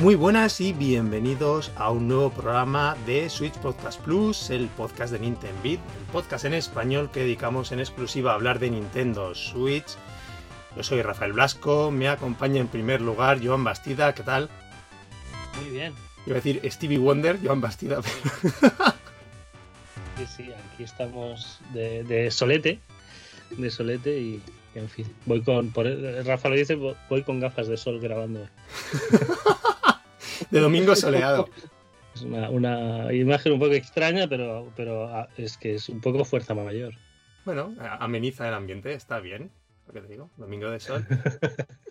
Muy 0.00 0.14
buenas 0.14 0.62
y 0.62 0.72
bienvenidos 0.72 1.72
a 1.76 1.90
un 1.90 2.08
nuevo 2.08 2.30
programa 2.30 2.96
de 3.04 3.28
Switch 3.28 3.52
Podcast 3.52 4.00
Plus, 4.00 4.48
el 4.48 4.68
podcast 4.68 5.12
de 5.12 5.18
Nintendo 5.18 5.60
Beat, 5.62 5.78
el 5.78 6.06
podcast 6.10 6.46
en 6.46 6.54
español 6.54 7.10
que 7.12 7.20
dedicamos 7.20 7.70
en 7.70 7.80
exclusiva 7.80 8.32
a 8.32 8.36
hablar 8.36 8.58
de 8.60 8.70
Nintendo 8.70 9.34
Switch. 9.34 9.98
Yo 10.74 10.82
soy 10.82 11.02
Rafael 11.02 11.34
Blasco, 11.34 11.90
me 11.90 12.08
acompaña 12.08 12.62
en 12.62 12.68
primer 12.68 13.02
lugar 13.02 13.44
Joan 13.44 13.62
Bastida, 13.62 14.14
¿qué 14.14 14.22
tal? 14.22 14.48
Muy 15.60 15.70
bien. 15.70 15.92
Iba 16.24 16.36
a 16.36 16.40
decir 16.40 16.62
Stevie 16.72 16.96
Wonder, 16.96 17.38
Joan 17.44 17.60
Bastida. 17.60 18.00
sí, 20.16 20.24
sí, 20.34 20.50
aquí 20.72 20.82
estamos 20.82 21.60
de, 21.74 22.04
de 22.04 22.30
solete, 22.30 22.80
de 23.50 23.70
solete 23.70 24.18
y, 24.18 24.42
en 24.74 24.88
fin, 24.88 25.14
voy 25.26 25.42
con, 25.42 25.72
por, 25.72 25.86
Rafa 26.24 26.48
lo 26.48 26.54
dice, 26.54 26.76
voy 27.10 27.22
con 27.22 27.38
gafas 27.38 27.68
de 27.68 27.76
sol 27.76 28.00
grabando. 28.00 28.48
de 30.50 30.60
domingo 30.60 30.94
soleado. 30.96 31.48
Es 32.12 32.22
una, 32.22 32.50
una, 32.50 33.12
imagen 33.14 33.52
un 33.52 33.60
poco 33.60 33.72
extraña, 33.72 34.28
pero, 34.28 34.72
pero 34.74 35.04
ah, 35.04 35.28
es 35.36 35.56
que 35.56 35.76
es 35.76 35.88
un 35.88 36.00
poco 36.00 36.24
fuerza 36.24 36.54
mayor. 36.54 36.94
Bueno, 37.44 37.72
ameniza 37.78 38.48
el 38.48 38.54
ambiente, 38.54 38.92
está 38.94 39.20
bien, 39.20 39.52
lo 39.86 39.92
que 39.92 40.00
te 40.00 40.08
digo, 40.08 40.28
domingo 40.36 40.68
de 40.70 40.80
sol. 40.80 41.06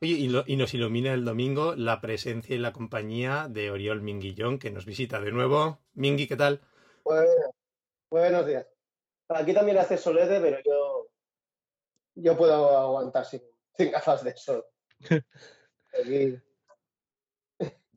Oye, 0.00 0.12
y, 0.12 0.28
lo, 0.28 0.44
y, 0.46 0.56
nos 0.56 0.74
ilumina 0.74 1.12
el 1.12 1.24
domingo 1.24 1.74
la 1.74 2.00
presencia 2.00 2.54
y 2.54 2.58
la 2.58 2.72
compañía 2.72 3.48
de 3.48 3.70
Oriol 3.70 4.00
Minguillón, 4.00 4.58
que 4.58 4.70
nos 4.70 4.84
visita 4.84 5.20
de 5.20 5.32
nuevo. 5.32 5.80
Mingui, 5.94 6.28
¿qué 6.28 6.36
tal? 6.36 6.60
Bueno, 7.02 7.30
buenos 8.10 8.46
días. 8.46 8.66
Aquí 9.28 9.52
también 9.52 9.78
hace 9.78 9.98
solete, 9.98 10.40
pero 10.40 10.58
yo, 10.64 11.10
yo 12.14 12.36
puedo 12.36 12.78
aguantar 12.78 13.24
sin, 13.24 13.42
sin 13.76 13.90
gafas 13.90 14.22
de 14.22 14.36
sol. 14.36 14.64
Aquí, 16.00 16.38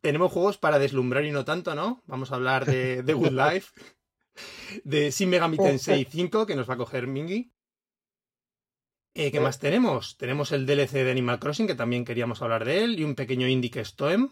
tenemos 0.01 0.31
juegos 0.31 0.57
para 0.57 0.79
deslumbrar 0.79 1.25
y 1.25 1.31
no 1.31 1.45
tanto, 1.45 1.75
¿no? 1.75 2.03
Vamos 2.07 2.31
a 2.31 2.35
hablar 2.35 2.65
de, 2.65 3.03
de 3.03 3.13
Good 3.13 3.31
Life, 3.53 3.71
de 4.83 5.11
Shin 5.11 5.29
Megami 5.29 5.57
Tensei 5.57 6.05
5, 6.05 6.45
que 6.45 6.55
nos 6.55 6.69
va 6.69 6.73
a 6.73 6.77
coger 6.77 7.07
Mingy. 7.07 7.53
Eh, 9.13 9.31
¿Qué 9.31 9.39
más 9.39 9.59
tenemos? 9.59 10.17
Tenemos 10.17 10.51
el 10.51 10.65
DLC 10.65 10.91
de 11.03 11.11
Animal 11.11 11.39
Crossing, 11.39 11.67
que 11.67 11.75
también 11.75 12.05
queríamos 12.05 12.41
hablar 12.41 12.65
de 12.65 12.83
él, 12.83 12.99
y 12.99 13.03
un 13.03 13.15
pequeño 13.15 13.47
indie 13.47 13.69
que 13.69 13.81
es 13.81 13.95
Toem. 13.95 14.31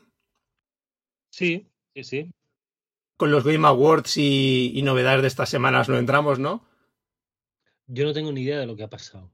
Sí, 1.32 1.70
sí, 1.94 2.04
sí. 2.04 2.32
Con 3.18 3.32
los 3.32 3.44
Game 3.44 3.68
Awards 3.68 4.18
y, 4.18 4.72
y 4.74 4.82
novedades 4.82 5.22
de 5.22 5.28
estas 5.28 5.50
semanas 5.50 5.90
no 5.90 5.98
entramos, 5.98 6.40
¿no? 6.40 6.66
Yo 7.88 8.06
no 8.06 8.14
tengo 8.14 8.32
ni 8.32 8.42
idea 8.42 8.60
de 8.60 8.68
lo 8.68 8.76
que 8.76 8.84
ha 8.84 8.90
pasado. 8.90 9.32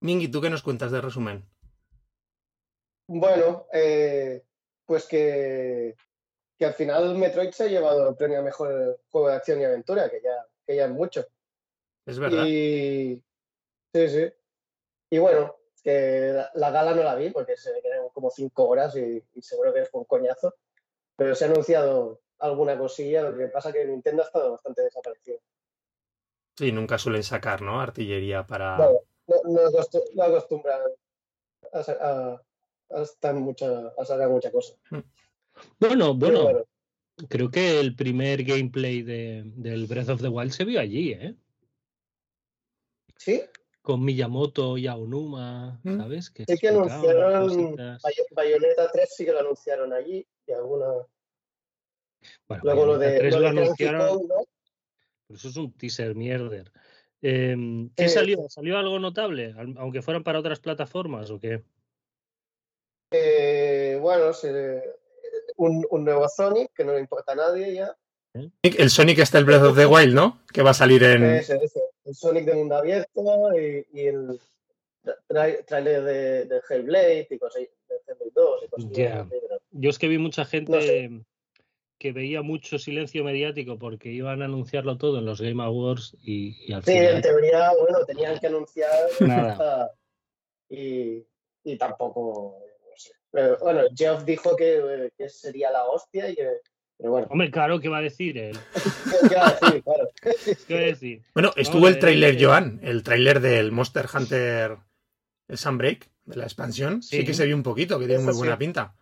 Mingy, 0.00 0.28
¿tú 0.28 0.40
qué 0.40 0.50
nos 0.50 0.62
cuentas 0.62 0.90
de 0.90 1.00
resumen? 1.00 1.48
Bueno, 3.06 3.66
eh, 3.72 4.44
pues 4.86 5.06
que, 5.06 5.94
que, 6.58 6.66
al 6.66 6.74
final 6.74 7.16
Metroid 7.16 7.50
se 7.50 7.64
ha 7.64 7.68
llevado 7.68 8.08
el 8.08 8.16
premio 8.16 8.40
a 8.40 8.42
mejor 8.42 9.00
juego 9.10 9.28
de 9.28 9.34
acción 9.34 9.60
y 9.60 9.64
aventura, 9.64 10.10
que 10.10 10.20
ya, 10.22 10.46
que 10.66 10.76
ya 10.76 10.84
es 10.86 10.90
mucho. 10.90 11.26
Es 12.06 12.18
verdad. 12.18 12.44
Y 12.46 13.22
sí, 13.92 14.08
sí. 14.08 14.32
Y 15.10 15.18
bueno, 15.18 15.56
que 15.82 16.32
la, 16.34 16.50
la 16.54 16.70
gala 16.70 16.94
no 16.94 17.02
la 17.02 17.14
vi 17.14 17.30
porque 17.30 17.56
se 17.56 17.80
quedaron 17.82 18.08
como 18.10 18.30
cinco 18.30 18.68
horas 18.68 18.96
y, 18.96 19.22
y, 19.34 19.42
seguro 19.42 19.72
que 19.72 19.84
fue 19.84 20.00
un 20.00 20.06
coñazo. 20.06 20.54
Pero 21.16 21.34
se 21.34 21.44
ha 21.44 21.48
anunciado 21.48 22.20
alguna 22.38 22.76
cosilla, 22.76 23.22
lo 23.22 23.36
que 23.36 23.46
pasa 23.48 23.72
que 23.72 23.84
Nintendo 23.84 24.22
ha 24.22 24.26
estado 24.26 24.52
bastante 24.52 24.82
desaparecido. 24.82 25.38
Sí, 26.56 26.72
nunca 26.72 26.98
suelen 26.98 27.22
sacar, 27.22 27.62
¿no? 27.62 27.80
Artillería 27.80 28.46
para. 28.46 28.78
No, 28.78 29.00
no, 29.26 29.70
no 30.14 30.22
acostumbran 30.22 30.80
a, 31.72 31.78
a, 31.78 32.42
hasta 32.94 33.32
mucha, 33.32 33.88
a 33.98 34.04
sacar 34.04 34.28
mucha 34.28 34.50
cosa. 34.50 34.74
Bueno, 35.78 36.14
bueno, 36.14 36.42
bueno, 36.42 36.64
creo 37.28 37.50
que 37.50 37.80
el 37.80 37.94
primer 37.94 38.44
gameplay 38.44 39.02
de, 39.02 39.42
del 39.44 39.86
Breath 39.86 40.08
of 40.08 40.20
the 40.20 40.28
Wild 40.28 40.52
se 40.52 40.64
vio 40.64 40.80
allí, 40.80 41.12
¿eh? 41.12 41.34
¿Sí? 43.16 43.42
Con 43.82 44.04
Miyamoto 44.04 44.78
y 44.78 44.86
Aonuma, 44.86 45.80
¿sabes? 45.84 46.30
Que 46.30 46.44
sí 46.46 46.56
que 46.58 46.68
anunciaron 46.68 47.76
Bayonetta 48.34 48.90
3 48.90 49.14
sí 49.14 49.24
que 49.24 49.32
lo 49.32 49.40
anunciaron 49.40 49.92
allí 49.92 50.26
y 50.46 50.52
alguna... 50.52 50.86
Bueno, 52.48 52.62
Luego 52.64 52.86
lo 52.86 52.98
de, 52.98 53.18
3 53.18 53.34
lo 53.34 53.40
lo 53.40 53.44
de 53.44 53.48
anunciaron, 53.50 54.20
pero 54.28 54.46
eso 55.28 55.48
es 55.48 55.56
un 55.56 55.72
teaser 55.72 56.14
mierder. 56.14 56.72
Eh, 57.20 57.56
¿Qué 57.96 58.04
Eh, 58.04 58.08
salió? 58.08 58.48
¿Salió 58.48 58.78
algo 58.78 58.98
notable? 58.98 59.54
Aunque 59.76 60.02
fueran 60.02 60.24
para 60.24 60.38
otras 60.38 60.60
plataformas 60.60 61.30
o 61.30 61.38
qué? 61.38 61.62
Eh, 63.16 63.96
bueno, 64.00 64.32
se- 64.32 64.82
un, 65.56 65.86
un 65.90 66.04
nuevo 66.04 66.28
Sonic 66.28 66.72
que 66.74 66.84
no 66.84 66.92
le 66.94 67.00
importa 67.00 67.32
a 67.32 67.36
nadie 67.36 67.74
ya. 67.74 67.96
El 68.62 68.90
Sonic 68.90 69.20
está 69.20 69.38
el 69.38 69.44
Breath 69.44 69.62
of 69.62 69.76
the 69.76 69.86
Wild, 69.86 70.12
¿no? 70.14 70.40
Que 70.52 70.62
va 70.62 70.70
a 70.70 70.74
salir 70.74 71.04
en. 71.04 71.22
Ese, 71.24 71.56
ese. 71.62 71.80
El 72.04 72.14
Sonic 72.16 72.44
de 72.46 72.54
mundo 72.54 72.74
abierto 72.76 73.22
y, 73.56 73.86
y 73.92 74.06
el 74.08 74.40
tra- 75.28 75.64
trailer 75.64 76.02
de, 76.02 76.44
de 76.46 76.60
Hellblade 76.68 77.28
y 77.30 77.38
cosas, 77.38 77.62
de 77.62 77.68
Hellblade 78.08 78.30
2 78.34 78.64
y 78.64 78.68
cosas 78.68 78.90
Ya. 78.92 79.20
así, 79.20 79.28
pero- 79.30 79.60
Yo 79.70 79.90
es 79.90 79.98
que 80.00 80.08
vi 80.08 80.18
mucha 80.18 80.44
gente 80.44 80.72
No 80.72 80.80
sé. 80.82 81.10
que 82.00 82.12
veía 82.12 82.42
mucho 82.42 82.78
silencio 82.80 83.22
mediático 83.22 83.78
porque 83.78 84.08
iban 84.10 84.42
a 84.42 84.46
anunciarlo 84.46 84.98
todo 84.98 85.18
en 85.20 85.24
los 85.26 85.40
Game 85.40 85.62
Awards 85.62 86.16
y, 86.20 86.56
y 86.66 86.72
al 86.72 86.82
Sí, 86.84 86.90
en 86.92 87.06
final 87.06 87.22
teoría, 87.22 87.72
bueno, 87.80 88.04
tenían 88.04 88.38
que 88.40 88.48
anunciar 88.48 88.90
Nada. 89.20 89.92
y, 90.68 91.24
y 91.62 91.78
tampoco. 91.78 92.58
Pero, 93.34 93.58
bueno, 93.58 93.80
Geoff 93.96 94.24
dijo 94.24 94.54
que, 94.54 94.76
eh, 94.76 95.10
que 95.18 95.28
sería 95.28 95.72
la 95.72 95.84
hostia 95.86 96.30
y 96.30 96.36
que, 96.36 96.48
pero 96.96 97.10
bueno, 97.10 97.26
Hombre, 97.30 97.50
claro 97.50 97.80
que 97.80 97.88
va 97.88 97.98
a 97.98 98.02
decir 98.02 98.38
él. 98.38 98.56
¿qué 98.72 99.28
qué 99.28 99.34
va 99.34 99.48
a 99.48 99.58
decir? 99.60 99.82
Claro. 99.82 100.08
¿Qué 100.68 100.74
va 100.74 100.80
a 100.80 100.84
decir? 100.84 101.22
Bueno, 101.34 101.52
estuvo 101.56 101.88
el 101.88 101.94
eh, 101.94 101.98
tráiler, 101.98 102.36
eh, 102.36 102.44
Joan, 102.44 102.78
el 102.84 103.02
tráiler 103.02 103.40
del 103.40 103.72
Monster 103.72 104.06
Hunter 104.14 104.76
el 105.48 105.58
Sunbreak, 105.58 106.08
de 106.26 106.36
la 106.36 106.44
expansión. 106.44 107.02
Sí. 107.02 107.18
Sí. 107.18 107.24
que 107.24 107.34
se 107.34 107.44
vio 107.44 107.56
un 107.56 107.64
poquito, 107.64 107.98
que 107.98 108.06
tiene 108.06 108.22
muy 108.22 108.32
sí. 108.32 108.38
buena 108.38 108.56
pinta. 108.56 108.94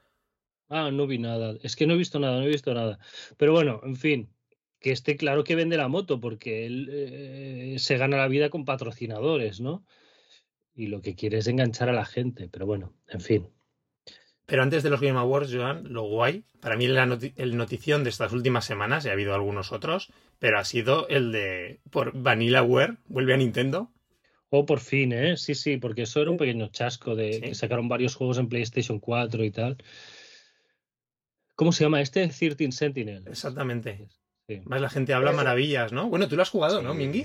Ah, 0.71 0.91
no 0.91 1.07
vi 1.07 1.19
nada. 1.19 1.55
Es 1.63 1.77
que 1.77 1.87
no 1.87 1.93
he 1.93 1.99
visto 1.99 2.19
nada, 2.19 2.39
no 2.39 2.45
he 2.45 2.49
visto 2.49 2.73
nada. 2.73 2.99
Pero 3.37 3.53
bueno, 3.53 3.83
en 3.85 3.97
fin, 3.97 4.33
que 4.81 4.93
esté 4.93 5.19
claro 5.19 5.45
que 5.45 5.57
vende 5.57 5.77
la 5.77 5.89
moto 5.89 6.21
porque 6.21 6.65
él 6.65 6.89
eh, 6.91 7.77
se 7.79 7.99
gana 7.99 8.17
la 8.17 8.29
vida 8.29 8.49
con 8.49 8.65
patrocinadores, 8.65 9.61
¿no? 9.61 9.85
Y 10.75 10.87
lo 10.87 11.03
que 11.03 11.15
quiere 11.15 11.37
es 11.37 11.47
enganchar 11.47 11.91
a 11.91 11.93
la 11.93 12.07
gente. 12.07 12.49
Pero 12.49 12.65
bueno, 12.65 12.95
en 13.09 13.21
fin. 13.21 13.49
Pero 14.53 14.65
antes 14.65 14.83
de 14.83 14.91
los 14.91 15.01
Game 15.01 15.19
Awards, 15.19 15.51
Joan, 15.51 15.95
lo 15.95 16.03
guay, 16.03 16.45
para 16.61 16.77
mí 16.77 16.87
la 16.87 17.07
noti- 17.07 17.33
el 17.37 17.57
notición 17.57 18.05
de 18.05 18.11
estas 18.11 18.33
últimas 18.35 18.67
semanas, 18.67 19.03
y 19.03 19.09
ha 19.09 19.13
habido 19.13 19.33
algunos 19.35 19.73
otros, 19.73 20.13
pero 20.39 20.59
ha 20.59 20.65
sido 20.67 21.09
el 21.09 21.33
de 21.33 21.81
por 21.91 22.13
Vanillaware, 22.15 22.99
vuelve 23.07 23.33
a 23.33 23.39
Nintendo. 23.39 23.91
Oh, 24.51 24.67
por 24.67 24.81
fin, 24.81 25.15
¿eh? 25.15 25.39
Sí, 25.39 25.55
sí, 25.55 25.79
porque 25.79 26.03
eso 26.03 26.21
era 26.21 26.31
un 26.31 26.37
pequeño 26.37 26.67
chasco 26.69 27.17
de 27.17 27.33
Sí. 27.33 27.41
que 27.41 27.55
sacaron 27.55 27.89
varios 27.89 28.15
juegos 28.15 28.37
en 28.37 28.51
PlayStation 28.51 29.01
4 29.01 29.43
y 29.43 29.51
tal. 29.51 29.79
¿Cómo 31.55 31.73
se 31.73 31.85
llama 31.85 32.03
este? 32.03 32.29
13 32.29 32.73
Sentinel. 32.73 33.25
Exactamente. 33.29 34.07
Sí. 34.47 34.61
Más 34.67 34.83
la 34.83 34.91
gente 34.91 35.15
habla 35.15 35.33
maravillas, 35.33 35.93
¿no? 35.95 36.11
Bueno, 36.11 36.29
tú 36.29 36.37
lo 36.37 36.43
has 36.43 36.51
jugado, 36.51 36.81
Sí. 36.81 36.85
¿no, 36.85 36.93
Mingy? 36.93 37.25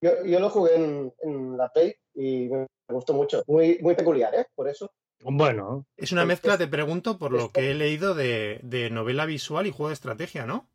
Yo, 0.00 0.24
yo 0.24 0.38
lo 0.38 0.50
jugué 0.50 0.76
en, 0.76 1.12
en 1.22 1.56
la 1.56 1.68
Play 1.70 1.94
y 2.14 2.48
me 2.48 2.66
gustó 2.90 3.12
mucho. 3.12 3.42
Muy, 3.48 3.78
muy 3.80 3.96
peculiar, 3.96 4.32
¿eh? 4.36 4.46
Por 4.54 4.68
eso. 4.68 4.92
Bueno, 5.26 5.86
Es 5.96 6.12
una 6.12 6.22
Es- 6.22 6.28
mezcla, 6.28 6.52
es- 6.54 6.58
te 6.58 6.68
pregunto, 6.68 7.18
por 7.18 7.32
lo 7.32 7.50
que 7.50 7.70
he 7.70 7.74
leído 7.74 8.14
de, 8.14 8.60
de 8.62 8.90
novela 8.90 9.24
visual 9.24 9.66
y 9.66 9.70
juego 9.70 9.88
de 9.88 9.94
estrategia, 9.94 10.44
¿no? 10.44 10.68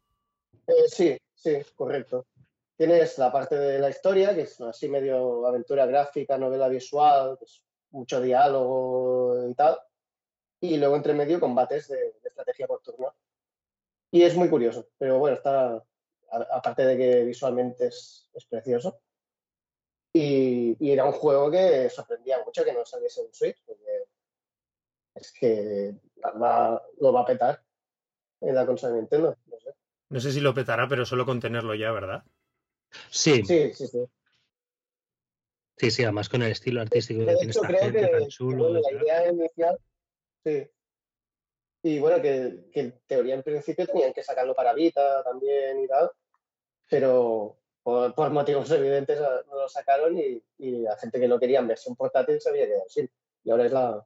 Eh, 0.67 0.87
sí, 0.87 1.17
sí, 1.35 1.57
correcto. 1.75 2.25
Tienes 2.75 3.17
la 3.19 3.31
parte 3.31 3.55
de 3.57 3.77
la 3.77 3.89
historia, 3.89 4.33
que 4.33 4.41
es 4.41 4.59
así 4.61 4.89
medio 4.89 5.45
aventura 5.45 5.85
gráfica, 5.85 6.37
novela 6.37 6.67
visual, 6.67 7.37
pues, 7.37 7.61
mucho 7.91 8.19
diálogo 8.21 9.47
y 9.49 9.53
tal. 9.53 9.77
Y 10.61 10.77
luego 10.77 10.95
entre 10.95 11.13
medio 11.13 11.39
combates 11.39 11.87
de, 11.87 11.97
de 11.97 12.29
estrategia 12.29 12.65
por 12.67 12.81
turno. 12.81 13.13
Y 14.11 14.23
es 14.23 14.35
muy 14.35 14.49
curioso, 14.49 14.87
pero 14.97 15.19
bueno, 15.19 15.37
está, 15.37 15.75
a- 15.75 16.47
aparte 16.53 16.85
de 16.85 16.97
que 16.97 17.23
visualmente 17.23 17.87
es, 17.87 18.29
es 18.33 18.45
precioso. 18.45 18.99
Y, 20.11 20.75
y 20.79 20.91
era 20.91 21.05
un 21.05 21.11
juego 21.11 21.51
que 21.51 21.87
sorprendía 21.91 22.43
mucho 22.43 22.63
que 22.63 22.73
no 22.73 22.83
saliese 22.85 23.21
en 23.21 23.31
Switch, 23.33 23.61
porque 23.65 24.05
es 25.15 25.31
que 25.33 25.95
va- 26.23 26.81
lo 26.99 27.13
va 27.13 27.21
a 27.21 27.25
petar 27.25 27.63
en 28.41 28.55
la 28.55 28.65
consola 28.65 28.93
de 28.93 28.99
Nintendo. 28.99 29.37
No 29.45 29.59
sé. 29.59 29.69
No 30.09 30.19
sé 30.19 30.31
si 30.31 30.39
lo 30.39 30.53
petará, 30.53 30.87
pero 30.87 31.05
solo 31.05 31.25
con 31.25 31.39
tenerlo 31.39 31.75
ya, 31.75 31.91
¿verdad? 31.91 32.23
sí, 33.09 33.43
sí, 33.45 33.71
Sí, 33.73 33.87
sí, 33.87 34.07
sí. 35.77 35.91
sí, 35.91 36.03
además 36.03 36.29
con 36.29 36.41
el 36.41 36.51
estilo 36.51 36.81
artístico 36.81 37.21
que 37.21 37.25
De 37.27 37.37
tiene 37.37 37.51
esta 37.51 37.67
creo 37.67 37.79
gente 37.81 37.99
que, 37.99 38.07
tan 38.07 38.19
que, 38.21 38.27
chulo. 38.27 38.57
bueno, 38.69 38.79
y 38.79 38.93
la 38.93 39.01
idea 39.03 39.31
inicial, 39.31 39.79
sí. 40.43 40.67
Y 41.83 41.99
bueno, 41.99 42.21
que, 42.21 42.65
que 42.73 42.79
en 42.81 42.99
teoría 43.07 43.35
en 43.35 43.43
principio 43.43 43.87
tenían 43.87 44.13
que 44.13 44.23
sacarlo 44.23 44.53
para 44.53 44.73
Vita 44.73 45.23
también 45.23 45.79
y 45.81 45.87
tal, 45.87 46.11
pero 46.89 47.57
por, 47.83 48.13
por 48.15 48.31
motivos 48.31 48.69
evidentes 48.71 49.19
ah, 49.21 49.43
no 49.47 49.61
lo 49.61 49.69
sacaron 49.69 50.17
y, 50.17 50.43
y 50.57 50.71
la 50.81 50.97
gente 50.97 51.19
que 51.19 51.27
no 51.27 51.39
quería 51.39 51.59
en 51.59 51.67
versión 51.67 51.95
portátil 51.95 52.41
se 52.41 52.49
había 52.49 52.65
quedado 52.67 52.89
sin. 52.89 53.09
Y 53.43 53.51
ahora 53.51 53.65
es 53.65 53.71
la, 53.71 54.05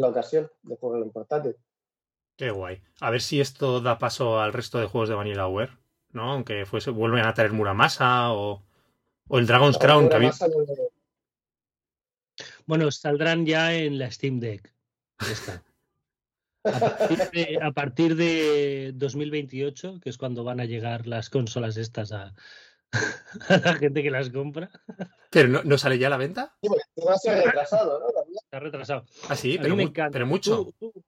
la 0.00 0.08
ocasión 0.08 0.50
de 0.62 0.76
jugarlo 0.76 1.04
en 1.04 1.12
portátil. 1.12 1.56
Qué 2.36 2.50
guay. 2.50 2.82
A 3.00 3.10
ver 3.10 3.20
si 3.20 3.40
esto 3.40 3.80
da 3.80 3.98
paso 3.98 4.40
al 4.40 4.52
resto 4.52 4.78
de 4.78 4.86
juegos 4.86 5.08
de 5.08 5.14
Vanillaware, 5.14 5.78
¿no? 6.10 6.32
Aunque 6.32 6.64
fuese, 6.66 6.90
vuelven 6.90 7.24
a 7.24 7.34
traer 7.34 7.52
Muramasa 7.52 8.32
o, 8.32 8.62
o 9.28 9.38
el 9.38 9.46
Dragon's 9.46 9.78
Crown. 9.78 10.08
Que 10.08 10.16
había... 10.16 10.32
Bueno, 12.66 12.90
saldrán 12.90 13.44
ya 13.44 13.74
en 13.74 13.98
la 13.98 14.10
Steam 14.10 14.40
Deck. 14.40 14.72
Ya 15.20 15.32
está. 15.32 15.62
A 16.64 16.78
partir, 16.78 17.18
de, 17.30 17.58
a 17.60 17.72
partir, 17.72 18.16
de, 18.16 18.92
2028, 18.94 19.98
que 20.00 20.10
es 20.10 20.16
cuando 20.16 20.44
van 20.44 20.60
a 20.60 20.64
llegar 20.64 21.08
las 21.08 21.28
consolas 21.28 21.76
estas 21.76 22.12
a, 22.12 22.34
a 23.48 23.56
la 23.56 23.74
gente 23.74 24.02
que 24.02 24.10
las 24.10 24.30
compra. 24.30 24.70
¿Pero 25.30 25.48
no, 25.48 25.62
no, 25.64 25.76
sale 25.76 25.98
ya 25.98 26.06
a 26.06 26.10
la 26.10 26.18
venta? 26.18 26.56
Sí, 26.62 26.68
porque 26.68 26.84
va 27.04 27.14
a 27.14 27.18
ser 27.18 27.44
retrasado, 27.44 27.98
¿no? 27.98 28.06
Está 28.34 28.60
retrasado. 28.60 29.04
Ah, 29.28 29.36
sí, 29.36 29.58
pero, 29.60 29.76
mu 29.76 29.92
pero 29.92 30.26
mucho. 30.26 30.72
Tú, 30.78 30.92
tú, 30.92 31.04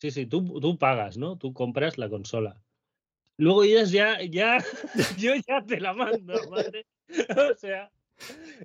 sí, 0.00 0.10
sí, 0.10 0.26
tú, 0.26 0.60
tú 0.60 0.78
pagas, 0.78 1.16
¿no? 1.16 1.36
Tú 1.36 1.52
compras 1.52 1.98
la 1.98 2.08
consola. 2.08 2.60
Luego 3.36 3.64
ellas 3.64 3.90
ya, 3.90 4.22
ya, 4.22 4.58
yo 5.18 5.32
ya 5.46 5.64
te 5.64 5.80
la 5.80 5.92
mando, 5.92 6.34
¿vale? 6.50 6.86
O 7.52 7.54
sea, 7.56 7.90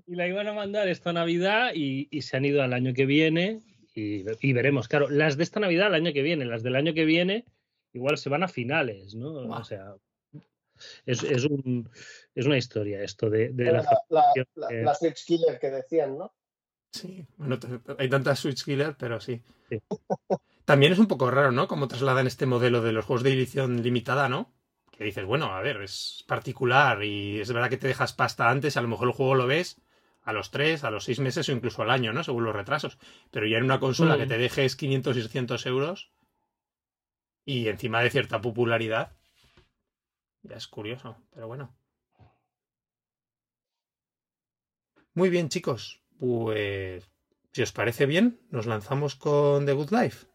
y 0.08 0.16
la 0.16 0.28
iban 0.28 0.48
a 0.48 0.54
mandar 0.54 0.88
esta 0.88 1.12
Navidad 1.12 1.72
y, 1.74 2.08
y 2.10 2.22
se 2.22 2.38
han 2.38 2.46
ido 2.46 2.64
al 2.64 2.74
año 2.74 2.94
que 2.94 3.06
viene 3.06 3.62
y, 3.94 4.24
y, 4.42 4.54
veremos. 4.54 4.88
Claro, 4.88 5.10
las 5.10 5.38
de 5.38 5.44
esta 5.44 5.60
Navidad, 5.60 5.88
el 5.88 5.96
año 5.96 6.14
que 6.14 6.22
viene, 6.22 6.46
las 6.46 6.64
del 6.64 6.76
año 6.76 6.94
que 6.94 7.06
viene, 7.06 7.46
igual 7.94 8.18
se 8.18 8.30
van 8.30 8.44
a 8.44 8.48
finales, 8.48 9.16
¿no? 9.16 9.34
Wow. 9.34 9.52
O 9.58 9.64
sea, 9.64 9.96
es, 11.06 11.24
es, 11.24 11.46
un, 11.46 11.90
es, 12.36 12.46
una 12.46 12.58
historia 12.58 13.04
esto 13.04 13.30
de, 13.30 13.50
de 13.50 13.66
la, 13.66 13.84
la, 14.10 14.24
la, 14.56 14.70
eh, 14.70 14.84
la, 14.84 14.96
Switch 14.96 15.26
Killer 15.26 15.60
que 15.60 15.70
decían, 15.70 16.18
¿no? 16.18 16.34
Sí, 16.92 17.26
bueno, 17.38 17.60
hay 17.98 18.10
tantas 18.10 18.40
Switch 18.40 18.64
Killer, 18.64 18.96
pero 18.98 19.20
sí. 19.20 19.42
sí. 19.70 19.80
También 20.66 20.94
es 20.94 21.00
un 21.00 21.08
poco 21.08 21.32
raro, 21.32 21.52
¿no? 21.52 21.68
Como 21.68 21.88
trasladan 21.88 22.28
este 22.28 22.46
modelo 22.46 22.82
de 22.82 22.92
los 22.92 23.06
juegos 23.06 23.24
de 23.24 23.34
edición 23.34 23.82
limitada, 23.82 24.30
¿no? 24.30 24.54
Que 24.92 25.04
dices, 25.04 25.26
bueno, 25.26 25.54
a 25.54 25.62
ver, 25.62 25.82
es 25.82 26.24
particular 26.28 27.04
y 27.04 27.40
es 27.40 27.52
verdad 27.52 27.70
que 27.70 27.78
te 27.78 27.88
dejas 27.88 28.14
pasta 28.14 28.50
antes, 28.50 28.78
a 28.78 28.82
lo 28.82 28.88
mejor 28.88 29.08
el 29.08 29.14
juego 29.14 29.36
lo 29.36 29.48
ves 29.48 29.82
a 30.24 30.34
los 30.34 30.52
3, 30.52 30.84
a 30.84 30.92
los 30.92 31.06
6 31.06 31.20
meses 31.22 31.50
o 31.50 31.52
incluso 31.52 31.82
al 31.82 31.90
año, 31.90 32.14
¿no? 32.14 32.24
Según 32.24 32.44
los 32.44 32.56
retrasos. 32.56 33.00
Pero 33.32 33.48
ya 33.48 33.58
en 33.58 33.64
una 33.64 33.80
consola 33.80 34.16
mm. 34.16 34.20
que 34.20 34.28
te 34.28 34.38
dejes 34.38 34.76
500 34.76 35.18
y 35.18 35.22
600 35.22 35.66
euros 35.66 36.12
y 37.46 37.68
encima 37.68 38.02
de 38.02 38.12
cierta 38.12 38.40
popularidad, 38.40 39.18
ya 40.44 40.56
es 40.56 40.68
curioso, 40.68 41.18
pero 41.32 41.48
bueno. 41.48 41.76
Muy 45.16 45.30
bien, 45.30 45.50
chicos. 45.50 46.00
Pues, 46.20 47.10
si 47.54 47.62
os 47.62 47.72
parece 47.72 48.06
bien, 48.06 48.42
nos 48.52 48.66
lanzamos 48.66 49.16
con 49.16 49.66
The 49.66 49.74
Good 49.74 49.92
Life. 49.92 50.28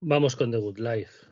Vamos 0.00 0.36
con 0.36 0.52
The 0.52 0.58
Good 0.58 0.78
Life. 0.78 1.31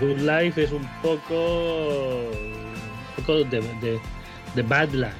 Life 0.00 0.62
es 0.62 0.72
un 0.72 0.86
poco, 1.02 2.30
un 2.30 3.16
poco 3.16 3.44
de, 3.44 3.60
de, 3.60 4.00
de 4.54 4.62
Bad 4.62 4.90
Life. 4.90 5.12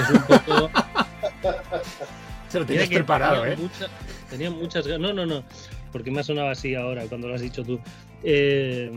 Es 0.00 0.10
un 0.10 0.22
poco. 0.22 0.70
Se 2.48 2.58
lo 2.60 2.66
tenías 2.66 2.88
preparado, 2.88 3.42
tenía 3.42 3.54
¿eh? 3.54 3.58
Mucha, 3.58 3.86
tenía 4.30 4.50
muchas 4.50 4.86
ganas. 4.86 5.00
No, 5.00 5.14
no, 5.14 5.26
no. 5.26 5.44
Porque 5.92 6.10
me 6.10 6.20
ha 6.20 6.22
sonado 6.22 6.48
así 6.48 6.74
ahora 6.74 7.04
cuando 7.06 7.28
lo 7.28 7.34
has 7.34 7.40
dicho 7.40 7.62
tú. 7.62 7.80
Eh, 8.22 8.90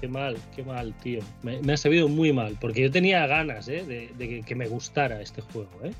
qué 0.00 0.08
mal, 0.08 0.36
qué 0.54 0.62
mal, 0.62 0.94
tío. 1.02 1.20
Me, 1.42 1.60
me, 1.62 1.72
ha 1.74 1.76
sabido 1.76 2.08
muy 2.08 2.32
mal. 2.32 2.56
Porque 2.60 2.82
yo 2.82 2.90
tenía 2.90 3.26
ganas 3.26 3.68
¿eh? 3.68 3.84
de, 3.84 4.10
de 4.16 4.28
que, 4.28 4.42
que, 4.42 4.54
me 4.54 4.68
gustara 4.68 5.20
este 5.20 5.42
juego. 5.42 5.70
¿eh? 5.82 5.92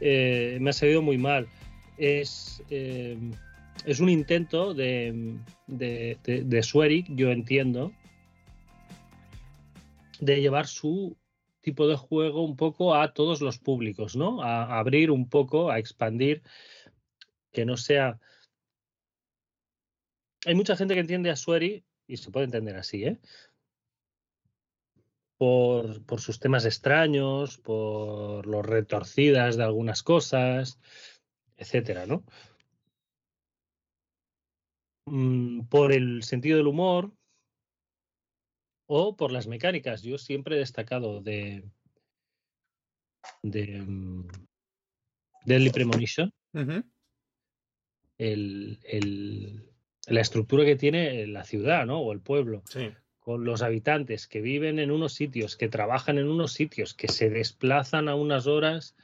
eh 0.00 0.58
me 0.60 0.70
ha 0.70 0.72
sabido 0.72 1.02
muy 1.02 1.18
mal. 1.18 1.46
Es 1.98 2.62
eh, 2.70 3.16
es 3.84 4.00
un 4.00 4.08
intento 4.08 4.74
de, 4.74 5.38
de, 5.66 6.18
de, 6.24 7.04
yo 7.08 7.30
entiendo, 7.30 7.92
de 10.20 10.40
llevar 10.40 10.66
su 10.66 11.16
tipo 11.60 11.86
de 11.86 11.96
juego 11.96 12.44
un 12.44 12.56
poco 12.56 12.94
a 12.94 13.12
todos 13.12 13.40
los 13.40 13.58
públicos, 13.58 14.16
¿no? 14.16 14.42
A, 14.42 14.64
a 14.64 14.78
abrir 14.78 15.10
un 15.10 15.28
poco, 15.28 15.70
a 15.70 15.78
expandir, 15.78 16.42
que 17.52 17.64
no 17.64 17.76
sea... 17.76 18.18
Hay 20.44 20.54
mucha 20.54 20.76
gente 20.76 20.94
que 20.94 21.00
entiende 21.00 21.30
a 21.30 21.36
Sueri, 21.36 21.84
y 22.06 22.16
se 22.16 22.30
puede 22.30 22.46
entender 22.46 22.76
así, 22.76 23.04
¿eh? 23.04 23.18
Por, 25.38 26.04
por 26.04 26.20
sus 26.20 26.38
temas 26.38 26.64
extraños, 26.64 27.58
por 27.58 28.46
los 28.46 28.64
retorcidas 28.64 29.56
de 29.56 29.64
algunas 29.64 30.02
cosas, 30.02 30.78
etcétera, 31.56 32.06
¿no? 32.06 32.24
Mm, 35.06 35.62
por 35.62 35.92
el 35.92 36.22
sentido 36.22 36.58
del 36.58 36.68
humor 36.68 37.12
o 38.86 39.16
por 39.16 39.32
las 39.32 39.46
mecánicas. 39.46 40.02
Yo 40.02 40.18
siempre 40.18 40.56
he 40.56 40.58
destacado 40.60 41.20
de 41.20 41.64
de 43.42 43.80
um, 43.80 44.26
Deadly 45.44 45.70
Premonition 45.70 46.32
uh 46.54 46.58
-huh. 46.58 46.84
el, 48.18 48.78
el, 48.84 49.70
la 50.06 50.20
estructura 50.20 50.64
que 50.64 50.76
tiene 50.76 51.26
la 51.26 51.44
ciudad 51.44 51.86
¿no? 51.86 52.00
o 52.00 52.12
el 52.12 52.20
pueblo 52.20 52.62
sí. 52.68 52.90
con 53.18 53.44
los 53.44 53.62
habitantes 53.62 54.26
que 54.26 54.40
viven 54.40 54.78
en 54.78 54.90
unos 54.90 55.14
sitios, 55.14 55.56
que 55.56 55.68
trabajan 55.68 56.18
en 56.18 56.28
unos 56.28 56.52
sitios, 56.52 56.94
que 56.94 57.08
se 57.08 57.30
desplazan 57.30 58.08
a 58.08 58.14
unas 58.14 58.46
horas 58.46 58.96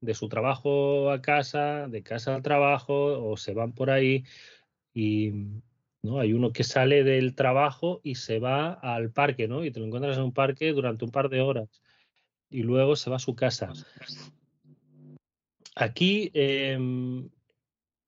de 0.00 0.14
su 0.14 0.28
trabajo 0.28 1.10
a 1.10 1.20
casa, 1.20 1.88
de 1.88 2.02
casa 2.02 2.34
al 2.34 2.42
trabajo 2.42 3.30
o 3.30 3.36
se 3.36 3.52
van 3.52 3.72
por 3.72 3.90
ahí 3.90 4.24
y 4.94 5.32
¿no? 6.02 6.18
hay 6.18 6.32
uno 6.32 6.52
que 6.52 6.64
sale 6.64 7.04
del 7.04 7.34
trabajo 7.34 8.00
y 8.02 8.16
se 8.16 8.38
va 8.38 8.72
al 8.72 9.10
parque, 9.10 9.48
¿no? 9.48 9.64
Y 9.64 9.70
te 9.70 9.80
lo 9.80 9.86
encuentras 9.86 10.16
en 10.16 10.24
un 10.24 10.32
parque 10.32 10.72
durante 10.72 11.04
un 11.04 11.10
par 11.10 11.28
de 11.28 11.40
horas 11.40 11.68
y 12.48 12.62
luego 12.62 12.96
se 12.96 13.10
va 13.10 13.16
a 13.16 13.20
su 13.20 13.34
casa. 13.34 13.72
Aquí 15.76 16.30
eh, 16.34 16.78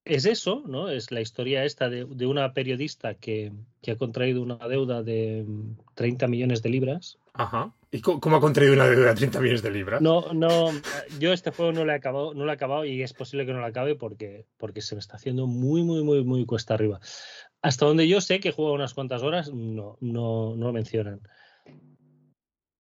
es 0.05 0.27
eso, 0.27 0.65
¿no? 0.67 0.89
Es 0.89 1.13
la 1.13 1.21
historia 1.21 1.65
esta 1.65 1.89
de, 1.89 2.05
de 2.05 2.27
una 2.27 2.53
periodista 2.53 3.15
que, 3.15 3.53
que, 3.81 3.93
ha 3.93 3.97
contraído 3.97 4.43
una 4.43 4.57
deuda 4.69 5.03
de 5.03 5.47
30 5.95 6.27
millones 6.27 6.63
de 6.63 6.71
libras. 6.71 7.19
Ajá. 7.35 7.73
¿Y 7.95 8.01
cómo, 8.01 8.37
ha 8.37 8.41
contraído 8.41 8.73
una 8.73 8.87
deuda 8.87 9.09
de 9.09 9.17
30 9.17 9.39
millones 9.39 9.63
de 9.63 9.71
libras? 9.71 10.01
No, 10.01 10.33
no, 10.33 10.71
yo 11.19 11.35
este 11.35 11.51
juego 11.51 11.73
no 11.73 11.85
lo 11.85 11.93
he 11.93 11.95
acabado, 11.95 12.33
no 12.33 12.47
lo 12.47 12.51
acabado 12.51 12.87
y 12.87 13.03
es 13.03 13.13
posible 13.13 13.45
que 13.45 13.53
no 13.53 13.61
lo 13.61 13.67
acabe 13.67 13.97
porque, 13.97 14.47
porque 14.57 14.81
se 14.81 14.95
me 14.95 15.01
está 15.01 15.17
haciendo 15.17 15.47
muy, 15.47 15.83
muy, 15.83 16.03
muy, 16.03 16.25
muy 16.25 16.47
cuesta 16.47 16.73
arriba. 16.73 17.01
Hasta 17.61 17.85
donde 17.85 18.09
yo 18.09 18.23
sé 18.23 18.41
que 18.41 18.51
juega 18.51 18.73
unas 18.73 18.95
cuantas 18.95 19.23
horas, 19.23 19.53
no, 19.53 19.99
no, 20.01 20.57
no 20.57 20.67
lo 20.69 20.73
mencionan. 20.73 21.21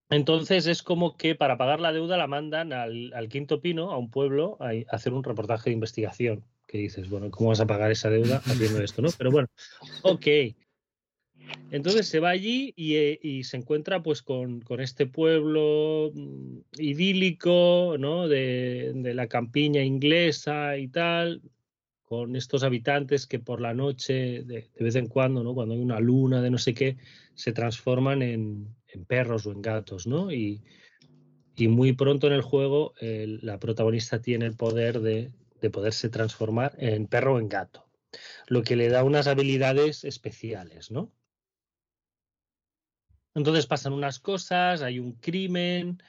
Entonces 0.08 0.66
es 0.66 0.82
como 0.82 1.18
que 1.18 1.34
para 1.34 1.58
pagar 1.58 1.80
la 1.80 1.92
deuda 1.92 2.16
la 2.16 2.26
mandan 2.26 2.72
al, 2.72 3.12
al 3.12 3.28
Quinto 3.28 3.60
Pino, 3.60 3.90
a 3.90 3.98
un 3.98 4.10
pueblo, 4.10 4.56
a, 4.60 4.70
a 4.70 4.96
hacer 4.96 5.12
un 5.12 5.24
reportaje 5.24 5.68
de 5.68 5.74
investigación 5.74 6.42
que 6.66 6.78
dices, 6.78 7.10
bueno, 7.10 7.30
¿cómo 7.30 7.50
vas 7.50 7.60
a 7.60 7.66
pagar 7.66 7.90
esa 7.90 8.08
deuda 8.08 8.38
haciendo 8.46 8.82
esto, 8.82 9.02
no? 9.02 9.10
Pero 9.18 9.30
bueno, 9.30 9.48
ok. 10.04 10.26
Entonces 11.70 12.06
se 12.06 12.20
va 12.20 12.28
allí 12.28 12.74
y, 12.76 12.96
eh, 12.96 13.40
se 13.44 13.56
encuentra 13.56 14.02
pues 14.02 14.20
con, 14.20 14.62
este 14.78 15.06
pueblo 15.06 16.10
mm, 16.14 16.58
idílico, 16.78 17.96
¿no? 17.98 18.28
De, 18.28 18.92
de, 18.94 19.14
la 19.14 19.26
campiña 19.26 19.82
inglesa 19.82 20.76
y 20.76 20.88
tal, 20.88 21.40
con 22.12 22.36
estos 22.36 22.62
habitantes 22.62 23.26
que 23.26 23.38
por 23.38 23.62
la 23.62 23.72
noche, 23.72 24.42
de, 24.42 24.68
vez 24.78 24.96
en 24.96 25.06
cuando, 25.06 25.42
¿no? 25.42 25.54
cuando 25.54 25.72
hay 25.72 25.80
una 25.80 25.98
luna 25.98 26.42
de 26.42 26.50
no 26.50 26.58
sé 26.58 26.74
qué, 26.74 26.98
se 27.34 27.52
transforman 27.52 28.20
en, 28.20 28.76
perros 29.06 29.46
o 29.46 29.52
en 29.52 29.62
gatos, 29.62 30.06
¿no? 30.06 30.30
Y, 30.30 30.60
muy 31.56 31.94
pronto 31.94 32.26
en 32.26 32.34
el 32.34 32.42
juego 32.42 32.92
la 33.00 33.58
protagonista 33.58 34.20
tiene 34.20 34.44
el 34.44 34.56
poder 34.56 35.00
de, 35.00 35.30
de 35.62 35.70
poderse 35.70 36.10
transformar 36.10 36.74
en 36.76 37.06
perro 37.06 37.36
o 37.36 37.38
en 37.38 37.48
gato, 37.48 37.86
lo 38.46 38.62
que 38.62 38.76
le 38.76 38.90
da 38.90 39.04
unas 39.04 39.26
habilidades 39.26 40.04
especiales, 40.04 40.90
¿no? 40.90 41.10
Entonces 43.34 43.66
pasan 43.66 43.92
unas 43.92 44.18
cosas, 44.18 44.82
hay 44.82 44.98
un 44.98 45.12
crimen, 45.12 46.02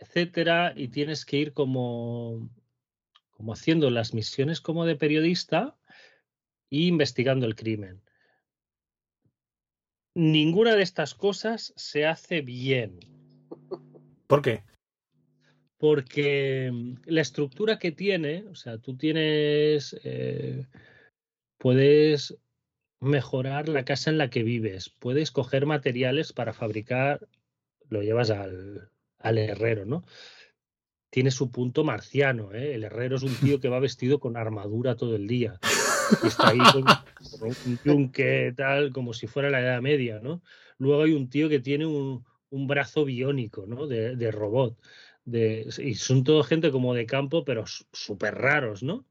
etcétera, 0.00 0.72
y 0.76 0.88
tienes 0.88 1.24
que 1.24 1.36
ir 1.38 1.52
como, 1.52 2.50
como 3.30 3.52
haciendo 3.52 3.90
las 3.90 4.14
misiones 4.14 4.60
como 4.60 4.84
de 4.84 4.96
periodista 4.96 5.76
e 6.70 6.82
investigando 6.82 7.46
el 7.46 7.54
crimen. 7.54 8.02
Ninguna 10.14 10.76
de 10.76 10.82
estas 10.82 11.14
cosas 11.14 11.72
se 11.76 12.06
hace 12.06 12.40
bien. 12.40 13.00
¿Por 14.26 14.42
qué? 14.42 14.62
Porque 15.76 16.70
mm, 16.72 16.94
la 17.06 17.20
estructura 17.20 17.78
que 17.78 17.92
tiene, 17.92 18.44
o 18.48 18.54
sea, 18.54 18.78
tú 18.78 18.96
tienes, 18.96 19.96
eh, 20.04 20.66
puedes 21.58 22.36
mejorar 23.04 23.68
la 23.68 23.84
casa 23.84 24.10
en 24.10 24.18
la 24.18 24.30
que 24.30 24.42
vives, 24.42 24.90
puedes 24.90 25.30
coger 25.30 25.66
materiales 25.66 26.32
para 26.32 26.52
fabricar, 26.52 27.28
lo 27.88 28.02
llevas 28.02 28.30
al, 28.30 28.90
al 29.18 29.38
herrero, 29.38 29.86
¿no? 29.86 30.04
Tiene 31.10 31.30
su 31.30 31.50
punto 31.50 31.84
marciano, 31.84 32.52
¿eh? 32.52 32.74
El 32.74 32.84
herrero 32.84 33.16
es 33.16 33.22
un 33.22 33.34
tío 33.36 33.60
que 33.60 33.68
va 33.68 33.78
vestido 33.78 34.20
con 34.20 34.36
armadura 34.36 34.96
todo 34.96 35.16
el 35.16 35.26
día. 35.26 35.58
está 36.22 36.48
ahí 36.48 36.58
con, 36.72 36.84
un 37.40 37.78
yunque, 37.84 38.52
tal, 38.56 38.92
como 38.92 39.12
si 39.14 39.26
fuera 39.26 39.50
la 39.50 39.60
Edad 39.60 39.80
Media, 39.80 40.20
¿no? 40.20 40.42
Luego 40.78 41.02
hay 41.02 41.12
un 41.12 41.28
tío 41.28 41.48
que 41.48 41.60
tiene 41.60 41.86
un, 41.86 42.24
brazo 42.50 43.04
biónico, 43.04 43.66
¿no? 43.66 43.86
De, 43.86 44.30
robot. 44.30 44.78
De, 45.24 45.68
y 45.78 45.94
son 45.94 46.22
todo 46.22 46.44
gente 46.44 46.70
como 46.70 46.94
de 46.94 47.06
campo, 47.06 47.44
pero 47.44 47.64
súper 47.66 48.34
raros, 48.34 48.82
¿no? 48.82 49.06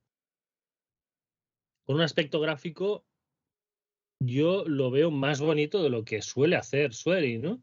Con 1.85 1.95
un 1.95 2.01
aspecto 2.01 2.39
gráfico, 2.39 3.05
yo 4.25 4.63
lo 4.65 4.92
veo 4.92 5.12
más 5.12 5.42
bonito 5.42 5.84
de 5.84 5.89
lo 5.89 6.03
que 6.03 6.22
suele 6.22 6.56
hacer 6.56 6.94
Sueri, 6.94 7.38
¿no? 7.38 7.62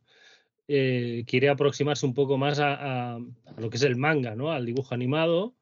Eh, 0.68 1.24
quiere 1.26 1.48
aproximarse 1.48 2.06
un 2.06 2.14
poco 2.14 2.38
más 2.38 2.60
a, 2.60 3.18
lo 3.58 3.70
que 3.70 3.76
es 3.76 3.82
el 3.82 3.96
manga, 3.96 4.36
¿no? 4.36 4.52
Al 4.52 4.66
dibujo 4.66 4.94
animado 4.94 5.56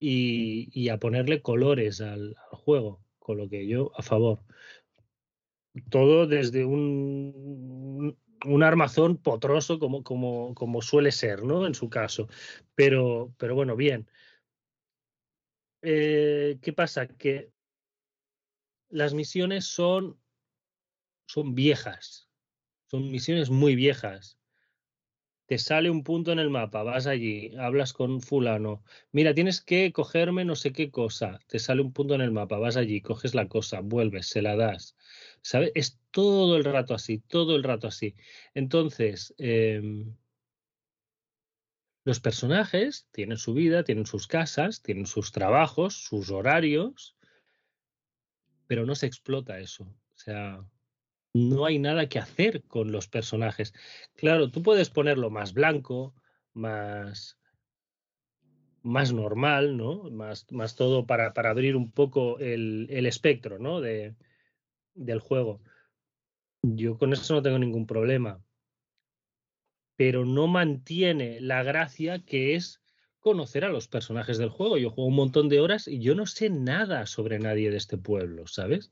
y, 0.00 0.88
a 0.88 0.98
ponerle 0.98 1.40
colores 1.40 2.00
al, 2.00 2.34
juego, 2.50 3.00
con 3.18 3.38
lo 3.38 3.48
que 3.48 3.66
yo 3.66 3.92
a 3.96 4.02
favor. 4.02 4.40
Todo 5.90 6.26
desde 6.26 6.64
un, 6.64 8.18
un 8.44 8.62
armazón 8.62 9.18
potroso 9.18 9.78
como, 9.78 10.02
como, 10.02 10.54
como, 10.54 10.82
suele 10.82 11.12
ser, 11.12 11.44
¿no? 11.44 11.66
En 11.66 11.74
su 11.74 11.88
caso. 11.88 12.28
Pero, 12.74 13.32
pero 13.38 13.54
bueno, 13.54 13.76
bien. 13.76 14.08
Eh, 15.82 16.58
¿Qué 16.60 16.72
pasa? 16.72 17.06
Que 17.06 17.52
las 18.90 19.14
misiones 19.14 19.66
son, 19.66 20.20
son 21.26 21.54
viejas 21.54 22.28
son 22.88 23.10
misiones 23.10 23.50
muy 23.50 23.76
viejas. 23.76 24.38
Te 25.46 25.58
sale 25.58 25.90
un 25.90 26.04
punto 26.04 26.32
en 26.32 26.38
el 26.38 26.50
mapa, 26.50 26.82
vas 26.82 27.06
allí, 27.06 27.54
hablas 27.56 27.94
con 27.94 28.20
fulano. 28.20 28.82
Mira, 29.12 29.32
tienes 29.34 29.62
que 29.62 29.92
cogerme 29.92 30.44
no 30.44 30.56
sé 30.56 30.72
qué 30.72 30.90
cosa. 30.90 31.38
Te 31.46 31.58
sale 31.58 31.80
un 31.82 31.92
punto 31.92 32.14
en 32.14 32.20
el 32.20 32.32
mapa, 32.32 32.58
vas 32.58 32.76
allí, 32.76 33.00
coges 33.00 33.34
la 33.34 33.48
cosa, 33.48 33.80
vuelves, 33.80 34.26
se 34.26 34.42
la 34.42 34.56
das. 34.56 34.96
¿Sabes? 35.42 35.72
Es 35.74 35.98
todo 36.10 36.56
el 36.56 36.64
rato 36.64 36.94
así, 36.94 37.18
todo 37.18 37.56
el 37.56 37.62
rato 37.62 37.88
así. 37.88 38.14
Entonces, 38.54 39.34
em, 39.38 40.14
los 42.04 42.20
personajes 42.20 43.06
tienen 43.12 43.36
su 43.38 43.54
vida, 43.54 43.84
tienen 43.84 44.06
sus 44.06 44.26
casas, 44.26 44.82
tienen 44.82 45.06
sus 45.06 45.32
trabajos, 45.32 45.94
sus 45.94 46.30
horarios, 46.30 47.17
pero 48.68 48.86
no 48.86 48.94
se 48.94 49.06
explota 49.06 49.58
eso. 49.58 49.84
O 49.84 50.16
sea, 50.16 50.64
no 51.34 51.64
hay 51.64 51.80
nada 51.80 52.08
que 52.08 52.20
hacer 52.20 52.62
con 52.62 52.92
los 52.92 53.08
personajes. 53.08 53.74
Claro, 54.14 54.50
tú 54.50 54.62
puedes 54.62 54.90
ponerlo 54.90 55.30
más 55.30 55.54
blanco, 55.54 56.14
más, 56.52 57.38
más 58.82 59.12
normal, 59.12 59.76
¿no? 59.76 60.04
Más, 60.10 60.46
más 60.52 60.76
todo 60.76 61.06
para, 61.06 61.32
para 61.32 61.50
abrir 61.50 61.74
un 61.76 61.90
poco 61.90 62.38
el, 62.38 62.86
el 62.90 63.06
espectro, 63.06 63.58
¿no? 63.58 63.80
De, 63.80 64.14
del 64.94 65.20
juego. 65.20 65.60
Yo 66.62 66.98
con 66.98 67.12
eso 67.12 67.34
no 67.34 67.42
tengo 67.42 67.58
ningún 67.58 67.86
problema. 67.86 68.44
Pero 69.96 70.26
no 70.26 70.46
mantiene 70.46 71.40
la 71.40 71.62
gracia 71.62 72.18
que 72.20 72.54
es 72.54 72.82
conocer 73.28 73.64
a 73.64 73.70
los 73.70 73.88
personajes 73.88 74.38
del 74.38 74.48
juego. 74.48 74.78
Yo 74.78 74.90
juego 74.90 75.08
un 75.08 75.16
montón 75.16 75.48
de 75.48 75.60
horas 75.60 75.88
y 75.88 76.00
yo 76.00 76.14
no 76.14 76.26
sé 76.26 76.50
nada 76.50 77.06
sobre 77.06 77.38
nadie 77.38 77.70
de 77.70 77.76
este 77.76 77.98
pueblo, 77.98 78.46
¿sabes? 78.46 78.90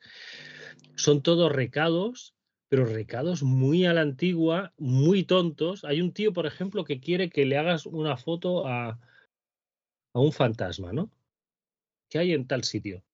son 0.96 1.22
todos 1.22 1.52
recados, 1.52 2.34
pero 2.68 2.84
recados 2.84 3.42
muy 3.42 3.84
a 3.84 3.92
la 3.92 4.00
antigua, 4.00 4.72
muy 4.76 5.24
tontos. 5.24 5.84
Hay 5.84 6.00
un 6.00 6.12
tío, 6.12 6.32
por 6.32 6.46
ejemplo, 6.46 6.84
que 6.84 7.00
quiere 7.00 7.30
que 7.30 7.46
le 7.46 7.56
hagas 7.56 7.86
una 7.86 8.16
foto 8.16 8.66
a, 8.66 8.98
a 10.12 10.20
un 10.20 10.32
fantasma, 10.32 10.92
¿no? 10.92 11.10
Que 12.08 12.18
hay 12.18 12.32
en 12.32 12.46
tal 12.46 12.64
sitio. 12.64 13.04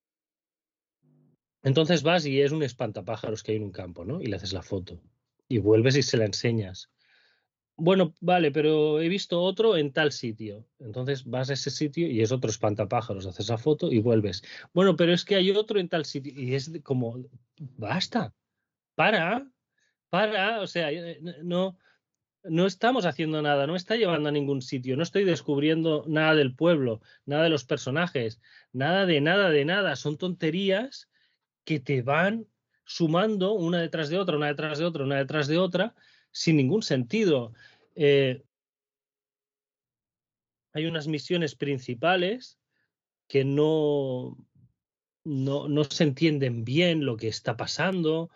Entonces 1.62 2.02
vas 2.02 2.24
y 2.26 2.40
es 2.40 2.52
un 2.52 2.62
espantapájaros 2.62 3.42
que 3.42 3.52
hay 3.52 3.58
en 3.58 3.64
un 3.64 3.72
campo, 3.72 4.04
¿no? 4.04 4.20
Y 4.20 4.26
le 4.26 4.36
haces 4.36 4.52
la 4.52 4.62
foto. 4.62 5.00
Y 5.48 5.58
vuelves 5.58 5.96
y 5.96 6.02
se 6.02 6.16
la 6.16 6.24
enseñas. 6.24 6.90
Bueno, 7.84 8.14
vale, 8.20 8.52
pero 8.52 9.00
he 9.00 9.08
visto 9.08 9.40
otro 9.42 9.76
en 9.76 9.92
tal 9.92 10.12
sitio. 10.12 10.64
Entonces 10.78 11.24
vas 11.24 11.50
a 11.50 11.54
ese 11.54 11.68
sitio 11.68 12.06
y 12.06 12.22
es 12.22 12.30
otro 12.30 12.48
espantapájaros, 12.48 13.26
haces 13.26 13.48
la 13.48 13.58
foto 13.58 13.90
y 13.90 13.98
vuelves. 13.98 14.44
Bueno, 14.72 14.94
pero 14.94 15.12
es 15.12 15.24
que 15.24 15.34
hay 15.34 15.50
otro 15.50 15.80
en 15.80 15.88
tal 15.88 16.04
sitio 16.04 16.32
y 16.32 16.54
es 16.54 16.70
como, 16.84 17.18
basta, 17.58 18.32
para, 18.94 19.50
para, 20.10 20.60
o 20.60 20.68
sea, 20.68 20.92
eh, 20.92 21.18
no, 21.42 21.76
no 22.44 22.66
estamos 22.66 23.04
haciendo 23.04 23.42
nada, 23.42 23.66
no 23.66 23.74
está 23.74 23.96
llevando 23.96 24.28
a 24.28 24.32
ningún 24.32 24.62
sitio, 24.62 24.96
no 24.96 25.02
estoy 25.02 25.24
descubriendo 25.24 26.04
nada 26.06 26.36
del 26.36 26.54
pueblo, 26.54 27.00
nada 27.26 27.42
de 27.42 27.50
los 27.50 27.64
personajes, 27.64 28.40
nada 28.72 29.06
de 29.06 29.20
nada 29.20 29.50
de 29.50 29.64
nada, 29.64 29.96
son 29.96 30.18
tonterías 30.18 31.10
que 31.64 31.80
te 31.80 32.02
van 32.02 32.46
sumando 32.84 33.54
una 33.54 33.80
detrás 33.80 34.08
de 34.08 34.18
otra, 34.18 34.36
una 34.36 34.46
detrás 34.46 34.78
de 34.78 34.84
otra, 34.84 35.02
una 35.02 35.16
detrás 35.16 35.48
de 35.48 35.58
otra 35.58 35.96
sin 36.32 36.56
ningún 36.56 36.82
sentido. 36.82 37.52
Eh, 37.94 38.42
hay 40.72 40.86
unas 40.86 41.06
misiones 41.06 41.54
principales 41.54 42.58
que 43.28 43.44
no, 43.44 44.36
no, 45.24 45.68
no, 45.68 45.84
se 45.84 46.04
entienden 46.04 46.64
bien 46.64 47.04
lo 47.04 47.16
que 47.16 47.28
está 47.28 47.56
pasando, 47.56 48.30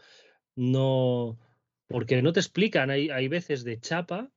no, 0.55 1.39
porque 1.87 2.23
no 2.23 2.33
te 2.33 2.41
explican, 2.41 2.91
hay, 2.91 3.11
hay 3.11 3.29
veces 3.29 3.65
de 3.65 3.81
chapa 3.81 4.31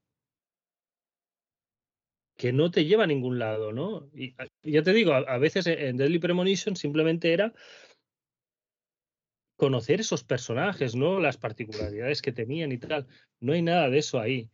que 2.39 2.53
no 2.53 2.71
te 2.71 2.85
lleva 2.85 3.03
a 3.03 3.07
ningún 3.07 3.37
lado, 3.37 3.73
¿no? 3.73 4.09
Y 4.13 4.33
ya 4.63 4.81
te 4.81 4.93
digo, 4.93 5.13
a, 5.13 5.37
veces 5.39 5.67
en 5.67 5.97
Deadly 5.97 6.19
Premonition 6.19 6.77
simplemente 6.77 7.33
era 7.33 7.53
conocer 9.57 9.99
esos 9.99 10.23
personajes, 10.23 10.95
¿no? 10.95 11.19
Las 11.19 11.35
particularidades 11.35 12.21
que 12.21 12.31
tenían 12.31 12.71
y 12.71 12.77
tal. 12.77 13.07
No 13.41 13.51
hay 13.51 13.61
nada 13.61 13.89
de 13.89 13.97
eso 13.97 14.21
ahí. 14.21 14.49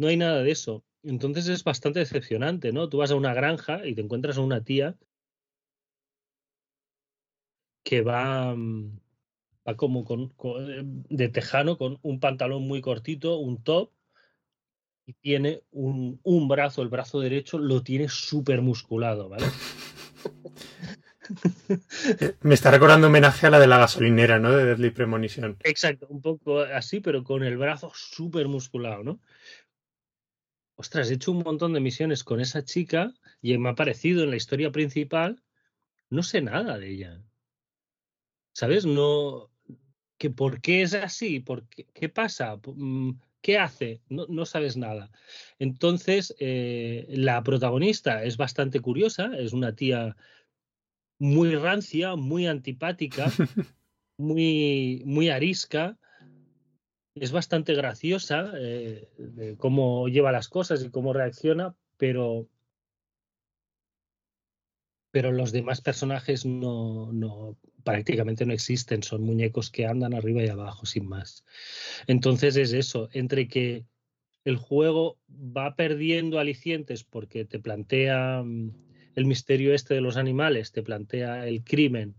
No 0.00 0.08
hay 0.08 0.16
nada 0.16 0.42
de 0.42 0.50
eso. 0.50 0.82
Entonces 1.02 1.46
es 1.48 1.62
bastante 1.62 1.98
decepcionante, 1.98 2.72
¿no? 2.72 2.88
Tú 2.88 2.96
vas 2.96 3.10
a 3.10 3.16
una 3.16 3.34
granja 3.34 3.86
y 3.86 3.94
te 3.94 4.00
encuentras 4.00 4.38
a 4.38 4.40
una 4.40 4.64
tía 4.64 4.96
que 7.82 8.00
va, 8.00 8.54
mm, 8.54 8.98
va 9.68 9.76
como 9.76 10.06
con, 10.06 10.32
eh, 10.42 10.82
de 10.84 11.28
tejano 11.28 11.76
con 11.76 11.98
un 12.00 12.18
pantalón 12.18 12.62
muy 12.66 12.80
cortito, 12.80 13.36
un 13.36 13.62
top, 13.62 13.90
y 15.04 15.12
tiene 15.12 15.64
un, 15.70 16.18
un 16.22 16.48
brazo, 16.48 16.80
el 16.80 16.88
brazo 16.88 17.20
derecho 17.20 17.58
lo 17.58 17.82
tiene 17.82 18.08
súper 18.08 18.62
musculado, 18.62 19.28
¿vale? 19.28 19.44
Me 22.42 22.54
está 22.54 22.70
recordando 22.70 23.06
homenaje 23.08 23.46
a 23.46 23.50
la 23.50 23.58
de 23.58 23.66
la 23.66 23.78
gasolinera, 23.78 24.38
¿no? 24.38 24.50
De 24.50 24.64
Deadly 24.64 24.90
Premonition. 24.90 25.56
Exacto, 25.62 26.06
un 26.08 26.20
poco 26.20 26.60
así, 26.60 27.00
pero 27.00 27.22
con 27.22 27.44
el 27.44 27.56
brazo 27.56 27.92
súper 27.94 28.48
musculado, 28.48 29.04
¿no? 29.04 29.20
Ostras, 30.80 31.10
he 31.10 31.14
hecho 31.14 31.32
un 31.32 31.42
montón 31.42 31.74
de 31.74 31.80
misiones 31.80 32.24
con 32.24 32.40
esa 32.40 32.64
chica 32.64 33.12
y 33.42 33.58
me 33.58 33.68
ha 33.68 33.74
parecido 33.74 34.24
en 34.24 34.30
la 34.30 34.36
historia 34.36 34.72
principal, 34.72 35.42
no 36.08 36.22
sé 36.22 36.40
nada 36.40 36.78
de 36.78 36.88
ella. 36.88 37.22
¿Sabes? 38.54 38.86
No. 38.86 39.50
Que 40.16 40.30
¿Por 40.30 40.62
qué 40.62 40.80
es 40.80 40.94
así? 40.94 41.38
¿Por 41.38 41.68
qué, 41.68 42.08
pasa? 42.08 42.58
Mm, 42.64 43.10
¿Qué 43.42 43.58
hace? 43.58 44.00
No, 44.08 44.24
no 44.30 44.46
sabes 44.46 44.78
nada. 44.78 45.10
Entonces, 45.58 46.34
eh, 46.38 47.04
la 47.10 47.42
protagonista 47.42 48.24
es 48.24 48.38
bastante 48.38 48.80
curiosa, 48.80 49.32
es 49.36 49.52
una 49.52 49.76
tía 49.76 50.16
muy 51.18 51.56
rancia, 51.56 52.16
muy 52.16 52.46
antipática, 52.46 53.26
muy, 54.16 55.02
muy 55.04 55.28
arisca. 55.28 55.98
Es 57.14 57.32
bastante 57.32 57.74
graciosa 57.74 58.52
eh, 58.56 59.56
cómo 59.58 60.08
lleva 60.08 60.32
las 60.32 60.48
cosas 60.48 60.84
y 60.84 60.90
cómo 60.90 61.12
reacciona, 61.12 61.74
pero, 61.96 62.48
pero 65.10 65.32
los 65.32 65.50
demás 65.52 65.80
personajes 65.80 66.46
no, 66.46 67.12
no, 67.12 67.56
prácticamente 67.82 68.46
no 68.46 68.52
existen, 68.52 69.02
son 69.02 69.22
muñecos 69.22 69.70
que 69.70 69.86
andan 69.86 70.14
arriba 70.14 70.42
y 70.44 70.48
abajo, 70.48 70.86
sin 70.86 71.08
más. 71.08 71.44
Entonces 72.06 72.56
es 72.56 72.72
eso, 72.72 73.08
entre 73.12 73.48
que 73.48 73.84
el 74.44 74.56
juego 74.56 75.18
va 75.28 75.74
perdiendo 75.74 76.38
alicientes 76.38 77.04
porque 77.04 77.44
te 77.44 77.58
plantea 77.58 78.42
mm, 78.44 78.72
el 79.16 79.24
misterio 79.26 79.74
este 79.74 79.94
de 79.94 80.00
los 80.00 80.16
animales, 80.16 80.72
te 80.72 80.82
plantea 80.82 81.46
el 81.46 81.64
crimen, 81.64 82.14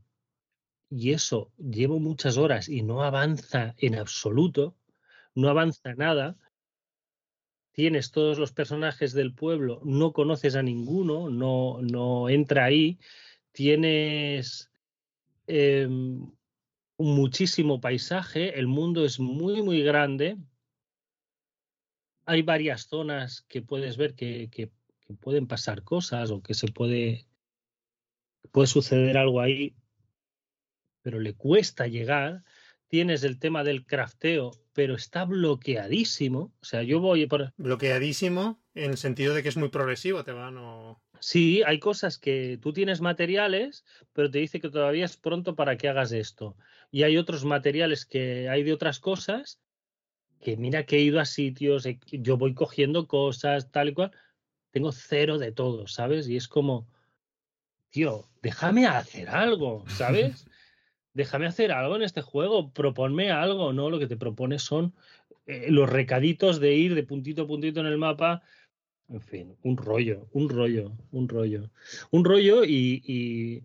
y 0.91 1.13
eso 1.13 1.53
llevo 1.57 1.99
muchas 1.99 2.35
horas 2.35 2.67
y 2.67 2.81
no 2.83 3.03
avanza 3.03 3.75
en 3.77 3.95
absoluto, 3.95 4.75
no 5.35 5.49
avanza 5.49 5.93
nada, 5.95 6.37
tienes 7.71 8.11
todos 8.11 8.37
los 8.37 8.51
personajes 8.51 9.13
del 9.13 9.33
pueblo, 9.33 9.81
no 9.83 10.13
conoces 10.13 10.55
a 10.55 10.63
ninguno, 10.63 11.29
no, 11.29 11.79
no 11.81 12.29
entra 12.29 12.65
ahí, 12.65 12.99
tienes 13.51 14.71
em, 15.47 16.31
muchísimo 16.97 17.79
paisaje, 17.79 18.59
el 18.59 18.67
mundo 18.67 19.05
es 19.05 19.19
muy, 19.19 19.61
muy 19.61 19.81
grande, 19.83 20.37
hay 22.25 22.41
varias 22.41 22.87
zonas 22.87 23.45
que 23.47 23.61
puedes 23.61 23.97
ver 23.97 24.15
que, 24.15 24.49
que 24.49 24.69
pueden 25.19 25.47
pasar 25.47 25.83
cosas 25.83 26.31
o 26.31 26.41
que 26.41 26.53
se 26.53 26.67
puede, 26.67 27.25
puede 28.51 28.67
suceder 28.67 29.17
algo 29.17 29.41
ahí, 29.41 29.75
pero 31.01 31.19
le 31.19 31.33
cuesta 31.33 31.87
llegar. 31.87 32.43
Tienes 32.87 33.23
el 33.23 33.39
tema 33.39 33.63
del 33.63 33.85
crafteo, 33.85 34.51
pero 34.73 34.95
está 34.95 35.25
bloqueadísimo. 35.25 36.51
O 36.61 36.65
sea, 36.65 36.83
yo 36.83 36.99
voy 36.99 37.25
por. 37.25 37.53
Bloqueadísimo 37.57 38.61
en 38.73 38.91
el 38.91 38.97
sentido 38.97 39.33
de 39.33 39.43
que 39.43 39.49
es 39.49 39.57
muy 39.57 39.69
progresivo, 39.69 40.23
te 40.23 40.31
van 40.31 40.57
o. 40.57 41.01
Sí, 41.19 41.61
hay 41.65 41.79
cosas 41.79 42.17
que 42.17 42.57
tú 42.61 42.73
tienes 42.73 42.99
materiales, 42.99 43.85
pero 44.13 44.31
te 44.31 44.39
dice 44.39 44.59
que 44.59 44.69
todavía 44.69 45.05
es 45.05 45.17
pronto 45.17 45.55
para 45.55 45.77
que 45.77 45.87
hagas 45.87 46.11
esto. 46.11 46.57
Y 46.89 47.03
hay 47.03 47.17
otros 47.17 47.45
materiales 47.45 48.05
que 48.05 48.49
hay 48.49 48.63
de 48.63 48.73
otras 48.73 48.99
cosas 48.99 49.59
que 50.41 50.57
mira 50.57 50.85
que 50.85 50.97
he 50.97 51.01
ido 51.01 51.19
a 51.19 51.25
sitios, 51.25 51.87
yo 52.11 52.37
voy 52.37 52.53
cogiendo 52.53 53.07
cosas, 53.07 53.71
tal 53.71 53.89
y 53.89 53.93
cual, 53.93 54.11
tengo 54.71 54.91
cero 54.91 55.37
de 55.37 55.51
todo, 55.51 55.87
¿sabes? 55.87 56.27
Y 56.27 56.35
es 56.35 56.47
como, 56.47 56.87
tío, 57.89 58.27
déjame 58.41 58.87
hacer 58.87 59.29
algo, 59.29 59.85
¿sabes? 59.87 60.47
Déjame 61.13 61.45
hacer 61.45 61.71
algo 61.71 61.95
en 61.95 62.03
este 62.03 62.21
juego, 62.21 62.71
proponme 62.71 63.31
algo, 63.31 63.73
¿no? 63.73 63.89
Lo 63.89 63.99
que 63.99 64.07
te 64.07 64.17
propone 64.17 64.59
son 64.59 64.93
eh, 65.45 65.69
los 65.69 65.89
recaditos 65.89 66.59
de 66.59 66.73
ir 66.75 66.95
de 66.95 67.03
puntito 67.03 67.43
a 67.43 67.47
puntito 67.47 67.79
en 67.79 67.87
el 67.87 67.97
mapa. 67.97 68.41
En 69.09 69.21
fin, 69.21 69.57
un 69.63 69.77
rollo, 69.77 70.29
un 70.31 70.49
rollo, 70.49 70.93
un 71.11 71.27
rollo. 71.27 71.69
Un 72.11 72.23
rollo 72.23 72.63
y, 72.63 73.01
y 73.05 73.63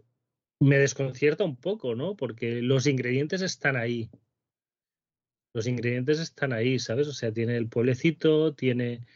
me 0.59 0.79
desconcierta 0.79 1.45
un 1.45 1.57
poco, 1.57 1.95
¿no? 1.95 2.17
Porque 2.17 2.63
los 2.63 2.87
ingredientes 2.87 3.43
están 3.43 3.77
ahí. 3.77 4.11
Los 5.53 5.67
ingredientes 5.67 6.19
están 6.19 6.53
ahí, 6.53 6.79
¿sabes? 6.79 7.07
O 7.09 7.13
sea, 7.13 7.33
tiene 7.33 7.57
el 7.57 7.69
pueblecito, 7.69 8.55
tiene 8.55 9.07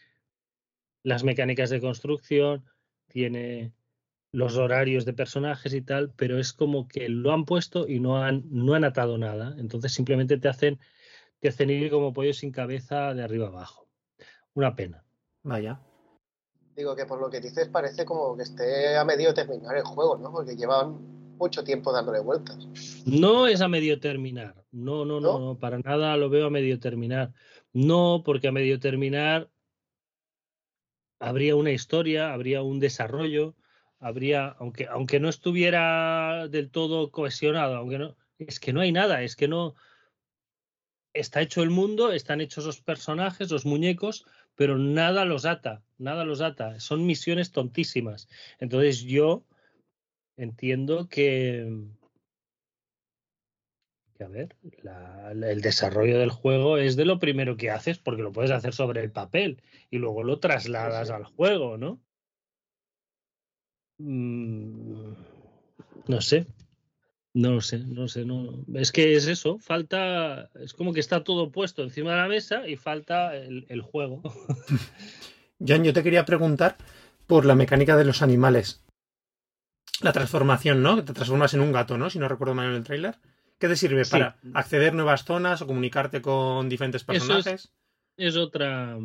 las 1.03 1.25
mecánicas 1.25 1.71
de 1.71 1.81
construcción, 1.81 2.65
tiene 3.09 3.73
los 4.33 4.57
horarios 4.57 5.05
de 5.05 5.13
personajes 5.13 5.75
y 5.75 5.83
tal, 5.83 6.13
pero 6.17 6.39
es 6.39 6.53
como 6.53 6.87
que 6.87 7.09
lo 7.09 7.33
han 7.33 7.45
puesto 7.45 7.89
y 7.89 8.01
no 8.01 8.23
han, 8.23 8.45
no 8.51 8.75
han 8.75 8.85
atado 8.85 9.19
nada. 9.19 9.55
Entonces 9.59 9.93
simplemente 9.93 10.39
te 10.39 10.49
hacen, 10.49 10.79
te 11.41 11.49
hacen 11.49 11.71
ir 11.71 11.91
como 11.91 12.13
pollo 12.13 12.33
sin 12.33 12.53
cabeza 12.53 13.13
de 13.15 13.23
arriba 13.23 13.49
abajo. 13.49 13.89
Una 14.55 14.77
pena. 14.77 15.05
Vaya. 15.43 15.81
Digo 16.77 16.95
que 16.95 17.07
por 17.07 17.21
lo 17.21 17.29
que 17.29 17.41
dices 17.41 17.69
parece 17.69 18.05
como 18.05 18.37
que 18.37 18.45
esté 18.45 18.97
a 18.97 19.05
medio 19.05 19.35
terminar 19.35 19.77
el 19.77 19.85
juego, 19.85 20.17
¿no? 20.17 20.31
Porque 20.31 20.57
llevan 20.57 21.37
mucho 21.37 21.65
tiempo 21.65 21.93
dándole 21.93 22.21
vueltas. 22.21 22.69
No 23.07 23.47
es 23.47 23.61
a 23.61 23.69
medio 23.69 23.99
terminar. 23.99 24.65
No, 24.71 25.05
no, 25.05 25.21
no, 25.21 25.39
no, 25.39 25.59
para 25.59 25.79
nada 25.79 26.17
lo 26.17 26.29
veo 26.29 26.47
a 26.47 26.51
medio 26.51 26.79
terminar. 26.79 27.33
No, 27.73 28.23
porque 28.25 28.49
a 28.49 28.53
medio 28.53 28.79
terminar 28.79 29.51
habría 31.19 31.57
una 31.57 31.73
historia, 31.73 32.33
habría 32.33 32.63
un 32.63 32.79
desarrollo, 32.79 33.55
habría, 34.01 34.49
aunque, 34.59 34.87
aunque 34.87 35.21
no 35.21 35.29
estuviera 35.29 36.49
del 36.49 36.71
todo 36.71 37.11
cohesionado, 37.11 37.77
aunque 37.77 37.99
no, 37.99 38.17
es 38.39 38.59
que 38.59 38.73
no 38.73 38.81
hay 38.81 38.91
nada, 38.91 39.23
es 39.23 39.37
que 39.37 39.47
no 39.47 39.75
está 41.13 41.43
hecho 41.43 41.63
el 41.63 41.71
mundo, 41.71 42.13
están 42.13 42.41
hechos 42.41 42.65
los 42.65 42.81
personajes, 42.81 43.51
los 43.51 43.67
muñecos, 43.67 44.25
pero 44.55 44.79
nada 44.79 45.25
los 45.25 45.45
ata, 45.45 45.83
nada 45.99 46.25
los 46.25 46.41
ata, 46.41 46.81
son 46.81 47.07
misiones 47.07 47.53
tontísimas. 47.53 48.29
Entonces 48.59 49.03
yo 49.03 49.45
entiendo 50.37 51.09
que, 51.09 51.69
a 54.19 54.29
ver, 54.29 54.57
el 54.63 55.61
desarrollo 55.61 56.19
del 56.19 56.31
juego 56.31 56.79
es 56.79 56.97
de 56.97 57.05
lo 57.05 57.19
primero 57.19 57.57
que 57.57 57.71
haces 57.71 57.99
porque 57.99 58.23
lo 58.23 58.33
puedes 58.33 58.51
hacer 58.51 58.73
sobre 58.73 59.03
el 59.03 59.11
papel 59.11 59.63
y 59.91 59.99
luego 59.99 60.23
lo 60.23 60.39
trasladas 60.39 61.11
al 61.11 61.25
juego, 61.25 61.77
¿no? 61.77 62.01
Mm, 64.03 65.13
no 66.09 66.21
sé, 66.23 66.47
no 67.35 67.53
lo 67.53 67.61
sé, 67.61 67.79
no 67.79 68.09
sé, 68.09 68.25
no. 68.25 68.65
Es 68.75 68.93
que 68.93 69.15
es 69.15 69.27
eso, 69.27 69.59
falta, 69.59 70.51
es 70.55 70.73
como 70.73 70.95
que 70.95 71.01
está 71.01 71.23
todo 71.23 71.53
puesto 71.53 71.83
encima 71.83 72.13
de 72.13 72.17
la 72.17 72.29
mesa 72.29 72.67
y 72.67 72.77
falta 72.77 73.37
el, 73.37 73.67
el 73.69 73.83
juego. 73.83 74.23
Jan, 75.65 75.85
yo 75.85 75.93
te 75.93 76.03
quería 76.03 76.25
preguntar 76.25 76.79
por 77.27 77.45
la 77.45 77.55
mecánica 77.55 77.97
de 77.97 78.07
los 78.07 78.23
animales. 78.23 78.83
La 80.01 80.13
transformación, 80.13 80.83
¿no? 80.83 81.05
Te 81.05 81.13
transformas 81.13 81.53
en 81.53 81.61
un 81.61 81.73
gato, 81.73 81.99
¿no? 81.99 82.09
Si 82.09 82.19
no 82.19 82.27
recuerdo 82.27 82.55
mal 82.55 82.71
en 82.71 82.77
el 82.77 82.85
tráiler. 82.85 83.19
¿Qué 83.59 83.69
te 83.69 83.77
sirve 83.77 84.07
para 84.07 84.39
acceder 84.55 84.93
a 84.93 84.97
nuevas 84.97 85.25
zonas 85.25 85.61
o 85.61 85.67
comunicarte 85.67 86.23
con 86.23 86.71
diferentes 86.71 87.05
personajes? 87.05 87.71
Es, 88.17 88.37
otra 88.37 88.97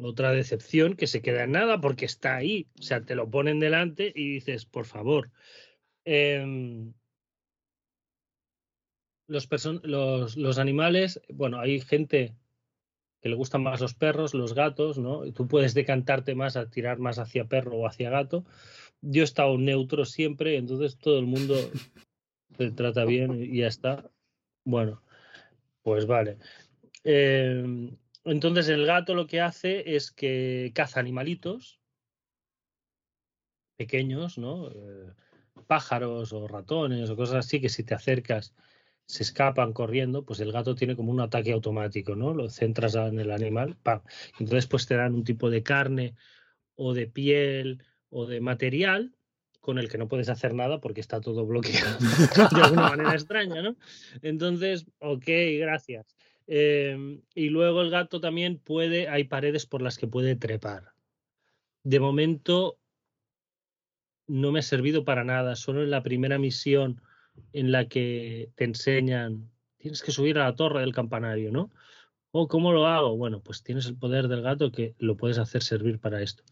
otra 0.00 0.32
decepción 0.32 0.96
que 0.96 1.06
se 1.06 1.22
queda 1.22 1.44
en 1.44 1.52
nada 1.52 1.80
porque 1.80 2.04
está 2.04 2.36
ahí. 2.36 2.68
O 2.78 2.82
sea, 2.82 3.04
te 3.04 3.14
lo 3.14 3.30
ponen 3.30 3.60
delante 3.60 4.12
y 4.14 4.34
dices, 4.34 4.66
por 4.66 4.86
favor. 4.86 5.30
Em, 6.04 6.92
los, 9.26 9.48
los, 9.84 10.36
los, 10.36 10.58
animales, 10.58 11.20
bueno, 11.28 11.58
hay 11.58 11.80
gente 11.80 12.34
que 13.22 13.28
le 13.30 13.36
gustan 13.36 13.62
más 13.62 13.80
los 13.80 13.94
perros, 13.94 14.34
los 14.34 14.54
gatos, 14.54 14.98
¿no? 14.98 15.32
Tú 15.32 15.48
puedes 15.48 15.72
decantarte 15.72 16.34
más 16.34 16.56
a 16.56 16.68
tirar 16.68 16.98
más 16.98 17.18
hacia 17.18 17.46
perro 17.46 17.76
o 17.76 17.86
hacia 17.86 18.10
gato. 18.10 18.44
Yo 19.00 19.22
he 19.22 19.24
estado 19.24 19.56
neutro 19.56 20.04
siempre, 20.04 20.56
entonces 20.56 20.98
todo 20.98 21.18
el 21.18 21.26
mundo 21.26 21.54
te 22.58 22.70
trata 22.70 23.04
bien 23.04 23.42
y 23.42 23.60
ya 23.60 23.68
está. 23.68 24.10
Bueno, 24.64 25.02
pues 25.82 26.06
vale. 26.06 26.36
Em, 27.02 27.96
entonces 28.24 28.68
el 28.68 28.86
gato 28.86 29.14
lo 29.14 29.26
que 29.26 29.40
hace 29.40 29.96
es 29.96 30.10
que 30.10 30.72
caza 30.74 31.00
animalitos 31.00 31.80
pequeños, 33.76 34.38
¿no? 34.38 34.68
Eh, 34.68 35.12
pájaros 35.66 36.32
o 36.32 36.48
ratones 36.48 37.10
o 37.10 37.16
cosas 37.16 37.46
así 37.46 37.60
que 37.60 37.68
si 37.68 37.84
te 37.84 37.94
acercas 37.94 38.54
se 39.06 39.22
escapan 39.22 39.72
corriendo, 39.72 40.24
pues 40.24 40.40
el 40.40 40.52
gato 40.52 40.74
tiene 40.74 40.96
como 40.96 41.12
un 41.12 41.20
ataque 41.20 41.52
automático, 41.52 42.16
¿no? 42.16 42.32
Lo 42.32 42.48
centras 42.48 42.94
en 42.94 43.20
el 43.20 43.30
animal, 43.30 43.76
¡pam! 43.82 44.00
Entonces 44.38 44.66
pues 44.66 44.86
te 44.86 44.96
dan 44.96 45.14
un 45.14 45.24
tipo 45.24 45.50
de 45.50 45.62
carne 45.62 46.14
o 46.74 46.94
de 46.94 47.06
piel 47.06 47.82
o 48.08 48.26
de 48.26 48.40
material 48.40 49.14
con 49.60 49.78
el 49.78 49.88
que 49.88 49.98
no 49.98 50.08
puedes 50.08 50.28
hacer 50.28 50.54
nada 50.54 50.80
porque 50.80 51.00
está 51.00 51.20
todo 51.20 51.46
bloqueado 51.46 51.98
de 52.54 52.62
alguna 52.62 52.90
manera 52.90 53.14
extraña, 53.14 53.62
¿no? 53.62 53.76
Entonces, 54.22 54.86
ok, 54.98 55.26
gracias. 55.58 56.16
Em, 56.46 57.22
y 57.34 57.48
luego 57.48 57.80
el 57.80 57.90
gato 57.90 58.20
también 58.20 58.58
puede, 58.58 59.08
hay 59.08 59.24
paredes 59.24 59.66
por 59.66 59.82
las 59.82 59.96
que 59.96 60.06
puede 60.06 60.36
trepar. 60.36 60.92
De 61.82 62.00
momento 62.00 62.78
no 64.26 64.52
me 64.52 64.60
ha 64.60 64.62
servido 64.62 65.04
para 65.04 65.24
nada, 65.24 65.56
solo 65.56 65.82
en 65.82 65.90
la 65.90 66.02
primera 66.02 66.38
misión 66.38 67.00
en 67.52 67.72
la 67.72 67.88
que 67.88 68.50
te 68.56 68.64
enseñan, 68.64 69.50
tienes 69.78 70.02
que 70.02 70.12
subir 70.12 70.38
a 70.38 70.44
la 70.44 70.56
torre 70.56 70.80
del 70.80 70.94
campanario, 70.94 71.50
¿no? 71.50 71.70
¿O 72.30 72.42
oh, 72.42 72.48
cómo 72.48 72.72
lo 72.72 72.86
hago? 72.86 73.16
Bueno, 73.16 73.42
pues 73.42 73.62
tienes 73.62 73.86
el 73.86 73.96
poder 73.96 74.28
del 74.28 74.42
gato 74.42 74.72
que 74.72 74.94
lo 74.98 75.16
puedes 75.16 75.38
hacer 75.38 75.62
servir 75.62 76.00
para 76.00 76.22
esto. 76.22 76.42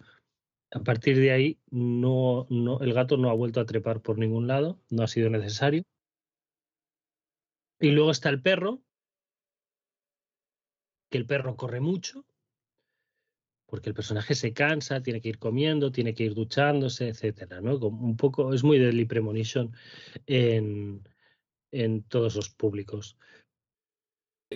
A 0.70 0.80
partir 0.80 1.18
de 1.18 1.32
ahí, 1.32 1.58
no, 1.70 2.46
no, 2.50 2.80
el 2.80 2.94
gato 2.94 3.16
no 3.16 3.30
ha 3.30 3.34
vuelto 3.34 3.60
a 3.60 3.66
trepar 3.66 4.00
por 4.00 4.18
ningún 4.18 4.46
lado, 4.46 4.78
no 4.90 5.02
ha 5.02 5.08
sido 5.08 5.28
necesario. 5.28 5.82
Y 7.80 7.90
luego 7.90 8.10
está 8.10 8.28
el 8.28 8.40
perro, 8.40 8.80
que 11.12 11.18
el 11.18 11.26
perro 11.26 11.54
corre 11.54 11.80
mucho. 11.80 12.24
porque 13.72 13.88
el 13.88 13.94
personaje 13.94 14.34
se 14.34 14.52
cansa, 14.52 15.00
tiene 15.00 15.22
que 15.22 15.30
ir 15.30 15.38
comiendo, 15.38 15.90
tiene 15.90 16.12
que 16.12 16.24
ir 16.24 16.34
duchándose, 16.34 17.08
etcétera, 17.08 17.62
¿no? 17.62 17.80
Como 17.80 18.04
un 18.04 18.18
poco, 18.18 18.52
es 18.52 18.62
muy 18.62 18.78
Deadly 18.78 19.06
Premonition 19.06 19.72
en, 20.26 21.08
en 21.70 22.02
todos 22.02 22.36
los 22.36 22.50
públicos. 22.50 23.16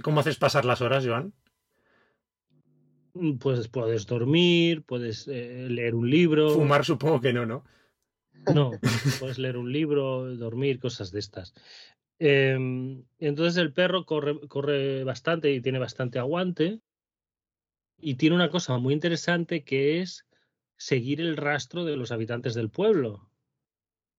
¿Cómo 0.02 0.20
haces 0.20 0.36
pasar 0.36 0.66
las 0.66 0.82
horas, 0.82 1.06
Joan? 1.06 1.32
Mm, 3.14 3.38
Pues 3.38 3.68
puedes 3.68 4.04
dormir, 4.04 4.82
puedes 4.82 5.26
eh, 5.28 5.66
leer 5.70 5.94
un 5.94 6.10
libro. 6.10 6.50
Fumar 6.50 6.84
supongo 6.84 7.18
que 7.18 7.32
no, 7.32 7.46
¿no? 7.46 7.64
No, 8.54 8.70
puedes 9.18 9.38
leer 9.38 9.56
un 9.56 9.72
libro, 9.72 10.36
dormir, 10.36 10.78
cosas 10.78 11.10
de 11.10 11.20
estas. 11.20 11.54
Em, 12.18 13.04
entonces 13.18 13.56
el 13.58 13.72
perro 13.72 14.06
corre, 14.06 14.40
corre 14.48 15.04
bastante 15.04 15.52
y 15.52 15.60
tiene 15.60 15.78
bastante 15.78 16.18
aguante. 16.18 16.80
Y 17.98 18.14
tiene 18.14 18.36
una 18.36 18.50
cosa 18.50 18.78
muy 18.78 18.94
interesante 18.94 19.64
que 19.64 20.00
es 20.00 20.26
seguir 20.76 21.20
el 21.20 21.36
rastro 21.36 21.84
de 21.84 21.96
los 21.96 22.12
habitantes 22.12 22.54
del 22.54 22.70
pueblo. 22.70 23.30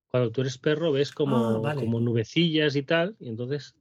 Cuando 0.10 0.32
tú 0.32 0.42
eres 0.42 0.58
perro 0.58 0.92
ves 0.92 1.12
como, 1.12 1.36
Ah, 1.58 1.60
vale. 1.60 1.82
como 1.82 2.00
nubecillas 2.00 2.76
y 2.76 2.84
tal, 2.84 3.16
y 3.20 3.30
entonces 3.30 3.76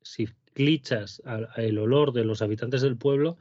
si 0.00 0.26
clichas 0.54 1.22
al- 1.24 1.48
el 1.56 1.78
olor 1.78 2.12
de 2.12 2.24
los 2.24 2.40
habitantes 2.42 2.82
del 2.82 2.96
pueblo, 2.96 3.36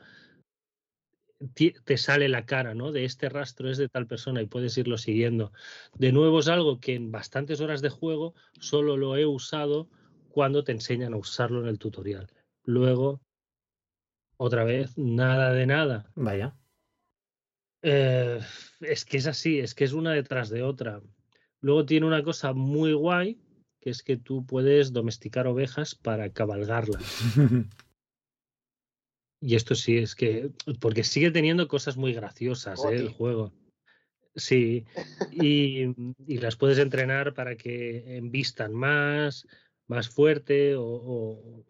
te 1.86 1.98
sale 1.98 2.30
la 2.30 2.46
cara, 2.46 2.76
¿no? 2.76 2.92
De 2.92 3.04
este 3.04 3.28
rastro 3.28 3.70
es 3.70 3.78
de 3.78 3.90
tal 3.90 4.06
persona 4.06 4.42
y 4.42 4.46
puedes 4.46 4.78
irlo 4.78 4.98
siguiendo. 4.98 5.52
De 5.96 6.12
nuevo 6.12 6.40
es 6.40 6.48
algo 6.48 6.80
que 6.80 6.94
en 6.94 7.12
bastantes 7.12 7.62
horas 7.62 7.82
de 7.82 7.90
juego 7.90 8.36
solo 8.60 8.96
lo 8.96 9.18
he 9.18 9.26
usado 9.26 9.90
cuando 10.32 10.64
te 10.64 10.72
enseñan 10.72 11.14
a 11.14 11.18
usarlo 11.18 11.62
en 11.62 11.68
el 11.68 11.80
tutorial. 11.80 12.28
Luego, 12.64 13.22
otra 14.38 14.64
vez, 14.64 14.98
nada 14.98 15.54
de 15.54 15.66
nada. 15.66 16.12
Vaya. 16.16 16.56
Eh, 17.84 18.40
es 18.80 19.06
que 19.06 19.18
es 19.18 19.28
así, 19.28 19.60
es 19.60 19.74
que 19.74 19.84
es 19.84 19.94
una 19.94 20.14
detrás 20.14 20.50
de 20.50 20.64
otra. 20.64 21.02
Luego 21.60 21.86
tiene 21.86 22.08
una 22.08 22.24
cosa 22.24 22.54
muy 22.54 22.94
guay, 22.94 23.40
que 23.80 23.90
es 23.90 24.04
que 24.04 24.18
tú 24.18 24.46
puedes 24.46 24.94
domesticar 24.94 25.48
ovejas 25.48 25.96
para 25.96 26.32
cabalgarlas. 26.32 27.04
Y 29.44 29.56
esto 29.56 29.74
sí 29.74 29.98
es 29.98 30.14
que, 30.14 30.52
porque 30.80 31.04
sigue 31.04 31.32
teniendo 31.32 31.68
cosas 31.68 31.98
muy 31.98 32.14
graciosas, 32.14 32.86
¿eh? 32.86 32.96
el 32.96 33.10
juego. 33.10 33.52
Sí, 34.36 34.86
y, 35.32 35.88
y 36.28 36.38
las 36.38 36.56
puedes 36.56 36.78
entrenar 36.78 37.34
para 37.34 37.58
que 37.58 38.18
envistan 38.18 38.72
más, 38.72 39.48
más 39.88 40.10
fuerte 40.10 40.76
o, 40.76 40.84
o- 40.86 41.66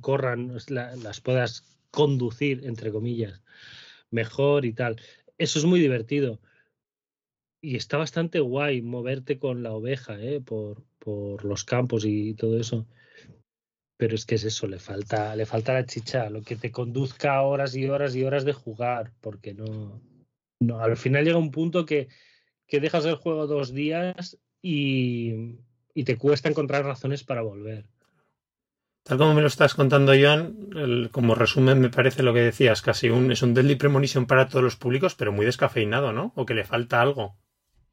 corran, 0.00 0.56
la- 0.68 0.96
las 0.96 1.20
puedas 1.20 1.78
conducir, 1.90 2.64
entre 2.64 2.90
comillas, 2.90 3.42
mejor 4.10 4.64
y 4.64 4.72
tal. 4.72 5.00
Eso 5.36 5.58
es 5.58 5.64
muy 5.66 5.80
divertido. 5.80 6.40
Y 7.60 7.76
está 7.76 7.96
bastante 7.98 8.40
guay 8.40 8.82
moverte 8.82 9.38
con 9.38 9.62
la 9.62 9.72
oveja, 9.72 10.20
¿eh? 10.20 10.40
por, 10.40 10.82
por 10.98 11.44
los 11.44 11.64
campos 11.64 12.04
y 12.04 12.34
todo 12.34 12.58
eso. 12.58 12.86
Pero 13.98 14.14
es 14.14 14.26
que 14.26 14.34
es 14.34 14.44
eso, 14.44 14.66
le 14.66 14.78
falta, 14.78 15.36
le 15.36 15.46
falta 15.46 15.74
la 15.74 15.86
chicha, 15.86 16.28
lo 16.30 16.42
que 16.42 16.56
te 16.56 16.72
conduzca 16.72 17.40
horas 17.42 17.76
y 17.76 17.86
horas 17.88 18.16
y 18.16 18.24
horas 18.24 18.44
de 18.44 18.52
jugar, 18.52 19.12
porque 19.20 19.54
no, 19.54 20.02
no 20.60 20.80
al 20.80 20.96
final 20.96 21.24
llega 21.24 21.38
un 21.38 21.52
punto 21.52 21.84
que, 21.86 22.08
que 22.66 22.80
dejas 22.80 23.04
el 23.04 23.14
juego 23.16 23.46
dos 23.46 23.72
días 23.72 24.38
y, 24.60 25.56
y 25.94 26.04
te 26.04 26.16
cuesta 26.18 26.48
encontrar 26.48 26.84
razones 26.84 27.24
para 27.24 27.42
volver. 27.42 27.86
Tal 29.04 29.18
como 29.18 29.34
me 29.34 29.40
lo 29.40 29.48
estás 29.48 29.74
contando, 29.74 30.12
Joan, 30.12 30.42
el- 30.76 31.10
como 31.10 31.34
resumen 31.34 31.80
me 31.80 31.90
parece 31.90 32.22
lo 32.22 32.32
que 32.34 32.40
decías, 32.40 32.82
casi 32.82 33.10
un, 33.10 33.32
es 33.32 33.42
un 33.42 33.52
Deadly 33.54 33.74
Premonition 33.76 34.26
para 34.26 34.48
todos 34.48 34.62
los 34.62 34.76
públicos, 34.76 35.14
pero 35.16 35.32
muy 35.32 35.44
descafeinado, 35.44 36.12
¿no? 36.12 36.32
O 36.36 36.46
que 36.46 36.54
le 36.54 36.64
falta 36.64 37.00
algo. 37.02 37.36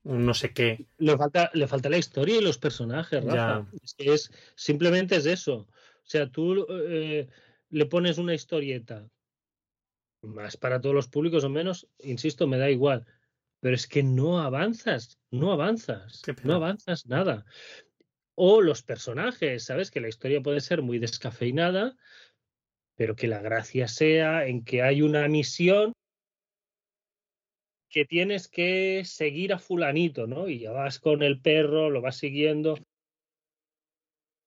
Un 0.03 0.25
no 0.25 0.33
sé 0.33 0.53
qué. 0.53 0.87
Le 0.97 1.17
falta, 1.17 1.49
le 1.53 1.67
falta 1.67 1.89
la 1.89 1.97
historia 1.97 2.37
y 2.37 2.41
los 2.41 2.57
personajes, 2.57 3.23
Rafa. 3.23 3.65
Es 3.83 3.95
es, 3.97 4.31
simplemente 4.55 5.15
es 5.17 5.25
eso. 5.25 5.55
O 5.57 6.09
sea, 6.13 6.29
tú 6.29 6.65
eh, 6.69 7.27
le 7.69 7.85
pones 7.87 8.17
una 8.17 8.33
historieta, 8.33 9.07
más 10.21 10.57
para 10.57 10.79
todos 10.81 10.95
los 10.95 11.07
públicos 11.07 11.43
o 11.43 11.49
menos, 11.49 11.87
insisto, 11.99 12.47
me 12.47 12.57
da 12.57 12.69
igual. 12.69 13.05
Pero 13.61 13.75
es 13.75 13.87
que 13.87 14.03
no 14.03 14.39
avanzas, 14.39 15.19
no 15.31 15.51
avanzas, 15.51 16.21
no 16.43 16.53
avanzas 16.55 17.05
nada. 17.07 17.45
O 18.41 18.61
los 18.61 18.83
personajes, 18.83 19.65
¿sabes? 19.65 19.91
Que 19.91 19.99
la 19.99 20.07
historia 20.07 20.41
puede 20.41 20.61
ser 20.61 20.81
muy 20.81 20.97
descafeinada, 20.97 21.97
pero 22.95 23.15
que 23.15 23.27
la 23.27 23.41
gracia 23.41 23.87
sea 23.87 24.47
en 24.47 24.63
que 24.63 24.81
hay 24.81 25.01
una 25.01 25.27
misión 25.27 25.91
que 27.89 28.05
tienes 28.05 28.47
que 28.47 29.01
seguir 29.03 29.51
a 29.51 29.59
fulanito, 29.59 30.25
¿no? 30.25 30.47
Y 30.47 30.59
ya 30.59 30.71
vas 30.71 30.99
con 30.99 31.21
el 31.21 31.41
perro, 31.41 31.89
lo 31.89 32.01
vas 32.01 32.17
siguiendo 32.17 32.77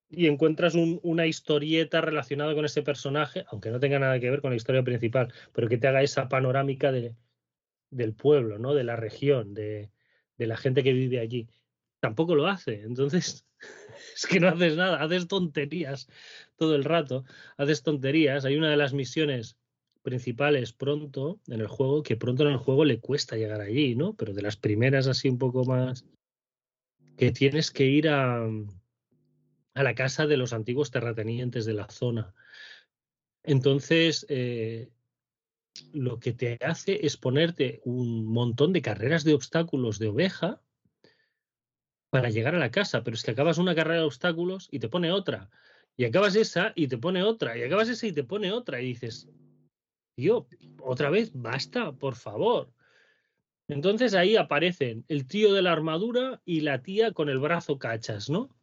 y 0.09 0.27
encuentras 0.27 0.75
un- 0.75 1.01
una 1.03 1.27
historieta 1.27 2.01
relacionada 2.01 2.55
con 2.55 2.65
ese 2.65 2.83
personaje, 2.83 3.45
aunque 3.49 3.71
no 3.71 3.81
tenga 3.81 3.99
nada 3.99 4.21
que 4.21 4.31
ver 4.31 4.41
con 4.41 4.51
la 4.51 4.57
historia 4.57 4.83
principal, 4.83 5.33
pero 5.53 5.69
que 5.69 5.79
te 5.79 5.89
haga 5.89 6.03
esa 6.03 6.29
panorámica 6.29 6.93
de, 6.93 7.15
del 7.91 8.15
pueblo, 8.15 8.59
¿no? 8.59 8.75
De 8.75 8.85
la 8.85 8.97
región, 8.97 9.55
de, 9.55 9.91
de 10.39 10.47
la 10.47 10.57
gente 10.57 10.83
que 10.83 10.93
vive 10.95 11.21
allí. 11.21 11.49
Tampoco 12.01 12.35
lo 12.35 12.47
hace. 12.49 12.83
Entonces, 12.83 13.47
es 14.15 14.27
que 14.27 14.41
no 14.41 14.49
haces 14.49 14.77
nada, 14.77 15.03
haces 15.03 15.29
tonterías 15.29 16.09
todo 16.57 16.75
el 16.75 16.85
rato, 16.85 17.25
haces 17.57 17.83
tonterías. 17.83 18.45
Hay 18.45 18.57
una 18.57 18.71
de 18.71 18.77
las 18.77 18.93
misiones 18.93 19.57
principales 20.03 20.73
pronto 20.73 21.41
en 21.47 21.61
el 21.61 21.69
juego, 21.69 22.03
que 22.03 22.17
pronto 22.17 22.43
en 22.43 22.51
el 22.51 22.59
juego 22.59 22.85
le 22.85 23.01
cuesta 23.01 23.37
llegar 23.37 23.61
allí, 23.61 23.95
¿no? 23.95 24.15
Pero 24.15 24.33
de 24.33 24.43
las 24.43 24.57
primeras 24.57 25.07
así 25.07 25.29
un 25.29 25.39
poco 25.39 25.65
más, 25.65 26.05
que 27.17 27.31
tienes 27.31 27.71
que 27.71 27.87
ir 27.87 28.09
a, 28.09 28.45
a 29.75 29.83
la 29.83 29.95
casa 29.95 30.27
de 30.27 30.37
los 30.37 30.53
antiguos 30.53 30.91
terratenientes 30.91 31.65
de 31.65 31.75
la 31.75 31.89
zona. 31.89 32.35
Entonces, 33.45 34.27
eh, 34.29 34.91
lo 35.93 36.19
que 36.19 36.33
te 36.33 36.59
hace 36.61 37.07
es 37.07 37.17
ponerte 37.17 37.81
un 37.85 38.27
montón 38.27 38.73
de 38.73 38.83
carreras 38.83 39.25
de 39.25 39.35
obstáculos 39.35 39.99
de 39.99 40.09
oveja 40.09 40.61
para 42.13 42.29
llegar 42.29 42.55
a 42.55 42.59
la 42.59 42.71
casa, 42.71 43.03
pero 43.03 43.15
es 43.15 43.23
que 43.23 43.31
acabas 43.31 43.57
una 43.57 43.75
carrera 43.75 44.01
de 44.01 44.07
obstáculos 44.07 44.69
y 44.71 44.81
te 44.81 44.91
pone 44.91 45.11
otra, 45.11 45.49
y 45.97 46.05
acabas 46.05 46.37
esa 46.37 46.75
y 46.77 46.87
te 46.87 46.99
pone 46.99 47.23
otra, 47.23 47.57
y 47.57 47.63
acabas 47.63 47.89
esa 47.89 48.07
y 48.07 48.13
te 48.13 48.23
pone 48.23 48.53
otra, 48.53 48.83
y 48.83 48.89
dices, 48.89 49.31
tío, 50.15 50.47
otra 50.83 51.09
vez, 51.09 51.33
basta, 51.33 51.91
por 51.93 52.15
favor. 52.15 52.71
Entonces 53.67 54.13
ahí 54.13 54.37
aparecen 54.37 55.07
el 55.09 55.27
tío 55.27 55.55
de 55.55 55.63
la 55.63 55.73
armadura 55.73 56.43
y 56.45 56.61
la 56.61 56.83
tía 56.83 57.13
con 57.13 57.31
el 57.31 57.39
brazo 57.39 57.79
cachas, 57.79 58.29
¿no? 58.29 58.55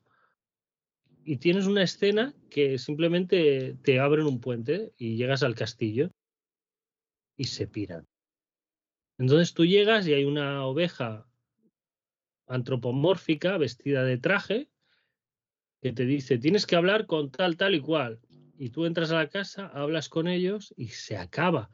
Y 1.26 1.38
tienes 1.38 1.66
una 1.66 1.82
escena 1.82 2.36
que 2.52 2.78
simplemente 2.78 3.76
te 3.82 4.00
abren 4.00 4.28
un 4.28 4.40
puente 4.40 4.94
y 4.96 5.16
llegas 5.16 5.42
al 5.42 5.56
castillo 5.56 6.12
y 7.36 7.46
se 7.46 7.66
piran. 7.66 8.06
Entonces 9.18 9.56
tú 9.56 9.66
llegas 9.66 10.08
y 10.08 10.14
hay 10.14 10.26
una 10.26 10.68
oveja 10.68 11.29
antropomórfica 12.50 13.58
vestida 13.58 14.04
de 14.04 14.18
traje 14.18 14.70
que 15.82 15.94
te 15.94 16.06
dice 16.06 16.38
tienes 16.38 16.66
que 16.66 16.76
hablar 16.76 17.06
con 17.06 17.32
tal, 17.32 17.56
tal 17.56 17.76
y 17.76 17.80
cual. 17.80 18.20
Y 18.58 18.72
tú 18.72 18.86
entras 18.86 19.12
a 19.12 19.16
la 19.16 19.30
casa, 19.30 19.68
hablas 19.68 20.10
con 20.10 20.28
ellos 20.28 20.74
y 20.76 20.88
se 20.90 21.16
acaba. 21.16 21.70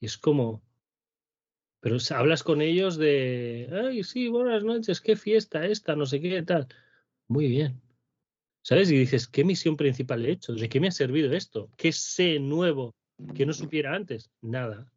Y 0.00 0.06
es 0.06 0.16
como, 0.16 0.62
pero 1.80 1.96
hablas 2.10 2.42
con 2.42 2.62
ellos 2.62 2.96
de, 2.96 3.68
ay, 3.70 4.02
sí, 4.04 4.28
buenas 4.28 4.64
noches, 4.64 5.00
qué 5.00 5.16
fiesta 5.16 5.66
esta, 5.66 5.96
no 5.96 6.06
sé 6.06 6.20
qué, 6.20 6.42
tal. 6.42 6.68
Muy 7.28 7.48
bien. 7.48 7.80
¿Sabes? 8.62 8.90
Y 8.90 8.98
dices, 8.98 9.26
¿qué 9.26 9.44
misión 9.44 9.76
principal 9.76 10.24
he 10.24 10.32
hecho? 10.32 10.54
¿De 10.54 10.68
qué 10.68 10.80
me 10.80 10.88
ha 10.88 10.92
servido 10.92 11.32
esto? 11.32 11.70
¿Qué 11.76 11.92
sé 11.92 12.38
nuevo 12.38 12.94
que 13.34 13.46
no 13.46 13.52
supiera 13.54 13.94
antes? 13.94 14.30
Nada. 14.42 14.90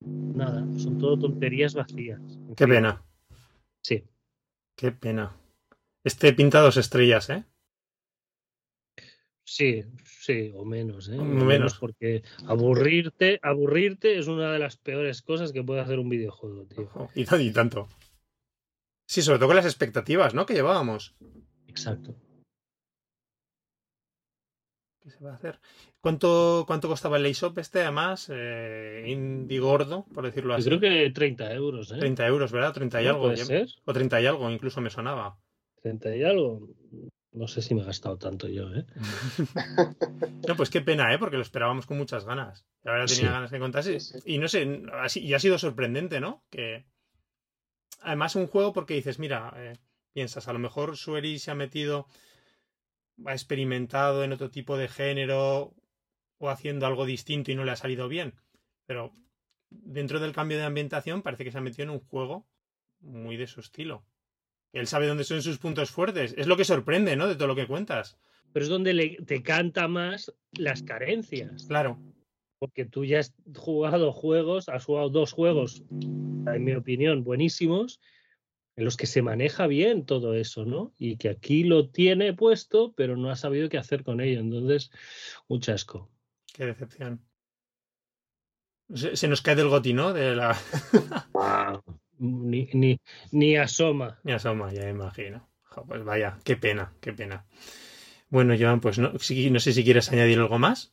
Nada. 0.00 0.66
Son 0.78 0.98
todo 0.98 1.18
tonterías 1.18 1.74
vacías. 1.74 2.20
Qué 2.56 2.66
pena. 2.66 3.04
Sí. 3.82 4.04
Qué 4.80 4.92
pena. 4.92 5.36
Este 6.02 6.32
pinta 6.32 6.60
dos 6.60 6.78
estrellas, 6.78 7.28
¿eh? 7.28 7.44
Sí, 9.44 9.84
sí, 10.06 10.52
o 10.54 10.64
menos, 10.64 11.10
¿eh? 11.10 11.18
O 11.18 11.24
Menos. 11.24 11.76
porque 11.78 12.22
aburrirte, 12.46 13.38
aburrirte 13.42 14.18
es 14.18 14.26
una 14.26 14.50
de 14.50 14.58
las 14.58 14.78
peores 14.78 15.20
cosas 15.20 15.52
que 15.52 15.62
puede 15.62 15.80
hacer 15.82 15.98
un 15.98 16.08
videojuego, 16.08 16.64
tío. 16.64 16.84
Ojo, 16.84 17.10
Y, 17.14 17.26
y 17.42 17.52
tanto. 17.52 17.88
Sí, 19.06 19.20
sobre 19.20 19.38
todo 19.38 19.48
con 19.48 19.56
las 19.56 19.66
expectativas, 19.66 20.32
¿no? 20.32 20.46
Que 20.46 20.54
llevábamos. 20.54 21.14
Exacto. 21.66 22.14
¿Qué 25.02 25.10
se 25.10 25.24
va 25.24 25.32
a 25.32 25.34
hacer? 25.34 25.58
¿Cuánto, 26.00 26.64
cuánto 26.66 26.88
costaba 26.88 27.16
el 27.16 27.22
Laysop 27.22 27.58
este, 27.58 27.80
además? 27.82 28.30
Eh, 28.32 29.04
indie 29.08 29.58
gordo, 29.58 30.04
por 30.12 30.24
decirlo 30.24 30.52
Yo 30.54 30.58
así. 30.58 30.64
creo 30.68 30.80
que 30.80 31.10
30 31.10 31.52
euros, 31.54 31.90
¿eh? 31.92 31.98
30 31.98 32.26
euros, 32.26 32.52
¿verdad? 32.52 32.72
30 32.74 33.00
y 33.00 33.04
¿No 33.04 33.10
algo. 33.12 33.22
puede 33.24 33.38
ser? 33.38 33.68
O 33.86 33.92
30 33.94 34.20
y 34.20 34.26
algo, 34.26 34.50
incluso 34.50 34.80
me 34.80 34.90
sonaba. 34.90 35.38
30 35.82 36.14
y 36.16 36.22
algo. 36.24 36.68
No 37.32 37.46
sé 37.48 37.62
si 37.62 37.74
me 37.74 37.82
he 37.82 37.84
gastado 37.84 38.18
tanto 38.18 38.48
yo, 38.48 38.74
¿eh? 38.74 38.84
no, 40.48 40.56
pues 40.56 40.68
qué 40.68 40.80
pena, 40.80 41.14
¿eh? 41.14 41.18
Porque 41.18 41.36
lo 41.36 41.42
esperábamos 41.42 41.86
con 41.86 41.96
muchas 41.96 42.24
ganas. 42.26 42.66
La 42.82 42.92
verdad 42.92 43.06
tenía 43.06 43.26
Sí. 43.28 43.32
ganas 43.32 43.50
que 43.50 43.58
contase. 43.58 43.98
Y 44.26 44.38
no 44.38 44.48
sé, 44.48 44.82
así- 45.00 45.20
y 45.24 45.32
ha 45.34 45.38
sido 45.38 45.56
sorprendente, 45.58 46.20
¿no? 46.20 46.42
Que 46.50 46.84
además 48.02 48.34
un 48.36 48.46
juego 48.48 48.72
porque 48.72 48.94
dices, 48.94 49.18
mira, 49.18 49.52
eh, 49.56 49.78
piensas, 50.12 50.48
a 50.48 50.52
lo 50.52 50.58
mejor 50.58 50.96
Sueri 50.96 51.38
se 51.38 51.50
ha 51.50 51.54
metido, 51.54 52.06
ha 53.26 53.32
experimentado 53.32 54.24
en 54.24 54.32
otro 54.32 54.50
tipo 54.50 54.76
de 54.76 54.88
género 54.88 55.74
o 56.38 56.48
haciendo 56.50 56.86
algo 56.86 57.04
distinto 57.04 57.50
y 57.50 57.54
no 57.54 57.64
le 57.64 57.72
ha 57.72 57.76
salido 57.76 58.08
bien. 58.08 58.34
Pero 58.86 59.12
dentro 59.70 60.20
del 60.20 60.32
cambio 60.32 60.56
de 60.58 60.64
ambientación 60.64 61.22
parece 61.22 61.44
que 61.44 61.50
se 61.52 61.58
ha 61.58 61.62
metido 61.62 61.84
en 61.84 61.90
un 61.90 62.00
juego 62.00 62.46
muy 63.00 63.36
de 63.36 63.46
su 63.46 63.60
estilo. 63.60 64.04
Él 64.72 64.86
sabe 64.86 65.06
dónde 65.06 65.24
son 65.24 65.42
sus 65.42 65.58
puntos 65.58 65.90
fuertes. 65.90 66.34
Es 66.38 66.46
lo 66.46 66.56
que 66.56 66.64
sorprende, 66.64 67.16
¿no? 67.16 67.26
De 67.26 67.34
todo 67.34 67.48
lo 67.48 67.56
que 67.56 67.66
cuentas. 67.66 68.18
Pero 68.52 68.64
es 68.64 68.68
donde 68.70 68.92
le- 68.94 69.16
te 69.26 69.42
canta 69.42 69.88
más 69.88 70.32
las 70.52 70.82
carencias. 70.82 71.66
Claro. 71.66 71.98
Porque 72.58 72.84
tú 72.84 73.04
ya 73.04 73.20
has 73.20 73.34
jugado 73.56 74.12
juegos, 74.12 74.68
has 74.68 74.84
jugado 74.84 75.08
dos 75.08 75.32
juegos, 75.32 75.82
en 75.90 76.64
mi 76.64 76.72
opinión, 76.74 77.24
buenísimos, 77.24 78.00
en 78.80 78.84
los 78.86 78.96
que 78.96 79.06
se 79.06 79.22
maneja 79.22 79.66
bien 79.66 80.04
todo 80.06 80.34
eso, 80.34 80.64
¿no? 80.64 80.92
Y 80.98 81.16
que 81.18 81.28
aquí 81.28 81.64
lo 81.64 81.90
tiene 81.90 82.32
puesto, 82.32 82.92
pero 82.96 83.16
no 83.16 83.30
ha 83.30 83.36
sabido 83.36 83.68
qué 83.68 83.78
hacer 83.78 84.02
con 84.04 84.20
ello. 84.20 84.40
Entonces, 84.40 84.90
un 85.48 85.60
chasco. 85.60 86.10
Qué 86.52 86.66
decepción. 86.66 87.20
Se, 88.92 89.14
se 89.16 89.28
nos 89.28 89.40
cae 89.42 89.54
del 89.54 89.68
goti, 89.68 89.92
¿no? 89.92 90.12
De 90.12 90.34
la. 90.34 90.56
Ni, 92.18 92.68
ni, 92.74 92.98
ni 93.32 93.56
asoma. 93.56 94.18
Ni 94.24 94.32
asoma, 94.32 94.72
ya 94.72 94.82
me 94.84 94.90
imagino. 94.90 95.48
Jo, 95.62 95.86
pues 95.86 96.04
vaya, 96.04 96.38
qué 96.44 96.56
pena, 96.56 96.92
qué 97.00 97.12
pena. 97.14 97.46
Bueno, 98.28 98.54
Joan, 98.58 98.80
pues 98.80 98.98
no, 98.98 99.18
si- 99.18 99.50
no 99.50 99.58
sé 99.60 99.72
si 99.72 99.84
quieres 99.84 100.10
añadir 100.12 100.38
algo 100.38 100.58
más, 100.58 100.92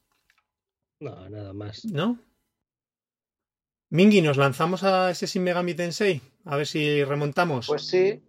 No, 1.00 1.30
nada 1.30 1.54
más. 1.54 1.84
¿no? 1.86 2.17
Mingi, 3.89 4.21
¿nos 4.21 4.36
lanzamos 4.36 4.84
a 4.84 5.12
ese 5.12 5.28
Shin 5.28 5.43
Megami 5.43 5.73
Tensei? 5.73 6.21
A 6.43 6.58
ver 6.58 6.67
si 6.67 7.04
remontamos. 7.06 7.67
Pues 7.67 7.88
sí. 7.88 8.21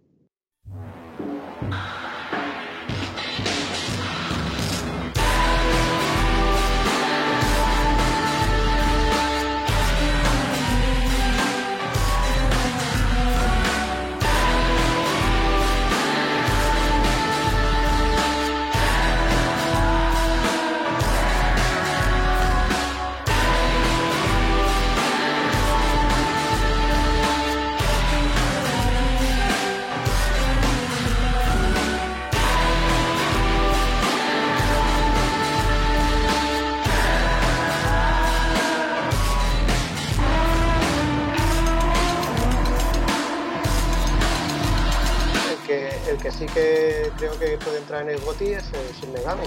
Creo 47.19 47.37
que 47.37 47.57
puede 47.57 47.79
entrar 47.79 48.03
en 48.03 48.09
el 48.09 48.19
GOTY 48.21 48.53
es 48.53 48.73
el 48.73 48.93
Shin 48.93 49.11
Megami, 49.11 49.43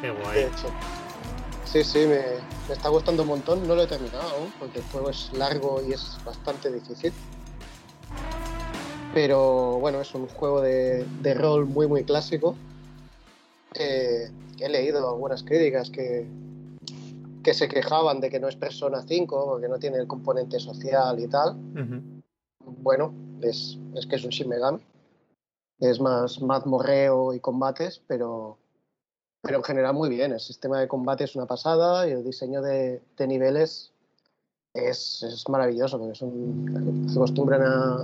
Qué 0.00 0.08
de 0.08 0.12
guay. 0.12 0.42
hecho. 0.44 0.68
Sí, 1.64 1.82
sí, 1.82 2.00
me, 2.00 2.20
me 2.68 2.74
está 2.74 2.88
gustando 2.88 3.22
un 3.22 3.28
montón. 3.28 3.66
No 3.66 3.74
lo 3.74 3.82
he 3.82 3.86
terminado 3.86 4.28
aún, 4.28 4.52
porque 4.58 4.80
el 4.80 4.84
juego 4.86 5.10
es 5.10 5.32
largo 5.32 5.80
y 5.86 5.92
es 5.92 6.18
bastante 6.24 6.70
difícil. 6.70 7.12
Pero 9.14 9.78
bueno, 9.80 10.00
es 10.00 10.14
un 10.14 10.26
juego 10.28 10.60
de, 10.60 11.04
de 11.22 11.34
rol 11.34 11.66
muy, 11.66 11.86
muy 11.86 12.04
clásico. 12.04 12.54
Eh, 13.74 14.30
he 14.58 14.68
leído 14.68 15.08
algunas 15.08 15.42
críticas 15.42 15.90
que, 15.90 16.26
que 17.42 17.54
se 17.54 17.68
quejaban 17.68 18.20
de 18.20 18.30
que 18.30 18.40
no 18.40 18.48
es 18.48 18.56
Persona 18.56 19.02
5, 19.06 19.46
porque 19.46 19.68
no 19.68 19.78
tiene 19.78 19.98
el 19.98 20.06
componente 20.06 20.60
social 20.60 21.18
y 21.18 21.28
tal. 21.28 21.56
Ujú. 21.74 22.20
Bueno, 22.82 23.14
es, 23.42 23.78
es 23.94 24.06
que 24.06 24.16
es 24.16 24.24
un 24.24 24.30
Shin 24.30 24.48
Megami. 24.48 24.80
Es 25.80 25.98
más 25.98 26.42
mazmorreo 26.42 27.32
y 27.32 27.40
combates, 27.40 28.02
pero, 28.06 28.58
pero 29.40 29.58
en 29.58 29.64
general 29.64 29.94
muy 29.94 30.10
bien. 30.10 30.32
El 30.32 30.40
sistema 30.40 30.78
de 30.78 30.88
combate 30.88 31.24
es 31.24 31.34
una 31.34 31.46
pasada 31.46 32.06
y 32.06 32.12
el 32.12 32.22
diseño 32.22 32.60
de, 32.60 33.02
niveles 33.18 33.92
es, 34.74 35.22
es 35.22 35.48
maravilloso, 35.48 35.98
porque 35.98 36.14
son, 36.14 37.08
se 37.08 37.18
acostumbran 37.18 37.62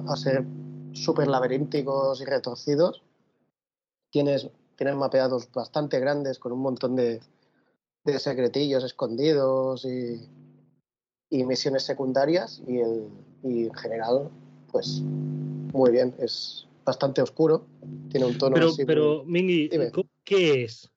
a, 0.08 0.16
ser 0.16 0.44
súper 0.92 1.28
laberínticos 1.28 2.20
y 2.22 2.24
retorcidos. 2.24 3.02
Tienes, 4.10 4.48
tienes 4.76 4.96
mapeados 4.96 5.52
bastante 5.52 6.00
grandes 6.00 6.38
con 6.38 6.52
un 6.52 6.60
montón 6.60 6.96
de, 6.96 7.20
de 8.04 8.18
secretillos 8.18 8.84
escondidos 8.84 9.84
y, 9.84 10.26
y 11.28 11.44
misiones 11.44 11.82
secundarias 11.82 12.62
y 12.66 12.80
en 12.80 13.74
general, 13.74 14.30
pues 14.72 15.02
muy 15.72 15.90
bien. 15.90 16.14
Es 16.18 16.65
bastante 16.86 17.20
oscuro, 17.20 17.66
tiene 18.08 18.24
un 18.26 18.38
tono 18.38 18.54
Pero, 18.54 18.68
así 18.68 18.78
muy- 18.78 18.86
pero 18.86 19.24
Mingi, 19.26 19.68
Dime. 19.68 19.90
¿co- 19.90 20.08
¿qué 20.24 20.64
es? 20.64 20.90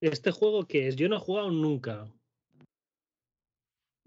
¿Este 0.00 0.30
juego 0.30 0.66
qué 0.66 0.88
es? 0.88 0.96
Yo 0.96 1.08
no 1.08 1.16
he 1.16 1.20
jugado 1.20 1.50
nunca. 1.50 2.06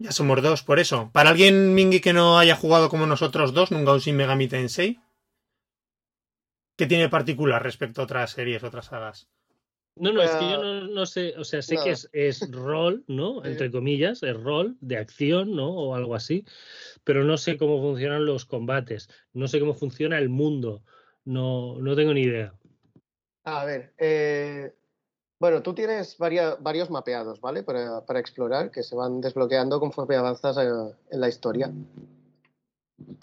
Ya 0.00 0.12
somos 0.12 0.42
dos, 0.42 0.62
por 0.62 0.78
eso. 0.78 1.10
Para 1.12 1.30
alguien, 1.30 1.74
Mingi, 1.74 2.00
que 2.00 2.12
no 2.12 2.38
haya 2.38 2.56
jugado 2.56 2.88
como 2.88 3.06
nosotros 3.06 3.52
dos, 3.52 3.70
nunca 3.72 3.92
un 3.92 3.98
Shin 3.98 4.16
Megami 4.16 4.46
Tensei, 4.48 4.98
¿qué 6.76 6.86
tiene 6.86 7.08
particular 7.08 7.62
respecto 7.62 8.00
a 8.00 8.04
otras 8.04 8.30
series, 8.30 8.62
otras 8.62 8.86
sagas? 8.86 9.28
No, 9.96 10.12
no, 10.12 10.22
es 10.22 10.30
que 10.36 10.48
yo 10.48 10.58
Ah, 10.60 10.62
no, 10.62 10.86
no 10.86 11.06
sé, 11.06 11.34
o 11.36 11.42
sea, 11.42 11.60
sé 11.60 11.76
que 11.82 11.90
es, 11.90 12.08
es 12.12 12.48
rol, 12.52 13.02
¿no? 13.08 13.44
Entre 13.66 13.72
comillas, 13.72 14.22
es 14.22 14.36
rol 14.40 14.76
de 14.80 14.96
acción, 14.96 15.56
¿no? 15.56 15.68
O 15.70 15.96
algo 15.96 16.14
así, 16.14 16.44
pero 17.02 17.24
no 17.24 17.36
sé 17.36 17.56
cómo 17.58 17.80
funcionan 17.82 18.24
los 18.24 18.44
combates, 18.44 19.10
no 19.32 19.48
sé 19.48 19.58
cómo 19.58 19.74
funciona 19.74 20.16
el 20.18 20.28
mundo, 20.28 20.84
no, 21.28 21.78
no 21.78 21.94
tengo 21.94 22.12
ni 22.14 22.22
idea. 22.22 22.52
A 23.44 23.64
ver, 23.64 23.92
eh, 23.98 24.74
bueno, 25.40 25.62
tú 25.62 25.74
tienes 25.74 26.16
varios 26.18 26.90
mapeados, 26.90 27.40
¿vale? 27.40 27.62
Para, 27.62 28.04
para 28.04 28.18
explorar, 28.18 28.70
que 28.70 28.82
se 28.82 28.96
van 28.96 29.20
desbloqueando 29.20 29.78
conforme 29.78 30.16
avanzas 30.16 30.56
eh, 30.58 30.94
en 31.10 31.20
la 31.20 31.28
historia. 31.28 31.70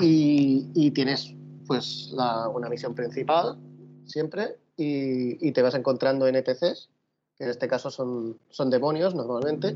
Y, 0.02 0.70
y 0.74 0.92
tienes, 0.92 1.34
pues, 1.68 2.12
la- 2.14 2.48
una 2.50 2.70
misión 2.70 2.96
principal, 2.96 3.58
siempre, 4.06 4.58
y, 4.78 5.46
y 5.48 5.52
te 5.52 5.62
vas 5.62 5.76
encontrando 5.76 6.28
NPCs, 6.28 6.90
que 7.38 7.44
en 7.44 7.50
este 7.50 7.68
caso 7.68 7.90
son, 7.92 8.38
son 8.50 8.70
demonios 8.70 9.14
normalmente, 9.16 9.76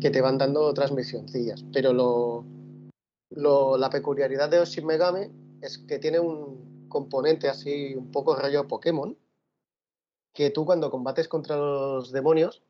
que 0.00 0.10
te 0.10 0.20
van 0.20 0.38
dando 0.38 0.62
otras 0.62 0.92
misioncillas. 0.92 1.64
Pero 1.72 1.92
lo, 1.92 2.44
lo- 3.30 3.76
la 3.78 3.90
peculiaridad 3.90 4.48
de 4.50 4.64
Shin 4.64 4.86
Megami 4.86 5.28
es 5.62 5.78
que 5.78 5.98
tiene 5.98 6.18
un 6.20 6.77
componente 6.88 7.48
así 7.48 7.94
un 7.94 8.10
poco 8.10 8.36
rollo 8.36 8.66
Pokémon, 8.68 9.16
que 10.32 10.50
tú 10.50 10.64
cuando 10.64 10.90
combates 10.90 11.28
contra 11.28 11.56
los 11.56 12.12
demonios 12.12 12.62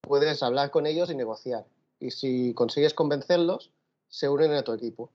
puedes 0.00 0.42
hablar 0.42 0.70
con 0.70 0.86
ellos 0.86 1.10
y 1.10 1.14
negociar. 1.14 1.66
Y 2.00 2.10
si 2.10 2.52
consigues 2.54 2.94
convencerlos, 2.94 3.70
se 4.08 4.28
unen 4.28 4.52
a 4.52 4.62
tu 4.62 4.72
equipo. 4.72 5.12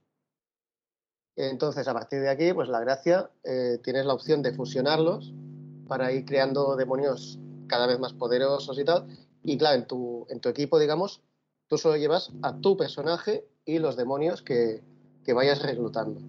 Entonces, 1.35 1.87
a 1.87 1.93
partir 1.93 2.21
de 2.21 2.29
aquí, 2.29 2.53
pues 2.53 2.69
la 2.69 2.79
gracia, 2.79 3.29
eh, 3.43 3.77
tienes 3.83 4.05
la 4.05 4.13
opción 4.13 4.41
de 4.41 4.53
fusionarlos 4.53 5.33
para 5.87 6.11
ir 6.11 6.25
creando 6.25 6.75
demonios 6.75 7.37
cada 7.67 7.85
vez 7.85 7.99
más 7.99 8.13
poderosos 8.13 8.79
y 8.79 8.85
tal. 8.85 9.05
Y 9.43 9.57
claro, 9.57 9.77
en 9.77 9.87
tu, 9.87 10.25
en 10.29 10.39
tu 10.39 10.49
equipo, 10.49 10.79
digamos, 10.79 11.21
tú 11.67 11.77
solo 11.77 11.97
llevas 11.97 12.31
a 12.41 12.57
tu 12.59 12.75
personaje 12.75 13.45
y 13.65 13.79
los 13.79 13.97
demonios 13.97 14.41
que, 14.41 14.81
que 15.23 15.33
vayas 15.33 15.61
reclutando. 15.61 16.21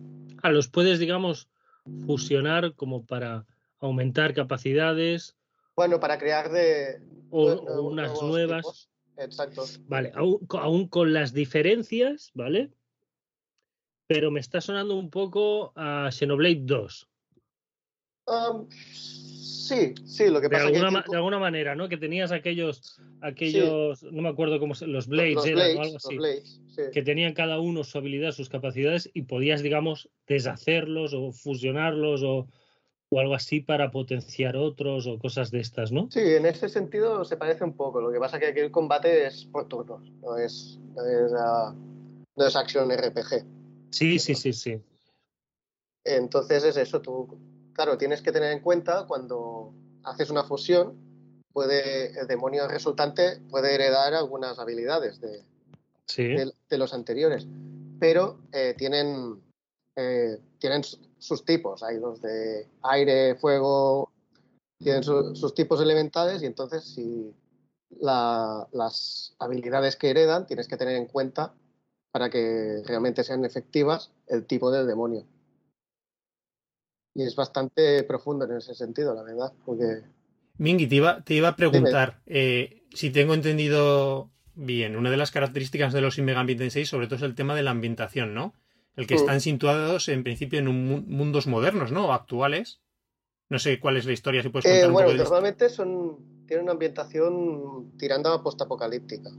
Ah, 0.43 0.51
los 0.51 0.69
puedes, 0.69 0.99
digamos, 0.99 1.49
fusionar 2.07 2.75
como 2.75 3.05
para 3.05 3.47
aumentar 3.81 4.35
capacidades 4.35 5.37
Bueno, 5.77 6.01
para 6.01 6.19
crear 6.19 6.51
de, 6.51 7.01
o, 7.31 7.83
unas 7.83 8.21
nuevas. 8.23 8.63
tipos. 8.63 8.91
Exacto. 9.17 9.65
Vale, 9.87 10.13
aún, 10.15 10.47
aún 10.51 10.89
con 10.89 11.13
las 11.13 11.33
diferencias, 11.33 12.31
¿vale? 12.35 12.71
Pero 14.07 14.31
me 14.31 14.41
está 14.41 14.61
sonando 14.61 14.97
un 14.97 15.11
poco 15.11 15.73
a 15.77 16.11
Xenoblade 16.11 16.61
2. 16.63 17.08
Um, 18.29 18.69
sí, 18.71 19.95
sí, 20.05 20.29
lo 20.29 20.41
que 20.41 20.49
De 20.49 20.57
pasa 20.57 20.67
alguna, 20.67 21.03
que 21.03 21.11
de 21.11 21.17
alguna 21.17 21.39
manera, 21.39 21.75
¿no? 21.75 21.89
Que 21.89 21.97
tenías 21.97 22.31
aquellos, 22.33 23.01
aquellos, 23.21 24.03
no 24.03 24.23
me 24.23 24.29
acuerdo 24.29 24.61
cómo 24.61 24.75
se, 24.75 24.87
los 24.87 25.09
blades 25.09 25.35
los 25.35 25.47
eran 25.47 25.57
blades, 25.57 25.77
o 25.77 25.81
algo 25.81 25.95
los 25.95 26.07
así, 26.07 26.17
blades, 26.17 26.61
sí. 26.75 26.83
que 26.93 27.03
tenían 27.03 27.35
cada 27.35 27.59
uno 27.59 27.85
su 27.85 27.99
habilidad, 27.99 28.33
sus 28.33 28.49
capacidades 28.49 29.11
y 29.15 29.23
podías, 29.23 29.63
digamos, 29.63 30.11
deshacerlos 30.27 31.15
o 31.15 31.33
fusionarlos 31.33 32.23
o 32.23 32.49
o 33.11 33.21
algo 33.21 33.35
así 33.35 33.61
para 33.61 33.91
potenciar 33.91 34.57
otros 34.57 35.07
o 35.07 35.19
cosas 35.19 35.51
de 35.51 35.61
estas, 35.61 35.93
¿no? 35.93 36.09
Sí, 36.11 36.21
en 36.21 36.47
ese 36.47 36.69
sentido 36.69 37.25
se 37.25 37.37
parece 37.37 37.65
un 37.65 37.75
poco. 37.75 38.01
Lo 38.01 38.13
que 38.13 38.19
pasa 38.19 38.37
es 38.37 38.43
que 38.43 38.49
aquí 38.51 38.61
el 38.61 38.71
combate 38.71 39.27
es 39.27 39.47
por 39.47 39.67
turnos, 39.69 40.11
no 40.21 40.37
es, 40.37 40.79
no 40.95 41.05
es, 41.07 41.33
uh, 41.33 41.75
no 42.37 42.47
es 42.47 42.57
acción 42.57 42.91
RPG. 42.91 43.45
Sí, 43.91 44.19
sí, 44.19 44.35
sí, 44.35 44.53
sí. 44.53 44.81
Entonces 46.05 46.65
es 46.65 46.77
eso, 46.77 47.01
tú, 47.01 47.39
claro, 47.79 47.97
tienes 47.97 48.23
que 48.23 48.33
tener 48.33 48.51
en 48.51 48.59
cuenta 48.59 49.07
cuando 49.07 49.73
haces 50.03 50.31
una 50.31 50.43
fusión, 50.43 50.99
puede, 51.53 52.11
el 52.19 52.27
demonio 52.27 52.67
resultante 52.67 53.41
puede 53.49 53.73
heredar 53.73 54.15
algunas 54.15 54.59
habilidades 54.59 55.21
de, 55.21 55.45
sí. 56.05 56.25
de, 56.25 56.53
de 56.69 56.79
los 56.79 56.93
anteriores, 56.93 57.47
pero 58.01 58.41
eh, 58.51 58.75
tienen, 58.77 59.41
eh, 59.95 60.41
tienen 60.59 60.83
sus 60.83 61.45
tipos. 61.45 61.85
Hay 61.85 62.01
los 62.01 62.21
de 62.21 62.67
aire, 62.83 63.37
fuego, 63.37 64.11
tienen 64.79 65.05
su, 65.05 65.37
sus 65.37 65.55
tipos 65.55 65.81
elementales 65.81 66.43
y 66.43 66.47
entonces 66.47 66.83
si 66.83 67.33
la, 68.01 68.67
las 68.73 69.37
habilidades 69.39 69.95
que 69.95 70.11
heredan 70.11 70.49
tienes 70.49 70.67
que 70.67 70.77
tener 70.77 70.97
en 70.97 71.07
cuenta 71.07 71.55
para 72.11 72.29
que 72.29 72.83
realmente 72.85 73.23
sean 73.23 73.45
efectivas 73.45 74.11
el 74.27 74.47
tipo 74.47 74.73
del 74.73 74.89
demonio. 74.89 75.25
Y 77.19 77.25
es 77.25 77.35
bastante 77.35 78.05
profundo 78.05 78.45
en 78.45 78.59
ese 78.59 78.77
sentido, 78.77 79.13
la 79.13 79.25
verdad, 79.25 79.53
porque... 79.67 80.03
Mingy, 80.57 80.87
te 80.87 80.95
iba, 80.95 81.25
te 81.25 81.35
iba 81.35 81.49
a 81.49 81.57
preguntar, 81.57 82.21
eh, 82.27 82.85
si 82.95 83.11
tengo 83.11 83.35
entendido 83.35 84.31
bien, 84.55 84.95
una 84.95 85.11
de 85.11 85.17
las 85.17 85.33
características 85.33 85.93
de 85.93 86.01
los 86.01 86.15
Shin 86.15 86.25
Megami 86.25 86.55
Tensei 86.55 86.87
sobre 86.87 87.09
todo 87.09 87.17
es 87.17 87.23
el 87.23 87.35
tema 87.35 87.57
de 87.57 87.65
la 87.65 87.73
ambientación, 87.73 88.35
¿no? 88.35 88.55
El 88.95 89.09
que 89.09 89.17
están 89.17 89.41
situados 89.41 90.09
en 90.09 90.23
principio 90.23 90.61
en 90.61 90.69
un, 90.69 91.09
mundos 91.09 91.49
modernos, 91.49 91.91
¿no? 91.91 92.07
O 92.07 92.13
actuales. 92.13 92.83
No 93.49 93.59
sé 93.59 93.81
cuál 93.81 93.97
es 93.97 94.07
la 94.07 94.13
historia, 94.13 94.41
si 94.45 94.51
puedes 94.51 94.67
contar 94.67 94.85
eh, 94.85 94.87
un 94.87 94.93
bueno, 94.93 95.09
poco 95.09 95.19
de 95.19 95.25
normalmente 95.25 95.69
son, 95.71 96.45
tienen 96.47 96.67
una 96.67 96.73
ambientación 96.73 97.95
tirando 97.99 98.33
a 98.33 98.45
postapocalíptica. 98.45 99.31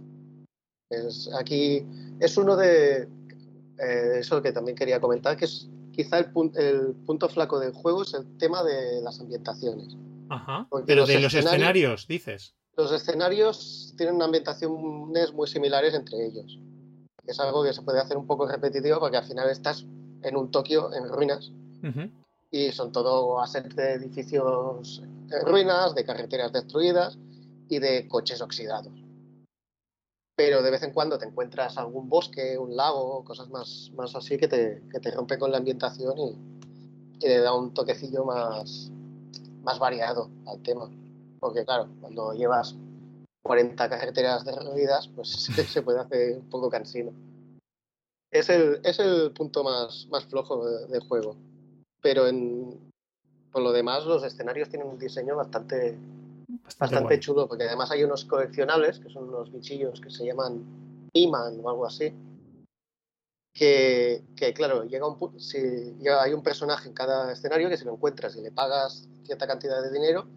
Es, 0.89 1.29
aquí 1.33 1.85
es 2.19 2.35
uno 2.35 2.57
de 2.57 3.03
eh, 3.03 4.19
eso 4.19 4.41
que 4.41 4.51
también 4.51 4.75
quería 4.75 4.99
comentar, 4.99 5.37
que 5.37 5.45
es 5.45 5.69
quizá 6.03 6.19
el, 6.19 6.31
pun 6.31 6.51
el, 6.55 6.93
punto 7.05 7.27
flaco 7.29 7.59
del 7.59 7.73
juego 7.73 8.03
es 8.03 8.13
el 8.13 8.37
tema 8.37 8.63
de 8.63 9.01
las 9.01 9.19
ambientaciones. 9.19 9.95
Ajá. 10.29 10.67
Porque 10.69 10.87
Pero 10.87 11.01
los 11.01 11.09
de 11.09 11.19
los 11.19 11.33
escenarios, 11.33 11.55
escenarios, 11.55 12.07
dices. 12.07 12.53
Los 12.77 12.91
escenarios 12.91 13.93
tienen 13.97 14.21
ambientaciones 14.21 15.33
muy 15.33 15.47
similares 15.47 15.93
entre 15.93 16.25
ellos 16.25 16.59
es 17.29 17.39
algo 17.39 17.63
que 17.63 17.73
se 17.73 17.81
puede 17.81 17.99
hacer 17.99 18.17
un 18.17 18.25
poco 18.25 18.47
repetitivo 18.47 18.99
porque 18.99 19.17
al 19.17 19.25
final 19.25 19.49
estás 19.49 19.85
en 20.23 20.35
un 20.35 20.49
Tokio 20.51 20.91
en 20.93 21.07
ruinas 21.07 21.51
uh 21.83 21.87
-huh. 21.87 22.11
y 22.51 22.71
son 22.71 22.91
todo 22.91 23.39
assets 23.39 23.75
de 23.75 23.93
edificios 23.93 25.03
en 25.31 25.45
ruinas, 25.45 25.93
de 25.93 26.03
carreteras 26.03 26.51
destruidas 26.51 27.17
y 27.69 27.77
de 27.79 28.07
coches 28.07 28.41
oxidados. 28.41 28.93
Pero 30.39 30.63
de 30.63 30.71
vez 30.71 30.81
en 30.83 30.93
cuando 30.93 31.17
te 31.17 31.25
encuentras 31.25 31.77
algún 31.77 32.07
bosque, 32.07 32.57
un 32.57 32.73
lago, 32.73 33.25
cosas 33.25 33.49
más, 33.49 33.91
más 33.97 34.15
así 34.15 34.37
que 34.37 34.47
te, 34.47 34.81
que 34.89 35.01
te 35.01 35.11
rompe 35.11 35.37
con 35.37 35.51
la 35.51 35.57
ambientación 35.57 36.17
y, 36.17 36.37
y 37.19 37.27
le 37.27 37.39
da 37.39 37.53
un 37.53 37.73
toquecillo 37.73 38.23
más, 38.23 38.89
más 39.63 39.79
variado 39.79 40.29
al 40.47 40.63
tema. 40.63 40.89
Porque 41.41 41.65
claro, 41.65 41.89
cuando 41.99 42.31
llevas 42.31 42.73
40 43.41 43.89
carreteras 43.89 44.45
derruidas, 44.45 45.09
pues 45.09 45.27
se 45.73 45.81
puede 45.81 45.99
hacer 45.99 46.37
un 46.37 46.49
poco 46.49 46.69
cansino. 46.69 47.11
Es 48.31 48.47
el, 48.47 48.79
es 48.85 48.97
el 48.99 49.33
punto 49.33 49.65
más, 49.65 50.07
más 50.09 50.23
flojo 50.23 50.65
del 50.65 50.89
de 50.89 50.99
juego. 51.01 51.35
Pero 52.01 52.27
en, 52.27 52.79
por 53.51 53.61
lo 53.61 53.73
demás, 53.73 54.05
los 54.05 54.23
escenarios 54.23 54.69
tienen 54.69 54.87
un 54.87 54.99
diseño 54.99 55.35
bastante, 55.35 55.97
bastante, 56.77 57.19
chulo, 57.19 57.47
porque 57.47 57.63
además 57.63 57.91
hay 57.91 58.03
unos 58.03 58.25
coleccionables, 58.25 58.99
que 58.99 59.09
son 59.09 59.29
unos 59.29 59.51
bichillos 59.51 59.99
que 60.01 60.09
se 60.09 60.25
llaman 60.25 60.63
Iman 61.13 61.59
o 61.63 61.69
algo 61.69 61.85
así. 61.85 62.13
Que, 63.53 64.23
que 64.35 64.53
claro, 64.53 64.83
llega 64.83 65.07
un 65.07 65.39
si 65.39 65.57
hay 66.07 66.33
un 66.33 66.43
personaje 66.43 66.87
en 66.87 66.93
cada 66.93 67.31
escenario 67.31 67.67
que 67.67 67.77
si 67.77 67.83
lo 67.83 67.93
encuentras 67.93 68.35
y 68.35 68.41
le 68.41 68.51
pagas 68.51 69.09
cierta 69.23 69.47
cantidad 69.47 69.81
de 69.81 69.91
dinero, 69.91 70.27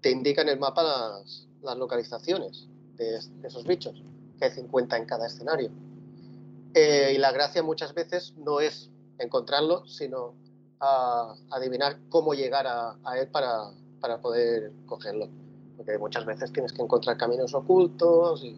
te 0.00 0.10
indica 0.10 0.42
en 0.42 0.48
el 0.48 0.58
mapa 0.58 0.82
las, 0.82 1.48
las 1.62 1.76
localizaciones 1.78 2.68
de, 2.96 3.20
de, 3.20 3.48
esos 3.48 3.64
bichos, 3.64 4.02
que 4.38 4.46
hay 4.46 4.50
50 4.50 4.96
en 4.96 5.06
cada 5.06 5.26
escenario. 5.26 5.70
Eh, 6.74 7.12
y 7.14 7.18
la 7.18 7.32
gracia 7.32 7.62
muchas 7.62 7.94
veces 7.94 8.34
no 8.36 8.60
es 8.60 8.90
encontrarlo, 9.18 9.86
sino 9.86 10.34
a, 10.80 11.34
a 11.50 11.56
adivinar 11.56 11.98
cómo 12.08 12.34
llegar 12.34 12.66
a, 12.66 12.96
a 13.04 13.18
él 13.18 13.28
para, 13.28 13.70
para, 14.00 14.20
poder 14.20 14.72
cogerlo. 14.86 15.28
Porque 15.76 15.98
muchas 15.98 16.24
veces 16.24 16.52
tienes 16.52 16.72
que 16.72 16.82
encontrar 16.82 17.16
caminos 17.16 17.54
ocultos 17.54 18.44
y, 18.44 18.56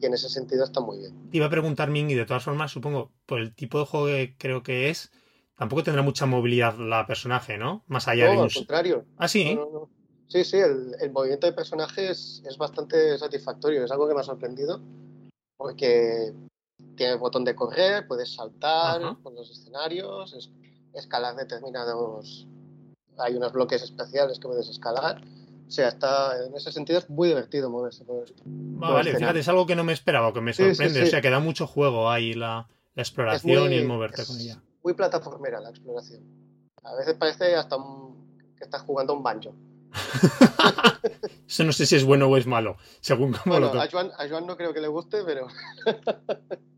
y 0.00 0.06
en 0.06 0.14
ese 0.14 0.28
sentido 0.28 0.64
está 0.64 0.80
muy 0.80 0.98
bien. 0.98 1.30
Te 1.30 1.36
iba 1.36 1.46
a 1.46 1.50
preguntar, 1.50 1.90
Ming, 1.90 2.10
y 2.10 2.14
de 2.14 2.24
todas 2.24 2.44
formas, 2.44 2.70
supongo, 2.70 3.10
por 3.26 3.40
el 3.40 3.54
tipo 3.54 3.78
de 3.78 3.86
juego 3.86 4.06
que 4.06 4.34
creo 4.38 4.62
que 4.62 4.90
es, 4.90 5.10
tampoco 5.56 5.82
tendrá 5.84 6.02
mucha 6.02 6.26
movilidad 6.26 6.78
la 6.78 7.06
personaje, 7.06 7.58
¿no? 7.58 7.84
Más 7.86 8.08
allá 8.08 8.26
no, 8.26 8.30
de 8.30 8.36
un... 8.38 8.44
al 8.44 8.54
contrario. 8.54 9.04
Ah, 9.16 9.28
sí. 9.28 9.54
No, 9.54 9.68
no, 9.70 9.90
Sí, 10.28 10.44
sí, 10.44 10.58
el, 10.58 10.94
el, 11.00 11.10
movimiento 11.10 11.46
de 11.46 11.54
personaje 11.54 12.10
es, 12.10 12.42
es, 12.46 12.58
bastante 12.58 13.16
satisfactorio, 13.16 13.82
es 13.82 13.90
algo 13.90 14.06
que 14.06 14.12
me 14.12 14.20
ha 14.20 14.24
sorprendido, 14.24 14.78
porque 15.56 16.34
tiene 16.96 17.14
el 17.14 17.18
botón 17.18 17.44
de 17.44 17.54
correr, 17.54 18.06
puedes 18.06 18.34
saltar 18.34 19.02
Ajá. 19.02 19.18
por 19.22 19.32
los 19.32 19.50
escenarios, 19.50 20.34
es, 20.34 20.50
escalar 20.92 21.36
determinados... 21.36 22.46
Hay 23.16 23.34
unos 23.34 23.52
bloques 23.52 23.82
especiales 23.82 24.38
que 24.38 24.46
puedes 24.46 24.68
escalar. 24.68 25.20
O 25.68 25.70
sea, 25.70 25.88
está, 25.88 26.46
en 26.46 26.56
ese 26.56 26.72
sentido 26.72 26.98
es 26.98 27.10
muy 27.10 27.28
divertido 27.28 27.68
moverse. 27.68 28.02
Por, 28.02 28.24
ah, 28.82 28.90
vale, 28.90 29.14
fíjate, 29.14 29.40
es 29.40 29.48
algo 29.48 29.66
que 29.66 29.76
no 29.76 29.84
me 29.84 29.92
esperaba, 29.92 30.32
que 30.32 30.40
me 30.40 30.54
sorprende. 30.54 30.88
Sí, 30.88 30.88
sí, 30.88 31.00
sí. 31.00 31.02
O 31.02 31.10
sea, 31.10 31.20
que 31.20 31.28
da 31.28 31.40
mucho 31.40 31.66
juego 31.66 32.10
ahí 32.10 32.32
la, 32.32 32.66
la 32.94 33.02
exploración 33.02 33.64
muy, 33.64 33.74
y 33.74 33.78
el 33.78 33.86
moverte 33.86 34.24
con 34.24 34.40
ella. 34.40 34.62
Muy 34.82 34.94
plataformera 34.94 35.60
la 35.60 35.68
exploración. 35.68 36.22
A 36.82 36.94
veces 36.94 37.14
parece 37.14 37.54
hasta 37.54 37.76
un, 37.76 38.34
que 38.56 38.64
estás 38.64 38.80
jugando 38.80 39.12
un 39.12 39.22
banjo. 39.22 39.54
Eso 41.46 41.64
no 41.64 41.72
sé 41.72 41.84
si 41.84 41.96
es 41.96 42.04
bueno 42.04 42.28
o 42.28 42.36
es 42.38 42.46
malo, 42.46 42.78
según 43.00 43.32
cómo 43.32 43.54
bueno, 43.58 43.74
lo 43.74 43.80
a 43.80 43.88
Joan, 43.90 44.10
a 44.18 44.26
Joan 44.26 44.46
no 44.46 44.56
creo 44.56 44.72
que 44.72 44.80
le 44.80 44.88
guste, 44.88 45.18
pero. 45.24 45.48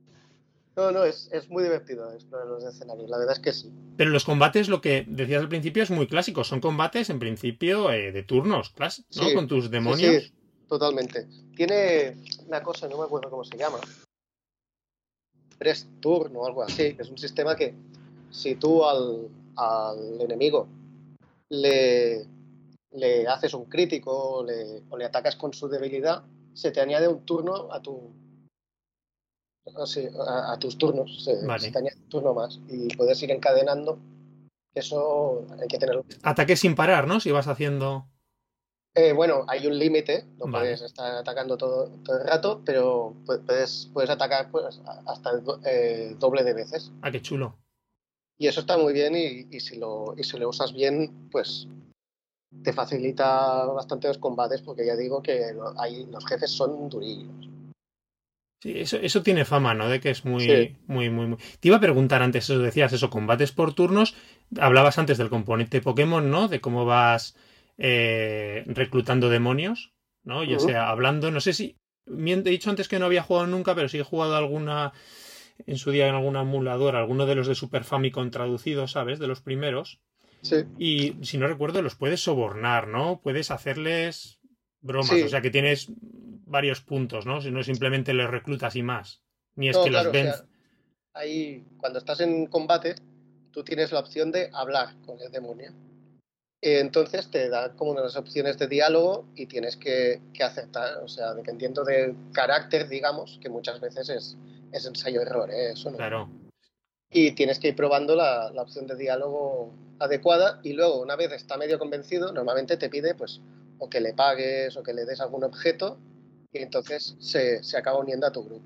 no, 0.76 0.90
no, 0.92 1.04
es, 1.04 1.28
es, 1.32 1.48
muy 1.48 1.62
divertido 1.62 2.12
explorar 2.12 2.46
los 2.46 2.64
escenarios, 2.64 3.10
la 3.10 3.18
verdad 3.18 3.34
es 3.34 3.40
que 3.40 3.52
sí. 3.52 3.72
Pero 3.96 4.10
los 4.10 4.24
combates, 4.24 4.68
lo 4.68 4.80
que 4.80 5.04
decías 5.08 5.42
al 5.42 5.48
principio, 5.48 5.82
es 5.82 5.90
muy 5.90 6.06
clásico. 6.06 6.44
Son 6.44 6.60
combates, 6.60 7.10
en 7.10 7.18
principio, 7.18 7.90
eh, 7.90 8.12
de 8.12 8.22
turnos, 8.22 8.72
¿no? 8.78 8.90
Sí, 8.90 9.34
Con 9.34 9.48
tus 9.48 9.70
demonios. 9.70 10.24
Sí, 10.24 10.28
sí, 10.28 10.34
totalmente. 10.68 11.26
Tiene 11.56 12.16
una 12.46 12.62
cosa, 12.62 12.88
no 12.88 12.98
me 12.98 13.04
acuerdo 13.04 13.30
cómo 13.30 13.44
se 13.44 13.58
llama. 13.58 13.78
Press 15.58 15.86
turn 16.00 16.34
o 16.36 16.46
algo 16.46 16.62
así, 16.62 16.94
que 16.94 17.02
es 17.02 17.10
un 17.10 17.18
sistema 17.18 17.54
que 17.54 17.74
si 18.30 18.54
tú 18.54 18.84
al, 18.84 19.28
al 19.56 20.20
enemigo 20.20 20.68
le 21.50 22.26
le 22.92 23.26
haces 23.28 23.54
un 23.54 23.66
crítico 23.66 24.12
o 24.12 24.44
le, 24.44 24.82
o 24.90 24.96
le, 24.96 25.04
atacas 25.04 25.36
con 25.36 25.52
su 25.52 25.68
debilidad, 25.68 26.24
se 26.54 26.70
te 26.70 26.80
añade 26.80 27.08
un 27.08 27.24
turno 27.24 27.72
a 27.72 27.80
tu 27.80 28.10
sí, 29.86 30.08
a, 30.26 30.52
a, 30.52 30.58
tus 30.58 30.78
turnos, 30.78 31.24
se, 31.24 31.44
vale. 31.46 31.60
se, 31.60 31.70
te 31.70 31.78
añade 31.78 31.96
un 31.96 32.08
turno 32.08 32.34
más 32.34 32.60
y 32.68 32.94
puedes 32.96 33.22
ir 33.22 33.30
encadenando. 33.30 33.98
Eso 34.74 35.46
hay 35.60 35.68
que 35.68 35.78
tenerlo. 35.78 36.04
Ataque 36.22 36.56
sin 36.56 36.74
parar, 36.74 37.06
¿no? 37.06 37.20
Si 37.20 37.30
vas 37.30 37.48
haciendo. 37.48 38.06
Eh, 38.94 39.12
bueno, 39.12 39.44
hay 39.48 39.66
un 39.66 39.78
límite, 39.78 40.26
no 40.36 40.46
vale. 40.46 40.66
puedes 40.66 40.82
estar 40.82 41.16
atacando 41.16 41.56
todo, 41.56 41.88
todo, 42.04 42.20
el 42.20 42.26
rato, 42.26 42.62
pero 42.64 43.14
puedes, 43.24 43.88
puedes 43.92 44.10
atacar 44.10 44.50
pues, 44.50 44.80
hasta 45.06 45.30
el 45.30 45.42
eh, 45.64 46.16
doble 46.18 46.42
de 46.42 46.54
veces. 46.54 46.90
Ah, 47.02 47.10
qué 47.10 47.22
chulo. 47.22 47.56
Y 48.36 48.48
eso 48.48 48.60
está 48.60 48.78
muy 48.78 48.92
bien 48.92 49.14
y, 49.14 49.46
y, 49.54 49.60
si, 49.60 49.76
lo, 49.76 50.14
y 50.16 50.24
si 50.24 50.38
lo 50.38 50.48
usas 50.48 50.72
bien, 50.72 51.28
pues 51.30 51.68
te 52.64 52.72
facilita 52.72 53.66
bastante 53.66 54.08
los 54.08 54.18
combates 54.18 54.62
porque 54.62 54.86
ya 54.86 54.96
digo 54.96 55.22
que 55.22 55.54
hay, 55.76 56.06
los 56.06 56.26
jefes 56.26 56.50
son 56.50 56.88
durillos. 56.88 57.49
Sí, 58.62 58.74
eso, 58.76 58.98
eso 58.98 59.22
tiene 59.22 59.46
fama, 59.46 59.72
¿no? 59.72 59.88
De 59.88 60.00
que 60.00 60.10
es 60.10 60.26
muy, 60.26 60.42
sí. 60.44 60.76
muy, 60.86 61.08
muy, 61.08 61.26
muy. 61.26 61.38
Te 61.60 61.68
iba 61.68 61.78
a 61.78 61.80
preguntar 61.80 62.22
antes, 62.22 62.44
eso 62.44 62.58
decías, 62.58 62.92
eso, 62.92 63.08
combates 63.08 63.52
por 63.52 63.72
turnos. 63.72 64.14
Hablabas 64.58 64.98
antes 64.98 65.16
del 65.16 65.30
componente 65.30 65.80
Pokémon, 65.80 66.30
¿no? 66.30 66.46
De 66.46 66.60
cómo 66.60 66.84
vas 66.84 67.36
eh, 67.78 68.64
reclutando 68.66 69.30
demonios, 69.30 69.92
¿no? 70.24 70.44
Ya 70.44 70.56
uh 70.56 70.60
-huh. 70.60 70.66
sea 70.66 70.90
hablando, 70.90 71.30
no 71.30 71.40
sé 71.40 71.54
si. 71.54 71.76
He 72.06 72.42
dicho 72.42 72.68
antes 72.68 72.88
que 72.88 72.98
no 72.98 73.06
había 73.06 73.22
jugado 73.22 73.46
nunca, 73.46 73.74
pero 73.74 73.88
sí 73.88 73.98
he 73.98 74.04
jugado 74.04 74.36
alguna. 74.36 74.92
En 75.66 75.76
su 75.76 75.90
día 75.90 76.08
en 76.08 76.14
algún 76.14 76.36
emulador, 76.36 76.96
alguno 76.96 77.26
de 77.26 77.34
los 77.34 77.46
de 77.46 77.54
Super 77.54 77.84
Famicom 77.84 78.30
traducidos, 78.30 78.92
¿sabes? 78.92 79.18
De 79.18 79.26
los 79.26 79.40
primeros. 79.40 80.00
Sí. 80.42 80.56
Y 80.78 81.16
si 81.22 81.36
no 81.38 81.46
recuerdo, 81.46 81.82
los 81.82 81.96
puedes 81.96 82.20
sobornar, 82.20 82.88
¿no? 82.88 83.20
Puedes 83.22 83.50
hacerles 83.50 84.39
bromas, 84.80 85.10
sí. 85.10 85.22
o 85.22 85.28
sea 85.28 85.40
que 85.40 85.50
tienes 85.50 85.88
varios 86.50 86.80
puntos, 86.80 87.26
¿no? 87.26 87.40
Si 87.40 87.50
no 87.50 87.62
simplemente 87.62 88.12
les 88.12 88.28
reclutas 88.28 88.76
y 88.76 88.82
más. 88.82 89.22
Ni 89.54 89.68
es 89.68 89.76
no, 89.76 89.84
que 89.84 89.90
claro, 89.90 90.04
los 90.04 90.12
ven. 90.12 90.28
O 90.28 90.32
sea, 90.32 90.44
ahí, 91.14 91.64
cuando 91.78 91.98
estás 91.98 92.20
en 92.20 92.46
combate, 92.46 92.96
tú 93.52 93.64
tienes 93.64 93.92
la 93.92 94.00
opción 94.00 94.32
de 94.32 94.50
hablar 94.52 94.94
con 95.06 95.20
el 95.20 95.30
demonio. 95.30 95.72
entonces 96.62 97.30
te 97.30 97.48
da 97.48 97.74
como 97.74 97.92
unas 97.92 98.16
opciones 98.16 98.58
de 98.58 98.66
diálogo 98.66 99.26
y 99.34 99.46
tienes 99.46 99.76
que, 99.76 100.20
aceptar, 100.40 100.98
o 100.98 101.08
sea, 101.08 101.34
dependiendo 101.34 101.84
del 101.84 102.14
carácter, 102.32 102.88
digamos, 102.88 103.38
que 103.40 103.48
muchas 103.48 103.80
veces 103.80 104.08
es, 104.08 104.36
es 104.72 104.86
ensayo-error, 104.86 105.50
¿eh? 105.50 105.72
eso 105.72 105.90
no. 105.90 105.96
Claro. 105.96 106.28
Y 107.12 107.32
tienes 107.32 107.58
que 107.58 107.68
ir 107.68 107.76
probando 107.76 108.14
la, 108.14 108.50
la, 108.52 108.62
opción 108.62 108.86
de 108.86 108.94
diálogo 108.94 109.72
adecuada 109.98 110.60
y 110.62 110.74
luego, 110.74 111.00
una 111.00 111.16
vez 111.16 111.32
está 111.32 111.56
medio 111.56 111.78
convencido, 111.78 112.32
normalmente 112.32 112.76
te 112.76 112.88
pide, 112.88 113.14
pues, 113.14 113.40
o 113.80 113.90
que 113.90 114.00
le 114.00 114.14
pagues 114.14 114.76
o 114.76 114.82
que 114.82 114.92
le 114.92 115.04
des 115.04 115.20
algún 115.20 115.42
objeto 115.42 115.98
y 116.52 116.58
entonces 116.58 117.16
se, 117.18 117.62
se 117.64 117.76
acaba 117.76 117.98
uniendo 117.98 118.26
a 118.26 118.32
tu 118.32 118.44
grupo. 118.44 118.64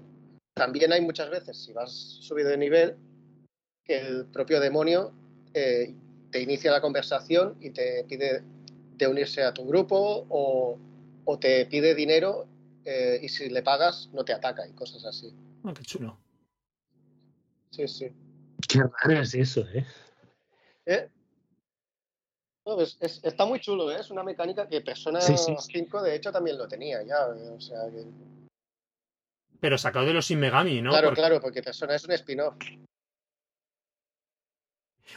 También 0.55 0.93
hay 0.93 1.01
muchas 1.01 1.31
veces, 1.31 1.57
si 1.57 1.73
vas 1.73 1.91
subido 1.91 2.51
de 2.51 2.59
nivel, 2.59 2.97
que 3.85 3.99
el 3.99 4.27
propio 4.27 4.61
demonio 4.61 5.13
eh, 5.53 5.95
te 6.31 6.41
inicia 6.41 6.71
la 6.71 6.81
conversación 6.81 7.57
y 7.61 7.71
te 7.71 8.05
pide 8.05 8.43
de 8.97 9.09
unirse 9.09 9.43
a 9.43 9.53
tu 9.53 9.67
grupo 9.67 10.27
o, 10.29 10.79
o 11.25 11.39
te 11.39 11.67
pide 11.67 11.95
dinero 11.95 12.47
eh, 12.85 13.19
y 13.23 13.29
si 13.29 13.49
le 13.49 13.63
pagas 13.63 14.11
no 14.13 14.25
te 14.25 14.33
ataca 14.33 14.67
y 14.67 14.73
cosas 14.73 15.05
así. 15.05 15.35
Oh, 15.65 15.73
qué 15.73 15.83
chulo. 15.83 16.19
Sí, 17.71 17.89
sí. 17.89 18.13
Qué 18.69 18.81
raro 18.83 19.23
es 19.23 19.35
eso, 19.35 19.67
¿eh? 19.75 19.85
¿Eh? 20.87 21.09
No, 22.67 22.81
es, 22.81 22.99
está 23.01 23.45
muy 23.45 23.61
chulo, 23.61 23.91
¿eh? 23.91 24.01
es 24.01 24.11
una 24.11 24.23
mecánica 24.23 24.69
que 24.69 24.81
Persona 24.81 25.21
sí, 25.21 25.37
sí, 25.37 25.55
5 25.59 26.03
de 26.03 26.17
hecho 26.17 26.33
también 26.33 26.57
lo 26.57 26.67
tenía 26.67 27.03
ya, 27.03 27.27
o 27.27 27.61
sea 27.61 27.91
que... 27.91 28.05
Pero 29.61 29.79
sacado 29.79 30.07
de 30.07 30.15
los 30.15 30.27
Shin 30.27 30.41
Megami, 30.41 30.81
¿no? 30.81 30.91
Claro, 30.91 31.09
porque... 31.09 31.21
claro, 31.21 31.41
porque 31.41 31.63
Persona 31.63 31.95
es 31.95 32.05
un 32.05 32.13
spin-off. 32.13 32.55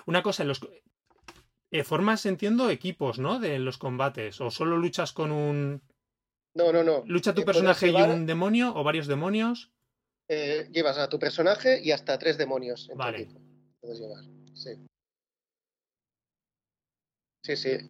Una 0.06 0.22
cosa, 0.22 0.43
en 0.43 0.50
los 0.50 0.62
eh, 1.72 1.84
formas, 1.84 2.26
entiendo, 2.26 2.70
equipos, 2.70 3.20
¿no? 3.20 3.39
De 3.39 3.60
los 3.60 3.78
combates. 3.78 4.39
¿O 4.41 4.50
solo 4.50 4.78
luchas 4.78 5.12
con 5.12 5.32
un. 5.32 5.82
No, 6.54 6.72
no, 6.72 6.84
no. 6.84 7.04
¿Lucha 7.06 7.34
tu 7.34 7.43
personaje 7.43 7.88
llevar... 7.88 8.10
y 8.10 8.14
un 8.14 8.26
demonio 8.26 8.74
o 8.76 8.84
varios 8.84 9.08
demonios? 9.08 9.72
Eh, 10.30 10.68
llevas 10.72 10.98
a 10.98 11.10
tu 11.10 11.20
personaje 11.20 11.82
y 11.84 11.91
hasta 11.91 12.18
tres 12.18 12.38
demonios 12.38 12.89
en 12.89 12.98
vale. 12.98 13.18
tu 13.18 13.24
equipo. 13.24 13.41
Puedes 13.82 14.00
llevar. 14.00 14.24
Sí. 14.54 14.86
Sí, 17.48 17.56
sí. 17.56 17.89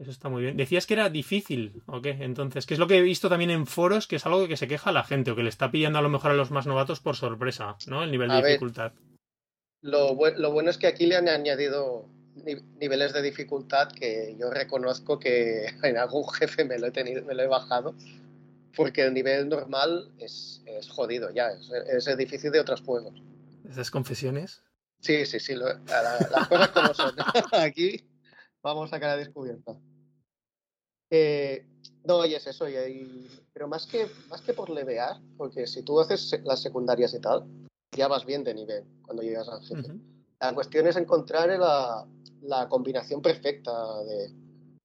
Eso 0.00 0.10
está 0.10 0.28
muy 0.28 0.42
bien. 0.42 0.56
Decías 0.56 0.86
que 0.86 0.94
era 0.94 1.10
difícil, 1.10 1.82
¿o 1.86 2.02
qué? 2.02 2.16
Entonces, 2.20 2.66
que 2.66 2.74
es 2.74 2.80
lo 2.80 2.88
que 2.88 2.98
he 2.98 3.02
visto 3.02 3.28
también 3.28 3.50
en 3.50 3.66
foros, 3.66 4.08
que 4.08 4.16
es 4.16 4.26
algo 4.26 4.48
que 4.48 4.56
se 4.56 4.66
queja 4.66 4.90
la 4.90 5.04
gente, 5.04 5.30
o 5.30 5.36
que 5.36 5.44
le 5.44 5.48
está 5.48 5.70
pillando 5.70 6.00
a 6.00 6.02
lo 6.02 6.08
mejor 6.08 6.32
a 6.32 6.34
los 6.34 6.50
más 6.50 6.66
novatos 6.66 6.98
por 6.98 7.14
sorpresa, 7.14 7.76
¿no? 7.86 8.02
El 8.02 8.10
nivel 8.10 8.30
de 8.30 8.34
a 8.34 8.42
dificultad. 8.42 8.92
Ver, 8.92 9.02
lo, 9.82 10.14
bu 10.16 10.26
lo 10.36 10.50
bueno 10.50 10.70
es 10.70 10.78
que 10.78 10.88
aquí 10.88 11.06
le 11.06 11.16
han 11.16 11.28
añadido 11.28 12.08
niveles 12.80 13.12
de 13.12 13.22
dificultad 13.22 13.92
que 13.92 14.34
yo 14.40 14.50
reconozco 14.50 15.20
que 15.20 15.66
en 15.84 15.98
algún 15.98 16.28
jefe 16.30 16.64
me 16.64 16.78
lo 16.78 16.88
he, 16.88 16.90
tenido, 16.90 17.24
me 17.24 17.34
lo 17.34 17.44
he 17.44 17.46
bajado, 17.46 17.94
porque 18.74 19.02
el 19.02 19.14
nivel 19.14 19.48
normal 19.48 20.10
es, 20.18 20.62
es 20.66 20.88
jodido 20.88 21.30
ya, 21.30 21.50
es, 21.50 21.70
es, 21.70 22.08
el 22.08 22.16
difícil 22.16 22.50
de 22.50 22.58
otros 22.58 22.80
juegos. 22.80 23.22
¿Esas 23.68 23.92
confesiones? 23.92 24.62
Sí, 25.00 25.26
sí, 25.26 25.38
sí, 25.38 25.54
lo, 25.54 25.66
la, 25.66 26.28
las 26.30 26.48
cosas 26.48 26.68
como 26.70 26.94
son. 26.94 27.14
Aquí 27.52 28.02
vamos 28.62 28.92
a 28.92 29.00
cara 29.00 29.16
descubierta. 29.16 29.76
Eh, 31.10 31.66
no, 32.04 32.24
y 32.24 32.34
es 32.34 32.46
eso, 32.46 32.68
y, 32.68 32.76
y, 32.76 33.28
pero 33.52 33.68
más 33.68 33.86
que, 33.86 34.06
más 34.28 34.40
que 34.42 34.54
por 34.54 34.70
levear, 34.70 35.20
porque 35.36 35.66
si 35.66 35.82
tú 35.82 36.00
haces 36.00 36.40
las 36.44 36.62
secundarias 36.62 37.12
y 37.14 37.20
tal, 37.20 37.44
ya 37.96 38.08
vas 38.08 38.24
bien 38.24 38.44
de 38.44 38.54
nivel 38.54 38.84
cuando 39.02 39.22
llegas 39.22 39.48
al 39.48 39.60
jefe. 39.62 39.90
Uh 39.90 39.94
-huh. 39.94 40.00
La 40.40 40.54
cuestión 40.54 40.86
es 40.86 40.96
encontrar 40.96 41.48
la, 41.58 42.06
la 42.42 42.68
combinación 42.68 43.20
perfecta 43.20 43.72
de, 44.04 44.32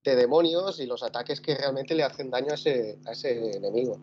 de, 0.04 0.16
demonios 0.16 0.80
y 0.80 0.86
los 0.86 1.04
ataques 1.04 1.40
que 1.40 1.56
realmente 1.56 1.96
le 1.96 2.04
hacen 2.04 2.30
daño 2.30 2.52
a 2.52 2.56
ese, 2.56 3.00
a 3.06 3.12
ese 3.12 3.56
enemigo. 3.56 3.98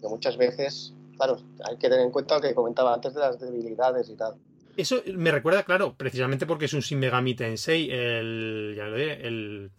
Que 0.00 0.08
muchas 0.08 0.36
veces, 0.36 0.92
claro, 1.16 1.36
hay 1.64 1.76
que 1.76 1.88
tener 1.88 2.04
en 2.04 2.10
cuenta 2.10 2.36
lo 2.36 2.40
que 2.40 2.54
comentaba 2.54 2.94
antes 2.94 3.14
de 3.14 3.20
las 3.20 3.38
debilidades 3.38 4.08
y 4.08 4.16
tal. 4.16 4.36
Eso 4.76 5.02
me 5.14 5.30
recuerda, 5.30 5.64
claro, 5.64 5.96
precisamente 5.96 6.46
porque 6.46 6.64
es 6.64 6.72
un 6.72 6.80
Shin 6.80 6.98
Megami 6.98 7.34
Tensei, 7.34 7.90
el. 7.90 8.74
Ya 8.76 8.86
lo 8.86 8.96
diré, 8.96 9.26
el. 9.26 9.70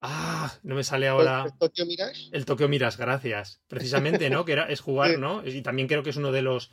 Ah, 0.00 0.52
no 0.62 0.74
me 0.74 0.84
sale 0.84 1.08
ahora. 1.08 1.44
¿El, 1.46 1.58
Tokyo 1.58 1.86
Mirage? 1.86 2.28
El 2.32 2.44
Tokyo 2.44 2.68
Mirage, 2.68 2.96
gracias. 2.98 3.60
Precisamente, 3.68 4.30
¿no? 4.30 4.44
que 4.44 4.52
era, 4.52 4.64
es 4.64 4.80
jugar, 4.80 5.18
¿no? 5.18 5.46
Y 5.46 5.62
también 5.62 5.88
creo 5.88 6.02
que 6.02 6.10
es 6.10 6.16
uno 6.16 6.32
de 6.32 6.42
los 6.42 6.70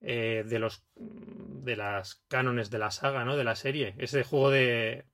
eh, 0.00 0.44
de 0.46 0.58
los 0.58 0.82
de 0.96 1.76
las 1.76 2.22
cánones 2.28 2.70
de 2.70 2.78
la 2.78 2.90
saga, 2.90 3.24
¿no? 3.24 3.36
De 3.36 3.44
la 3.44 3.56
serie. 3.56 3.94
Ese 3.98 4.22
juego 4.24 4.50
de 4.50 5.06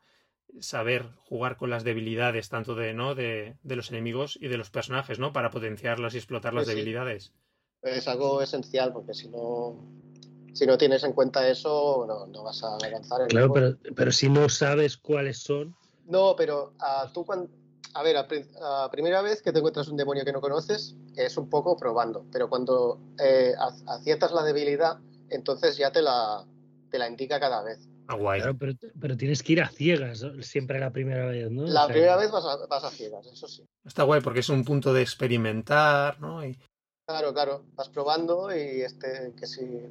saber 0.60 1.08
jugar 1.16 1.56
con 1.56 1.70
las 1.70 1.84
debilidades 1.84 2.48
tanto 2.50 2.74
de, 2.74 2.92
¿no? 2.92 3.14
de, 3.14 3.56
de 3.62 3.76
los 3.76 3.90
enemigos 3.90 4.38
y 4.40 4.48
de 4.48 4.58
los 4.58 4.68
personajes, 4.70 5.18
¿no? 5.18 5.32
Para 5.32 5.50
potenciarlas 5.50 6.14
y 6.14 6.18
explotar 6.18 6.52
las 6.52 6.64
Pues 6.64 6.74
sí. 6.74 6.76
debilidades. 6.76 7.32
Es 7.82 8.06
algo 8.06 8.42
esencial 8.42 8.92
porque 8.92 9.14
si 9.14 9.28
no 9.28 9.78
si 10.52 10.66
no 10.66 10.78
tienes 10.78 11.04
en 11.04 11.12
cuenta 11.12 11.48
eso 11.48 12.04
no, 12.06 12.26
no 12.26 12.44
vas 12.44 12.62
a 12.62 12.74
avanzar 12.74 13.22
en 13.22 13.28
Claro, 13.28 13.46
el 13.46 13.50
juego. 13.50 13.76
pero, 13.82 13.94
pero 13.94 14.12
si 14.12 14.28
no 14.28 14.48
sabes 14.48 14.96
cuáles 14.96 15.38
son. 15.38 15.74
No, 16.06 16.34
pero 16.36 16.74
uh, 16.80 17.12
tú 17.12 17.24
cuando 17.24 17.48
a 17.94 18.02
ver, 18.02 18.16
a, 18.16 18.26
a, 18.84 18.90
primera 18.90 19.22
vez 19.22 19.42
que 19.42 19.52
te 19.52 19.58
encuentras 19.58 19.88
un 19.88 19.96
demonio 19.96 20.24
que 20.24 20.32
no 20.32 20.40
conoces, 20.40 20.96
es 21.16 21.36
un 21.36 21.48
poco 21.50 21.76
probando, 21.76 22.24
pero 22.32 22.48
cuando 22.48 22.98
eh, 23.18 23.54
aciertas 23.86 24.32
la 24.32 24.42
debilidad, 24.42 24.98
entonces 25.28 25.76
ya 25.76 25.92
te 25.92 26.02
la, 26.02 26.46
te 26.90 26.98
la 26.98 27.08
indica 27.08 27.38
cada 27.38 27.62
vez. 27.62 27.88
Ah, 28.08 28.16
guay. 28.16 28.40
Claro, 28.40 28.56
pero, 28.58 28.72
pero, 29.00 29.16
tienes 29.16 29.42
que 29.42 29.52
ir 29.52 29.62
a 29.62 29.68
ciegas 29.68 30.26
siempre 30.40 30.80
la 30.80 30.90
primera 30.90 31.26
vez, 31.26 31.50
¿no? 31.50 31.62
La 31.62 31.84
o 31.84 31.86
sea, 31.86 31.92
primera 31.92 32.16
vez 32.16 32.30
vas 32.30 32.44
a, 32.44 32.66
vas 32.66 32.84
a, 32.84 32.90
ciegas, 32.90 33.26
eso 33.26 33.46
sí. 33.46 33.64
Está 33.84 34.02
guay 34.02 34.20
porque 34.20 34.40
es 34.40 34.48
un 34.48 34.64
punto 34.64 34.92
de 34.92 35.02
experimentar, 35.02 36.20
¿no? 36.20 36.44
Y... 36.44 36.58
Claro, 37.06 37.32
claro, 37.32 37.64
vas 37.74 37.88
probando 37.88 38.54
y 38.54 38.82
este, 38.82 39.32
que 39.38 39.46
si 39.46 39.86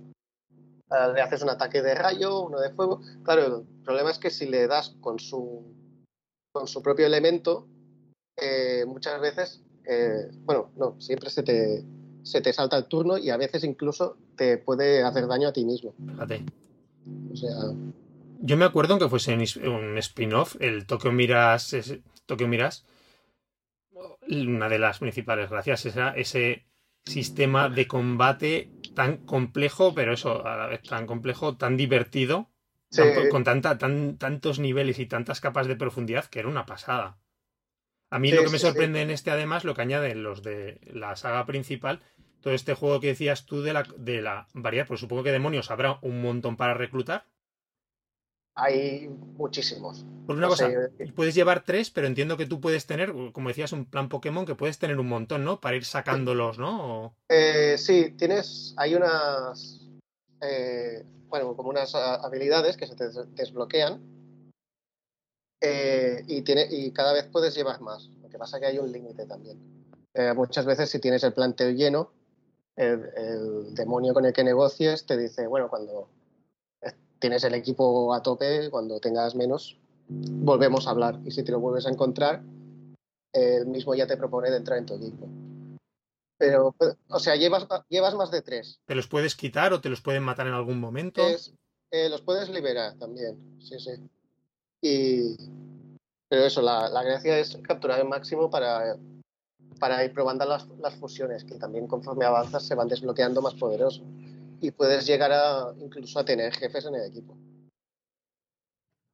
uh, 0.91 1.13
le 1.13 1.21
haces 1.21 1.41
un 1.41 1.49
ataque 1.49 1.81
de 1.81 1.95
rayo, 1.95 2.41
uno 2.41 2.59
de 2.59 2.71
fuego. 2.71 3.01
Claro, 3.23 3.57
el 3.59 3.83
problema 3.83 4.11
es 4.11 4.19
que 4.19 4.29
si 4.29 4.47
le 4.47 4.67
das 4.67 4.95
con 5.01 5.19
su, 5.19 5.63
con 6.51 6.67
su 6.67 6.81
propio 6.81 7.05
elemento, 7.05 7.67
eh, 8.37 8.85
muchas 8.85 9.19
veces, 9.19 9.63
eh, 9.85 10.29
bueno, 10.43 10.71
no, 10.75 10.99
siempre 10.99 11.29
se 11.29 11.43
te, 11.43 11.83
se 12.23 12.41
te 12.41 12.53
salta 12.53 12.77
el 12.77 12.85
turno 12.85 13.17
y 13.17 13.29
a 13.29 13.37
veces 13.37 13.63
incluso 13.63 14.17
te 14.35 14.57
puede 14.57 15.03
hacer 15.03 15.27
daño 15.27 15.47
a 15.47 15.53
ti 15.53 15.65
mismo. 15.65 15.93
Fíjate. 16.05 16.45
O 17.31 17.35
sea. 17.35 17.55
Yo 18.43 18.57
me 18.57 18.65
acuerdo 18.65 18.97
que 18.97 19.07
fuese 19.07 19.33
un 19.33 19.97
spin-off, 19.99 20.55
el 20.59 20.87
Tokyo 20.87 21.11
Miras, 21.11 21.75
Miras, 22.47 22.85
una 24.29 24.69
de 24.69 24.79
las 24.79 24.99
principales 24.99 25.49
gracias 25.49 25.85
era 25.85 26.11
ese 26.15 26.65
sistema 27.05 27.69
de 27.69 27.87
combate 27.87 28.71
tan 28.93 29.17
complejo, 29.17 29.93
pero 29.95 30.13
eso, 30.13 30.45
a 30.45 30.57
la 30.57 30.67
vez 30.67 30.81
tan 30.83 31.07
complejo, 31.07 31.57
tan 31.57 31.77
divertido, 31.77 32.49
Sí. 32.89 33.01
tan, 33.01 33.29
con 33.29 33.43
tanta, 33.45 33.77
tan, 33.77 34.17
tantos 34.17 34.59
niveles 34.59 34.99
y 34.99 35.05
tantas 35.05 35.39
capas 35.39 35.67
de 35.67 35.77
profundidad 35.77 36.25
que 36.25 36.39
era 36.39 36.49
una 36.49 36.65
pasada. 36.65 37.17
A 38.09 38.19
mí 38.19 38.29
Sí, 38.29 38.35
lo 38.35 38.43
que 38.43 38.49
me 38.49 38.59
sorprende 38.59 38.99
sí. 38.99 39.03
en 39.03 39.11
este, 39.11 39.31
además, 39.31 39.63
lo 39.63 39.73
que 39.73 39.81
añaden 39.81 40.23
los 40.23 40.43
de 40.43 40.81
la 40.93 41.15
saga 41.15 41.45
principal, 41.45 42.01
todo 42.41 42.53
este 42.53 42.73
juego 42.73 42.99
que 42.99 43.07
decías 43.07 43.45
tú 43.45 43.61
de 43.61 43.71
la, 43.73 43.83
de 43.97 44.21
la 44.21 44.47
variedad, 44.53 44.87
pues 44.87 44.99
supongo 44.99 45.23
que 45.23 45.31
demonios 45.31 45.71
habrá 45.71 45.99
un 46.01 46.21
montón 46.21 46.57
para 46.57 46.73
reclutar. 46.73 47.25
Hay 48.55 49.09
muchísimos. 49.37 50.05
Por 50.27 50.35
una 50.37 50.47
No 50.47 50.49
cosa, 50.51 50.69
sé, 50.69 51.11
puedes 51.15 51.35
llevar 51.35 51.63
tres, 51.63 51.89
pero 51.89 52.07
entiendo 52.07 52.37
que 52.37 52.45
tú 52.45 52.59
puedes 52.61 52.85
tener, 52.85 53.13
como 53.33 53.49
decías, 53.49 53.71
un 53.73 53.85
plan 53.85 54.07
Pokémon 54.09 54.45
que 54.45 54.55
puedes 54.55 54.77
tener 54.77 54.99
un 54.99 55.07
montón, 55.07 55.43
¿no? 55.43 55.59
Para 55.59 55.75
ir 55.75 55.85
sacándolos, 55.85 56.57
¿no? 56.59 57.05
O- 57.05 57.15
Eh, 57.29 57.77
sí, 57.77 58.11
tienes, 58.17 58.73
hay 58.77 58.95
unas, 58.95 59.81
eh, 60.41 61.03
bueno, 61.29 61.55
como 61.55 61.69
unas 61.69 61.95
habilidades 61.95 62.75
que 62.77 62.87
se 62.87 62.95
te 62.95 63.05
des- 63.09 63.35
desbloquean 63.35 64.01
eh, 65.61 66.23
y, 66.27 66.41
tiene, 66.41 66.67
y 66.69 66.91
cada 66.91 67.13
vez 67.13 67.25
puedes 67.31 67.55
llevar 67.55 67.81
más. 67.81 68.09
Lo 68.21 68.29
que 68.29 68.37
pasa 68.37 68.57
es 68.57 68.61
que 68.61 68.67
hay 68.67 68.79
un 68.79 68.91
límite 68.91 69.25
también. 69.25 69.59
Eh, 70.13 70.33
muchas 70.33 70.65
veces 70.65 70.89
si 70.89 70.99
tienes 70.99 71.23
el 71.23 71.33
plantel 71.33 71.75
lleno, 71.75 72.11
el, 72.75 73.09
el 73.15 73.75
demonio 73.75 74.13
con 74.13 74.25
el 74.25 74.33
que 74.33 74.43
negocies 74.43 75.05
te 75.05 75.17
dice, 75.17 75.47
bueno, 75.47 75.69
cuando 75.69 76.09
tienes 77.21 77.43
el 77.45 77.53
equipo 77.53 78.13
a 78.13 78.21
tope, 78.21 78.69
cuando 78.69 78.99
tengas 78.99 79.35
menos, 79.35 79.77
volvemos 80.09 80.87
a 80.87 80.89
hablar. 80.89 81.19
Y 81.23 81.31
si 81.31 81.43
te 81.43 81.53
lo 81.53 81.59
vuelves 81.59 81.85
a 81.85 81.89
encontrar, 81.89 82.43
él 83.31 83.67
mismo 83.67 83.95
ya 83.95 84.07
te 84.07 84.17
propone 84.17 84.49
de 84.49 84.57
entrar 84.57 84.77
en 84.79 84.85
tu 84.85 84.95
equipo. 84.95 85.29
Pero, 86.37 86.75
o 87.07 87.19
sea, 87.19 87.35
llevas, 87.35 87.67
llevas 87.87 88.15
más 88.15 88.31
de 88.31 88.41
tres. 88.41 88.81
¿Te 88.85 88.95
los 88.95 89.07
puedes 89.07 89.35
quitar 89.35 89.71
o 89.71 89.79
te 89.79 89.89
los 89.89 90.01
pueden 90.01 90.23
matar 90.23 90.47
en 90.47 90.53
algún 90.53 90.79
momento? 90.79 91.25
Es, 91.25 91.53
eh, 91.91 92.09
los 92.09 92.21
puedes 92.21 92.49
liberar 92.49 92.97
también, 92.97 93.57
sí, 93.61 93.79
sí. 93.79 93.91
Y, 94.81 95.37
pero 96.27 96.43
eso, 96.43 96.63
la, 96.63 96.89
la 96.89 97.03
gracia 97.03 97.37
es 97.37 97.55
capturar 97.57 97.99
el 97.99 98.07
máximo 98.07 98.49
para, 98.49 98.97
para 99.79 100.03
ir 100.03 100.11
probando 100.11 100.45
las, 100.45 100.67
las 100.79 100.95
fusiones, 100.95 101.43
que 101.43 101.55
también 101.55 101.85
conforme 101.85 102.25
avanzas 102.25 102.65
se 102.65 102.73
van 102.73 102.87
desbloqueando 102.87 103.43
más 103.43 103.53
poderosos. 103.53 104.03
Y 104.61 104.71
puedes 104.71 105.05
llegar 105.07 105.31
a 105.31 105.73
incluso 105.79 106.19
a 106.19 106.25
tener 106.25 106.53
jefes 106.53 106.85
en 106.85 106.95
el 106.95 107.09
equipo. 107.09 107.37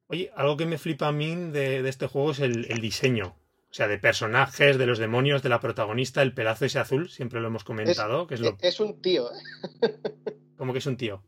Oye, 0.10 0.32
algo 0.36 0.56
que 0.58 0.66
me 0.66 0.78
flipa 0.78 1.08
a 1.08 1.12
mí 1.12 1.36
de, 1.36 1.82
de 1.82 1.90
este 1.90 2.08
juego 2.08 2.32
es 2.32 2.40
el, 2.40 2.66
el 2.72 2.80
diseño. 2.82 3.36
O 3.70 3.74
sea, 3.74 3.88
de 3.88 3.98
personajes, 3.98 4.78
de 4.78 4.86
los 4.86 4.98
demonios, 4.98 5.44
de 5.44 5.50
la 5.50 5.60
protagonista, 5.60 6.22
el 6.22 6.34
pedazo 6.34 6.66
ese 6.66 6.80
azul, 6.80 7.10
siempre 7.10 7.42
lo 7.42 7.48
hemos 7.48 7.64
comentado, 7.66 8.26
que 8.26 8.36
es 8.36 8.40
lo... 8.40 8.58
Es 8.62 8.80
un 8.80 9.02
tío, 9.02 9.30
¿eh? 9.34 10.00
Como 10.58 10.72
que 10.74 10.80
es 10.80 10.86
un 10.86 10.96
tío. 10.98 11.24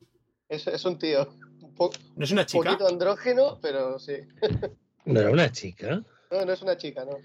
Es, 0.48 0.66
es 0.68 0.86
un 0.86 0.98
tío. 0.98 1.28
Un 1.62 1.76
po- 1.76 1.92
¿No 2.16 2.24
es 2.24 2.32
una 2.32 2.46
chica? 2.46 2.64
poquito 2.64 2.88
andrógeno, 2.88 3.60
pero 3.62 4.00
sí. 4.00 4.14
¿No 5.06 5.20
era 5.20 5.30
una 5.32 5.52
chica? 5.52 6.02
No, 6.32 6.46
no 6.46 6.54
es 6.54 6.62
una 6.62 6.78
chica, 6.78 7.04
no. 7.06 7.18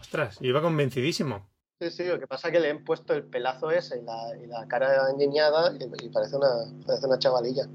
Ostras, 0.00 0.38
yo 0.40 0.48
iba 0.48 0.62
convencidísimo. 0.62 1.50
Sí, 1.84 1.90
sí, 1.90 2.04
lo 2.04 2.18
que 2.18 2.26
pasa 2.26 2.48
es 2.48 2.54
que 2.54 2.60
le 2.60 2.70
han 2.70 2.82
puesto 2.82 3.12
el 3.12 3.24
pelazo 3.24 3.70
ese 3.70 3.98
y 3.98 4.02
la, 4.02 4.36
y 4.42 4.46
la 4.46 4.66
cara 4.66 5.10
endiñada 5.10 5.74
y, 5.78 5.84
y 6.06 6.08
parece, 6.08 6.36
una, 6.36 6.48
parece 6.86 7.06
una 7.06 7.18
chavalilla. 7.18 7.68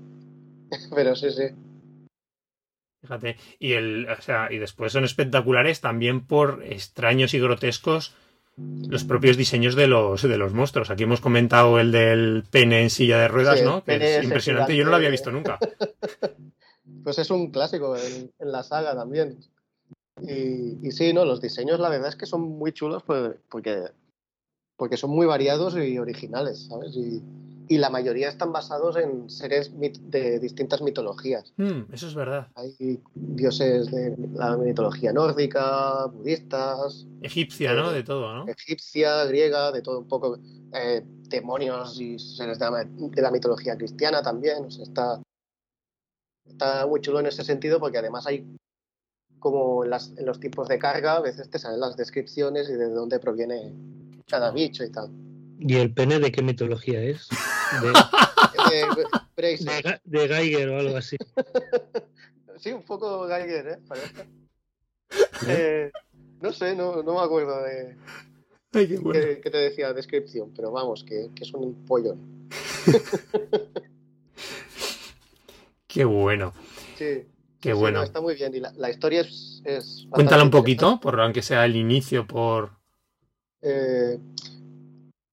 Pero 0.96 1.16
sí, 1.16 1.30
sí. 1.30 1.44
Fíjate. 3.02 3.38
Y 3.60 3.74
el, 3.74 4.10
o 4.10 4.20
sea, 4.20 4.52
y 4.52 4.58
después 4.58 4.92
son 4.94 5.04
espectaculares 5.04 5.80
también 5.80 6.26
por 6.26 6.64
extraños 6.64 7.36
y 7.36 7.40
grotescos 7.40 8.16
los 8.58 9.04
propios 9.04 9.38
diseños 9.38 9.76
de 9.76 9.88
los, 9.88 10.24
de 10.24 10.38
los 10.38 10.54
monstruos. 10.54 10.90
Aquí 10.90 11.04
hemos 11.04 11.22
comentado 11.22 11.80
el 11.80 11.92
del 11.92 12.44
pene 12.50 12.82
en 12.82 12.90
silla 12.90 13.20
de 13.20 13.28
ruedas, 13.28 13.60
Sí, 13.60 13.66
¿no? 13.66 13.84
Que 13.84 14.18
es 14.18 14.24
impresionante. 14.24 14.76
Yo 14.76 14.84
no 14.86 14.90
lo 14.90 14.96
había 14.98 15.10
visto 15.10 15.32
nunca. 15.32 15.60
Pues 17.02 17.18
es 17.18 17.32
un 17.32 17.50
clásico 17.50 17.96
en, 17.96 18.32
en 18.40 18.52
la 18.52 18.62
saga 18.62 18.94
también. 18.94 19.40
Y, 20.22 20.80
y 20.88 20.92
sí, 20.92 21.14
no, 21.14 21.26
los 21.26 21.42
diseños 21.42 21.80
la 21.80 21.90
verdad 21.90 22.10
es 22.10 22.16
que 22.16 22.26
son 22.26 22.42
muy 22.42 22.72
chulos 22.72 23.04
porque, 23.04 23.86
porque 24.78 24.98
son 24.98 25.12
muy 25.12 25.26
variados 25.26 25.76
y 25.78 25.98
originales, 25.98 26.68
¿sabes? 26.68 26.96
Y, 26.96 27.22
y 27.70 27.78
la 27.78 27.92
mayoría 27.92 28.30
están 28.30 28.52
basados 28.52 28.98
en 28.98 29.30
seres 29.30 29.72
de 29.80 30.40
distintas 30.40 30.82
mitologías. 30.82 31.54
Mm, 31.58 31.94
eso 31.94 32.08
es 32.08 32.16
verdad. 32.16 32.48
Hay 32.56 33.00
dioses 33.14 33.92
de 33.92 34.16
la 34.34 34.58
mitología 34.58 35.14
nórdica, 35.14 36.08
budistas, 36.08 37.06
Egipcia, 37.22 37.74
¿no? 37.74 37.92
De 37.92 38.02
todo, 38.02 38.34
¿no? 38.34 38.48
egipcia, 38.48 39.24
griega, 39.26 39.72
de 39.72 39.84
todo 39.84 40.00
un 40.00 40.08
poco, 40.08 40.40
eh, 40.74 41.04
demonios 41.30 42.02
y 42.02 42.18
seres 42.18 42.58
de 42.58 42.72
la, 42.72 42.86
de 42.86 43.22
la 43.22 43.30
mitología 43.30 43.78
cristiana 43.78 44.24
también. 44.24 44.66
O 44.66 44.72
sea, 44.72 44.84
está, 44.84 45.22
está 46.48 46.88
muy 46.88 47.02
chulo 47.02 47.20
en 47.20 47.28
ese 47.28 47.44
sentido 47.44 47.80
porque 47.80 48.00
además 48.00 48.26
hay 48.26 48.48
como 49.40 49.84
en, 49.84 49.90
las- 49.92 50.12
en 50.18 50.26
los 50.26 50.40
tipos 50.40 50.68
de 50.68 50.78
carga, 50.80 51.16
a 51.18 51.22
veces 51.22 51.50
te 51.50 51.60
salen 51.60 51.80
las 51.80 51.96
descripciones 51.98 52.70
y 52.70 52.74
de 52.74 52.90
dónde 52.90 53.20
proviene 53.20 53.74
cada 54.28 54.52
bicho 54.52 54.84
y 54.84 54.92
tal. 54.92 55.10
¿Y 55.60 55.76
el 55.78 55.94
pene 55.94 56.20
de 56.20 56.32
qué 56.32 56.42
mitología 56.42 57.02
es? 57.02 57.28
De, 57.82 57.92
Eh, 59.42 60.28
Geiger 60.28 60.70
o 60.70 60.80
algo 60.80 60.98
así. 60.98 61.18
Sí, 62.58 62.74
un 62.74 62.84
poco 62.84 63.26
Geiger, 63.28 63.68
¿eh? 63.70 63.78
Parece. 63.88 64.28
Eh, 65.48 65.90
no 66.42 66.52
sé, 66.52 66.76
no, 66.76 67.02
no 67.04 67.14
me 67.14 67.22
acuerdo 67.22 67.64
de 67.64 67.96
Ay, 68.74 68.88
qué 68.90 68.98
bueno. 68.98 69.14
qué, 69.20 69.40
qué 69.42 69.50
te 69.50 69.58
decía 69.60 69.94
descripción, 69.94 70.52
pero 70.54 70.70
vamos, 70.70 71.06
que, 71.06 71.30
que 71.34 71.44
es 71.46 71.54
un 71.54 71.86
pollo. 71.86 72.18
Qué 75.88 76.06
bueno. 76.06 76.54
Sí. 76.98 77.26
Qué 77.60 77.70
Sí, 77.70 77.76
sí, 77.76 77.80
bueno. 77.80 78.00
no, 78.00 78.06
está 78.06 78.22
muy 78.22 78.36
bien. 78.36 78.56
Y 78.56 78.60
la, 78.60 78.72
la 78.74 78.90
historia 78.90 79.22
es. 79.22 79.62
es 79.66 80.08
Cuéntala 80.10 80.44
un 80.44 80.52
poquito, 80.52 81.00
por 81.00 81.20
aunque 81.20 81.42
sea 81.42 81.66
el 81.66 81.76
inicio, 81.76 82.26
por. 82.26 82.72
Eh, 83.62 84.18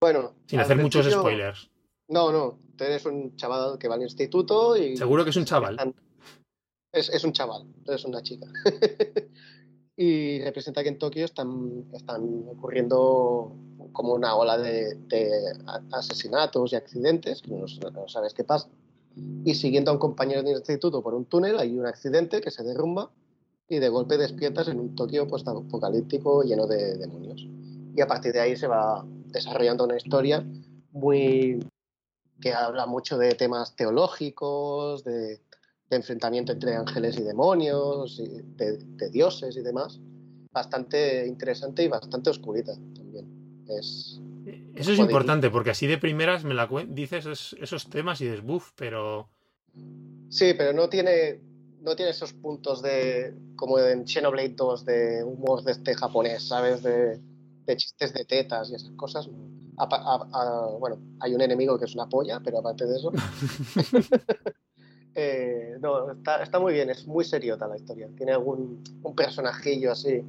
bueno. 0.01 0.33
sin 0.45 0.59
hacer 0.59 0.77
muchos 0.77 1.09
spoilers. 1.09 1.69
No, 2.09 2.31
no. 2.31 2.59
Eres 2.79 3.05
un 3.05 3.35
chaval 3.37 3.77
que 3.79 3.87
va 3.87 3.95
al 3.95 4.03
instituto 4.03 4.75
y. 4.77 4.97
Seguro 4.97 5.23
que 5.23 5.29
es 5.31 5.35
un 5.37 5.45
chaval. 5.45 5.73
están- 5.75 5.95
Es, 6.93 7.09
es 7.09 7.23
un 7.23 7.31
chaval, 7.33 7.65
es 7.87 8.05
una 8.05 8.21
chica. 8.21 8.47
y 9.97 10.41
representa 10.41 10.83
que 10.83 10.89
en 10.89 10.99
Tokio 10.99 11.25
están, 11.25 11.85
están 11.93 12.43
ocurriendo 12.49 13.55
como 13.93 14.13
una 14.13 14.35
ola 14.35 14.57
de, 14.57 14.97
asesinatos 15.91 16.73
y 16.73 16.75
accidentes, 16.75 17.41
que 17.41 17.51
no, 17.51 17.65
no 17.91 18.07
sabes 18.07 18.33
qué 18.33 18.43
pasa. 18.43 18.69
Y 19.43 19.55
siguiendo 19.55 19.91
a 19.91 19.93
un 19.93 19.99
compañero 19.99 20.43
de 20.43 20.51
instituto 20.51 21.01
por 21.01 21.13
un 21.13 21.25
túnel, 21.25 21.57
hay 21.57 21.77
un 21.77 21.85
accidente 21.85 22.41
que 22.41 22.51
se 22.51 22.63
derrumba 22.63 23.11
y 23.69 23.79
de 23.79 23.89
golpe 23.89 24.17
despiertas 24.17 24.67
en 24.67 24.79
un 24.79 24.95
Tokio 24.95 25.27
post-apocalíptico 25.27 26.43
lleno 26.43 26.67
de 26.67 26.97
demonios. 26.97 27.47
Y 27.95 28.01
a 28.01 28.07
partir 28.07 28.33
de 28.33 28.39
ahí 28.39 28.55
se 28.55 28.67
va 28.67 29.05
desarrollando 29.27 29.85
una 29.85 29.97
historia 29.97 30.45
muy 30.91 31.59
que 32.39 32.53
habla 32.53 32.85
mucho 32.85 33.17
de 33.17 33.33
temas 33.33 33.75
teológicos, 33.75 35.03
de, 35.03 35.41
enfrentamiento 35.89 36.51
entre 36.51 36.75
ángeles 36.75 37.17
y 37.17 37.23
demonios, 37.23 38.19
y 38.19 38.27
de, 38.57 38.77
de 38.77 39.09
dioses 39.09 39.55
y 39.55 39.61
demás. 39.61 39.99
Bastante 40.51 41.25
interesante 41.25 41.83
y 41.83 41.87
bastante 41.87 42.29
oscurita 42.29 42.73
también. 42.93 43.63
Es, 43.67 44.19
Eso 44.75 44.91
es 44.91 44.99
importante, 44.99 45.49
porque 45.49 45.71
así 45.71 45.87
de 45.87 45.97
primeras 45.97 46.43
me 46.43 46.53
la 46.53 46.67
dices 46.87 47.25
es- 47.25 47.55
esos 47.59 47.89
temas 47.89 48.21
y 48.21 48.25
dices, 48.25 48.43
buf, 48.43 48.71
pero 48.75 49.29
Sí, 50.29 50.53
pero 50.57 50.73
no 50.73 50.89
tiene, 50.89 51.39
no 51.81 51.95
tiene 51.95 52.11
esos 52.11 52.33
puntos 52.33 52.81
de 52.81 53.33
como 53.55 53.79
en 53.79 54.05
Xenoblade 54.07 54.49
2 54.49 54.85
de 54.85 55.23
humor 55.23 55.63
de 55.63 55.71
este 55.71 55.95
japonés, 55.95 56.47
¿sabes? 56.47 56.83
De, 56.83 57.19
de 57.65 57.77
chistes 57.77 58.13
de 58.13 58.25
tetas 58.25 58.69
y 58.69 58.75
esas 58.75 58.91
cosas. 58.91 59.29
Apa- 59.77 59.97
a- 60.03 60.27
a- 60.33 60.77
bueno, 60.77 60.97
hay 61.19 61.33
un 61.33 61.41
enemigo 61.41 61.77
que 61.79 61.85
es 61.85 61.95
una 61.95 62.07
polla, 62.07 62.39
pero 62.43 62.59
aparte 62.59 62.85
de 62.85 62.95
eso. 62.97 63.11
eh, 65.15 65.77
no, 65.81 66.11
está, 66.11 66.43
está 66.43 66.59
muy 66.59 66.73
bien, 66.73 66.89
es 66.89 67.07
muy 67.07 67.25
seriota 67.25 67.67
la 67.67 67.77
historia. 67.77 68.07
Tiene 68.15 68.33
algún 68.33 68.83
un 69.03 69.15
personajillo 69.15 69.91
así 69.91 70.23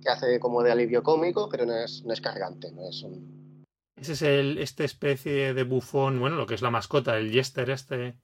que 0.00 0.08
hace 0.08 0.40
como 0.40 0.62
de 0.62 0.72
alivio 0.72 1.02
cómico, 1.02 1.48
pero 1.48 1.64
no 1.66 1.76
es, 1.76 2.04
no 2.04 2.12
es 2.12 2.20
cargante, 2.20 2.72
no 2.72 2.88
es 2.88 3.02
un, 3.02 3.41
ese 4.02 4.12
es 4.12 4.22
el, 4.22 4.58
esta 4.58 4.84
especie 4.84 5.54
de 5.54 5.62
bufón, 5.62 6.18
bueno, 6.18 6.36
lo 6.36 6.46
que 6.46 6.54
es 6.54 6.62
la 6.62 6.70
mascota, 6.70 7.16
el 7.16 7.30
Jester 7.30 7.70
este, 7.70 8.16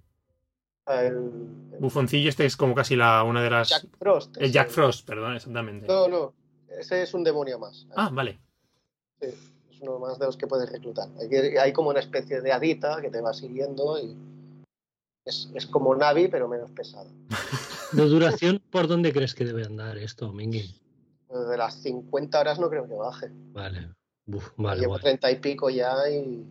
el, 0.86 1.18
bufoncillo 1.78 2.28
este 2.28 2.46
es 2.46 2.56
como 2.56 2.74
casi 2.74 2.96
la 2.96 3.22
una 3.22 3.42
de 3.42 3.50
las... 3.50 3.68
Jack 3.68 3.86
Frost. 3.98 4.36
el 4.38 4.52
Jack 4.52 4.70
Frost, 4.70 5.06
perdón, 5.06 5.36
exactamente. 5.36 5.86
No, 5.86 6.08
no, 6.08 6.34
ese 6.68 7.02
es 7.02 7.14
un 7.14 7.24
demonio 7.24 7.58
más. 7.58 7.86
Ah, 7.94 8.10
vale. 8.12 8.40
Sí, 9.20 9.28
es 9.70 9.80
uno 9.80 9.98
más 9.98 10.18
de 10.18 10.26
los 10.26 10.36
que 10.36 10.46
puedes 10.46 10.70
reclutar. 10.70 11.08
Hay, 11.60 11.72
como 11.72 11.90
una 11.90 12.00
especie 12.00 12.40
de 12.40 12.52
hadita 12.52 13.00
que 13.00 13.10
te 13.10 13.20
va 13.20 13.32
siguiendo 13.32 13.98
y 13.98 14.16
es, 15.24 15.50
es 15.54 15.66
como 15.66 15.94
Navi, 15.94 16.28
pero 16.28 16.48
menos 16.48 16.70
pesado. 16.72 17.10
¿De 17.92 18.02
duración 18.02 18.60
por 18.70 18.88
dónde 18.88 19.12
crees 19.12 19.34
que 19.34 19.44
debe 19.44 19.64
andar 19.64 19.96
esto, 19.98 20.32
Mingui? 20.32 20.74
De 21.28 21.56
las 21.56 21.74
50 21.82 22.40
horas 22.40 22.58
no 22.58 22.68
creo 22.68 22.88
que 22.88 22.94
baje. 22.94 23.28
Vale. 23.52 23.90
Uf, 24.32 24.50
vale, 24.56 24.80
Llevo 24.80 24.92
vale. 24.92 25.02
30 25.02 25.30
y 25.30 25.36
pico 25.36 25.70
ya 25.70 25.94
y, 26.10 26.44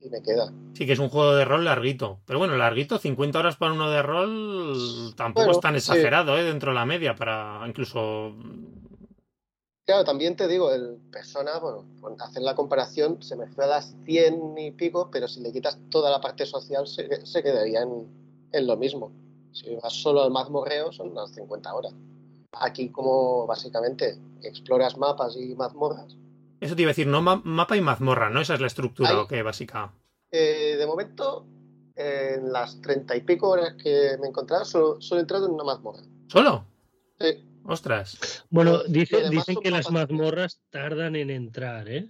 y 0.00 0.10
me 0.10 0.22
queda. 0.22 0.52
Sí 0.74 0.86
que 0.86 0.92
es 0.92 0.98
un 0.98 1.08
juego 1.08 1.34
de 1.34 1.44
rol 1.44 1.64
larguito. 1.64 2.20
Pero 2.26 2.38
bueno, 2.38 2.56
larguito, 2.56 2.98
50 2.98 3.38
horas 3.38 3.56
para 3.56 3.72
uno 3.72 3.90
de 3.90 4.02
rol 4.02 5.14
tampoco 5.16 5.46
Bueno, 5.46 5.52
es 5.52 5.60
tan 5.60 5.72
sí. 5.72 5.78
exagerado, 5.78 6.36
¿eh? 6.38 6.44
Dentro 6.44 6.70
de 6.70 6.74
la 6.74 6.84
media, 6.84 7.14
para 7.14 7.62
incluso... 7.66 8.34
Claro, 9.86 10.04
también 10.04 10.34
te 10.34 10.48
digo, 10.48 10.72
el 10.72 10.96
persona, 11.12 11.58
bueno, 11.58 11.84
por 12.00 12.14
hacer 12.22 12.42
la 12.42 12.54
comparación, 12.54 13.22
se 13.22 13.36
me 13.36 13.46
fue 13.48 13.64
a 13.64 13.68
las 13.68 13.94
100 14.04 14.56
y 14.56 14.70
pico, 14.70 15.10
pero 15.12 15.28
si 15.28 15.40
le 15.40 15.52
quitas 15.52 15.78
toda 15.90 16.10
la 16.10 16.22
parte 16.22 16.46
social, 16.46 16.86
se, 16.86 17.24
se 17.26 17.42
quedaría 17.42 17.82
en, 17.82 18.06
en 18.52 18.66
lo 18.66 18.78
mismo. 18.78 19.12
Si 19.52 19.74
vas 19.76 19.92
solo 19.92 20.22
al 20.22 20.30
mazmorreo, 20.30 20.90
son 20.90 21.10
unas 21.10 21.32
50 21.34 21.74
horas. 21.74 21.92
Aquí, 22.52 22.88
como 22.88 23.46
básicamente 23.46 24.18
exploras 24.42 24.96
mapas 24.96 25.36
y 25.36 25.54
mazmorras, 25.54 26.16
Eso 26.64 26.74
te 26.76 26.82
iba 26.82 26.88
a 26.88 26.92
decir, 26.92 27.06
no 27.06 27.20
ma- 27.22 27.42
mapa 27.44 27.76
y 27.76 27.80
mazmorra, 27.80 28.30
¿no? 28.30 28.40
Esa 28.40 28.54
es 28.54 28.60
la 28.60 28.66
estructura, 28.66 29.10
Ahí. 29.10 29.16
¿o 29.16 29.28
qué? 29.28 29.42
Básica. 29.42 29.92
Eh, 30.30 30.76
de 30.78 30.86
momento, 30.86 31.46
en 31.94 32.52
las 32.52 32.80
treinta 32.80 33.14
y 33.16 33.20
pico 33.20 33.50
horas 33.50 33.74
que 33.74 34.16
me 34.18 34.26
he 34.26 34.30
encontrado, 34.30 34.64
solo, 34.64 35.00
solo 35.00 35.20
he 35.20 35.22
entrado 35.22 35.46
en 35.46 35.52
una 35.52 35.64
mazmorra. 35.64 36.02
¿Solo? 36.28 36.66
Sí, 37.20 37.44
Ostras. 37.66 38.44
Bueno, 38.50 38.82
dice- 38.84 39.28
dicen 39.30 39.56
que 39.62 39.70
las 39.70 39.90
mazmorras 39.90 40.60
tardan 40.70 41.16
en 41.16 41.30
entrar, 41.30 41.88
¿eh? 41.88 42.08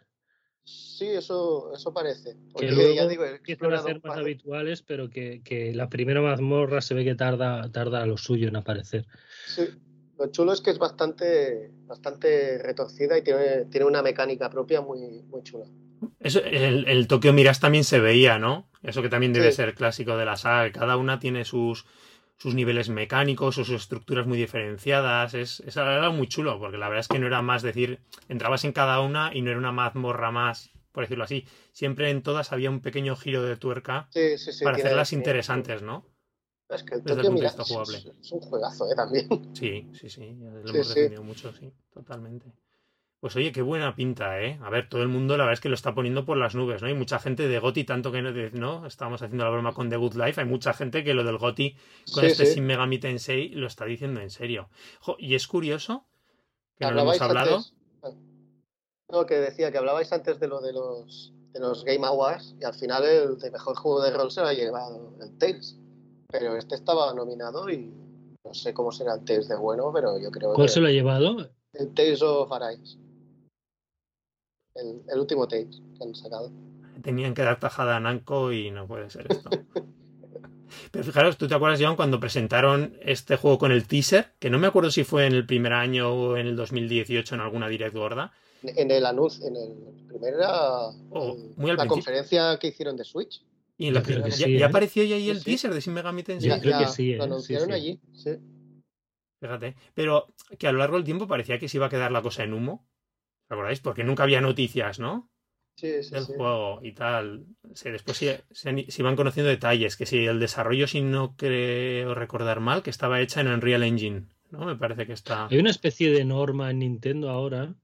sí 0.65 1.07
eso, 1.11 1.73
eso 1.75 1.93
parece. 1.93 2.37
Porque 2.53 2.73
luego 2.73 2.95
ya 2.95 3.07
digo, 3.07 3.25
Empiezan 3.25 3.73
a 3.75 3.83
ser 3.83 4.01
más 4.03 4.17
habituales, 4.17 4.83
pero 4.83 5.11
que, 5.11 5.43
que 5.45 5.75
la 5.75 5.89
primera 5.91 6.23
mazmorra 6.23 6.81
se 6.81 6.95
ve 6.95 7.05
que 7.05 7.15
tarda, 7.15 7.71
tarda 7.71 8.07
lo 8.07 8.17
suyo 8.17 8.49
en 8.49 8.57
aparecer. 8.57 9.07
Sí, 9.47 9.63
lo 10.25 10.31
chulo 10.33 10.53
es 10.53 10.61
que 10.61 10.70
es 10.70 10.79
bastante, 10.79 11.70
bastante 11.87 12.59
retorcida 12.59 13.18
y 13.18 13.22
tiene, 13.22 13.66
tiene 13.70 13.87
una 13.87 14.03
mecánica 14.03 14.49
propia 14.51 14.81
muy, 14.81 15.22
muy 15.29 15.43
chula. 15.43 15.66
Eso, 16.20 16.43
el, 16.43 16.87
el 16.89 17.07
Tokyo 17.07 17.33
Mirage 17.33 17.61
también 17.61 17.85
se 17.85 18.01
veía, 18.01 18.39
¿no? 18.39 18.68
Eso 18.83 19.03
que 19.03 19.09
también 19.09 19.33
debe 19.33 19.51
Sí. 19.51 19.57
ser 19.57 19.75
clásico 19.75 20.16
de 20.16 20.25
la 20.25 20.37
saga. 20.37 20.70
Cada 20.72 20.97
una 20.97 21.18
tiene 21.18 21.45
sus, 21.45 21.87
sus 22.37 22.55
niveles 22.55 22.89
mecánicos 22.89 23.59
o 23.59 23.64
sus 23.64 23.83
estructuras 23.83 24.27
muy 24.27 24.37
diferenciadas. 24.39 25.35
Es, 25.35 25.61
es 25.61 25.77
era 25.77 26.11
muy 26.11 26.27
chulo, 26.29 26.59
porque 26.59 26.79
la 26.79 26.89
verdad 26.89 27.01
es 27.01 27.09
que 27.09 27.18
no 27.18 27.27
era 27.27 27.43
más 27.43 27.62
decir, 27.62 28.01
entrabas 28.29 28.64
en 28.64 28.72
cada 28.72 29.01
una 29.01 29.31
y 29.35 29.43
no 29.43 29.51
era 29.51 29.59
una 29.59 29.72
mazmorra 29.72 30.31
más, 30.31 30.70
por 30.93 31.05
decirlo 31.05 31.25
así. 31.25 31.47
Siempre 31.72 32.11
en 32.11 32.22
todas 32.22 32.53
había 32.53 32.70
un 32.70 32.81
pequeño 32.81 33.16
giro 33.16 33.43
de 33.43 33.57
tuerca 33.57 34.09
Sí, 34.11 34.37
sí, 34.39 34.53
sí. 34.53 34.64
para 34.64 34.77
hacerlas 34.77 35.12
interesantes, 35.12 35.83
¿no? 35.83 36.07
Es 36.75 36.83
que 36.83 36.95
el 36.97 37.03
Desde 37.05 37.22
Tokio 37.22 37.64
jugable. 37.64 37.99
es, 37.99 38.07
es 38.20 38.33
un 38.33 38.41
juegazo, 38.41 38.91
¿eh? 38.91 38.95
También. 38.97 39.29
Sí, 39.55 39.89
sí, 39.93 40.09
sí, 40.11 40.35
lo 40.41 40.66
Sí, 40.68 40.75
hemos 40.75 40.89
sí. 40.89 40.95
defendido 40.95 41.22
mucho, 41.22 41.53
sí, 41.53 41.72
totalmente. 41.93 42.53
Pues 43.20 43.37
oye, 43.37 43.53
qué 43.53 43.62
buena 43.62 43.95
pinta, 43.97 44.39
¿eh? 44.43 44.59
A 44.62 44.68
ver, 44.68 44.89
todo 44.91 45.01
el 45.03 45.09
mundo 45.09 45.39
la 45.39 45.45
verdad 45.45 45.55
es 45.55 45.61
que 45.61 45.70
lo 45.70 45.75
está 45.75 45.95
poniendo 45.95 46.27
por 46.27 46.37
las 46.37 46.55
nubes, 46.55 46.83
¿no? 46.83 46.89
Hay 46.89 46.95
mucha 46.95 47.18
gente 47.18 47.49
de 47.49 47.59
Goti, 47.59 47.85
tanto 47.85 48.12
que 48.12 48.20
no, 48.20 48.33
¿no? 48.53 48.87
Estábamos 48.87 49.22
haciendo 49.22 49.45
la 49.45 49.51
broma 49.51 49.72
con 49.72 49.89
The 49.89 49.97
Good 49.97 50.14
Life, 50.16 50.41
hay 50.43 50.47
mucha 50.47 50.75
gente 50.75 51.03
que 51.05 51.14
lo 51.14 51.25
del 51.25 51.39
Goti 51.39 51.75
con 52.12 52.20
Sí, 52.22 52.27
este 52.27 52.45
sí. 52.45 52.55
Shin 52.57 52.66
Megami 52.66 52.99
Tensei 52.99 53.49
lo 53.51 53.66
está 53.66 53.87
diciendo 53.87 54.20
en 54.20 54.29
serio. 54.29 54.68
Jo, 55.01 55.16
y 55.18 55.35
es 55.37 55.47
curioso 55.47 56.05
que 56.77 56.85
no 56.85 56.91
lo 56.91 57.01
hemos 57.03 57.20
hablado. 57.22 57.57
antes- 57.57 57.75
ah. 58.03 58.11
No, 59.09 59.25
que 59.25 59.37
decía 59.37 59.72
que 59.72 59.79
hablabais 59.79 60.12
antes 60.12 60.39
de 60.39 60.49
lo 60.49 60.61
de 60.61 60.75
los, 60.75 61.33
de 61.53 61.61
los 61.61 61.83
Game 61.85 62.07
Awards 62.07 62.57
y 62.61 62.64
al 62.64 62.75
final 62.75 63.05
el 63.05 63.39
de 63.39 63.51
mejor 63.51 63.75
juego 63.77 64.03
de 64.03 64.11
rol 64.11 64.31
se 64.33 64.43
lo 64.43 64.49
ha 64.49 64.53
llevado 64.53 65.16
el 65.22 65.39
Tales. 65.39 65.79
Pero 66.37 66.57
este 66.57 66.74
estaba 66.74 67.14
nominado 67.14 67.70
y 67.70 67.95
no 68.45 68.53
sé 68.55 68.74
cómo 68.74 68.91
será 68.91 69.14
el 69.14 69.24
Tales 69.24 69.47
de 69.47 69.55
bueno, 69.55 69.93
pero 69.95 70.18
yo 70.18 70.32
creo 70.32 70.53
¿Cuál 70.55 70.66
que 70.66 70.72
se 70.72 70.80
lo 70.80 70.89
ha 70.89 70.91
llevado? 70.91 71.49
el 71.74 71.95
Tales 71.95 72.22
of 72.22 72.51
Arise. 72.51 72.99
El, 74.74 75.03
el 75.09 75.20
último 75.20 75.47
Tales 75.47 75.80
que 75.97 76.03
han 76.03 76.12
sacado. 76.16 76.51
Tenían 77.03 77.35
que 77.35 77.43
dar 77.43 77.61
tajada 77.61 77.97
a 77.97 78.01
Namco 78.01 78.51
y 78.53 78.72
no 78.72 78.89
puede 78.89 79.11
ser 79.11 79.30
esto. 79.30 79.49
Pero 80.91 81.05
fijaros, 81.05 81.37
¿tú 81.39 81.47
te 81.47 81.55
acuerdas, 81.55 81.78
John, 81.80 81.95
cuando 81.95 82.18
presentaron 82.18 82.97
este 83.03 83.37
juego 83.37 83.57
con 83.59 83.70
el 83.70 83.87
teaser? 83.87 84.32
Que 84.41 84.51
no 84.51 84.59
me 84.59 84.66
acuerdo 84.66 84.91
si 84.91 85.05
fue 85.05 85.26
en 85.26 85.35
el 85.35 85.47
primer 85.47 85.72
año 85.72 86.12
o 86.12 86.37
en 86.37 86.49
el 86.49 86.57
2018 86.57 87.37
en 87.37 87.41
alguna 87.43 87.68
direct 87.68 87.95
gorda. 87.95 88.32
En 88.64 88.91
el 88.91 89.07
anuncio, 89.07 89.47
en 89.47 89.55
el 89.55 90.07
primer 90.09 90.35
era 90.35 90.89
Oh, 91.11 91.37
muy 91.57 91.70
al 91.70 91.76
la 91.76 91.82
principio. 91.82 91.89
conferencia 91.89 92.59
que 92.59 92.66
hicieron 92.68 92.97
de 92.97 93.05
Switch. 93.05 93.45
Y 93.77 93.89
en 93.89 93.95
la 93.95 94.01
Yo 94.01 94.05
creo 94.05 94.16
primera- 94.18 94.35
que 94.37 94.41
ya, 94.41 94.47
sí, 94.47 94.53
ya 94.59 94.66
¿eh? 94.66 94.68
apareció 94.68 95.05
ya 95.05 95.16
ahí 95.16 95.31
el 95.31 95.39
Sí, 95.39 95.45
teaser 95.45 95.75
de 95.75 95.81
Shin 95.81 95.95
Megami 95.95 96.22
Tensei. 96.22 96.49
Yo 96.51 96.61
creo 96.61 96.79
que 96.79 96.87
sí, 96.89 97.12
¿eh? 97.12 97.16
Lo 97.16 97.25
anunciaron 97.25 97.68
sí. 97.68 97.72
allí. 97.75 98.01
Sí. 98.12 98.31
Fíjate. 99.41 99.77
Pero 99.95 100.33
que 100.59 100.66
a 100.68 100.72
lo 100.72 100.79
largo 100.79 100.97
del 100.97 101.05
tiempo 101.05 101.27
parecía 101.27 101.59
que 101.59 101.68
se 101.68 101.77
iba 101.79 101.87
a 101.87 101.91
quedar 101.91 102.12
la 102.12 102.22
cosa 102.22 102.45
en 102.45 102.53
humo. 102.55 102.87
¿Os 103.47 103.53
acordáis? 103.53 103.81
Porque 103.81 104.05
nunca 104.05 104.22
había 104.22 104.41
noticias, 104.41 104.99
¿no? 104.99 105.31
Sí, 105.77 106.05
sí, 106.05 106.12
Del 106.14 106.25
sí. 106.25 106.33
juego 106.37 106.79
y 106.83 106.93
tal. 106.93 107.47
Sí, 107.75 107.91
después 107.91 108.16
se, 108.16 108.45
se- 108.53 108.91
se 108.91 109.03
iban 109.03 109.16
conociendo 109.16 109.51
detalles. 109.51 109.97
Que 109.97 110.07
si 110.07 110.25
el 110.25 110.39
desarrollo, 110.39 110.87
si 110.87 111.01
no 111.03 111.35
creo 111.37 112.14
recordar 112.14 112.61
mal, 112.61 112.83
que 112.83 112.91
estaba 112.91 113.20
hecha 113.20 113.41
en 113.41 113.49
Unreal 113.49 113.83
Engine. 113.83 114.29
¿No? 114.51 114.66
Me 114.66 114.77
parece 114.77 115.05
que 115.07 115.12
está. 115.14 115.49
Hay 115.49 115.59
una 115.59 115.70
especie 115.70 116.12
de 116.12 116.25
norma 116.25 116.70
en 116.70 116.79
Nintendo 116.79 117.29
ahora, 117.29 117.75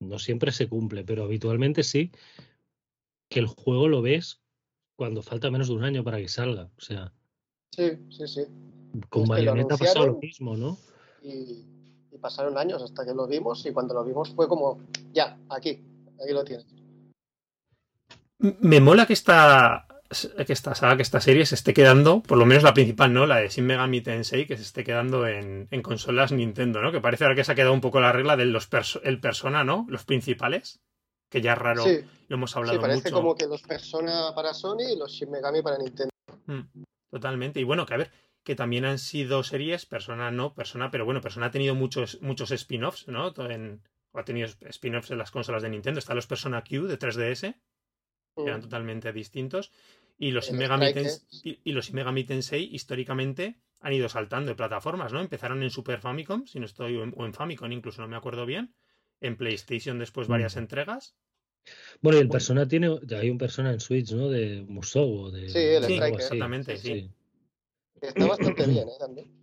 no 0.00 0.18
siempre 0.18 0.52
se 0.52 0.68
cumple, 0.68 1.02
pero 1.02 1.24
habitualmente 1.24 1.82
sí, 1.82 2.12
que 3.30 3.40
el 3.40 3.46
juego 3.46 3.88
lo 3.88 4.02
ves 4.02 4.42
cuando 5.00 5.22
falta 5.22 5.50
menos 5.50 5.68
de 5.68 5.74
un 5.76 5.82
año 5.84 6.04
para 6.04 6.18
que 6.18 6.28
salga. 6.28 6.64
O 6.76 6.80
sea, 6.80 7.10
Sí, 7.74 7.88
sí, 8.10 8.28
sí. 8.28 8.42
con 9.08 9.24
Pues 9.24 9.28
Bayonetta 9.30 9.76
ha 9.76 9.78
pasado 9.78 10.08
lo 10.08 10.18
mismo, 10.18 10.58
¿no? 10.58 10.76
Y, 11.22 11.64
y 12.12 12.18
pasaron 12.20 12.58
años 12.58 12.82
hasta 12.82 13.06
que 13.06 13.14
lo 13.14 13.26
vimos 13.26 13.64
y 13.64 13.72
cuando 13.72 13.94
lo 13.94 14.04
vimos 14.04 14.28
fue 14.34 14.46
como, 14.46 14.78
ya, 15.14 15.38
aquí, 15.48 15.82
aquí 16.22 16.32
lo 16.34 16.44
tienes. 16.44 16.66
Me 18.38 18.80
mola 18.80 19.06
que 19.06 19.14
esta, 19.14 19.86
que 20.46 20.52
esta 20.52 20.74
saga, 20.74 20.96
que 20.96 21.02
esta 21.02 21.20
serie 21.22 21.46
se 21.46 21.54
esté 21.54 21.72
quedando, 21.72 22.20
por 22.22 22.36
lo 22.36 22.44
menos 22.44 22.62
la 22.62 22.74
principal, 22.74 23.14
¿no? 23.14 23.24
La 23.24 23.36
de 23.38 23.48
Shin 23.48 23.64
Megami 23.64 24.02
Tensei, 24.02 24.46
que 24.46 24.56
se 24.58 24.64
esté 24.64 24.84
quedando 24.84 25.26
en, 25.26 25.66
en 25.70 25.80
consolas 25.82 26.30
Nintendo, 26.32 26.82
¿no? 26.82 26.92
Que 26.92 27.00
parece 27.00 27.24
ahora 27.24 27.36
que 27.36 27.44
se 27.44 27.52
ha 27.52 27.54
quedado 27.54 27.72
un 27.72 27.80
poco 27.80 28.00
la 28.00 28.12
regla 28.12 28.36
del 28.36 28.50
los 28.52 28.70
perso- 28.70 29.00
el 29.04 29.18
persona, 29.18 29.64
¿no? 29.64 29.86
Los 29.88 30.04
principales. 30.04 30.80
Que 31.30 31.40
ya 31.40 31.52
es 31.52 31.58
raro, 31.58 31.84
Sí, 31.84 32.00
lo 32.28 32.36
hemos 32.36 32.50
sí, 32.50 32.58
hablado 32.58 32.80
parece 32.80 33.08
mucho. 33.10 33.14
como 33.14 33.34
que 33.36 33.46
los 33.46 33.62
Persona 33.62 34.32
para 34.34 34.52
Sony 34.52 34.92
y 34.94 34.98
los 34.98 35.12
Shin 35.12 35.30
Megami 35.30 35.62
para 35.62 35.78
Nintendo. 35.78 36.10
Mm, 36.46 36.60
Totalmente. 37.10 37.60
Y 37.60 37.64
bueno, 37.64 37.86
que 37.86 37.94
a 37.94 37.96
ver, 37.96 38.10
que 38.44 38.54
también 38.54 38.84
han 38.84 38.98
sido 38.98 39.42
series, 39.42 39.86
Persona 39.86 40.30
no, 40.30 40.54
Persona, 40.54 40.90
pero 40.90 41.04
bueno, 41.04 41.20
Persona 41.20 41.46
ha 41.46 41.50
tenido 41.50 41.74
muchos, 41.74 42.20
muchos 42.20 42.50
spin-offs, 42.50 43.08
¿no? 43.08 43.32
En, 43.48 43.80
o 44.12 44.18
ha 44.18 44.24
tenido 44.24 44.48
spin-offs 44.68 45.10
en 45.12 45.18
las 45.18 45.30
consolas 45.30 45.62
de 45.62 45.70
Nintendo. 45.70 45.98
Están 45.98 46.16
los 46.16 46.26
Persona 46.26 46.62
Q 46.62 46.86
de 46.86 46.98
3DS, 46.98 47.54
que 48.36 48.42
eran 48.42 48.60
Mm. 48.60 48.62
totalmente 48.64 49.12
distintos. 49.12 49.70
Y 50.18 50.32
los, 50.32 50.46
Shin 50.46 50.58
Megami 50.58 50.86
Strikers. 50.90 51.28
Tens- 51.30 51.40
y, 51.44 51.60
y 51.64 51.72
los 51.72 51.92
Megami 51.92 52.24
Tensei, 52.24 52.64
históricamente, 52.74 53.56
han 53.80 53.92
ido 53.92 54.08
saltando 54.08 54.50
de 54.50 54.54
plataformas, 54.56 55.12
¿no? 55.12 55.20
Empezaron 55.20 55.62
en 55.62 55.70
Super 55.70 56.00
Famicom, 56.00 56.46
si 56.46 56.58
no 56.60 56.66
estoy, 56.66 56.96
o 56.96 57.04
en, 57.04 57.14
o 57.16 57.24
en 57.24 57.34
Famicom, 57.34 57.70
incluso 57.72 58.02
no 58.02 58.08
me 58.08 58.16
acuerdo 58.16 58.46
bien. 58.46 58.74
En 59.20 59.36
PlayStation 59.36 59.98
después 59.98 60.28
varias 60.28 60.56
Mm. 60.56 60.60
entregas. 60.60 61.14
Bueno, 62.00 62.18
y 62.18 62.22
el 62.22 62.28
Bueno. 62.28 62.32
persona 62.38 62.66
tiene, 62.66 62.98
hay 63.16 63.30
un 63.30 63.38
persona 63.38 63.70
en 63.72 63.80
Switch, 63.80 64.12
¿no? 64.12 64.28
De 64.28 64.64
Musou 64.66 65.24
o 65.26 65.30
de 65.30 65.48
Sí, 65.48 65.58
el 65.58 65.84
así. 65.84 65.94
Exactamente, 65.94 66.76
sí. 66.78 67.10
Está 68.00 68.26
bastante 68.26 68.66
bien, 68.66 68.88
¿eh? 68.88 68.92
También. 68.98 69.30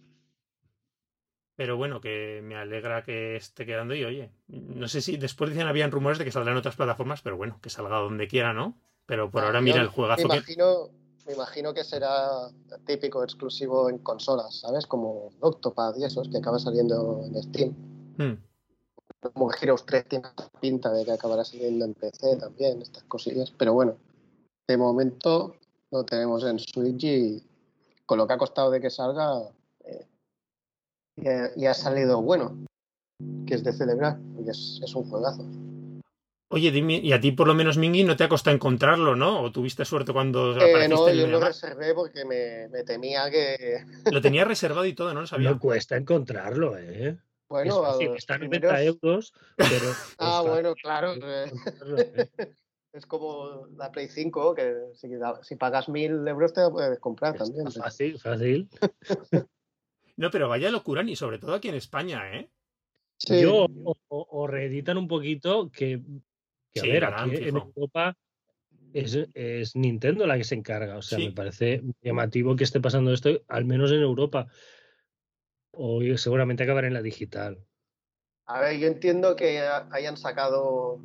Pero 1.55 1.75
bueno, 1.75 1.99
que 2.01 2.39
me 2.43 2.55
alegra 2.55 3.03
que 3.03 3.35
esté 3.35 3.65
quedando 3.65 3.95
y 3.95 4.03
oye, 4.03 4.31
no 4.47 4.87
sé 4.87 5.01
si 5.01 5.17
después 5.17 5.49
dicen 5.49 5.65
habían 5.67 5.89
rumores 5.89 6.19
de 6.19 6.25
que 6.25 6.31
saldrá 6.31 6.51
en 6.51 6.59
otras 6.59 6.75
plataformas, 6.75 7.23
pero 7.23 7.35
bueno, 7.35 7.59
que 7.63 7.71
salga 7.71 7.97
donde 7.97 8.27
quiera, 8.27 8.53
¿no? 8.53 8.79
Pero 9.07 9.31
por 9.31 9.43
ahora 9.43 9.59
Yo 9.59 9.63
mira 9.63 9.81
el 9.81 9.87
Me 9.87 9.93
juegazo 9.93 10.27
que... 10.29 10.35
imagino, 10.35 10.91
me 11.25 11.33
imagino 11.33 11.73
que 11.73 11.83
será 11.83 12.51
típico 12.85 13.23
exclusivo 13.23 13.89
en 13.89 13.97
consolas, 13.97 14.59
¿sabes? 14.59 14.85
Como 14.85 15.31
Octopad 15.39 15.95
y 15.97 16.03
esos 16.03 16.29
que 16.29 16.37
acaba 16.37 16.59
saliendo 16.59 17.23
en 17.25 17.41
Steam. 17.41 17.73
Hmm. 18.17 18.46
Como 19.33 19.51
Heroes 19.53 19.85
3 19.85 20.05
tiene 20.07 20.27
pinta 20.59 20.91
de 20.91 21.05
que 21.05 21.11
acabará 21.11 21.43
saliendo 21.43 21.85
en 21.85 21.93
PC 21.93 22.37
también, 22.37 22.81
estas 22.81 23.03
cosillas. 23.03 23.51
Pero 23.51 23.73
bueno, 23.73 23.97
de 24.67 24.77
momento 24.77 25.55
lo 25.91 26.03
tenemos 26.03 26.43
en 26.43 26.59
Switch 26.59 27.03
y 27.03 27.43
con 28.05 28.17
lo 28.17 28.27
que 28.27 28.33
ha 28.33 28.37
costado 28.37 28.71
de 28.71 28.81
que 28.81 28.89
salga, 28.89 29.41
eh, 29.85 30.05
y, 31.17 31.27
ha, 31.27 31.51
y 31.55 31.65
ha 31.65 31.73
salido 31.73 32.21
bueno, 32.21 32.65
que 33.45 33.55
es 33.55 33.63
de 33.63 33.73
celebrar, 33.73 34.19
y 34.43 34.49
es, 34.49 34.79
es 34.83 34.95
un 34.95 35.09
juegazo. 35.09 35.43
Oye, 36.49 36.71
dime, 36.71 36.95
y 36.95 37.11
a 37.11 37.19
ti 37.19 37.33
por 37.33 37.47
lo 37.47 37.53
menos, 37.53 37.77
Mingy, 37.77 38.05
no 38.05 38.15
te 38.15 38.23
ha 38.23 38.29
costado 38.29 38.55
encontrarlo, 38.55 39.17
¿no? 39.17 39.41
¿O 39.41 39.51
tuviste 39.51 39.83
suerte 39.83 40.13
cuando 40.13 40.53
Eh, 40.53 40.69
apareciste 40.69 40.95
no, 40.95 41.09
yo 41.11 41.27
lo 41.27 41.39
reservé 41.41 41.93
porque 41.93 42.23
me, 42.23 42.69
me 42.69 42.83
temía 42.83 43.29
que, 43.29 43.83
Lo 44.09 44.21
tenía 44.21 44.45
reservado 44.45 44.85
y 44.85 44.93
todo, 44.93 45.13
no 45.13 45.21
lo 45.21 45.27
sabía. 45.27 45.51
No 45.51 45.59
cuesta 45.59 45.97
encontrarlo, 45.97 46.77
¿eh? 46.77 47.17
Bueno, 47.49 47.71
es 47.71 47.77
a 47.77 47.91
fácil, 47.91 48.07
los 48.09 48.17
está 48.17 48.33
a 48.35 48.37
90 48.39 48.59
primeros- 48.59 48.81
euros, 49.03 49.33
pero. 49.57 49.91
Ah, 50.19 50.41
bueno, 50.45 50.75
claro. 50.75 51.13
eh. 51.15 51.51
Es 52.93 53.05
como 53.05 53.67
la 53.77 53.91
Play 53.91 54.07
5, 54.07 54.55
que 54.55 54.73
si, 54.95 55.07
si 55.43 55.55
pagas 55.55 55.87
mil 55.87 56.27
euros 56.27 56.53
te 56.53 56.61
la 56.61 56.71
puedes 56.71 56.99
comprar 56.99 57.33
Está 57.35 57.45
también. 57.45 57.71
Fácil, 57.71 58.19
fácil. 58.19 58.69
No, 60.15 60.31
pero 60.31 60.49
vaya 60.49 60.71
locura, 60.71 61.03
y 61.03 61.15
sobre 61.15 61.37
todo 61.37 61.53
aquí 61.53 61.67
en 61.67 61.75
España, 61.75 62.35
¿eh? 62.35 62.49
Sí, 63.19 63.39
Yo 63.41 63.65
o, 63.83 63.95
o- 64.07 64.27
o 64.31 64.47
reeditan 64.47 64.97
un 64.97 65.07
poquito 65.07 65.69
que, 65.69 66.01
que, 66.73 66.79
Sí, 66.79 66.89
a 66.89 66.93
ver, 66.93 67.05
aquí 67.05 67.35
en. 67.35 67.55
Europa 67.57 68.17
es, 68.93 69.15
es 69.35 69.75
Nintendo 69.75 70.25
la 70.25 70.37
que 70.37 70.43
se 70.43 70.55
encarga. 70.55 70.97
O 70.97 71.03
sea, 71.03 71.19
Sí. 71.19 71.25
me 71.27 71.31
parece 71.33 71.83
llamativo 72.01 72.55
que 72.55 72.63
esté 72.63 72.79
pasando 72.79 73.13
esto, 73.13 73.29
al 73.47 73.65
menos 73.65 73.91
en 73.91 74.01
Europa. 74.01 74.47
O 75.79 76.01
seguramente 76.17 76.63
acabará 76.63 76.87
en 76.87 76.93
la 76.93 77.01
digital. 77.01 77.59
A 78.45 78.61
ver, 78.61 78.79
yo 78.79 78.87
entiendo 78.87 79.35
que 79.35 79.59
ha- 79.59 79.87
hayan 79.91 80.17
sacado, 80.17 80.99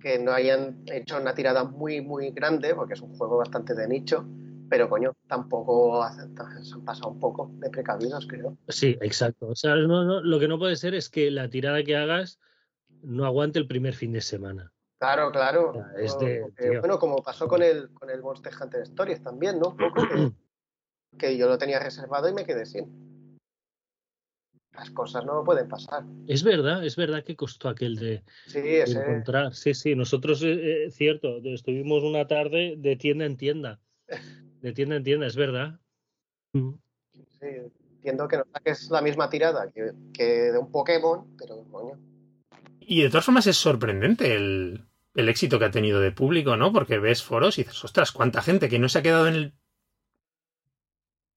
que 0.00 0.18
no 0.18 0.32
hayan 0.32 0.82
hecho 0.86 1.16
una 1.20 1.34
tirada 1.34 1.64
muy, 1.64 2.00
muy 2.00 2.30
grande, 2.30 2.74
porque 2.74 2.94
es 2.94 3.00
un 3.00 3.16
juego 3.16 3.38
bastante 3.38 3.74
de 3.74 3.88
nicho, 3.88 4.24
pero 4.68 4.88
coño, 4.88 5.14
tampoco 5.26 6.06
se 6.62 6.74
han 6.74 6.84
pasado 6.84 7.08
un 7.10 7.18
poco 7.18 7.50
de 7.54 7.70
precavidos, 7.70 8.26
creo. 8.28 8.56
Sí, 8.68 8.96
exacto. 9.00 9.48
O 9.48 9.56
sea, 9.56 9.74
no- 9.76 10.04
no- 10.04 10.20
lo 10.22 10.38
que 10.38 10.46
no 10.48 10.58
puede 10.58 10.76
ser 10.76 10.94
es 10.94 11.08
que 11.08 11.30
la 11.30 11.48
tirada 11.48 11.82
que 11.82 11.96
hagas 11.96 12.38
no 13.02 13.24
aguante 13.24 13.58
el 13.58 13.66
primer 13.66 13.94
fin 13.94 14.12
de 14.12 14.20
semana. 14.20 14.72
Claro, 14.98 15.30
claro. 15.32 15.86
Es 15.96 16.18
de- 16.18 16.40
porque, 16.42 16.78
bueno, 16.80 16.98
como 16.98 17.22
pasó 17.22 17.48
con 17.48 17.62
el, 17.62 17.90
con 17.92 18.10
el 18.10 18.20
Monster 18.20 18.52
Hunter 18.60 18.82
Stories 18.82 19.22
también, 19.22 19.58
¿no? 19.58 19.68
Un 19.68 19.76
poco 19.76 20.02
que, 20.06 20.32
que 21.18 21.36
yo 21.38 21.48
lo 21.48 21.56
tenía 21.56 21.78
reservado 21.78 22.28
y 22.28 22.34
me 22.34 22.44
quedé 22.44 22.66
sin. 22.66 23.07
Las 24.78 24.90
cosas 24.90 25.24
no 25.24 25.42
pueden 25.42 25.68
pasar. 25.68 26.04
Es 26.28 26.44
verdad, 26.44 26.84
es 26.84 26.94
verdad 26.94 27.24
que 27.24 27.34
costó 27.34 27.68
aquel 27.68 27.96
de, 27.96 28.22
Sí, 28.46 28.60
de 28.60 28.82
ese, 28.82 29.00
encontrar. 29.00 29.54
Sí, 29.54 29.74
sí, 29.74 29.96
nosotros, 29.96 30.42
eh, 30.42 30.84
eh, 30.86 30.90
cierto, 30.92 31.38
estuvimos 31.42 32.04
una 32.04 32.26
tarde 32.28 32.74
de 32.78 32.96
tienda 32.96 33.24
en 33.24 33.36
tienda. 33.36 33.80
De 34.60 34.72
tienda 34.72 34.96
en 34.96 35.04
tienda, 35.04 35.26
es 35.28 35.36
verdad. 35.36 35.78
Mm. 36.52 36.72
sí, 37.12 37.46
entiendo 37.94 38.26
que 38.26 38.38
no 38.38 38.44
saques 38.52 38.90
la 38.90 39.00
misma 39.00 39.30
tirada 39.30 39.70
que, 39.70 39.92
que 40.12 40.24
de 40.24 40.58
un 40.58 40.72
Pokémon, 40.72 41.36
pero 41.38 41.62
coño. 41.70 41.96
Y 42.80 43.02
de 43.02 43.08
todas 43.08 43.24
formas 43.24 43.46
es 43.46 43.56
sorprendente 43.56 44.34
el, 44.34 44.84
el 45.14 45.28
éxito 45.28 45.60
que 45.60 45.66
ha 45.66 45.70
tenido 45.70 46.00
de 46.00 46.10
público, 46.10 46.56
¿no? 46.56 46.72
Porque 46.72 46.98
ves 46.98 47.22
foros 47.22 47.58
y 47.58 47.62
dices, 47.62 47.84
ostras, 47.84 48.10
cuánta 48.10 48.42
gente 48.42 48.68
que 48.68 48.80
no 48.80 48.88
se 48.88 48.98
ha 48.98 49.02
quedado 49.02 49.28
en 49.28 49.34
el 49.34 49.52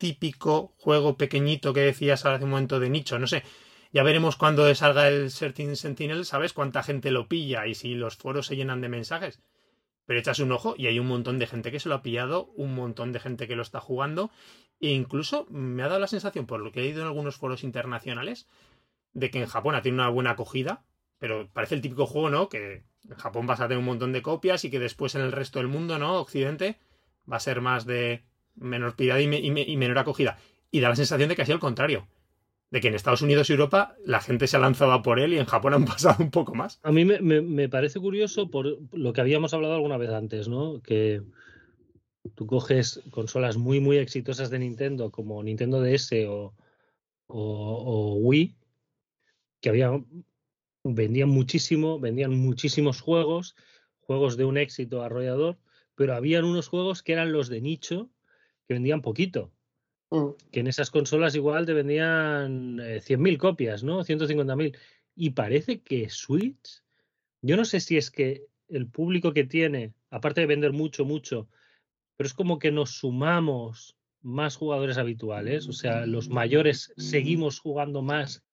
típico 0.02 0.74
juego 0.80 1.16
pequeñito 1.16 1.74
que 1.74 1.82
decías 1.82 2.26
hace 2.26 2.43
un 2.43 2.49
momento 2.49 2.80
de 2.80 2.89
nicho, 2.89 3.20
no 3.20 3.28
sé. 3.28 3.43
Ya 3.93 4.02
veremos 4.02 4.36
cuando 4.36 4.74
salga 4.74 5.08
el 5.08 5.30
Certain 5.30 5.76
Sentinel, 5.76 6.26
¿sabes? 6.26 6.54
Cuánta 6.54 6.82
gente 6.82 7.12
lo 7.12 7.28
pilla 7.28 7.68
y 7.68 7.76
si 7.76 7.93
los 7.93 8.16
foros 8.18 8.47
se 8.47 8.56
llenan 8.56 8.82
de 8.82 8.89
mensajes. 8.89 9.43
Pero 10.08 10.20
echas 10.20 10.39
un 10.39 10.52
ojo 10.52 10.74
y 10.76 10.88
hay 10.88 10.97
un 10.97 11.06
montón 11.06 11.38
de 11.38 11.45
gente 11.45 11.72
que 11.72 11.80
se 11.80 11.88
lo 11.88 11.93
ha 11.93 12.02
pillado, 12.02 12.47
un 12.56 12.74
montón 12.74 13.12
de 13.12 13.20
gente 13.20 13.47
que 13.47 13.56
lo 13.56 13.62
está 13.62 13.80
jugando 13.80 14.32
E 14.80 14.89
incluso 14.89 15.45
me 15.52 15.84
ha 15.84 15.88
dado 15.88 15.99
la 15.99 16.08
sensación, 16.08 16.47
por 16.47 16.62
lo 16.62 16.72
que 16.72 16.82
he 16.82 16.88
ido 16.88 17.02
en 17.02 17.08
algunos 17.08 17.36
foros 17.36 17.64
internacionales, 17.64 18.47
de 19.14 19.30
que 19.30 19.39
en 19.39 19.45
Japón 19.45 19.76
ha 19.76 19.84
tenido 19.84 20.02
una 20.02 20.10
buena 20.10 20.32
acogida, 20.32 20.84
pero 21.20 21.47
parece 21.54 21.76
el 21.76 21.82
típico 21.82 22.08
juego, 22.08 22.32
¿no? 22.32 22.49
Que 22.49 22.86
en 23.08 23.16
Japón 23.18 23.45
vas 23.45 23.60
a 23.60 23.68
tener 23.68 23.78
un 23.78 23.86
montón 23.86 24.14
de 24.14 24.24
copias 24.24 24.66
y 24.66 24.72
que 24.72 24.80
después 24.80 25.14
en 25.14 25.22
el 25.22 25.32
resto 25.32 25.60
del 25.60 25.68
mundo, 25.68 25.99
¿no? 25.99 26.20
Occidente, 26.20 26.80
va 27.32 27.38
a 27.38 27.39
ser 27.39 27.62
más 27.62 27.86
de 27.86 28.26
menor 28.56 28.95
piedad 28.95 29.20
y, 29.20 29.28
menor 29.78 29.97
acogida. 29.99 30.38
Y 30.72 30.80
da 30.80 30.89
la 30.89 30.95
sensación 30.95 31.30
de 31.30 31.36
que 31.36 31.41
ha 31.41 31.45
sido 31.45 31.56
el 31.56 31.62
contrario. 31.62 32.08
De 32.70 32.80
que 32.80 32.88
en 32.88 32.95
Estados 32.95 33.22
Unidos 33.22 33.49
y 33.49 33.54
Europa 33.54 33.95
la 34.06 34.22
gente 34.22 34.47
se 34.47 34.56
ha 34.56 34.60
lanzado 34.60 35.02
por 35.02 35.20
él 35.20 35.34
y 35.34 35.39
en 35.39 35.45
Japón 35.45 35.74
han 35.74 35.86
pasado 35.86 36.24
un 36.24 36.32
poco 36.32 36.56
más. 36.56 36.80
A 36.84 36.91
mí 36.91 37.06
me, 37.06 37.70
parece 37.70 37.99
curioso 37.99 38.49
por 38.49 38.78
lo 38.93 39.14
que 39.14 39.22
habíamos 39.22 39.54
hablado 39.54 39.76
alguna 39.76 39.97
vez 39.97 40.12
antes, 40.12 40.47
¿no? 40.47 40.82
Que 40.82 41.22
tú 42.36 42.47
coges 42.47 43.02
consolas 43.12 43.58
muy, 43.58 43.80
muy 43.80 43.97
exitosas 43.97 44.49
de 44.49 44.60
Nintendo, 44.60 45.12
como 45.12 45.43
Nintendo 45.43 45.82
DS 45.82 46.12
o 47.28 48.16
Wii, 48.22 48.56
que 49.62 49.70
había, 49.70 50.04
vendían 50.84 51.30
muchísimo, 51.30 51.99
vendían 51.99 52.36
muchísimos 52.36 52.99
juegos, 52.99 53.56
juegos 54.02 54.36
de 54.36 54.45
un 54.45 54.58
éxito 54.58 55.04
arrollador, 55.04 55.58
pero 55.95 56.16
habían 56.16 56.43
unos 56.43 56.68
juegos 56.68 57.04
que 57.04 57.14
eran 57.14 57.32
los 57.32 57.47
de 57.47 57.62
nicho, 57.62 58.10
que 58.72 58.76
vendían 58.76 59.01
poquito. 59.01 59.51
Mm. 60.11 60.30
Que 60.49 60.61
en 60.61 60.67
esas 60.67 60.89
consolas 60.89 61.36
igual 61.36 61.65
te 61.65 61.74
vendían 61.74 62.80
eh, 62.80 63.01
100.000 63.01 63.38
copias, 63.38 63.84
¿no? 63.84 64.03
150.000. 64.03 64.78
Y 65.13 65.32
parece 65.32 65.82
que 65.82 66.09
Switch, 66.09 66.82
yo 67.41 67.57
no 67.57 67.65
sé 67.65 67.82
si 67.82 67.97
es 67.97 68.09
que 68.11 68.45
el 68.69 68.88
público 68.88 69.34
que 69.34 69.43
tiene, 69.43 69.93
aparte 70.09 70.39
de 70.39 70.47
vender 70.47 70.72
mucho, 70.72 71.03
mucho, 71.03 71.49
pero 72.15 72.28
es 72.28 72.34
como 72.34 72.59
que 72.59 72.72
nos 72.72 72.91
sumamos 72.91 73.97
más 74.22 74.55
jugadores 74.55 74.97
habituales, 74.97 75.67
o 75.67 75.74
sea, 75.74 76.05
los 76.05 76.30
mayores 76.30 76.93
seguimos 76.95 77.59
jugando 77.59 78.01
más 78.01 78.43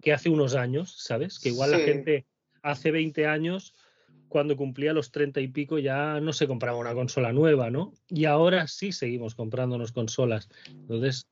que 0.00 0.12
hace 0.14 0.30
unos 0.30 0.54
años, 0.54 0.96
¿sabes? 1.02 1.38
Que 1.38 1.50
igual 1.50 1.72
la 1.72 1.80
gente 1.80 2.26
hace 2.62 2.92
20 2.92 3.26
años, 3.26 3.74
cuando 4.30 4.56
cumplía 4.56 4.94
los 4.94 5.10
30 5.10 5.40
y 5.42 5.48
pico, 5.48 5.78
ya 5.78 6.20
no 6.20 6.32
se 6.32 6.46
compraba 6.46 6.78
una 6.78 6.94
consola 6.94 7.32
nueva, 7.34 7.68
¿no? 7.68 7.92
Y 8.08 8.24
ahora 8.24 8.66
sí 8.68 8.92
seguimos 8.92 9.34
comprándonos 9.34 9.92
consolas. 9.92 10.48
Entonces, 10.68 11.26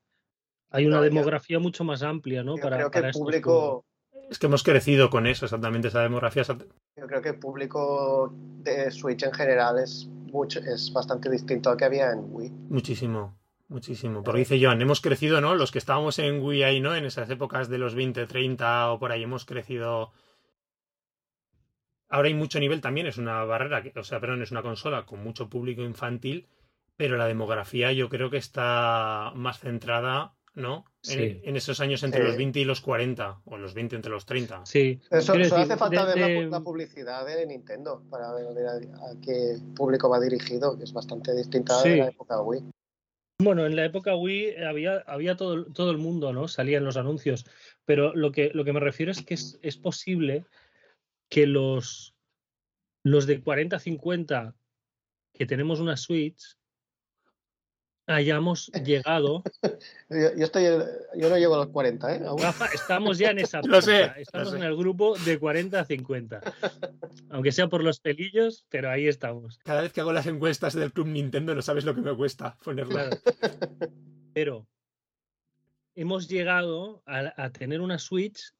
hay 0.69 0.85
una 0.85 0.97
No, 0.97 1.03
yo- 1.05 1.09
demografía 1.09 1.57
mucho 1.57 1.83
más 1.83 2.03
amplia, 2.03 2.43
¿no? 2.43 2.57
Yo 2.57 2.61
para, 2.61 2.75
creo 2.75 2.91
que 2.91 2.99
para 2.99 3.07
el 3.07 3.13
público, 3.13 3.85
Es 4.29 4.37
que 4.37 4.45
hemos 4.45 4.61
crecido 4.61 5.09
con 5.09 5.25
eso, 5.25 5.45
exactamente, 5.45 5.87
esa 5.87 6.01
demografía. 6.03 6.43
esa- 6.43 6.57
yo 6.97 7.07
creo 7.07 7.21
que 7.21 7.29
el 7.29 7.39
público 7.39 8.31
de 8.63 8.91
Switch 8.91 9.23
en 9.23 9.31
general 9.33 9.79
es 9.79 10.05
mucho, 10.05 10.59
es 10.59 10.93
bastante 10.93 11.31
distinto 11.31 11.71
al 11.71 11.77
que 11.77 11.85
había 11.85 12.11
en 12.11 12.19
Wii. 12.29 12.49
Muchísimo, 12.69 13.35
muchísimo. 13.69 14.21
Porque 14.23 14.39
dice 14.39 14.59
Joan, 14.63 14.79
hemos 14.81 15.01
crecido, 15.01 15.41
¿no? 15.41 15.55
Los 15.55 15.71
que 15.71 15.79
estábamos 15.79 16.19
en 16.19 16.43
Wii 16.43 16.61
ahí, 16.63 16.79
¿no? 16.79 16.95
En 16.95 17.05
esas 17.05 17.29
épocas 17.31 17.69
de 17.69 17.77
los 17.79 17.95
20, 17.95 18.27
30 18.27 18.91
o 18.91 18.99
por 18.99 19.11
ahí, 19.11 19.23
hemos 19.23 19.45
crecido. 19.45 20.11
Ahora 22.09 22.27
hay 22.27 22.33
mucho 22.33 22.59
nivel 22.59 22.81
también, 22.81 23.07
es 23.07 23.17
una 23.17 23.43
barrera, 23.45 23.83
que- 23.83 23.97
o 23.99 24.03
sea, 24.03 24.19
perdón, 24.19 24.41
es 24.41 24.51
una 24.51 24.61
consola 24.63 25.05
con 25.05 25.23
mucho 25.23 25.47
público 25.49 25.83
infantil, 25.83 26.47
pero 26.97 27.17
la 27.17 27.27
demografía 27.27 27.91
yo 27.93 28.09
creo 28.09 28.29
que 28.29 28.37
está 28.37 29.31
más 29.35 29.59
centrada, 29.59 30.33
¿no? 30.55 30.85
En, 31.07 31.19
Sí. 31.19 31.41
en 31.43 31.55
esos 31.55 31.79
años 31.79 32.01
entre 32.03 32.21
Sí. 32.21 32.27
los 32.27 32.35
20 32.37 32.59
y 32.59 32.65
los 32.65 32.81
40, 32.81 33.39
o 33.45 33.57
los 33.57 33.73
20 33.73 33.95
entre 33.95 34.11
los 34.11 34.25
30. 34.25 34.65
Sí, 34.65 34.99
Eso, 35.11 35.17
eso 35.17 35.33
decir, 35.35 35.53
hace 35.53 35.77
falta 35.77 36.05
de- 36.05 36.13
ver 36.15 36.17
la 36.19 36.27
de- 36.27 36.47
pu- 36.47 36.49
la, 36.49 36.59
publicidad 36.61 37.25
de 37.25 37.45
Nintendo 37.45 38.03
para 38.09 38.33
ver, 38.33 38.53
ver 38.55 38.65
a, 38.67 38.71
a 38.73 39.21
qué 39.23 39.57
público 39.75 40.09
va 40.09 40.19
dirigido, 40.19 40.77
que 40.77 40.83
es 40.83 40.91
bastante 40.91 41.33
distinta 41.35 41.75
Sí. 41.81 41.89
de 41.89 41.97
la 41.97 42.07
época 42.07 42.41
Wii. 42.41 42.63
Bueno, 43.41 43.65
en 43.65 43.75
la 43.77 43.85
época 43.85 44.15
Wii 44.15 44.57
había, 44.63 44.97
había 45.07 45.37
todo, 45.37 45.63
todo 45.71 45.91
el 45.91 45.97
mundo, 45.97 46.33
¿no? 46.33 46.49
Salían 46.49 46.83
los 46.83 46.97
anuncios. 46.97 47.45
Pero 47.85 48.13
lo 48.13 48.31
que, 48.33 48.51
lo 48.53 48.65
que 48.65 48.73
me 48.73 48.81
refiero 48.81 49.11
es 49.13 49.21
que 49.23 49.35
es, 49.35 49.57
es 49.61 49.77
posible 49.77 50.43
que 51.29 51.47
los, 51.47 52.15
los 53.03 53.25
de 53.27 53.41
40, 53.41 53.79
50 53.79 54.55
que 55.33 55.45
tenemos 55.45 55.79
una 55.79 55.95
Switch 55.95 56.57
hayamos 58.07 58.67
llegado. 58.83 59.43
Yo, 60.09 60.35
yo 60.35 60.43
estoy, 60.43 60.63
yo 61.15 61.29
no 61.29 61.37
llego 61.37 61.55
a 61.55 61.59
los 61.59 61.67
40, 61.67 62.15
¿eh? 62.15 62.21
Aún. 62.25 62.41
Rafa, 62.41 62.65
estamos 62.73 63.17
ya 63.17 63.31
en 63.31 63.39
esa. 63.39 63.61
Lo 63.63 63.81
sé, 63.81 64.07
lo 64.07 64.15
Estamos 64.15 64.49
sé. 64.49 64.57
en 64.57 64.63
el 64.63 64.75
grupo 64.75 65.17
de 65.19 65.39
40 65.39 65.79
a 65.79 65.85
50. 65.85 66.41
Aunque 67.29 67.51
sea 67.51 67.67
por 67.67 67.83
los 67.83 67.99
pelillos, 67.99 68.65
pero 68.69 68.89
ahí 68.89 69.07
estamos. 69.07 69.59
Cada 69.59 69.83
vez 69.83 69.93
que 69.93 70.01
hago 70.01 70.11
las 70.11 70.27
encuestas 70.27 70.73
del 70.73 70.91
Club 70.91 71.07
Nintendo 71.07 71.53
no 71.53 71.61
sabes 71.61 71.85
lo 71.85 71.93
que 71.95 72.01
me 72.01 72.15
cuesta 72.15 72.57
ponerla. 72.63 73.09
Claro. 73.09 73.17
Pero 74.31 74.67
hemos 75.95 76.29
llegado 76.29 77.01
a, 77.05 77.33
a 77.35 77.51
tener 77.51 77.81
una 77.81 77.97
Switch 77.97 78.53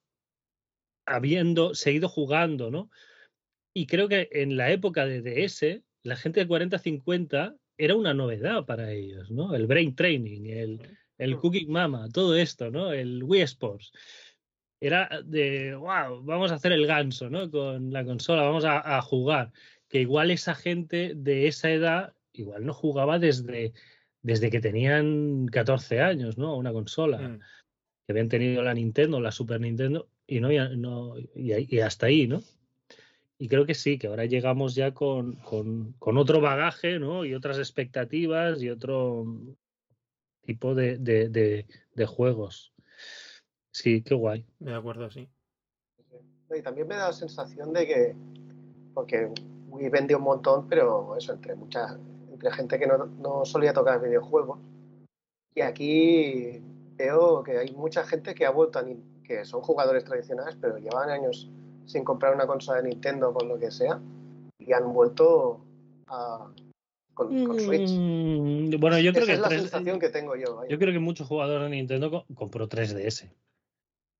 habiendo 1.10 1.74
seguido 1.74 2.08
jugando, 2.08 2.70
¿no? 2.70 2.90
Y 3.74 3.86
creo 3.86 4.08
que 4.08 4.28
en 4.32 4.56
la 4.56 4.70
época 4.70 5.06
de 5.06 5.22
DS, 5.22 5.82
la 6.02 6.16
gente 6.16 6.40
de 6.40 6.48
40-50 6.48 7.56
era 7.78 7.94
una 7.94 8.14
novedad 8.14 8.64
para 8.66 8.92
ellos, 8.92 9.30
¿no? 9.30 9.54
El 9.54 9.66
brain 9.66 9.94
training, 9.94 10.46
el, 10.46 10.80
el 11.18 11.36
cooking 11.36 11.70
mama, 11.70 12.08
todo 12.12 12.36
esto, 12.36 12.70
¿no? 12.70 12.92
El 12.92 13.22
Wii 13.22 13.42
Sports. 13.42 13.92
Era 14.82 15.08
de, 15.24 15.74
wow, 15.74 16.22
vamos 16.22 16.50
a 16.50 16.54
hacer 16.54 16.72
el 16.72 16.86
ganso, 16.86 17.28
¿no? 17.30 17.50
Con 17.50 17.92
la 17.92 18.04
consola, 18.04 18.42
vamos 18.42 18.64
a, 18.64 18.98
a 18.98 19.02
jugar. 19.02 19.52
Que 19.88 20.00
igual 20.00 20.30
esa 20.30 20.54
gente 20.54 21.12
de 21.14 21.46
esa 21.46 21.70
edad, 21.70 22.14
igual 22.32 22.64
no 22.64 22.72
jugaba 22.72 23.18
desde, 23.18 23.72
desde 24.22 24.50
que 24.50 24.60
tenían 24.60 25.46
14 25.46 26.00
años, 26.00 26.38
¿no? 26.38 26.56
Una 26.56 26.72
consola. 26.72 27.18
Mm. 27.18 27.38
Que 28.06 28.12
habían 28.12 28.28
tenido 28.28 28.62
la 28.62 28.74
Nintendo, 28.74 29.20
la 29.20 29.32
Super 29.32 29.60
Nintendo, 29.60 30.08
y 30.30 30.40
no, 30.40 30.50
ya- 30.52 30.68
no 30.68 31.14
y, 31.34 31.80
hasta 31.80 32.06
ahí, 32.06 32.28
¿no? 32.28 32.40
Y 33.36 33.48
creo 33.48 33.66
que 33.66 33.74
sí, 33.74 33.98
que 33.98 34.06
ahora 34.06 34.26
llegamos 34.26 34.76
ya 34.76 34.94
con, 34.94 35.34
con, 35.36 35.92
con 35.98 36.16
otro 36.16 36.40
bagaje, 36.40 37.00
¿no? 37.00 37.24
Y 37.24 37.34
otras 37.34 37.58
expectativas 37.58 38.62
y 38.62 38.70
otro 38.70 39.26
tipo 40.42 40.74
de, 40.74 40.98
de, 40.98 41.28
de, 41.30 41.66
de 41.94 42.06
juegos. 42.06 42.72
Sí, 43.72 44.02
qué 44.02 44.14
guay. 44.14 44.46
De 44.60 44.72
acuerdo, 44.74 45.10
sí. 45.10 45.28
Y 46.56 46.62
también 46.62 46.86
me 46.86 46.94
da 46.94 47.08
la 47.08 47.12
sensación 47.12 47.72
de 47.72 47.86
que, 47.86 48.14
porque 48.94 49.32
Wii 49.68 49.88
vendió 49.88 50.18
un 50.18 50.24
montón, 50.24 50.68
pero 50.68 51.16
eso, 51.16 51.32
entre 51.32 51.56
mucha, 51.56 51.98
entre 52.30 52.52
gente 52.52 52.78
que 52.78 52.86
no, 52.86 53.06
no 53.06 53.44
solía 53.44 53.72
tocar 53.72 54.00
videojuegos. 54.00 54.60
Y 55.54 55.62
aquí 55.62 56.62
veo 56.96 57.42
que 57.42 57.58
hay 57.58 57.72
mucha 57.72 58.04
gente 58.04 58.34
que 58.34 58.46
ha 58.46 58.50
vuelto 58.50 58.78
a, 58.78 58.84
que 59.30 59.44
son 59.44 59.60
jugadores 59.60 60.02
tradicionales, 60.04 60.56
pero 60.60 60.76
llevan 60.78 61.08
años 61.08 61.48
sin 61.86 62.02
comprar 62.02 62.34
una 62.34 62.48
consola 62.48 62.82
de 62.82 62.88
Nintendo 62.88 63.32
por 63.32 63.44
lo 63.46 63.60
que 63.60 63.70
sea, 63.70 64.00
y 64.58 64.72
han 64.72 64.92
vuelto 64.92 65.60
a, 66.08 66.50
con, 67.14 67.46
con 67.46 67.60
Switch. 67.60 67.90
Mm, 67.92 68.80
bueno, 68.80 68.98
yo 68.98 69.12
creo 69.12 69.22
Esa 69.22 69.26
que 69.26 69.32
es 69.34 69.40
la 69.40 69.48
tres- 69.48 69.60
sensación 69.62 70.00
que 70.00 70.08
tengo 70.08 70.34
yo. 70.34 70.56
vaya. 70.56 70.68
yo 70.68 70.78
creo 70.80 70.92
que 70.92 70.98
muchos 70.98 71.28
jugadores 71.28 71.70
de 71.70 71.76
Nintendo 71.76 72.10
co- 72.10 72.24
compró 72.34 72.68
3DS. 72.68 73.30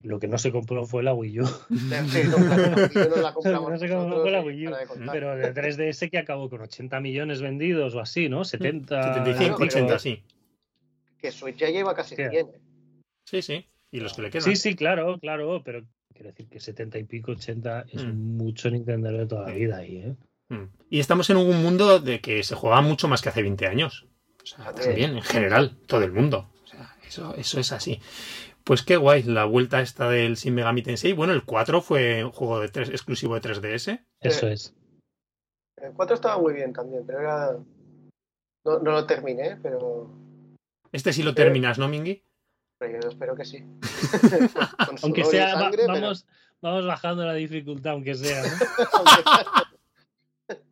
Lo 0.02 0.18
que 0.20 0.28
no 0.28 0.38
se 0.38 0.52
compró 0.52 0.86
fue 0.86 1.02
la 1.02 1.12
Wii 1.12 1.40
U. 1.40 1.44
Sí, 1.68 2.20
no, 2.30 2.36
claro, 2.36 2.70
no, 2.70 2.86
yo 2.88 3.08
no 3.08 3.16
la 3.16 3.34
compramos 3.34 3.70
No 3.72 3.78
sé 3.78 3.88
cómo 3.88 4.02
nosotros 4.02 4.22
fue 4.22 4.30
la 4.30 4.40
Wii 4.42 4.66
U, 4.68 4.70
de. 4.70 5.06
Pero 5.12 5.36
de 5.36 5.52
3DS 5.54 6.08
que 6.10 6.18
acabó 6.18 6.48
con 6.48 6.60
80 6.60 7.00
millones 7.00 7.42
vendidos 7.42 7.96
o 7.96 8.00
así, 8.00 8.28
¿no? 8.28 8.44
70. 8.44 9.02
75, 9.14 9.56
pero- 9.58 9.66
80, 9.66 9.98
sí. 9.98 10.22
Que 11.18 11.32
Switch 11.32 11.56
ya 11.56 11.68
lleva 11.68 11.94
casi 11.96 12.14
Hostia. 12.14 12.30
100. 12.30 12.46
Sí, 13.26 13.42
sí. 13.42 13.66
Y 13.92 14.00
los 14.00 14.14
que 14.14 14.22
le 14.22 14.30
quedan. 14.30 14.44
Sí, 14.44 14.56
sí, 14.56 14.76
claro, 14.76 15.18
claro, 15.18 15.62
pero 15.64 15.84
quiero 16.14 16.30
decir 16.30 16.48
que 16.48 16.60
70 16.60 16.98
y 16.98 17.04
pico, 17.04 17.32
80 17.32 17.86
es 17.92 18.04
Mm. 18.04 18.36
mucho 18.36 18.70
Nintendo 18.70 19.10
de 19.10 19.26
toda 19.26 19.48
la 19.48 19.54
vida 19.54 19.78
ahí, 19.78 19.96
¿eh? 19.98 20.16
Mm. 20.48 20.64
Y 20.90 21.00
estamos 21.00 21.28
en 21.30 21.36
un 21.38 21.62
mundo 21.62 21.98
de 22.00 22.20
que 22.20 22.42
se 22.42 22.54
juega 22.54 22.80
mucho 22.80 23.08
más 23.08 23.22
que 23.22 23.28
hace 23.30 23.42
20 23.42 23.66
años. 23.66 24.06
O 24.42 24.46
sea, 24.46 24.72
También. 24.72 25.16
en 25.16 25.22
general, 25.22 25.76
todo 25.86 26.02
el 26.04 26.12
mundo. 26.12 26.50
O 26.64 26.66
sea, 26.66 26.96
eso, 27.06 27.34
eso 27.36 27.60
es 27.60 27.72
así. 27.72 28.00
Pues 28.64 28.82
qué 28.82 28.96
guay, 28.96 29.22
la 29.22 29.44
vuelta 29.44 29.80
esta 29.80 30.08
del 30.08 30.34
Shin 30.36 30.54
Megami 30.54 30.82
Tensei. 30.82 31.12
Bueno, 31.12 31.32
el 31.32 31.44
4 31.44 31.80
fue 31.82 32.24
un 32.24 32.30
juego 32.32 32.60
de 32.60 32.68
tres, 32.68 32.88
exclusivo 32.90 33.34
de 33.34 33.40
3DS. 33.40 34.04
Eso 34.20 34.46
Eh, 34.48 34.52
es. 34.52 34.74
El 35.76 35.92
4 35.92 36.14
estaba 36.14 36.38
muy 36.38 36.52
bien 36.54 36.72
también, 36.72 37.04
pero 37.06 37.20
era. 37.20 37.52
No, 38.64 38.78
no 38.78 38.90
lo 38.92 39.06
terminé, 39.06 39.56
pero, 39.62 40.10
Este 40.92 41.12
sí 41.12 41.22
lo 41.22 41.34
terminas, 41.34 41.78
¿no, 41.78 41.88
Mingy? 41.88 42.22
Pero 42.80 42.98
yo 43.00 43.08
espero 43.10 43.36
que 43.36 43.44
sí. 43.44 43.62
Aunque 45.02 45.24
sea, 45.24 45.54
va- 45.54 45.60
sangre, 45.60 45.82
pero- 45.86 45.92
vamos, 46.00 46.26
vamos 46.62 46.86
bajando 46.86 47.24
la 47.26 47.34
dificultad, 47.34 47.92
aunque 47.92 48.14
sea, 48.14 48.42
¿no? 48.42 48.48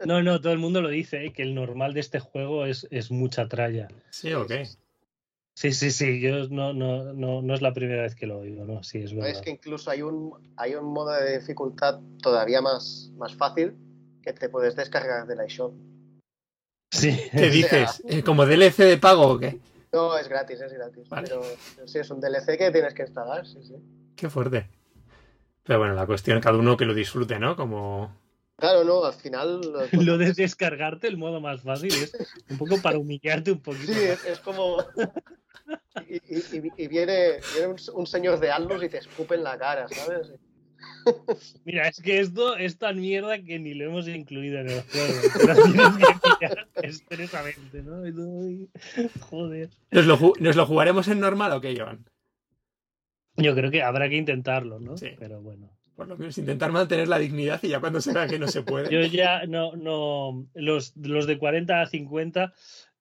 No, 0.06 0.22
no, 0.24 0.40
todo 0.40 0.52
el 0.52 0.58
mundo 0.58 0.80
lo 0.82 0.88
dice, 0.88 1.26
¿eh? 1.26 1.32
que 1.32 1.42
el 1.42 1.54
normal 1.54 1.94
de 1.94 2.00
este 2.00 2.18
juego 2.18 2.66
es, 2.66 2.88
es 2.90 3.12
mucha 3.12 3.46
tralla. 3.48 3.86
Sí, 4.10 4.32
ok. 4.32 4.50
Sí, 5.54 5.72
sí, 5.72 5.92
sí, 5.92 6.20
yo 6.20 6.48
no, 6.48 6.72
no, 6.72 7.12
no, 7.12 7.42
no 7.42 7.54
es 7.54 7.62
la 7.62 7.72
primera 7.72 8.02
vez 8.02 8.16
que 8.16 8.26
lo 8.26 8.38
oigo, 8.38 8.64
¿no? 8.64 8.82
Sí, 8.82 8.98
es 8.98 9.12
verdad. 9.14 9.30
es 9.30 9.40
que 9.40 9.50
incluso 9.50 9.90
hay 9.90 10.02
un, 10.02 10.52
hay 10.56 10.74
un 10.74 10.86
modo 10.86 11.12
de 11.12 11.38
dificultad 11.38 12.00
todavía 12.22 12.60
más, 12.60 13.10
más 13.16 13.34
fácil 13.36 13.74
que 14.22 14.32
te 14.32 14.48
puedes 14.48 14.74
descargar 14.74 15.26
del 15.28 15.46
iShop. 15.46 15.72
Sí, 16.92 17.16
¿Qué 17.30 17.48
dices? 17.50 18.02
¿Eh, 18.08 18.22
¿Como 18.24 18.46
DLC 18.46 18.78
de 18.78 18.98
pago 18.98 19.28
o 19.28 19.38
qué? 19.38 19.60
No, 19.92 20.16
es 20.18 20.28
gratis, 20.28 20.60
es 20.60 20.72
gratis. 20.72 21.08
Vale. 21.08 21.28
Pero, 21.28 21.42
pero 21.76 21.88
sí, 21.88 21.98
es 21.98 22.10
un 22.10 22.20
DLC 22.20 22.58
que 22.58 22.70
tienes 22.70 22.94
que 22.94 23.02
instalar, 23.02 23.46
sí, 23.46 23.62
sí. 23.62 23.74
Qué 24.16 24.28
fuerte. 24.28 24.68
Pero 25.64 25.78
bueno, 25.78 25.94
la 25.94 26.06
cuestión, 26.06 26.40
cada 26.40 26.58
uno 26.58 26.76
que 26.76 26.84
lo 26.84 26.94
disfrute, 26.94 27.38
¿no? 27.38 27.56
Como. 27.56 28.14
Claro, 28.56 28.84
no, 28.84 29.04
al 29.04 29.12
final. 29.14 29.60
lo 29.60 29.80
Lo 30.02 30.18
de 30.18 30.32
descargarte, 30.32 31.06
el 31.08 31.16
modo 31.16 31.40
más 31.40 31.62
fácil 31.62 31.92
es 31.94 32.12
un 32.50 32.58
poco 32.58 32.80
para 32.82 32.98
humillarte 32.98 33.52
un 33.52 33.60
poquito. 33.60 33.92
Sí, 33.92 33.98
es, 34.04 34.24
es 34.24 34.40
como. 34.40 34.78
Y, 36.08 36.14
y- 36.16 36.58
y- 36.68 36.72
y 36.84 36.88
viene, 36.88 37.40
viene 37.52 37.66
un, 37.66 37.76
un 37.92 38.06
señor 38.06 38.38
de 38.40 38.50
Atlus 38.50 38.82
y 38.84 38.88
te 38.88 38.98
escupe 38.98 39.34
en 39.34 39.42
la 39.42 39.58
cara, 39.58 39.86
¿sabes? 39.88 40.32
Mira, 41.64 41.88
es 41.88 42.00
que 42.00 42.20
esto 42.20 42.56
es 42.56 42.78
tan 42.78 43.00
mierda 43.00 43.42
que 43.42 43.58
ni 43.58 43.74
lo 43.74 43.84
hemos 43.86 44.06
incluido 44.08 44.58
en 44.58 44.68
el 44.70 44.82
juego. 44.82 46.28
Joder. 49.20 49.70
¿Nos 49.90 50.06
lo, 50.06 50.18
ju- 50.18 50.38
¿Nos 50.40 50.56
lo 50.56 50.66
jugaremos 50.66 51.08
en 51.08 51.20
normal 51.20 51.52
o 51.52 51.60
qué, 51.60 51.76
Joan? 51.78 52.04
Yo 53.36 53.54
creo 53.54 53.70
que 53.70 53.82
habrá 53.82 54.08
que 54.08 54.16
intentarlo, 54.16 54.80
¿no? 54.80 54.96
Sí. 54.96 55.10
Pero 55.18 55.40
bueno. 55.40 55.70
Por 55.96 56.06
lo 56.06 56.16
menos 56.16 56.38
intentar 56.38 56.70
mantener 56.70 57.08
la 57.08 57.18
dignidad 57.18 57.60
y 57.62 57.68
ya 57.68 57.80
cuando 57.80 58.00
se 58.00 58.12
vea 58.12 58.28
que 58.28 58.38
no 58.38 58.46
se 58.46 58.62
puede. 58.62 58.88
Yo 58.88 59.00
ya 59.10 59.46
no, 59.46 59.74
no, 59.74 60.46
los, 60.54 60.96
los 60.96 61.26
de 61.26 61.38
40 61.38 61.80
a 61.80 61.86
50 61.86 62.52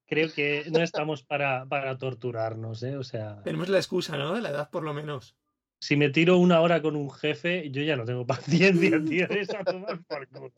creo 0.07 0.31
que 0.33 0.65
no 0.71 0.79
estamos 0.81 1.21
para, 1.21 1.67
para 1.67 1.95
torturarnos, 1.99 2.81
¿eh? 2.81 2.97
O 2.97 3.03
sea, 3.03 3.41
Tenemos 3.43 3.69
la 3.69 3.77
excusa, 3.77 4.17
¿no? 4.17 4.33
De 4.33 4.41
la 4.41 4.49
edad, 4.49 4.69
por 4.71 4.83
lo 4.83 4.95
menos. 4.95 5.35
Si 5.79 5.95
me 5.95 6.09
tiro 6.09 6.37
una 6.37 6.61
hora 6.61 6.81
con 6.81 6.95
un 6.95 7.11
jefe, 7.11 7.69
yo 7.71 7.81
ya 7.83 7.95
no 7.95 8.05
tengo 8.05 8.25
paciencia, 8.25 9.01
tío, 9.05 9.27
es 9.29 9.49
a 9.53 9.63
tomar 9.63 10.03
por 10.05 10.27
culo. 10.27 10.53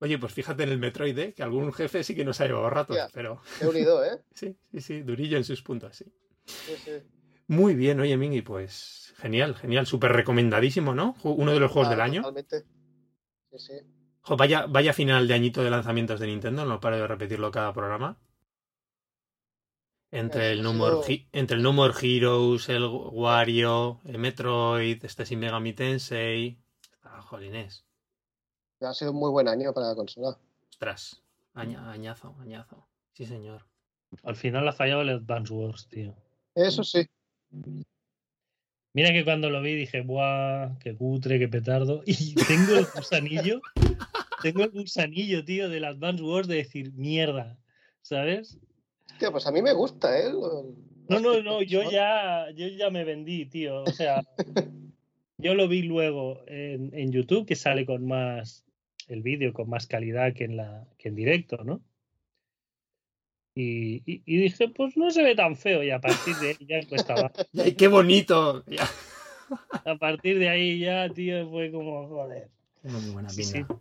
Oye, 0.00 0.18
pues 0.18 0.32
fíjate 0.34 0.64
en 0.64 0.68
el 0.70 0.78
Metroid, 0.78 1.18
¿eh? 1.18 1.32
Que 1.32 1.42
algún 1.42 1.72
jefe 1.72 2.04
sí 2.04 2.14
que 2.14 2.24
nos 2.24 2.40
ha 2.40 2.46
llevado 2.46 2.68
ratos, 2.68 2.96
Ya. 2.96 3.08
pero 3.12 3.40
He 3.60 3.66
unido, 3.66 4.04
¿eh? 4.04 4.20
sí, 4.34 4.56
sí, 4.70 4.80
sí, 4.80 5.02
durillo 5.02 5.36
en 5.38 5.44
sus 5.44 5.62
puntos, 5.62 5.96
sí. 5.96 6.04
Sí, 6.44 6.74
sí. 6.84 6.90
Muy 7.46 7.74
bien, 7.74 8.00
oye, 8.00 8.16
Mingy, 8.16 8.42
pues 8.42 9.14
genial, 9.18 9.54
genial, 9.54 9.86
súper 9.86 10.12
recomendadísimo, 10.12 10.94
¿no? 10.94 11.14
Uno 11.22 11.52
de 11.52 11.60
los 11.60 11.70
juegos 11.70 11.88
Ah, 11.88 11.90
del 11.92 12.00
año. 12.00 12.22
Totalmente. 12.22 12.64
Sí, 13.50 13.58
sí. 13.58 13.72
Jo, 14.22 14.36
vaya, 14.36 14.66
vaya 14.66 14.92
final 14.94 15.28
de 15.28 15.34
añito 15.34 15.62
de 15.62 15.70
lanzamientos 15.70 16.20
de 16.20 16.26
Nintendo, 16.26 16.64
no 16.64 16.80
paro 16.80 16.96
de 16.96 17.06
repetirlo 17.06 17.50
cada 17.50 17.72
programa. 17.72 18.18
Entre 20.14 20.52
el, 20.52 20.62
sido- 20.62 21.02
He- 21.08 21.26
entre 21.32 21.56
el 21.56 21.62
No 21.62 21.72
More 21.72 21.94
Heroes, 22.00 22.68
el 22.68 22.84
Wario, 22.86 24.00
el 24.04 24.18
Metroid, 24.18 25.04
este 25.04 25.24
Shin 25.24 25.38
Megami 25.40 25.72
Tensei. 25.72 26.56
Ah, 27.02 27.20
jolines. 27.22 27.84
Ha 28.80 28.92
sido 28.94 29.12
un 29.12 29.18
muy 29.18 29.30
buen 29.30 29.48
año 29.48 29.72
para 29.72 29.88
la 29.88 29.94
consola. 29.94 30.38
Ostras, 30.70 31.22
aña- 31.54 31.90
añazo, 31.90 32.34
añazo. 32.40 32.86
Sí, 33.12 33.24
señor. 33.26 33.66
Al 34.22 34.36
final 34.36 34.68
ha 34.68 34.72
fallado 34.72 35.02
el 35.02 35.08
Advance 35.10 35.52
Wars, 35.52 35.88
tío. 35.88 36.14
Eso 36.54 36.84
sí. 36.84 37.06
Mira 38.92 39.10
que 39.12 39.24
cuando 39.24 39.50
lo 39.50 39.60
vi 39.60 39.74
dije, 39.74 40.02
¡buah! 40.02 40.78
¡Qué 40.78 40.94
cutre, 40.96 41.38
qué 41.38 41.48
petardo! 41.48 42.02
Y 42.06 42.34
tengo 42.34 42.74
el 42.76 42.86
gusanillo, 42.94 43.60
tengo 44.42 44.62
el 44.62 44.70
gusanillo, 44.70 45.44
tío, 45.44 45.68
del 45.68 45.84
Advance 45.84 46.22
Wars 46.22 46.46
de 46.46 46.56
decir, 46.56 46.92
mierda, 46.92 47.58
¿sabes? 48.02 48.58
Hostia, 49.10 49.30
pues 49.30 49.46
a 49.46 49.52
mí 49.52 49.62
me 49.62 49.72
gusta, 49.72 50.18
¿eh? 50.18 50.24
No, 51.08 51.20
no, 51.20 51.42
no, 51.42 51.62
yo 51.62 51.82
ya, 51.90 52.50
yo 52.54 52.66
ya 52.68 52.90
me 52.90 53.04
vendí, 53.04 53.46
tío. 53.46 53.82
O 53.84 53.92
sea, 53.92 54.22
yo 55.38 55.54
lo 55.54 55.68
vi 55.68 55.82
luego 55.82 56.42
en, 56.46 56.90
en 56.94 57.12
YouTube, 57.12 57.46
que 57.46 57.54
sale 57.56 57.84
con 57.86 58.06
más, 58.06 58.64
el 59.08 59.22
vídeo 59.22 59.52
con 59.52 59.68
más 59.68 59.86
calidad 59.86 60.32
que 60.34 60.44
en, 60.44 60.56
la, 60.56 60.86
que 60.98 61.08
en 61.08 61.14
directo, 61.14 61.62
¿no? 61.64 61.80
Y, 63.56 64.02
y- 64.10 64.22
y 64.26 64.36
dije, 64.38 64.68
pues 64.68 64.96
no 64.96 65.10
se 65.10 65.22
ve 65.22 65.36
tan 65.36 65.54
feo 65.54 65.84
y 65.84 65.90
a 65.90 66.00
partir 66.00 66.34
de 66.40 66.48
ahí 66.48 66.66
ya 66.66 66.84
cuesta. 66.88 67.30
¡Ay, 67.56 67.74
qué 67.76 67.86
bonito! 67.86 68.64
Ya. 68.66 68.88
A 69.84 69.96
partir 69.96 70.38
de 70.40 70.48
ahí 70.48 70.80
ya, 70.80 71.08
tío, 71.10 71.48
fue 71.50 71.70
como, 71.70 72.08
joder. 72.08 72.48
Una 72.82 72.98
muy 72.98 73.10
buena 73.12 73.28
Sí, 73.28 73.42
pinta. 73.52 73.68
Sí, 73.68 73.74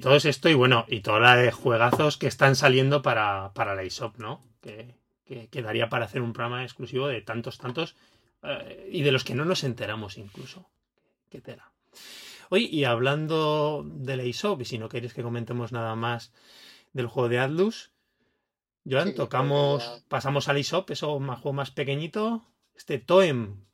todo 0.00 0.16
es 0.16 0.24
esto 0.24 0.48
y 0.48 0.54
bueno, 0.54 0.84
y 0.88 1.00
toda 1.00 1.20
la 1.20 1.36
de 1.36 1.50
juegazos 1.52 2.16
que 2.16 2.26
están 2.26 2.54
saliendo 2.56 3.02
para, 3.02 3.52
para 3.54 3.74
la 3.74 3.82
eShop, 3.82 4.18
¿no? 4.18 4.44
Que, 4.60 4.94
que 5.24 5.48
quedaría 5.48 5.88
para 5.88 6.04
hacer 6.04 6.22
un 6.22 6.32
programa 6.32 6.62
exclusivo 6.64 7.06
de 7.08 7.20
tantos, 7.22 7.58
tantos, 7.58 7.96
eh, 8.42 8.88
y 8.92 9.02
de 9.02 9.12
los 9.12 9.24
que 9.24 9.34
no 9.34 9.44
nos 9.44 9.64
enteramos 9.64 10.18
incluso. 10.18 10.68
Qué 11.28 11.40
tela. 11.40 11.72
Oye, 12.50 12.68
y 12.70 12.84
hablando 12.84 13.84
de 13.86 14.16
la 14.16 14.22
eShop, 14.24 14.60
y 14.60 14.64
si 14.64 14.78
no 14.78 14.88
queréis 14.88 15.14
que 15.14 15.22
comentemos 15.22 15.72
nada 15.72 15.94
más 15.94 16.32
del 16.92 17.06
juego 17.06 17.28
de 17.28 17.38
Atlus, 17.38 17.92
Joan, 18.88 19.08
Sí, 19.08 19.14
tocamos, 19.14 19.84
ya- 19.84 20.04
pasamos 20.08 20.48
al 20.48 20.56
eShop, 20.56 20.90
eso 20.90 21.18
más 21.20 21.38
juego 21.40 21.52
más 21.54 21.70
pequeñito, 21.70 22.44
este 22.74 22.98
Toem. 22.98 23.64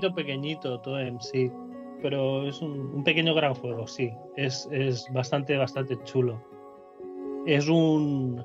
Pequeñito, 0.00 0.14
pequeñito, 0.14 0.80
Toem, 0.80 1.18
sí. 1.20 1.50
Pero 2.02 2.46
es 2.46 2.60
un, 2.60 2.78
un 2.94 3.04
pequeño 3.04 3.34
gran 3.34 3.54
juego, 3.54 3.86
sí. 3.86 4.10
Es, 4.36 4.68
es 4.70 5.06
bastante, 5.12 5.56
bastante 5.56 5.96
chulo. 6.04 6.42
Es 7.46 7.68
un, 7.68 8.42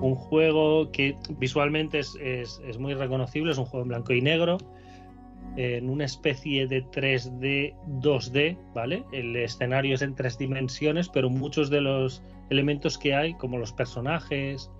un 0.00 0.14
juego 0.14 0.90
que 0.92 1.16
visualmente 1.38 1.98
es, 1.98 2.16
es- 2.20 2.60
es 2.66 2.78
muy 2.78 2.94
reconocible, 2.94 3.50
es 3.52 3.58
un 3.58 3.64
juego 3.64 3.82
en 3.84 3.88
blanco 3.88 4.12
y 4.12 4.20
negro, 4.22 4.58
en 5.56 5.90
una 5.90 6.04
especie 6.04 6.68
de 6.68 6.84
3D, 6.84 7.74
2D, 8.00 8.56
¿vale? 8.74 9.04
El 9.12 9.34
escenario 9.34 9.94
es 9.96 10.02
en 10.02 10.14
tres 10.14 10.38
dimensiones, 10.38 11.08
pero 11.08 11.28
muchos 11.28 11.70
de 11.70 11.80
los 11.80 12.22
elementos 12.50 12.96
que 12.96 13.14
hay, 13.14 13.34
como 13.34 13.58
los 13.58 13.72
personajes 13.72 14.70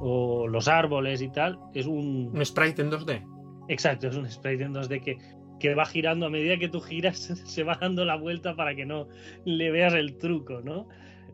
o 0.00 0.46
los 0.48 0.66
árboles 0.66 1.22
y 1.22 1.28
tal, 1.28 1.58
es 1.74 1.86
un, 1.86 2.30
Un 2.34 2.44
sprite 2.44 2.82
en 2.82 2.90
2D. 2.90 3.22
Exacto, 3.68 4.08
es 4.08 4.16
un 4.16 4.28
sprite 4.28 4.64
en 4.64 4.74
2D 4.74 5.02
que, 5.02 5.18
que 5.60 5.74
va 5.74 5.84
girando 5.84 6.26
a 6.26 6.30
medida 6.30 6.58
que 6.58 6.68
tú 6.68 6.80
giras, 6.80 7.18
se 7.44 7.62
va 7.62 7.78
dando 7.80 8.04
la 8.04 8.16
vuelta 8.16 8.56
para 8.56 8.74
que 8.74 8.86
no 8.86 9.08
le 9.44 9.70
veas 9.70 9.94
el 9.94 10.16
truco, 10.16 10.60
¿no? 10.62 10.88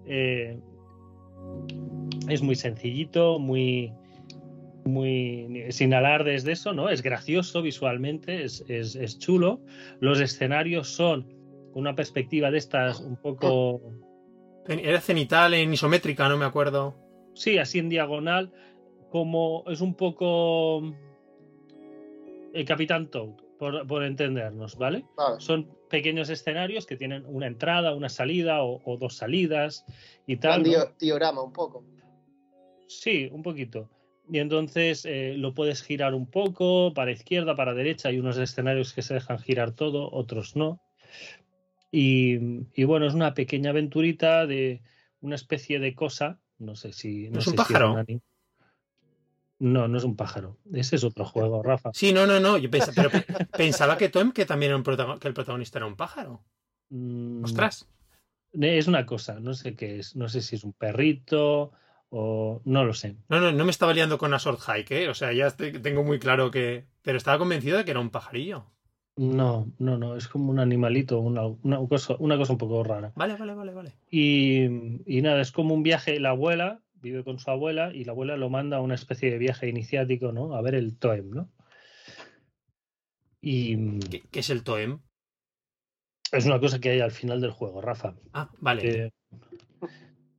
Eh, 0.06 0.58
es 2.28 2.42
muy 2.42 2.54
sencillito, 2.54 3.38
muy, 3.38 3.92
muy 4.84 5.66
sin 5.70 5.94
alardes 5.94 6.44
de 6.44 6.52
eso, 6.52 6.72
¿no? 6.72 6.88
Es 6.88 7.02
gracioso 7.02 7.62
visualmente, 7.62 8.44
es, 8.44 8.64
es, 8.68 8.96
es 8.96 9.18
chulo. 9.18 9.60
Los 10.00 10.20
escenarios 10.20 10.88
son 10.88 11.32
una 11.74 11.94
perspectiva 11.94 12.50
de 12.50 12.58
estas 12.58 13.00
un 13.00 13.16
poco, 13.16 13.80
Era 14.66 15.00
cenital 15.00 15.54
en 15.54 15.72
isométrica, 15.72 16.28
no 16.28 16.36
me 16.36 16.44
acuerdo. 16.44 16.94
sí, 17.34 17.58
así 17.58 17.78
en 17.78 17.88
diagonal, 17.88 18.52
como 19.10 19.64
es 19.66 19.80
un 19.80 19.94
poco 19.94 20.94
el 22.54 22.64
Capitán 22.64 23.10
Toad, 23.10 23.34
por, 23.58 23.86
por 23.86 24.04
entendernos, 24.04 24.76
¿vale? 24.76 25.04
Vale. 25.16 25.40
son 25.40 25.76
pequeños 25.90 26.30
escenarios 26.30 26.86
que 26.86 26.96
tienen 26.96 27.24
una 27.26 27.46
entrada, 27.46 27.94
una 27.94 28.08
salida 28.08 28.62
o, 28.62 28.80
o 28.84 28.96
dos 28.96 29.16
salidas 29.16 29.84
y 30.26 30.36
tal. 30.36 30.62
Un 30.62 30.74
diorama 30.98 31.42
un 31.42 31.52
poco. 31.52 31.84
Sí, 32.86 33.28
un 33.32 33.42
poquito. 33.42 33.90
Y 34.30 34.38
entonces 34.38 35.04
eh, 35.04 35.34
lo 35.36 35.52
puedes 35.52 35.82
girar 35.82 36.14
un 36.14 36.30
poco 36.30 36.94
para 36.94 37.12
izquierda, 37.12 37.54
para 37.54 37.74
derecha. 37.74 38.08
Hay 38.08 38.18
unos 38.18 38.38
escenarios 38.38 38.92
que 38.94 39.02
se 39.02 39.14
dejan 39.14 39.38
girar 39.38 39.72
todo, 39.72 40.10
otros 40.12 40.56
no. 40.56 40.80
Y, 41.90 42.38
y 42.74 42.84
bueno, 42.84 43.06
es 43.06 43.14
una 43.14 43.34
pequeña 43.34 43.70
aventurita 43.70 44.46
de 44.46 44.82
una 45.20 45.34
especie 45.34 45.78
de 45.78 45.94
cosa. 45.94 46.40
No 46.58 46.74
sé 46.74 46.92
si. 46.92 47.28
No 47.28 47.38
¿Es 47.38 47.44
sé 47.44 47.50
un 47.50 47.56
si 47.56 47.56
pájaro? 47.58 48.04
No, 49.58 49.88
no 49.88 49.98
es 49.98 50.04
un 50.04 50.16
pájaro. 50.16 50.58
Ese 50.72 50.96
es 50.96 51.04
otro 51.04 51.24
juego, 51.24 51.62
Rafa. 51.62 51.90
Sí, 51.94 52.12
no, 52.12 52.26
no, 52.26 52.40
no. 52.40 52.58
Yo 52.58 52.70
pensaba, 52.70 53.08
pero 53.10 53.24
pensaba 53.56 53.96
que 53.96 54.08
Toem 54.08 54.32
que 54.32 54.46
también 54.46 54.70
era 54.70 54.76
un 54.76 55.18
que 55.18 55.28
el 55.28 55.34
protagonista 55.34 55.78
era 55.78 55.86
un 55.86 55.96
pájaro. 55.96 56.42
Mm, 56.90 57.44
Ostras. 57.44 57.88
Es 58.52 58.86
una 58.86 59.04
cosa, 59.04 59.40
no 59.40 59.54
sé 59.54 59.74
qué 59.74 59.98
es. 59.98 60.16
No 60.16 60.28
sé 60.28 60.40
si 60.40 60.56
es 60.56 60.64
un 60.64 60.72
perrito 60.72 61.72
o 62.10 62.62
no 62.64 62.84
lo 62.84 62.94
sé. 62.94 63.16
No, 63.28 63.40
no, 63.40 63.52
no 63.52 63.64
me 63.64 63.70
estaba 63.70 63.92
liando 63.92 64.18
con 64.18 64.34
Asort 64.34 64.60
Hike, 64.60 64.90
¿eh? 64.92 65.08
O 65.08 65.14
sea, 65.14 65.32
ya 65.32 65.50
tengo 65.50 66.04
muy 66.04 66.18
claro 66.18 66.50
que. 66.50 66.86
Pero 67.02 67.18
estaba 67.18 67.38
convencido 67.38 67.78
de 67.78 67.84
que 67.84 67.90
era 67.90 68.00
un 68.00 68.10
pajarillo. 68.10 68.66
No, 69.16 69.72
no, 69.78 69.96
no, 69.96 70.16
es 70.16 70.26
como 70.26 70.50
un 70.50 70.58
animalito, 70.58 71.20
una, 71.20 71.46
una, 71.46 71.78
cosa, 71.88 72.16
una 72.18 72.36
cosa 72.36 72.52
un 72.52 72.58
poco 72.58 72.82
rara. 72.82 73.12
Vale, 73.14 73.36
vale, 73.36 73.54
vale, 73.54 73.72
vale. 73.72 73.92
Y, 74.10 74.64
y, 75.06 75.22
nada, 75.22 75.40
es 75.40 75.52
como 75.52 75.72
un 75.72 75.84
viaje, 75.84 76.18
la 76.18 76.30
abuela 76.30 76.80
vive 77.04 77.22
con 77.22 77.38
su 77.38 77.50
abuela 77.50 77.92
y 77.94 78.04
la 78.04 78.12
abuela 78.12 78.36
lo 78.36 78.48
manda 78.48 78.78
a 78.78 78.80
una 78.80 78.94
especie 78.94 79.30
de 79.30 79.38
viaje 79.38 79.68
iniciático, 79.68 80.32
¿no? 80.32 80.54
A 80.54 80.62
ver 80.62 80.74
el 80.74 80.96
Toem, 80.96 81.30
¿no? 81.30 81.52
Y... 83.42 83.98
¿Qué, 84.30 84.40
es 84.40 84.48
el 84.48 84.64
Toem? 84.64 85.00
Es 86.32 86.46
una 86.46 86.58
cosa 86.58 86.80
que 86.80 86.88
hay 86.88 87.00
al 87.00 87.10
final 87.10 87.42
del 87.42 87.50
juego, 87.50 87.82
Rafa. 87.82 88.16
Ah, 88.32 88.50
vale. 88.58 89.12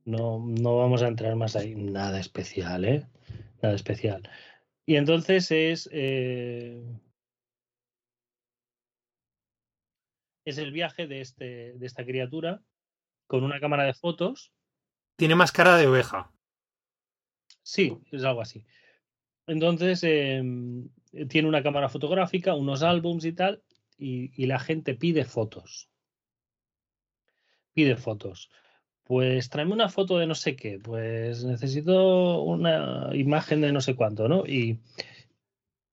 no, 0.04 0.44
no 0.44 0.76
vamos 0.76 1.02
a 1.02 1.08
entrar 1.08 1.36
más 1.36 1.54
ahí. 1.54 1.76
Nada 1.76 2.18
especial, 2.18 2.84
¿eh? 2.84 3.06
Nada 3.62 3.76
especial. 3.76 4.28
Y 4.84 4.96
entonces 4.96 5.50
es... 5.52 5.88
Eh, 5.92 6.82
es 10.44 10.58
el 10.58 10.72
viaje 10.72 11.06
de, 11.06 11.20
este, 11.20 11.72
de 11.74 11.86
esta 11.86 12.04
criatura 12.04 12.60
con 13.28 13.44
una 13.44 13.60
cámara 13.60 13.84
de 13.84 13.94
fotos. 13.94 14.52
Tiene 15.16 15.36
más 15.36 15.52
cara 15.52 15.76
de 15.76 15.86
oveja. 15.86 16.32
Sí, 17.62 17.96
es 18.12 18.24
algo 18.24 18.40
así. 18.40 18.64
Entonces, 19.46 20.02
em, 20.04 20.88
tiene 21.28 21.48
una 21.48 21.62
cámara 21.62 21.88
fotográfica, 21.88 22.54
unos 22.54 22.82
álbums 22.82 23.24
y 23.24 23.32
tal, 23.32 23.62
y, 23.98 24.46
la 24.46 24.58
gente 24.58 24.94
pide 24.94 25.24
fotos. 25.24 25.88
Pide 27.74 27.96
fotos. 27.96 28.50
Pues 29.04 29.48
tráeme 29.50 29.72
una 29.72 29.88
foto 29.88 30.18
de 30.18 30.26
no 30.26 30.34
sé 30.34 30.56
qué, 30.56 30.78
pues 30.80 31.44
necesito 31.44 32.42
una 32.42 33.10
imagen 33.14 33.60
de 33.60 33.72
no 33.72 33.80
sé 33.80 33.94
cuánto, 33.94 34.28
¿no? 34.28 34.44
Y, 34.46 34.80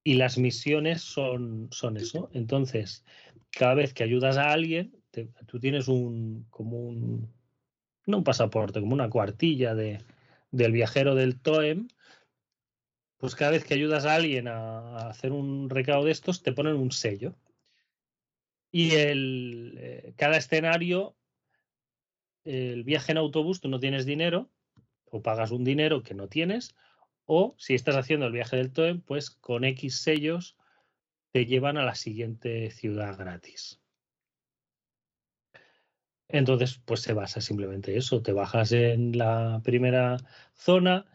y 0.02 0.14
las 0.14 0.36
misiones 0.36 1.02
son, 1.02 1.68
son 1.70 1.96
eso. 1.96 2.28
Entonces, 2.32 3.04
cada 3.50 3.74
vez 3.74 3.94
que 3.94 4.02
ayudas 4.04 4.36
a 4.36 4.52
alguien, 4.52 4.96
tú 5.46 5.60
tienes 5.60 5.88
un, 5.88 6.46
como 6.50 6.78
un, 6.78 7.32
no 8.06 8.18
un 8.18 8.24
pasaporte, 8.24 8.80
como 8.80 8.94
una 8.94 9.08
cuartilla 9.08 9.74
de, 9.74 10.00
del 10.54 10.72
viajero 10.72 11.14
del 11.14 11.40
Toem, 11.40 11.88
pues 13.16 13.34
cada 13.34 13.50
vez 13.50 13.64
que 13.64 13.74
ayudas 13.74 14.04
a 14.04 14.14
alguien 14.14 14.46
a, 14.48 15.08
hacer 15.08 15.32
un 15.32 15.68
recado 15.68 16.04
de 16.04 16.12
estos, 16.12 16.42
te 16.42 16.52
ponen 16.52 16.76
un 16.76 16.92
sello. 16.92 17.34
Y 18.70 18.92
el, 18.92 19.74
eh, 19.78 20.14
cada 20.16 20.36
escenario, 20.36 21.16
el 22.44 22.84
viaje 22.84 23.12
en 23.12 23.18
autobús, 23.18 23.60
tú 23.60 23.68
no 23.68 23.80
tienes 23.80 24.06
dinero, 24.06 24.50
o 25.06 25.22
pagas 25.22 25.50
un 25.50 25.64
dinero 25.64 26.02
que 26.02 26.14
no 26.14 26.28
tienes, 26.28 26.74
o 27.24 27.54
si 27.58 27.74
estás 27.74 27.96
haciendo 27.96 28.26
el 28.26 28.32
viaje 28.32 28.56
del 28.56 28.72
Toem, 28.72 29.00
pues 29.00 29.30
con 29.30 29.64
X 29.64 30.02
sellos 30.02 30.56
te 31.32 31.46
llevan 31.46 31.78
a 31.78 31.84
la 31.84 31.94
siguiente 31.94 32.70
ciudad 32.70 33.16
gratis. 33.18 33.80
Entonces, 36.28 36.80
pues 36.84 37.00
se 37.00 37.12
basa 37.12 37.40
simplemente 37.40 37.96
eso. 37.96 38.22
Te 38.22 38.32
bajas 38.32 38.72
en 38.72 39.16
la 39.16 39.60
primera 39.64 40.16
zona, 40.54 41.06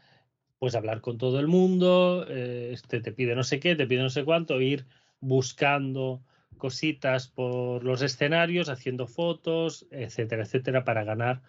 pues 0.60 0.76
hablar 0.76 1.02
con 1.02 1.18
todo 1.18 1.40
el 1.40 1.48
mundo, 1.48 2.26
eh, 2.28 2.72
este 2.74 3.02
te 3.02 3.12
pide 3.12 3.36
no 3.36 3.44
sé 3.44 3.60
qué, 3.60 3.76
te 3.76 3.88
pide 3.88 4.02
no 4.02 4.10
sé 4.10 4.24
cuánto, 4.26 4.62
ir 4.62 4.86
buscando 5.20 6.22
cositas 6.58 7.28
por 7.28 7.84
los 7.84 8.02
escenarios, 8.02 8.70
haciendo 8.70 9.08
fotos, 9.08 9.88
etcétera, 9.92 10.44
etcétera, 10.44 10.84
para 10.84 11.04
ganar 11.04 11.42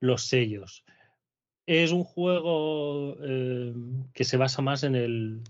los 0.00 0.24
sellos. 0.24 0.84
Es 1.66 1.92
un 1.92 2.04
juego 2.04 3.16
eh, 3.20 3.74
que 4.12 4.24
se 4.24 4.36
basa 4.36 4.62
más 4.62 4.82
en 4.82 4.96
el 4.96 5.40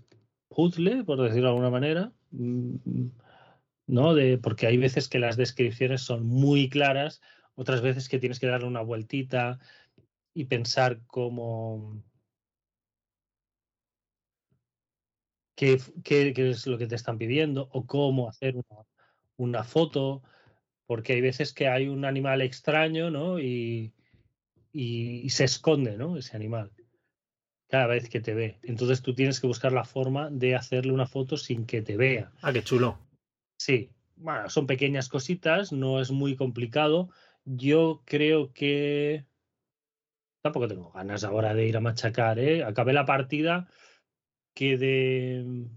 puzzle, 0.49 1.03
por 1.03 1.21
decirlo 1.21 1.43
de 1.43 1.49
alguna 1.49 1.69
manera, 1.69 2.11
mm, 2.31 2.75
¿no? 3.87 4.13
De, 4.13 4.37
porque 4.37 4.67
hay 4.67 4.77
veces 4.77 5.09
que 5.09 5.19
las 5.19 5.37
descripciones 5.37 6.01
son 6.01 6.25
muy 6.25 6.69
claras, 6.69 7.21
otras 7.55 7.81
veces 7.81 8.09
que 8.09 8.19
tienes 8.19 8.39
que 8.39 8.47
darle 8.47 8.67
una 8.67 8.81
vueltita 8.81 9.59
y 10.33 10.45
pensar 10.45 11.01
cómo... 11.07 12.03
Qué, 15.55 15.79
qué, 16.03 16.33
es 16.35 16.67
lo 16.67 16.77
que 16.77 16.87
te 16.87 16.95
están 16.95 17.17
pidiendo 17.17 17.69
o 17.71 17.85
cómo 17.85 18.27
hacer 18.27 18.55
una, 18.57 18.85
una, 19.37 19.63
foto, 19.63 20.21
porque 20.85 21.13
hay 21.13 21.21
veces 21.21 21.53
que 21.53 21.69
hay 21.69 21.87
un 21.87 22.03
animal 22.03 22.41
extraño, 22.41 23.09
¿no? 23.09 23.39
Y, 23.39 23.93
y, 24.73 25.21
y 25.23 25.29
se 25.29 25.45
esconde, 25.45 25.95
¿no? 25.95 26.17
Ese 26.17 26.35
animal 26.35 26.73
cada 27.67 27.87
vez 27.87 28.09
que 28.09 28.21
te 28.21 28.33
ve. 28.33 28.59
Entonces 28.63 29.01
tú 29.01 29.13
tienes 29.13 29.39
que 29.39 29.47
buscar 29.47 29.71
la 29.71 29.83
forma 29.83 30.29
de 30.29 30.55
hacerle 30.55 30.91
una 30.91 31.07
foto 31.07 31.37
sin 31.37 31.65
que 31.65 31.81
te 31.81 31.97
vea. 31.97 32.31
Ah, 32.41 32.53
qué 32.53 32.63
chulo. 32.63 32.99
Sí, 33.57 33.89
bueno, 34.15 34.49
son 34.49 34.67
pequeñas 34.67 35.09
cositas, 35.09 35.71
no 35.71 35.99
es 35.99 36.11
muy 36.11 36.35
complicado. 36.35 37.09
Yo 37.45 38.01
creo 38.05 38.51
que 38.53 39.25
tampoco 40.41 40.67
tengo 40.67 40.91
ganas 40.91 41.23
ahora 41.23 41.53
de 41.53 41.67
ir 41.67 41.77
a 41.77 41.79
machacar, 41.79 42.39
¿eh? 42.39 42.63
Acabé 42.63 42.93
la 42.93 43.05
partida 43.05 43.67
que 44.55 44.77
de 44.77 45.69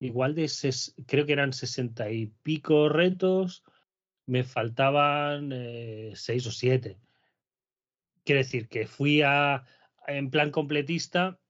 igual 0.00 0.34
de 0.34 0.50
creo 1.06 1.26
que 1.26 1.32
eran 1.32 1.52
sesenta 1.52 2.10
y 2.10 2.26
pico 2.42 2.88
retos, 2.88 3.64
me 4.26 4.44
faltaban 4.44 5.50
eh, 5.52 6.12
seis 6.14 6.46
o 6.46 6.52
siete. 6.52 6.98
Quiere 8.24 8.42
decir 8.42 8.68
que 8.68 8.86
fui 8.86 9.22
a 9.22 9.64
en 10.06 10.30
plan 10.30 10.50
completista, 10.50 11.40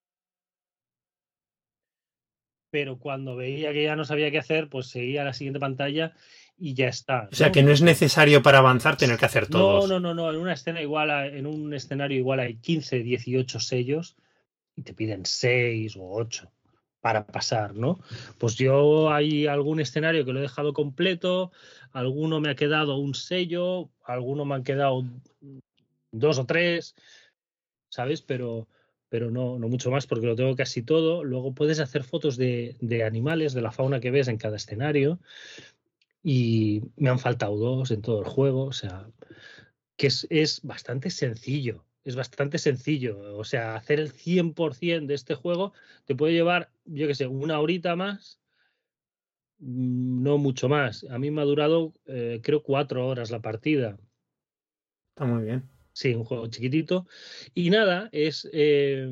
pero 2.71 2.99
cuando 2.99 3.37
veía 3.37 3.73
que 3.73 3.83
ya 3.83 3.97
no 3.97 4.05
sabía 4.05 4.31
qué 4.31 4.39
hacer, 4.39 4.69
pues 4.69 4.87
seguía 4.89 5.23
a 5.23 5.25
la 5.25 5.33
siguiente 5.33 5.61
pantalla 5.61 6.15
y 6.59 6.75
ya 6.75 6.89
está. 6.89 7.29
O 7.31 7.35
sea 7.35 7.53
que 7.53 7.63
no 7.63 7.71
es 7.71 7.83
necesario 7.83 8.43
para 8.43 8.59
avanzar 8.59 8.97
tener 8.97 9.17
que 9.17 9.27
hacer 9.27 9.47
todo. 9.47 9.87
No, 9.87 9.87
no, 9.87 10.01
no, 10.01 10.15
no. 10.15 10.31
En 10.31 10.41
una 10.41 10.55
escena 10.55 10.83
igual, 10.83 11.11
en 11.11 11.47
un 11.47 11.73
escenario 11.73 12.19
igual 12.19 12.41
hay 12.41 12.57
15, 12.57 12.99
18 12.99 13.61
sellos 13.61 14.17
y 14.75 14.83
te 14.83 14.93
piden 14.93 15.25
6 15.25 15.97
o 15.97 16.11
8 16.11 16.51
para 17.01 17.27
pasar, 17.27 17.75
¿no? 17.75 18.01
Pues 18.39 18.57
yo 18.57 19.11
hay 19.13 19.47
algún 19.47 19.81
escenario 19.81 20.25
que 20.25 20.33
lo 20.33 20.41
he 20.41 20.43
dejado 20.43 20.73
completo, 20.73 21.53
alguno 21.93 22.41
me 22.41 22.51
ha 22.51 22.57
quedado 22.57 22.97
un 22.97 23.15
sello, 23.15 23.91
alguno 24.05 24.45
me 24.45 24.57
han 24.57 24.65
quedado 24.65 25.05
dos 26.11 26.39
o 26.39 26.47
tres, 26.47 26.97
¿sabes? 27.89 28.21
Pero, 28.23 28.67
pero 29.09 29.31
no, 29.31 29.59
no 29.59 29.69
mucho 29.69 29.91
más 29.91 30.07
porque 30.07 30.27
lo 30.27 30.35
tengo 30.35 30.57
casi 30.57 30.83
todo. 30.83 31.23
Luego 31.23 31.55
puedes 31.55 31.79
hacer 31.79 32.03
fotos 32.03 32.37
de, 32.37 32.77
de 32.81 33.05
animales, 33.05 33.55
de 33.55 33.63
la 33.63 33.71
fauna 33.71 34.01
que 34.01 34.11
ves 34.11 34.27
en 34.27 34.39
cada 34.39 34.57
escenario. 34.57 35.21
Y 36.23 36.83
me 36.97 37.11
han 37.11 37.19
faltado 37.19 37.57
dos 37.57 37.91
en 37.91 38.03
todo 38.03 38.21
el 38.21 38.27
juego. 38.27 38.65
O 38.65 38.73
sea, 38.73 39.09
que 39.97 40.09
es, 40.09 40.27
es 40.31 40.63
bastante 40.63 41.11
sencillo. 41.11 41.85
Es 42.05 42.17
bastante 42.17 42.59
sencillo. 42.59 43.37
O 43.37 43.45
sea, 43.45 43.77
hacer 43.77 44.01
el 44.01 44.13
100% 44.13 45.07
de 45.07 45.15
este 45.15 45.35
juego 45.35 45.73
te 46.07 46.15
puede 46.15 46.33
llevar, 46.33 46.71
yo 46.85 47.07
qué 47.07 47.15
sé, 47.15 47.27
una 47.27 47.61
horita 47.61 47.97
más 47.97 48.41
mm, 49.59 50.23
no 50.23 50.39
mucho 50.39 50.69
más. 50.69 51.05
A 51.11 51.19
mí 51.19 51.31
me 51.31 51.43
ha 51.43 51.45
durado, 51.45 51.95
eh, 52.07 52.41
creo, 52.43 52.63
cuatro 52.63 53.07
horas 53.07 53.31
la 53.31 53.41
partida. 53.41 53.99
Está 55.11 55.27
muy 55.27 55.45
bien. 55.45 55.69
Sí, 55.93 56.15
un 56.15 56.25
juego 56.25 56.47
chiquitito. 56.47 57.07
Y 57.55 57.71
nada, 57.71 58.09
es, 58.13 58.49
eh, 58.53 59.11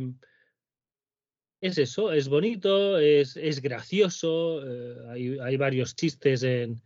es 1.60 1.78
eso, 1.78 2.12
es 2.12 2.28
bonito, 2.28 2.98
es, 2.98 3.36
es 3.36 3.62
gracioso, 3.62 4.62
eh, 4.66 4.96
hay, 5.08 5.38
hay, 5.38 5.56
varios 5.56 5.96
chistes 5.96 6.42
en, 6.42 6.82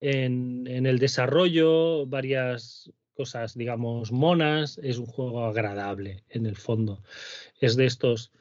en, 0.00 0.66
en, 0.66 0.86
el 0.86 0.98
desarrollo, 0.98 2.06
varias 2.06 2.90
cosas, 3.14 3.54
digamos, 3.54 4.12
monas. 4.12 4.78
Es 4.82 4.98
un 4.98 5.06
juego 5.06 5.44
agradable 5.44 6.24
en 6.28 6.46
el 6.46 6.56
fondo. 6.56 7.02
Es 7.60 7.76
de 7.76 7.86
estos 7.86 8.32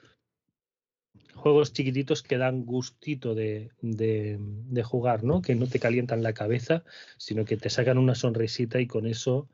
juegos 1.36 1.74
chiquititos 1.74 2.24
que 2.24 2.38
dan 2.38 2.66
gustito 2.66 3.36
de, 3.36 3.72
de, 3.82 4.38
de, 4.40 4.84
jugar, 4.84 5.24
¿no? 5.24 5.42
Que 5.42 5.56
no 5.56 5.68
te 5.68 5.80
calientan 5.80 6.24
la 6.24 6.34
cabeza, 6.34 6.84
sino 7.18 7.44
que 7.46 7.58
te 7.58 7.70
sacan 7.70 7.98
una 7.98 8.16
sonrisita 8.16 8.80
y 8.80 8.88
con 8.88 9.06
eso 9.06 9.50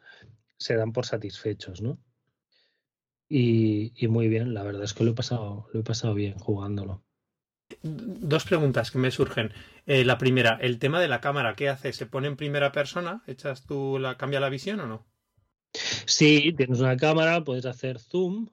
se 0.58 0.76
dan 0.76 0.94
por 0.94 1.06
satisfechos, 1.06 1.82
¿no? 1.82 1.98
Y, 3.30 3.94
muy 4.08 4.28
bien, 4.28 4.54
la 4.56 4.64
verdad 4.64 4.84
es 4.84 4.94
que 4.94 5.04
lo 5.04 5.12
he 5.12 5.14
pasado, 5.14 5.68
lo 5.72 5.80
he 5.80 5.84
pasado 5.84 6.16
bien 6.16 6.40
jugándolo. 6.40 7.04
Dos 7.84 8.46
preguntas 8.46 8.90
que 8.90 8.98
me 8.98 9.12
surgen. 9.12 9.54
Eh, 9.86 10.04
la 10.04 10.18
primera, 10.18 10.58
el 10.60 10.80
tema 10.80 11.00
de 11.00 11.08
la 11.08 11.22
cámara, 11.22 11.56
¿qué 11.56 11.70
hace? 11.70 11.94
¿Se 11.94 12.08
pone 12.08 12.28
en 12.28 12.36
primera 12.36 12.72
persona? 12.72 13.22
¿Echas 13.28 13.66
tú 13.66 14.00
la, 14.00 14.18
cambia 14.18 14.40
la 14.40 14.50
visión 14.50 14.80
o 14.80 14.88
no? 14.88 15.06
Sí, 15.74 16.54
tienes 16.58 16.80
una 16.80 16.98
cámara, 16.98 17.44
puedes 17.44 17.68
hacer 17.68 18.00
zoom 18.00 18.50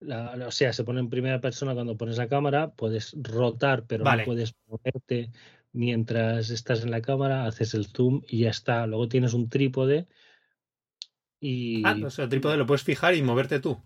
o 0.00 0.50
sea, 0.50 0.72
se 0.72 0.84
pone 0.84 1.00
en 1.00 1.10
primera 1.10 1.40
persona 1.40 1.74
cuando 1.74 1.96
pones 1.96 2.18
la 2.18 2.28
cámara, 2.28 2.70
puedes 2.70 3.16
rotar, 3.20 3.86
pero 3.86 4.04
no 4.04 4.24
puedes 4.24 4.54
moverte 4.66 5.32
mientras 5.72 6.50
estás 6.50 6.82
en 6.82 6.90
la 6.90 7.02
cámara, 7.02 7.46
haces 7.46 7.74
el 7.74 7.86
zoom 7.86 8.22
y 8.28 8.40
ya 8.40 8.50
está. 8.50 8.86
Luego 8.86 9.08
tienes 9.08 9.34
un 9.34 9.48
trípode 9.48 10.06
y... 11.40 11.82
Ah, 11.84 11.96
o 12.04 12.10
sea, 12.10 12.24
el 12.24 12.30
trípode 12.30 12.56
lo 12.56 12.66
puedes 12.66 12.82
fijar 12.82 13.14
y 13.14 13.22
moverte 13.22 13.60
tú. 13.60 13.80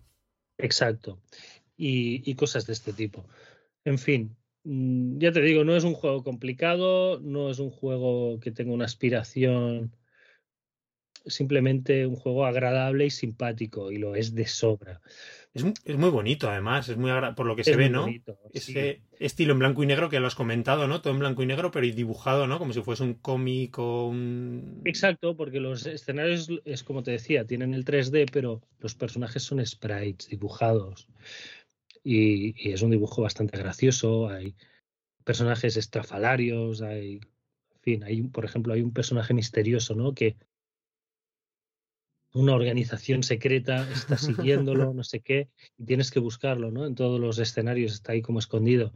Exacto. 0.57 1.19
y 1.77 2.35
cosas 2.35 2.65
de 2.65 2.73
este 2.73 2.93
tipo. 2.93 3.25
En 3.85 3.97
fin, 3.97 4.35
mm, 4.63 5.17
ya 5.17 5.31
te 5.31 5.41
digo, 5.41 5.63
no 5.63 5.75
es 5.75 5.83
un 5.83 5.93
juego 5.93 6.23
complicado, 6.23 7.19
no 7.19 7.49
es 7.49 7.59
un 7.59 7.69
juego 7.69 8.39
que 8.39 8.51
tenga 8.51 8.73
una 8.73 8.85
aspiración 8.85 9.95
simplemente 11.25 12.05
un 12.05 12.15
juego 12.15 12.45
agradable 12.45 13.05
y 13.05 13.09
simpático 13.09 13.91
y 13.91 13.97
lo 13.97 14.15
es 14.15 14.35
de 14.35 14.47
sobra. 14.47 15.01
Es, 15.53 15.63
muy 15.63 16.09
bonito, 16.09 16.49
además, 16.49 16.89
es 16.89 16.97
muy 16.97 17.11
por 17.35 17.45
lo 17.45 17.55
que 17.55 17.63
se 17.63 17.75
ve, 17.75 17.87
¿no? 17.87 18.07
Ese 18.51 19.01
estilo 19.19 19.53
en 19.53 19.59
blanco 19.59 19.83
y 19.83 19.85
negro 19.85 20.09
que 20.09 20.19
lo 20.19 20.25
has 20.25 20.33
comentado, 20.33 20.87
¿no? 20.87 21.01
Todo 21.01 21.13
en 21.13 21.19
blanco 21.19 21.43
y 21.43 21.45
negro, 21.45 21.69
pero 21.69 21.85
dibujado, 21.85 22.47
¿no? 22.47 22.57
Como 22.57 22.73
si 22.73 22.81
fuese 22.81 23.03
un 23.03 23.13
cómic 23.13 23.77
o 23.77 24.07
un. 24.07 24.81
Exacto, 24.83 25.37
porque 25.37 25.59
los 25.59 25.85
escenarios, 25.85 26.49
es 26.65 26.83
como 26.83 27.03
te 27.03 27.11
decía, 27.11 27.45
tienen 27.45 27.75
el 27.75 27.85
3D, 27.85 28.31
pero 28.31 28.61
los 28.79 28.95
personajes 28.95 29.43
son 29.43 29.63
sprites 29.63 30.27
dibujados. 30.27 31.07
Y, 32.03 32.55
y 32.57 32.73
es 32.73 32.81
un 32.81 32.89
dibujo 32.89 33.21
bastante 33.21 33.55
gracioso. 33.55 34.29
Hay 34.29 34.55
personajes 35.23 35.77
estrafalarios, 35.77 36.81
hay. 36.81 37.17
En 37.75 37.81
fin, 37.81 38.03
hay, 38.03 38.23
por 38.23 38.43
ejemplo, 38.43 38.73
hay 38.73 38.81
un 38.81 38.93
personaje 38.93 39.35
misterioso, 39.35 39.93
¿no? 39.93 40.15
Que 40.15 40.35
una 42.33 42.55
organización 42.55 43.23
secreta 43.23 43.87
está 43.91 44.17
siguiéndolo, 44.17 44.93
no 44.93 45.03
sé 45.03 45.21
qué, 45.21 45.49
y 45.77 45.85
tienes 45.85 46.11
que 46.11 46.19
buscarlo, 46.19 46.71
¿no? 46.71 46.85
En 46.85 46.95
todos 46.95 47.19
los 47.19 47.39
escenarios 47.39 47.93
está 47.93 48.13
ahí 48.13 48.21
como 48.21 48.39
escondido. 48.39 48.93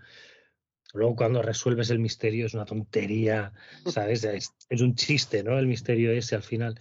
Luego 0.94 1.16
cuando 1.16 1.42
resuelves 1.42 1.90
el 1.90 2.00
misterio 2.00 2.46
es 2.46 2.54
una 2.54 2.66
tontería, 2.66 3.54
¿sabes? 3.86 4.24
Es, 4.24 4.82
un 4.82 4.96
chiste, 4.96 5.44
¿no? 5.44 5.60
El 5.60 5.68
misterio 5.68 6.12
ese 6.12 6.36
al 6.36 6.44
final. 6.44 6.80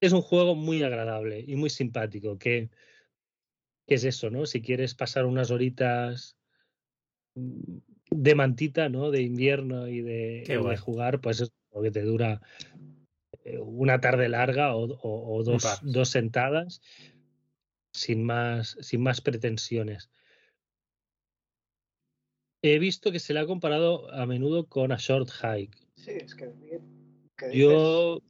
Es 0.00 0.12
un 0.12 0.20
juego 0.20 0.54
muy 0.54 0.82
agradable 0.82 1.42
y 1.46 1.56
muy 1.56 1.70
simpático, 1.70 2.38
que, 2.38 2.70
es 3.86 4.04
eso, 4.04 4.30
¿no? 4.30 4.46
Si 4.46 4.60
quieres 4.60 4.94
pasar 4.94 5.24
unas 5.24 5.50
horitas 5.50 6.36
mm, 7.34 7.78
de 8.10 8.34
mantita, 8.34 8.88
¿no? 8.88 9.10
De 9.10 9.22
invierno 9.22 9.88
y 9.88 10.02
de, 10.02 10.44
de 10.46 10.76
jugar, 10.76 11.20
pues 11.20 11.40
es 11.40 11.52
lo 11.72 11.82
que 11.82 11.90
te 11.90 12.02
dura 12.02 12.40
una 13.60 14.00
tarde 14.00 14.28
larga 14.28 14.74
o, 14.74 15.42
dos, 15.44 15.80
dos, 15.82 16.08
sentadas 16.08 16.80
sin 17.92 18.24
más, 18.24 18.76
sin 18.80 19.02
más 19.02 19.20
pretensiones. 19.20 20.10
He 22.62 22.78
visto 22.78 23.12
que 23.12 23.20
se 23.20 23.34
le 23.34 23.40
ha 23.40 23.46
comparado 23.46 24.10
a 24.12 24.24
menudo 24.24 24.66
con 24.66 24.90
a 24.90 24.96
Short 24.96 25.28
Hike. 25.30 25.76
Sí, 25.96 26.12
es 26.12 26.34
que. 26.34 26.50
Yo 27.52 28.22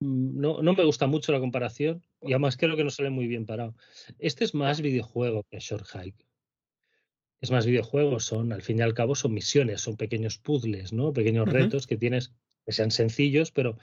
mm, 0.00 0.40
no, 0.40 0.62
no, 0.62 0.72
me 0.72 0.84
gusta 0.84 1.06
mucho 1.06 1.32
la 1.32 1.40
comparación 1.40 2.02
y 2.22 2.32
además 2.32 2.56
creo 2.56 2.76
que 2.76 2.84
no 2.84 2.90
sale 2.90 3.10
muy 3.10 3.26
bien 3.26 3.44
parado. 3.44 3.74
Este 4.18 4.44
es 4.44 4.54
más 4.54 4.80
videojuego 4.80 5.44
que 5.50 5.58
Short 5.58 5.86
Hike. 5.86 6.26
Es 7.42 7.50
más 7.50 7.66
videojuego, 7.66 8.20
son, 8.20 8.52
al 8.52 8.62
fin 8.62 8.78
y 8.78 8.82
al 8.82 8.94
cabo, 8.94 9.16
son 9.16 9.34
misiones, 9.34 9.80
son 9.80 9.96
pequeños 9.96 10.38
puzzles, 10.38 10.92
¿no? 10.92 11.12
Pequeños 11.12 11.48
retos 11.48 11.88
que 11.88 11.96
tienes 11.96 12.32
que 12.64 12.72
sean 12.72 12.92
sencillos, 12.92 13.50
pero 13.50 13.78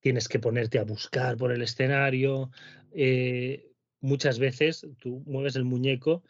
tienes 0.00 0.28
que 0.28 0.38
ponerte 0.38 0.78
a 0.78 0.84
buscar 0.84 1.36
por 1.36 1.52
el 1.52 1.62
escenario. 1.62 2.50
Eh, 2.92 3.70
muchas 4.00 4.38
veces 4.38 4.86
tú 4.98 5.22
mueves 5.26 5.56
el 5.56 5.64
muñeco, 5.64 6.22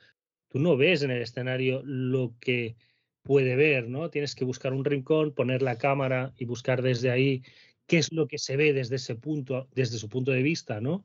tú 0.49 0.59
no 0.59 0.77
ves 0.77 1.03
en 1.03 1.11
el 1.11 1.23
escenario 1.23 1.83
lo 1.85 2.35
que 2.41 2.77
puede 3.23 3.57
ver, 3.57 3.89
¿no? 3.89 4.11
Tienes 4.11 4.35
que 4.35 4.45
buscar 4.45 4.73
un 4.73 4.85
rincón, 4.85 5.35
poner 5.35 5.63
la 5.63 5.79
cámara 5.79 6.33
y 6.39 6.45
buscar 6.47 6.83
desde 6.83 7.11
ahí 7.11 7.43
qué 7.87 7.99
es 7.99 8.13
lo 8.13 8.27
que 8.29 8.39
se 8.39 8.57
ve 8.57 8.73
desde 8.73 8.97
ese 8.97 9.15
punto, 9.17 9.69
desde 9.75 9.99
su 9.99 10.09
punto 10.09 10.33
de 10.33 10.43
vista, 10.43 10.81
¿no? 10.81 11.05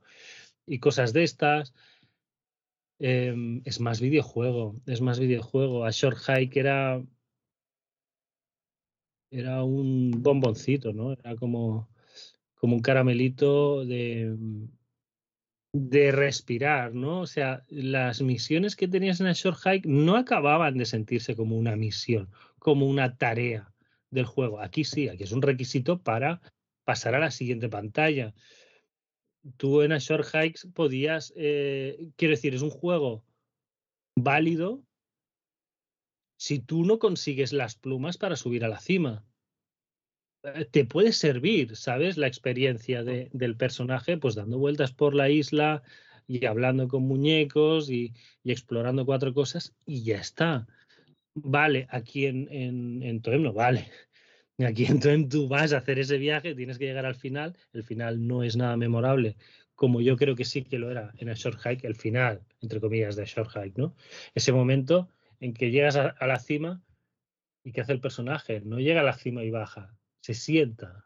Y 0.66 0.80
cosas 0.80 1.14
de 1.14 1.24
estas. 1.24 1.74
Em, 3.00 3.62
es 3.66 3.80
más 3.82 4.00
videojuego, 4.00 4.76
es 4.86 5.02
más 5.02 5.20
videojuego. 5.20 5.86
A 5.86 5.92
Short 5.92 6.18
Hike 6.18 6.60
era 6.60 7.04
era 9.34 9.64
un 9.64 10.12
bomboncito, 10.22 10.94
¿no? 10.94 11.12
Era 11.14 11.36
como 11.36 11.90
como 12.64 12.78
un 12.78 12.82
caramelito 12.82 13.84
de, 13.84 14.38
de 15.74 16.12
respirar, 16.14 16.96
¿no? 16.96 17.20
O 17.20 17.28
sea, 17.28 17.66
las 17.68 18.22
misiones 18.22 18.78
que 18.78 18.88
tenías 18.88 19.20
en 19.20 19.28
el 19.28 19.34
Short 19.34 19.60
Hike 19.62 19.86
no 19.86 20.16
acababan 20.16 20.78
de 20.78 20.86
sentirse 20.86 21.36
como 21.36 21.58
una 21.58 21.76
misión, 21.76 22.30
como 22.60 22.88
una 22.88 23.18
tarea 23.18 23.74
del 24.12 24.24
juego. 24.24 24.62
Aquí 24.62 24.86
sí, 24.86 25.10
aquí 25.10 25.24
es 25.24 25.34
un 25.34 25.42
requisito 25.42 26.02
para 26.02 26.40
pasar 26.86 27.16
a 27.16 27.20
la 27.20 27.32
siguiente 27.32 27.68
pantalla. 27.68 28.34
Tú 29.58 29.82
en 29.82 29.92
el 29.92 30.00
Short 30.00 30.26
Hikes 30.34 30.70
podías, 30.74 31.34
eh, 31.36 32.12
quiero 32.16 32.32
decir, 32.32 32.56
es 32.56 32.62
un 32.62 32.70
juego 32.70 33.26
válido 34.16 34.82
si 36.38 36.60
tú 36.60 36.86
no 36.86 36.98
consigues 36.98 37.52
las 37.52 37.76
plumas 37.76 38.18
para 38.18 38.38
subir 38.38 38.64
a 38.64 38.70
la 38.70 38.80
cima. 38.80 39.26
Te 40.72 40.84
puede 40.84 41.14
servir, 41.14 41.76
¿sabes? 41.78 42.18
La 42.18 42.28
experiencia 42.28 43.04
de, 43.04 43.30
del 43.32 43.56
personaje, 43.56 44.18
pues 44.18 44.36
dando 44.36 44.58
vueltas 44.58 44.92
por 44.92 45.16
la 45.16 45.30
isla 45.30 45.84
y 46.28 46.46
hablando 46.46 46.90
con 46.90 47.04
muñecos 47.04 47.90
y, 47.90 48.14
explorando 48.44 49.06
cuatro 49.06 49.34
cosas 49.34 49.74
y 49.86 50.04
ya 50.04 50.18
está. 50.18 50.68
Vale, 51.36 51.88
aquí 51.90 52.26
en, 52.26 52.48
en, 52.52 53.22
Toem 53.22 53.44
no 53.44 53.54
vale. 53.54 53.90
Aquí 54.60 54.86
en 54.86 55.00
Toem 55.00 55.30
tú 55.30 55.48
vas 55.48 55.74
a 55.74 55.78
hacer 55.78 55.98
ese 55.98 56.18
viaje, 56.18 56.54
tienes 56.54 56.78
que 56.78 56.86
llegar 56.86 57.06
al 57.06 57.16
final. 57.16 57.58
El 57.74 57.84
final 57.84 58.28
no 58.28 58.44
es 58.44 58.56
nada 58.56 58.78
memorable, 58.78 59.36
como 59.76 60.00
yo 60.00 60.16
creo 60.16 60.36
que 60.36 60.46
sí 60.46 60.64
que 60.64 60.78
lo 60.78 60.92
era 60.92 61.12
en 61.18 61.30
el 61.30 61.36
Short 61.36 61.60
Hike, 61.60 61.86
el 61.88 61.96
final, 61.96 62.42
entre 62.62 62.80
comillas, 62.80 63.16
de 63.16 63.26
Short 63.26 63.50
Hike, 63.50 63.78
¿no? 63.78 63.96
Ese 64.36 64.52
momento 64.52 65.10
en 65.40 65.54
que 65.54 65.72
llegas 65.72 65.96
a, 65.96 66.10
a 66.10 66.28
la 66.28 66.40
cima 66.40 66.84
y 67.64 67.72
¿qué 67.72 67.82
hace 67.82 67.94
el 67.94 68.02
personaje? 68.02 68.62
No 68.62 68.80
llega 68.80 69.02
a 69.02 69.04
la 69.04 69.14
cima 69.14 69.44
y 69.44 69.50
baja, 69.50 69.98
se 70.24 70.34
sienta, 70.34 71.06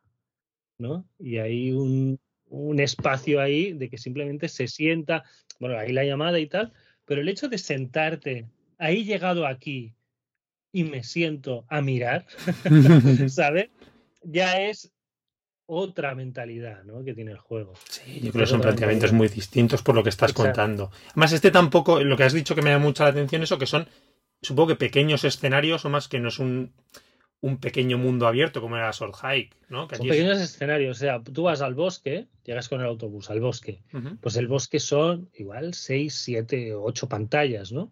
¿no? 0.78 1.10
Y 1.18 1.40
hay 1.40 1.72
un, 1.72 2.20
un 2.50 2.80
espacio 2.80 3.42
ahí 3.42 3.74
de 3.74 3.90
que 3.90 3.98
simplemente 3.98 4.48
se 4.48 4.68
sienta, 4.68 5.24
bueno, 5.60 5.78
ahí 5.78 5.92
la 5.92 6.04
llamada 6.04 6.40
y 6.40 6.46
tal, 6.46 6.72
pero 7.04 7.22
el 7.22 7.30
hecho 7.30 7.50
de 7.50 7.58
sentarte, 7.58 8.48
ahí 8.78 9.06
llegado 9.06 9.48
aquí 9.48 9.96
y 10.72 10.84
me 10.84 11.04
siento 11.04 11.66
a 11.68 11.82
mirar, 11.82 12.28
¿sabes? 13.28 13.70
Ya 14.22 14.62
es 14.62 14.94
otra 15.66 16.14
mentalidad 16.14 16.84
¿no? 16.84 17.04
que 17.04 17.16
tiene 17.16 17.32
el 17.32 17.40
juego. 17.40 17.74
Sí, 17.90 18.20
yo 18.22 18.32
creo 18.32 18.46
que 18.46 18.52
son 18.52 18.62
planteamientos 18.62 19.14
muy 19.14 19.30
distintos 19.30 19.82
por 19.82 19.96
lo 19.96 20.04
que 20.04 20.10
estás 20.10 20.32
contando. 20.32 20.92
Además, 21.10 21.34
este 21.34 21.50
tampoco, 21.50 22.04
lo 22.04 22.16
que 22.16 22.24
has 22.24 22.34
dicho 22.34 22.54
que 22.54 22.62
me 22.62 22.70
da 22.70 22.78
mucha 22.78 23.06
la 23.06 23.10
atención, 23.10 23.42
eso 23.42 23.58
que 23.58 23.66
son, 23.66 23.88
supongo 24.44 24.70
que 24.70 24.76
pequeños 24.76 25.24
escenarios 25.24 25.86
o 25.86 25.90
más 25.90 26.08
que 26.08 26.20
no 26.20 26.28
es 26.28 26.38
un 26.38 26.72
un 27.42 27.58
pequeño 27.60 27.98
mundo 27.98 28.28
abierto 28.28 28.62
como 28.62 28.78
era 28.78 28.92
Sword 28.94 29.16
Hike, 29.16 29.56
¿no? 29.70 29.88
son 29.90 30.08
pequeños 30.08 30.40
escenarios, 30.40 30.98
o 30.98 31.00
sea, 31.00 31.22
tú 31.22 31.44
vas 31.44 31.62
al 31.62 31.76
bosque, 31.76 32.28
llegas 32.44 32.68
con 32.68 32.82
el 32.82 32.88
autobús 32.88 33.30
al 33.30 33.40
bosque, 33.40 33.84
pues 34.22 34.36
el 34.38 34.48
bosque 34.48 34.80
son 34.80 35.30
igual 35.36 35.74
seis, 35.74 36.16
siete, 36.16 36.74
ocho 36.74 37.08
pantallas, 37.08 37.72
¿no? 37.72 37.92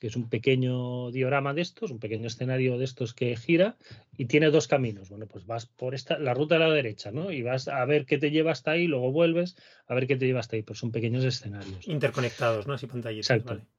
Que 0.00 0.06
es 0.06 0.14
un 0.14 0.28
pequeño 0.28 1.10
diorama 1.10 1.54
de 1.54 1.62
estos, 1.62 1.90
un 1.90 1.98
pequeño 1.98 2.28
escenario 2.28 2.78
de 2.78 2.84
estos 2.84 3.14
que 3.14 3.36
gira 3.36 3.76
y 4.16 4.26
tiene 4.26 4.50
dos 4.50 4.68
caminos. 4.68 5.08
Bueno, 5.08 5.26
pues 5.26 5.44
vas 5.44 5.66
por 5.66 5.92
esta, 5.92 6.20
la 6.20 6.34
ruta 6.34 6.54
de 6.54 6.60
la 6.60 6.70
derecha, 6.70 7.10
¿no? 7.10 7.32
Y 7.32 7.42
vas 7.42 7.66
a 7.66 7.84
ver 7.84 8.06
qué 8.06 8.16
te 8.16 8.30
lleva 8.30 8.52
hasta 8.52 8.70
ahí, 8.70 8.86
luego 8.86 9.10
vuelves 9.10 9.56
a 9.88 9.94
ver 9.96 10.06
qué 10.06 10.14
te 10.14 10.26
lleva 10.26 10.38
hasta 10.38 10.54
ahí. 10.54 10.62
Pues 10.62 10.78
son 10.78 10.92
pequeños 10.92 11.24
escenarios. 11.24 11.88
Interconectados, 11.88 12.68
¿no? 12.68 12.74
Así 12.74 12.86
pantallas. 12.86 13.28
Exacto. 13.28 13.54
Mm. 13.54 13.77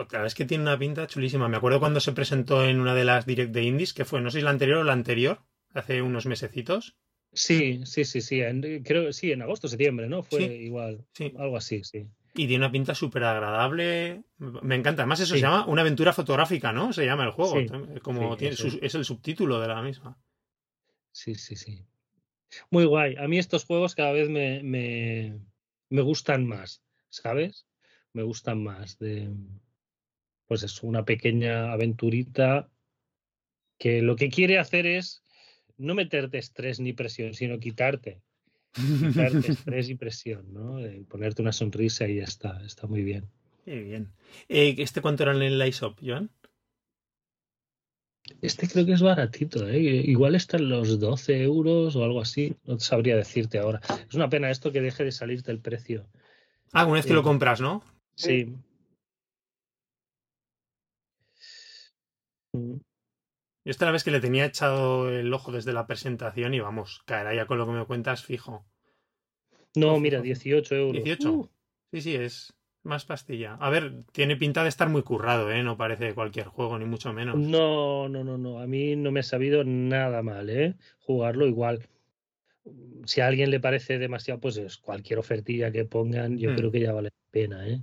Otra 0.00 0.22
vez 0.22 0.36
que 0.36 0.44
tiene 0.44 0.62
una 0.62 0.78
pinta 0.78 1.08
chulísima. 1.08 1.48
Me 1.48 1.56
acuerdo 1.56 1.80
cuando 1.80 1.98
se 1.98 2.12
presentó 2.12 2.64
en 2.64 2.78
una 2.78 2.94
de 2.94 3.04
las 3.04 3.26
Direct 3.26 3.50
de 3.50 3.64
Indies, 3.64 3.92
que 3.92 4.04
fue, 4.04 4.20
no 4.20 4.30
sé 4.30 4.38
si 4.38 4.44
la 4.44 4.50
anterior 4.50 4.78
o 4.78 4.84
la 4.84 4.92
anterior, 4.92 5.40
hace 5.74 6.02
unos 6.02 6.24
mesecitos. 6.26 6.96
Sí, 7.32 7.84
sí, 7.84 8.04
sí, 8.04 8.20
sí. 8.20 8.40
En, 8.40 8.62
creo 8.84 9.12
sí, 9.12 9.32
en 9.32 9.42
agosto, 9.42 9.66
septiembre, 9.66 10.08
¿no? 10.08 10.22
Fue 10.22 10.44
igual. 10.44 11.04
Sí. 11.14 11.32
Algo 11.36 11.56
así, 11.56 11.82
sí. 11.82 12.06
Y 12.34 12.46
tiene 12.46 12.58
una 12.58 12.70
pinta 12.70 12.94
súper 12.94 13.24
agradable. 13.24 14.22
Me 14.38 14.76
encanta. 14.76 15.02
Además, 15.02 15.18
eso 15.18 15.34
se 15.34 15.40
llama 15.40 15.66
una 15.66 15.82
aventura 15.82 16.12
fotográfica, 16.12 16.72
¿no? 16.72 16.92
Se 16.92 17.04
llama 17.04 17.24
el 17.24 17.32
juego. 17.32 17.56
Como 18.00 18.36
tiene, 18.36 18.54
es 18.80 18.94
el 18.94 19.04
subtítulo 19.04 19.60
de 19.60 19.66
la 19.66 19.82
misma. 19.82 20.16
Sí, 21.10 21.34
sí, 21.34 21.56
sí. 21.56 21.84
Muy 22.70 22.84
guay. 22.84 23.16
A 23.16 23.26
mí 23.26 23.36
estos 23.38 23.64
juegos 23.64 23.96
cada 23.96 24.12
vez 24.12 24.28
me, 24.28 24.62
me, 24.62 25.40
me 25.90 26.02
gustan 26.02 26.46
más, 26.46 26.84
¿sabes? 27.08 27.66
Me 28.12 28.22
gustan 28.22 28.62
más. 28.62 28.96
De, 28.98 29.28
pues 30.48 30.62
es 30.62 30.82
una 30.82 31.04
pequeña 31.04 31.72
aventurita 31.72 32.68
que 33.78 34.02
lo 34.02 34.16
que 34.16 34.30
quiere 34.30 34.58
hacer 34.58 34.86
es 34.86 35.22
no 35.76 35.94
meterte 35.94 36.38
estrés 36.38 36.80
ni 36.80 36.92
presión, 36.94 37.34
sino 37.34 37.60
quitarte. 37.60 38.22
Quitarte 38.74 39.52
estrés 39.52 39.88
y 39.90 39.94
presión, 39.94 40.52
¿no? 40.52 40.80
Eh, 40.80 41.04
ponerte 41.08 41.42
una 41.42 41.52
sonrisa 41.52 42.08
y 42.08 42.16
ya 42.16 42.24
está, 42.24 42.60
está 42.64 42.86
muy 42.86 43.04
bien. 43.04 43.30
Qué 43.64 43.78
bien. 43.80 44.10
Eh, 44.48 44.74
¿Este 44.78 45.00
cuánto 45.00 45.22
era 45.22 45.32
en 45.32 45.42
el 45.42 45.68
iShop, 45.68 45.98
Joan? 46.02 46.30
Este 48.42 48.68
creo 48.68 48.84
que 48.84 48.92
es 48.92 49.00
baratito, 49.02 49.66
¿eh? 49.68 49.78
igual 49.78 50.34
está 50.34 50.58
en 50.58 50.68
los 50.68 51.00
12 51.00 51.42
euros 51.42 51.96
o 51.96 52.04
algo 52.04 52.20
así, 52.20 52.54
no 52.66 52.78
sabría 52.78 53.16
decirte 53.16 53.58
ahora. 53.58 53.80
Es 54.08 54.14
una 54.14 54.28
pena 54.28 54.50
esto 54.50 54.70
que 54.70 54.82
deje 54.82 55.04
de 55.04 55.12
salirte 55.12 55.50
el 55.50 55.60
precio. 55.60 56.06
Ah, 56.72 56.84
una 56.84 56.94
vez 56.96 57.06
que 57.06 57.14
lo 57.14 57.20
Eh, 57.20 57.24
compras, 57.24 57.60
¿no? 57.60 57.82
Sí. 58.14 58.54
Mm, 62.52 62.74
Yo 63.64 63.70
esta 63.70 63.86
la 63.86 63.92
vez 63.92 64.04
que 64.04 64.10
le 64.10 64.20
tenía 64.20 64.46
echado 64.46 65.10
el 65.10 65.32
ojo 65.32 65.52
desde 65.52 65.72
la 65.72 65.86
presentación 65.86 66.54
y 66.54 66.60
vamos, 66.60 67.02
caerá 67.06 67.34
ya 67.34 67.46
con 67.46 67.58
lo 67.58 67.66
que 67.66 67.72
me 67.72 67.84
cuentas 67.84 68.24
fijo. 68.24 68.64
No, 69.74 69.98
mira, 70.00 70.18
ojo. 70.18 70.24
18 70.24 70.74
euros. 70.74 71.04
18. 71.04 71.32
Uh, 71.32 71.48
Sí, 71.90 72.00
sí, 72.02 72.14
es 72.16 72.54
más 72.82 73.06
pastilla. 73.06 73.54
A 73.60 73.70
ver, 73.70 74.04
tiene 74.12 74.36
pinta 74.36 74.62
de 74.62 74.68
estar 74.68 74.88
muy 74.90 75.02
currado, 75.02 75.50
¿eh? 75.50 75.62
No 75.62 75.76
parece 75.78 76.14
cualquier 76.14 76.46
juego, 76.46 76.78
ni 76.78 76.84
mucho 76.84 77.12
menos. 77.14 77.36
no, 77.36 78.08
no, 78.10 78.24
no, 78.24 78.36
no. 78.36 78.58
A 78.60 78.66
mí 78.66 78.94
no 78.96 79.10
me 79.10 79.20
ha 79.20 79.22
sabido 79.22 79.64
nada 79.64 80.22
mal, 80.22 80.50
¿eh? 80.50 80.74
Jugarlo 81.00 81.46
igual. 81.46 81.88
Si 83.06 83.22
a 83.22 83.26
alguien 83.26 83.50
le 83.50 83.58
parece 83.60 83.98
demasiado, 83.98 84.38
pues 84.40 84.58
es 84.58 84.76
cualquier 84.76 85.18
ofertilla 85.18 85.72
que 85.72 85.86
pongan, 85.86 86.36
yo 86.38 86.50
Mm. 86.50 86.56
creo 86.56 86.70
que 86.70 86.80
ya 86.80 86.92
vale 86.92 87.08
la 87.08 87.30
pena, 87.30 87.66
¿eh? 87.68 87.82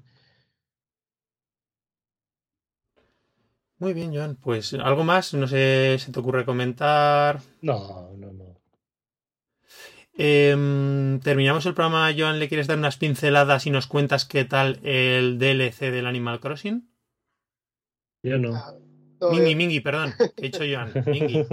Muy 3.77 3.93
bien, 3.93 4.13
Joan. 4.13 4.35
Pues 4.35 4.73
algo 4.73 5.03
más, 5.03 5.33
no 5.33 5.47
sé, 5.47 5.97
se 5.99 6.11
te 6.11 6.19
ocurre 6.19 6.45
comentar. 6.45 7.41
No, 7.61 8.11
no, 8.17 8.31
no. 8.31 8.45
Em, 10.17 11.19
terminamos 11.19 11.65
el 11.65 11.73
programa, 11.73 12.13
Joan. 12.17 12.39
¿Le 12.39 12.47
quieres 12.47 12.67
dar 12.67 12.77
unas 12.77 12.97
pinceladas 12.97 13.65
y 13.65 13.69
nos 13.69 13.87
cuentas 13.87 14.25
qué 14.25 14.45
tal 14.45 14.79
el 14.83 15.37
DLC 15.37 15.91
del 15.91 16.07
Animal 16.07 16.39
Crossing? 16.39 16.89
Yo 18.23 18.37
no. 18.37 18.55
Ah, 18.55 18.73
eh, 19.33 19.55
Mingi, 19.55 19.81
perdón. 19.81 20.13
He 20.37 20.43
dicho 20.43 20.63
Joan. 20.63 20.93
Mingi. 21.05 21.45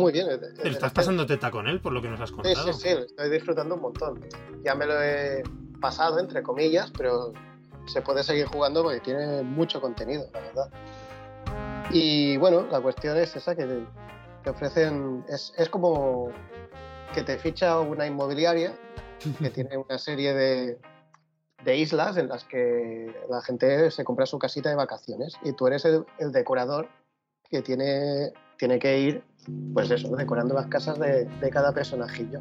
Muy 0.00 0.12
bien. 0.12 0.28
estás 0.64 0.92
pasando 0.92 1.26
teta 1.26 1.50
con 1.50 1.68
él, 1.68 1.80
por 1.80 1.92
lo 1.92 2.00
que 2.02 2.08
nos 2.08 2.20
has 2.20 2.30
Sí, 2.30 2.34
contado. 2.34 2.72
sí, 2.72 2.88
sí, 2.88 2.94
lo 2.94 3.00
estoy 3.04 3.30
disfrutando 3.30 3.74
un 3.76 3.82
montón. 3.82 4.20
Ya 4.64 4.74
me 4.74 4.86
lo 4.86 5.00
he 5.02 5.42
pasado, 5.80 6.18
entre 6.18 6.42
comillas, 6.42 6.90
pero 6.96 7.32
se 7.86 8.02
puede 8.02 8.22
seguir 8.22 8.46
jugando 8.46 8.82
porque 8.82 9.00
tiene 9.00 9.42
mucho 9.42 9.80
contenido, 9.80 10.26
la 10.32 10.40
verdad. 10.40 10.70
Y 11.90 12.36
bueno, 12.36 12.66
la 12.70 12.80
cuestión 12.80 13.16
es 13.16 13.34
esa, 13.34 13.54
que 13.56 13.64
te, 13.64 13.86
te 14.44 14.50
ofrecen, 14.50 15.24
es, 15.28 15.52
es 15.56 15.68
como 15.68 16.30
que 17.14 17.22
te 17.22 17.36
ficha 17.38 17.80
una 17.80 18.06
inmobiliaria 18.06 18.72
que 19.40 19.50
tiene 19.50 19.76
una 19.76 19.98
serie 19.98 20.32
de, 20.32 20.78
de 21.64 21.76
islas 21.76 22.16
en 22.16 22.28
las 22.28 22.44
que 22.44 23.12
la 23.28 23.42
gente 23.42 23.90
se 23.90 24.04
compra 24.04 24.26
su 24.26 24.38
casita 24.38 24.68
de 24.68 24.76
vacaciones 24.76 25.34
y 25.42 25.52
tú 25.52 25.66
eres 25.66 25.84
el, 25.84 26.04
el 26.18 26.30
decorador 26.30 26.88
que 27.50 27.62
tiene, 27.62 28.32
tiene 28.56 28.78
que 28.78 29.00
ir, 29.00 29.24
pues 29.74 29.90
eso, 29.90 30.14
decorando 30.16 30.54
las 30.54 30.66
casas 30.66 30.98
de, 30.98 31.24
de 31.24 31.50
cada 31.50 31.72
personajillo. 31.72 32.40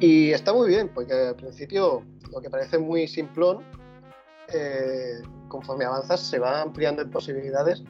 Y 0.00 0.30
está 0.32 0.52
muy 0.52 0.68
bien, 0.68 0.88
porque 0.94 1.12
al 1.12 1.34
principio 1.36 2.02
lo 2.32 2.40
que 2.40 2.48
parece 2.50 2.78
muy 2.78 3.08
simplón, 3.08 3.64
eh, 4.52 5.20
conforme 5.48 5.84
avanzas 5.84 6.20
se 6.20 6.38
va 6.38 6.62
ampliando 6.62 7.02
en 7.02 7.10
posibilidades 7.10 7.82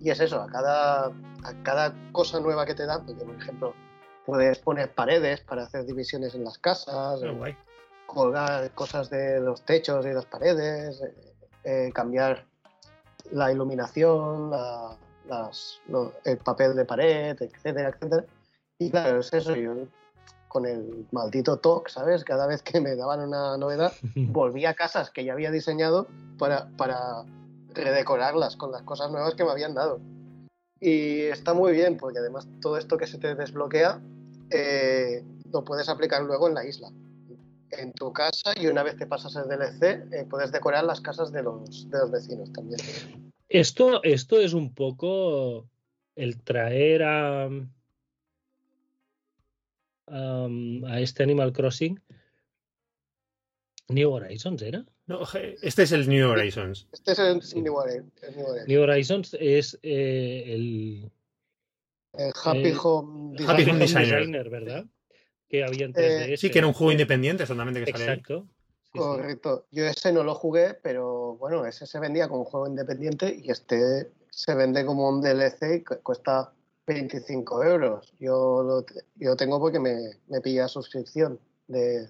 y 0.00 0.10
es 0.10 0.20
eso, 0.20 0.40
a 0.40 0.46
cada, 0.46 1.06
a 1.06 1.62
cada 1.62 1.94
cosa 2.12 2.38
nueva 2.40 2.66
que 2.66 2.74
te 2.74 2.86
dan, 2.86 3.04
porque 3.06 3.24
por 3.24 3.34
ejemplo 3.36 3.74
puedes 4.26 4.58
poner 4.58 4.94
paredes 4.94 5.40
para 5.40 5.64
hacer 5.64 5.84
divisiones 5.86 6.34
en 6.34 6.44
las 6.44 6.58
casas, 6.58 7.20
eh, 7.22 7.26
colgar 8.06 8.70
cosas 8.72 9.10
de 9.10 9.40
los 9.40 9.62
techos 9.64 10.04
y 10.06 10.10
las 10.12 10.26
paredes, 10.26 11.00
eh, 11.02 11.14
eh, 11.64 11.90
cambiar 11.92 12.44
la 13.32 13.50
iluminación, 13.50 14.50
la- 14.50 14.96
las- 15.28 15.80
el 16.24 16.38
papel 16.38 16.74
de 16.76 16.84
pared, 16.84 17.36
etcétera, 17.40 17.88
etcétera. 17.90 18.24
Y 18.78 18.90
claro, 18.90 19.20
es 19.20 19.32
eso, 19.32 19.54
yo 19.54 19.74
con 20.48 20.66
el 20.66 21.06
maldito 21.10 21.58
TOC, 21.58 21.88
¿sabes? 21.88 22.22
Cada 22.24 22.46
vez 22.46 22.62
que 22.62 22.80
me 22.80 22.94
daban 22.94 23.20
una 23.20 23.56
novedad, 23.56 23.92
volví 24.14 24.66
a 24.66 24.74
casas 24.74 25.10
que 25.10 25.24
ya 25.24 25.32
había 25.32 25.50
diseñado 25.50 26.06
para, 26.38 26.68
para 26.76 27.24
redecorarlas 27.74 28.56
con 28.56 28.70
las 28.70 28.82
cosas 28.82 29.10
nuevas 29.10 29.34
que 29.34 29.44
me 29.44 29.50
habían 29.50 29.74
dado. 29.74 29.98
Y 30.80 31.22
está 31.22 31.54
muy 31.54 31.72
bien, 31.72 31.96
porque 31.96 32.18
además 32.18 32.46
todo 32.60 32.76
esto 32.76 32.96
que 32.98 33.06
se 33.06 33.18
te 33.18 33.34
desbloquea 33.34 34.00
eh, 34.50 35.24
lo 35.50 35.64
puedes 35.64 35.88
aplicar 35.88 36.22
luego 36.22 36.46
en 36.46 36.54
la 36.54 36.64
isla. 36.64 36.88
En 37.70 37.92
tu 37.92 38.12
casa 38.12 38.52
y 38.54 38.68
una 38.68 38.84
vez 38.84 38.94
que 38.94 39.06
pasas 39.06 39.34
el 39.34 39.48
DLC, 39.48 40.06
eh, 40.12 40.26
puedes 40.28 40.52
decorar 40.52 40.84
las 40.84 41.00
casas 41.00 41.32
de 41.32 41.42
los, 41.42 41.90
de 41.90 41.98
los 41.98 42.10
vecinos 42.12 42.52
también. 42.52 42.78
Esto, 43.54 44.02
esto 44.02 44.40
es 44.40 44.52
un 44.52 44.74
poco 44.74 45.68
el 46.16 46.42
traer 46.42 47.04
a, 47.04 47.48
a 50.08 51.00
este 51.00 51.22
Animal 51.22 51.52
Crossing. 51.52 52.00
New 53.90 54.10
Horizons 54.10 54.60
era? 54.60 54.84
No, 55.06 55.20
este 55.62 55.84
es 55.84 55.92
el 55.92 56.08
New 56.08 56.28
Horizons. 56.30 56.88
Este 56.90 57.12
es 57.12 57.18
el 57.20 57.42
Sí. 57.42 57.60
New 57.62 57.76
el 57.86 58.66
New 58.66 58.82
Horizons 58.82 59.36
es 59.38 59.78
eh, 59.84 60.42
el 60.48 61.12
El 62.18 62.32
Happy 62.44 62.72
Home 62.82 63.36
Happy 63.46 63.64
Design. 63.64 63.70
Home 63.70 63.78
Designer. 63.86 64.50
¿verdad? 64.50 64.84
Que 65.48 65.62
había 65.62 65.84
en 65.84 65.92
Eh, 65.96 66.26
3DS. 66.32 66.36
Sí, 66.38 66.50
que 66.50 66.58
era 66.58 66.66
un 66.66 66.72
juego 66.72 66.90
independiente 66.90 67.46
solamente 67.46 67.84
que. 67.84 67.90
Exacto. 67.90 68.48
Correcto. 69.02 69.66
Yo 69.70 69.84
ese 69.86 70.12
no 70.12 70.22
lo 70.22 70.34
jugué, 70.34 70.74
pero 70.74 71.36
bueno, 71.36 71.66
ese 71.66 71.86
se 71.86 71.98
vendía 71.98 72.28
como 72.28 72.40
un 72.42 72.46
juego 72.46 72.66
independiente 72.68 73.34
y 73.42 73.50
este 73.50 74.12
se 74.30 74.54
vende 74.54 74.84
como 74.86 75.08
un 75.08 75.20
DLC 75.20 75.76
y 75.76 75.84
cu- 75.84 76.00
cuesta 76.02 76.52
25 76.86 77.62
euros. 77.64 78.12
Yo 78.20 78.62
lo, 78.62 78.84
yo 79.16 79.30
lo 79.30 79.36
tengo 79.36 79.58
porque 79.58 79.80
me, 79.80 79.96
me 80.28 80.40
pilla 80.40 80.68
suscripción 80.68 81.38
de 81.66 82.08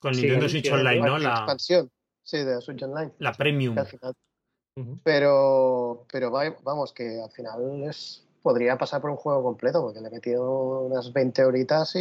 Con 0.00 0.14
Sí, 0.14 0.22
Nintendo 0.22 0.48
Switch 0.48 0.70
Online, 0.72 1.00
¿no? 1.06 1.14
de 1.14 1.20
La, 1.24 1.30
expansión. 1.30 1.90
Sí, 2.22 2.38
de 2.44 2.60
Switch 2.60 2.82
Online. 2.82 3.12
la 3.18 3.32
Premium. 3.32 3.76
Pero, 5.02 6.04
pero 6.12 6.30
va- 6.30 6.56
vamos, 6.62 6.92
que 6.92 7.20
al 7.22 7.30
final 7.30 7.84
es, 7.88 8.24
podría 8.42 8.76
pasar 8.76 9.00
por 9.00 9.10
un 9.10 9.16
juego 9.16 9.42
completo 9.42 9.80
porque 9.82 10.00
le 10.00 10.08
he 10.08 10.10
metido 10.10 10.80
unas 10.82 11.12
20 11.12 11.44
horitas 11.44 11.94
y, 11.96 11.98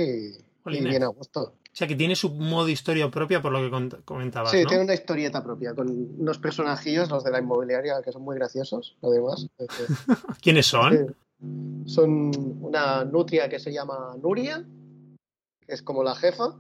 y 0.65 0.83
bien 0.89 1.03
a 1.03 1.07
gusto. 1.07 1.53
O 1.77 1.79
sea, 1.79 1.87
que 1.87 1.95
tiene 1.95 2.15
su 2.15 2.31
modo 2.31 2.69
historia 2.69 3.07
propia 3.11 3.39
por 3.39 3.51
lo 3.51 3.59
que 3.61 4.01
comentabas, 4.03 4.49
Sí, 4.49 4.63
¿no? 4.63 4.67
tiene 4.67 4.83
una 4.85 4.95
historieta 4.95 5.43
propia 5.43 5.75
con 5.75 5.87
unos 6.17 6.39
personajillos, 6.39 7.07
los 7.11 7.23
de 7.23 7.29
la 7.29 7.37
inmobiliaria, 7.37 8.01
que 8.03 8.11
son 8.11 8.23
muy 8.23 8.35
graciosos, 8.35 8.97
además. 9.03 9.45
que- 9.59 9.67
¿Quiénes 10.41 10.65
son? 10.65 10.89
que 10.89 11.13
son 11.85 12.31
una 12.63 13.05
nutria 13.05 13.47
que 13.47 13.59
se 13.59 13.71
llama 13.71 14.15
Nuria, 14.19 14.65
que 15.67 15.71
es 15.75 15.83
como 15.83 16.01
la 16.03 16.15
jefa, 16.15 16.55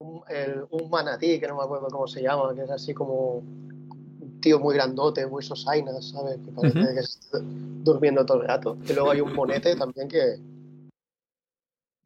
un, 0.00 0.20
el- 0.28 0.66
un 0.70 0.90
manatí, 0.90 1.40
que 1.40 1.48
no 1.48 1.56
me 1.56 1.62
acuerdo 1.62 1.86
cómo 1.88 2.06
se 2.06 2.20
llama, 2.20 2.54
que 2.54 2.64
es 2.64 2.70
así 2.70 2.92
como 2.92 3.36
un 3.38 4.38
tío 4.42 4.60
muy 4.60 4.74
grandote, 4.74 5.26
muy 5.26 5.42
sosainas, 5.42 6.10
¿sabes? 6.10 6.36
Que 6.44 6.52
parece 6.52 6.80
Ujú. 6.80 6.92
que 6.94 7.00
está 7.00 7.38
durmiendo 7.40 8.26
todo 8.26 8.42
el 8.42 8.48
rato. 8.48 8.76
Y 8.86 8.92
luego 8.92 9.10
hay 9.10 9.22
un 9.22 9.32
monete 9.34 9.74
también 9.74 10.06
que, 10.08 10.38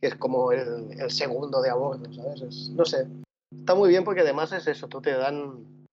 que 0.01 0.09
es 0.09 0.15
como 0.17 0.53
el, 0.53 0.93
el 1.01 1.11
segundo 1.11 1.61
de 1.63 1.71
a 1.71 1.75
bordo, 1.75 2.13
¿sabes? 2.13 2.43
Es- 2.43 2.71
no 2.71 2.85
sé. 2.85 3.07
Está 3.59 3.75
muy 3.75 3.89
bien 3.89 4.05
porque 4.05 4.21
además 4.21 4.53
es 4.53 4.67
eso, 4.67 4.89
tú 4.89 5.01
te 5.01 5.13
dan, 5.13 5.87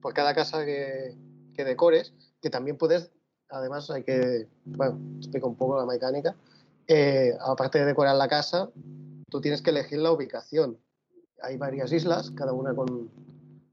por 0.00 0.12
cada 0.14 0.34
casa 0.34 0.64
que, 0.64 1.14
que 1.54 1.64
decores, 1.64 2.12
que 2.42 2.50
también 2.50 2.76
puedes, 2.76 3.10
además 3.48 3.90
hay 3.90 4.02
que, 4.02 4.48
bueno, 4.64 4.98
explico 5.18 5.46
un 5.48 5.56
poco 5.56 5.78
la 5.78 5.86
mecánica, 5.86 6.34
eh, 6.88 7.32
aparte 7.40 7.78
de 7.78 7.84
decorar 7.86 8.16
la 8.16 8.28
casa, 8.28 8.70
tú 9.30 9.40
tienes 9.40 9.62
que 9.62 9.70
elegir 9.70 9.98
la 9.98 10.12
ubicación. 10.12 10.78
Hay 11.42 11.56
varias 11.56 11.92
islas, 11.92 12.30
cada 12.30 12.52
una 12.52 12.74
con, 12.74 13.10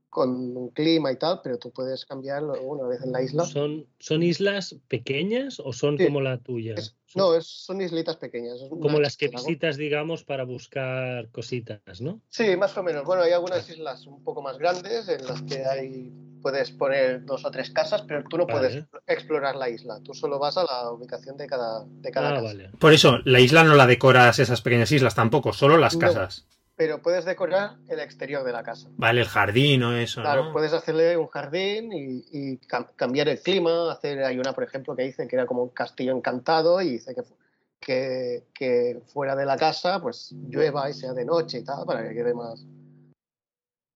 con 0.10 0.58
un 0.58 0.70
clima 0.70 1.12
y 1.12 1.16
tal, 1.18 1.40
pero 1.44 1.58
tú 1.58 1.72
puedes 1.72 2.06
cambiarlo 2.06 2.62
una 2.62 2.84
vez 2.88 3.02
en 3.02 3.12
la 3.12 3.22
isla. 3.22 3.46
¿Son, 3.46 3.86
son 4.00 4.24
islas 4.24 4.76
pequeñas 4.88 5.60
o 5.60 5.72
son 5.74 5.98
Sí. 5.98 6.06
como 6.06 6.22
la 6.22 6.38
tuya? 6.38 6.76
Es- 6.76 6.96
no, 7.16 7.36
es, 7.36 7.48
son 7.48 7.82
islitas 7.82 8.18
pequeñas. 8.18 8.62
es 8.62 8.70
como 8.70 9.00
las 9.00 9.18
que 9.18 9.28
visitas, 9.28 9.78
digamos, 9.78 10.24
para 10.24 10.44
buscar 10.44 11.30
cositas, 11.32 12.02
¿no? 12.02 12.22
Sí, 12.30 12.56
más 12.58 12.76
o 12.78 12.84
menos. 12.84 13.04
Bueno, 13.06 13.24
hay 13.24 13.32
algunas 13.32 13.70
islas 13.70 14.06
un 14.08 14.24
poco 14.24 14.42
más 14.42 14.58
grandes 14.58 15.08
en 15.10 15.26
las 15.26 15.42
que 15.44 15.66
hay 15.66 16.12
puedes 16.42 16.72
poner 16.72 17.24
dos 17.24 17.46
o 17.46 17.52
tres 17.52 17.70
casas, 17.70 18.02
pero 18.08 18.24
tú 18.24 18.36
no 18.38 18.48
puedes 18.48 18.84
explorar 19.06 19.56
la 19.56 19.70
isla. 19.70 20.00
Tú 20.04 20.14
solo 20.14 20.40
vas 20.40 20.58
a 20.58 20.64
la 20.64 20.92
ubicación 20.92 21.38
de 21.38 21.46
cada, 21.46 21.86
de 21.86 22.12
cada 22.12 22.30
Ah, 22.30 22.34
casa. 22.34 22.46
vale. 22.46 22.70
Por 22.80 22.94
eso, 22.94 23.20
la 23.26 23.40
isla 23.40 23.64
no 23.64 23.76
la 23.76 23.86
decoras 23.86 24.40
esas 24.40 24.62
pequeñas 24.62 24.92
islas 24.92 25.14
tampoco, 25.14 25.54
solo 25.54 25.78
las 25.78 25.94
No. 25.94 26.00
casas. 26.00 26.48
Pero 26.76 27.02
puedes 27.02 27.26
decorar 27.26 27.76
el 27.90 28.00
exterior 28.00 28.44
de 28.44 28.52
la 28.54 28.64
casa. 28.64 28.88
Vale, 28.98 29.22
el 29.22 29.28
jardín 29.28 29.84
o 29.84 29.94
eso, 29.96 30.22
Claro, 30.22 30.46
¿no? 30.46 30.52
puedes 30.54 30.74
hacerle 30.74 31.16
un 31.18 31.28
jardín 31.28 31.92
y, 31.94 32.26
y 32.32 32.58
cam- 32.60 32.88
cambiar 32.96 33.28
el 33.30 33.40
clima. 33.40 33.92
Hacer, 33.92 34.24
hay 34.24 34.40
una, 34.40 34.54
por 34.54 34.64
ejemplo, 34.64 34.96
que 34.96 35.04
dice 35.04 35.28
que 35.28 35.36
era 35.36 35.46
como 35.46 35.64
un 35.64 35.70
castillo 35.70 36.16
encantado 36.16 36.82
y 36.82 36.92
dice 36.92 37.14
que, 37.14 37.22
que, 37.80 38.44
que 38.54 39.02
fuera 39.14 39.36
de 39.36 39.46
la 39.46 39.58
casa 39.58 40.02
pues 40.02 40.32
llueva 40.50 40.90
y 40.90 40.94
sea 40.94 41.14
de 41.14 41.26
noche 41.26 41.60
y 41.60 41.64
tal, 41.64 41.86
para 41.86 42.08
que 42.08 42.16
quede 42.16 42.34
más. 42.34 42.64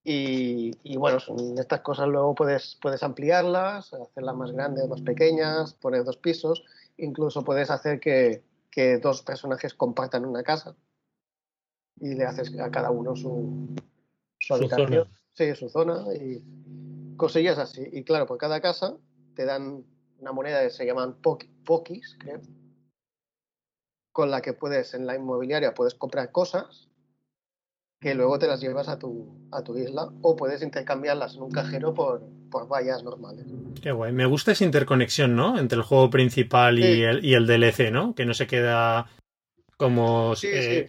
Y, 0.04 0.78
y 0.84 0.98
bueno, 0.98 1.20
son 1.20 1.58
estas 1.58 1.82
cosas 1.82 2.08
luego 2.08 2.36
puedes, 2.36 2.78
puedes 2.80 3.02
ampliarlas, 3.02 3.92
hacerlas 3.94 4.36
más 4.36 4.52
grandes, 4.52 4.88
más 4.88 5.02
pequeñas, 5.02 5.74
poner 5.74 6.04
dos 6.04 6.18
pisos. 6.18 6.64
Incluso 6.98 7.44
puedes 7.44 7.72
hacer 7.72 8.00
que, 8.00 8.44
que 8.70 9.00
dos 9.00 9.24
personajes 9.24 9.74
compartan 9.74 10.26
una 10.26 10.44
casa 10.44 10.76
y 12.00 12.14
le 12.16 12.26
haces 12.26 12.58
a 12.60 12.70
cada 12.72 12.92
uno 12.92 13.16
su, 13.16 13.76
su 14.40 14.48
Su 14.48 14.54
habitación. 14.54 15.06
zona. 15.06 15.20
Sí, 15.34 15.54
su 15.56 15.70
zona 15.70 16.06
y 16.14 16.42
cosillas 17.18 17.58
así. 17.58 17.84
Y 17.92 18.04
claro, 18.04 18.26
por 18.26 18.38
cada 18.38 18.62
casa 18.62 18.96
te 19.36 19.46
dan 19.46 19.84
una 20.20 20.32
moneda 20.32 20.62
que 20.64 20.70
se 20.70 20.86
llaman 20.86 21.22
poki- 21.22 21.50
pokis, 21.66 22.16
creo, 22.20 22.40
con 24.12 24.32
la 24.32 24.42
que 24.42 24.54
puedes, 24.54 24.94
en 24.94 25.06
la 25.06 25.16
inmobiliaria, 25.16 25.74
puedes 25.74 25.94
comprar 25.94 26.32
cosas 26.32 26.90
que 28.00 28.14
luego 28.16 28.38
te 28.40 28.48
las 28.48 28.62
llevas 28.62 28.88
a 28.88 28.98
tu, 29.00 29.48
a 29.52 29.62
tu 29.64 29.78
isla 29.78 30.10
o 30.22 30.36
puedes 30.36 30.62
intercambiarlas 30.62 31.36
en 31.36 31.42
un 31.44 31.52
cajero 31.52 31.94
por, 31.94 32.22
por 32.52 32.68
vallas 32.68 33.04
normales. 33.04 33.46
Qué 33.82 33.92
guay. 33.92 34.14
Me 34.14 34.26
gusta 34.26 34.52
esa 34.52 34.64
interconexión, 34.64 35.36
¿no? 35.36 35.58
Entre 35.60 35.78
el 35.78 35.84
juego 35.84 36.10
principal 36.10 36.80
y, 36.80 37.04
el, 37.04 37.26
y 37.26 37.34
el 37.34 37.46
DLC, 37.48 37.92
¿no? 37.92 38.14
Que 38.16 38.26
no 38.26 38.34
se 38.34 38.48
queda 38.48 39.08
como 39.78 40.36
Sí, 40.36 40.48
eh, 40.48 40.80
sí. 40.80 40.86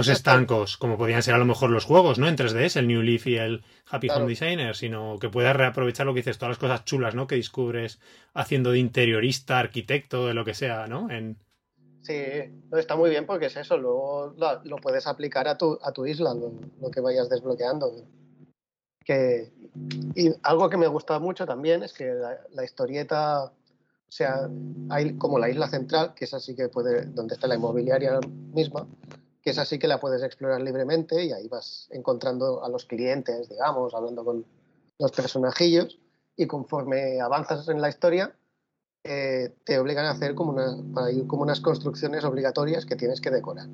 es 0.00 0.08
el- 0.08 0.12
estancos, 0.14 0.76
como 0.76 0.98
podían 0.98 1.22
ser 1.22 1.34
a 1.34 1.38
lo 1.38 1.44
mejor 1.44 1.70
los 1.70 1.84
juegos, 1.84 2.18
¿no? 2.18 2.26
En 2.28 2.36
3DS, 2.36 2.76
el 2.78 2.88
New 2.88 3.02
Leaf 3.02 3.26
y 3.26 3.36
el 3.36 3.62
Happy 3.88 4.08
Claro. 4.08 4.22
Home 4.24 4.30
Designer, 4.30 4.74
sino 4.74 5.18
que 5.20 5.28
puedas 5.28 5.54
reaprovechar 5.56 6.06
lo 6.06 6.14
que 6.14 6.20
dices, 6.20 6.38
todas 6.38 6.50
las 6.50 6.58
cosas 6.58 6.84
chulas, 6.84 7.14
¿no? 7.14 7.26
Que 7.26 7.36
descubres 7.36 8.00
haciendo 8.34 8.72
de 8.72 8.78
interiorista, 8.78 9.58
arquitecto, 9.58 10.26
de 10.26 10.34
lo 10.34 10.44
que 10.44 10.54
sea, 10.54 10.86
¿no? 10.86 11.10
En... 11.10 11.36
Sí, 12.02 12.16
está 12.76 12.96
muy 12.96 13.08
bien 13.08 13.24
porque 13.24 13.46
es 13.46 13.56
eso, 13.56 13.78
luego 13.78 14.34
lo, 14.36 14.62
lo 14.64 14.76
puedes 14.76 15.06
aplicar 15.06 15.48
a 15.48 15.56
tu, 15.56 15.78
a 15.82 15.90
tu 15.92 16.04
isla, 16.04 16.34
lo, 16.34 16.52
lo 16.80 16.90
que 16.90 17.00
vayas 17.00 17.30
desbloqueando. 17.30 18.04
Que, 19.04 19.50
y 20.14 20.30
algo 20.42 20.68
que 20.70 20.76
me 20.76 20.86
gusta 20.86 21.18
mucho 21.18 21.46
también 21.46 21.82
es 21.82 21.92
que 21.92 22.06
la, 22.12 22.38
la 22.52 22.64
historieta, 22.64 23.52
sea, 24.14 24.48
hay 24.90 25.16
como 25.16 25.38
la 25.38 25.48
isla 25.50 25.68
central, 25.68 26.14
que 26.14 26.24
es 26.24 26.34
así 26.34 26.54
que 26.54 26.68
puede, 26.68 27.06
donde 27.06 27.34
está 27.34 27.46
la 27.48 27.56
inmobiliaria 27.56 28.20
misma, 28.52 28.86
que 29.42 29.50
es 29.50 29.58
así 29.58 29.78
que 29.78 29.88
la 29.88 29.98
puedes 29.98 30.22
explorar 30.22 30.60
libremente 30.62 31.24
y 31.24 31.32
ahí 31.32 31.48
vas 31.48 31.88
encontrando 31.90 32.62
a 32.64 32.68
los 32.68 32.84
clientes, 32.84 33.48
digamos, 33.48 33.92
hablando 33.92 34.24
con 34.24 34.44
los 34.98 35.10
personajillos 35.12 35.98
y 36.36 36.46
conforme 36.46 37.20
avanzas 37.20 37.68
en 37.68 37.80
la 37.80 37.88
historia, 37.88 38.34
eh, 39.02 39.52
te 39.64 39.78
obligan 39.78 40.06
a 40.06 40.12
hacer 40.12 40.34
como, 40.34 40.52
una, 40.52 40.76
para 40.94 41.10
ir 41.10 41.26
como 41.26 41.42
unas 41.42 41.60
construcciones 41.60 42.24
obligatorias 42.24 42.86
que 42.86 42.96
tienes 42.96 43.20
que 43.20 43.30
decorar. 43.30 43.66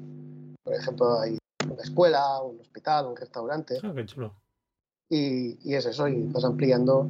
Por 0.64 0.74
ejemplo, 0.74 1.20
hay 1.20 1.38
una 1.70 1.82
escuela, 1.82 2.42
un 2.42 2.58
hospital, 2.60 3.06
un 3.06 3.16
restaurante, 3.16 3.78
Ah, 3.82 3.92
qué 3.94 4.06
chulo. 4.06 4.34
y, 5.08 5.58
y 5.68 5.74
es 5.74 5.84
eso, 5.86 6.08
y 6.08 6.22
vas 6.32 6.44
ampliando 6.44 7.06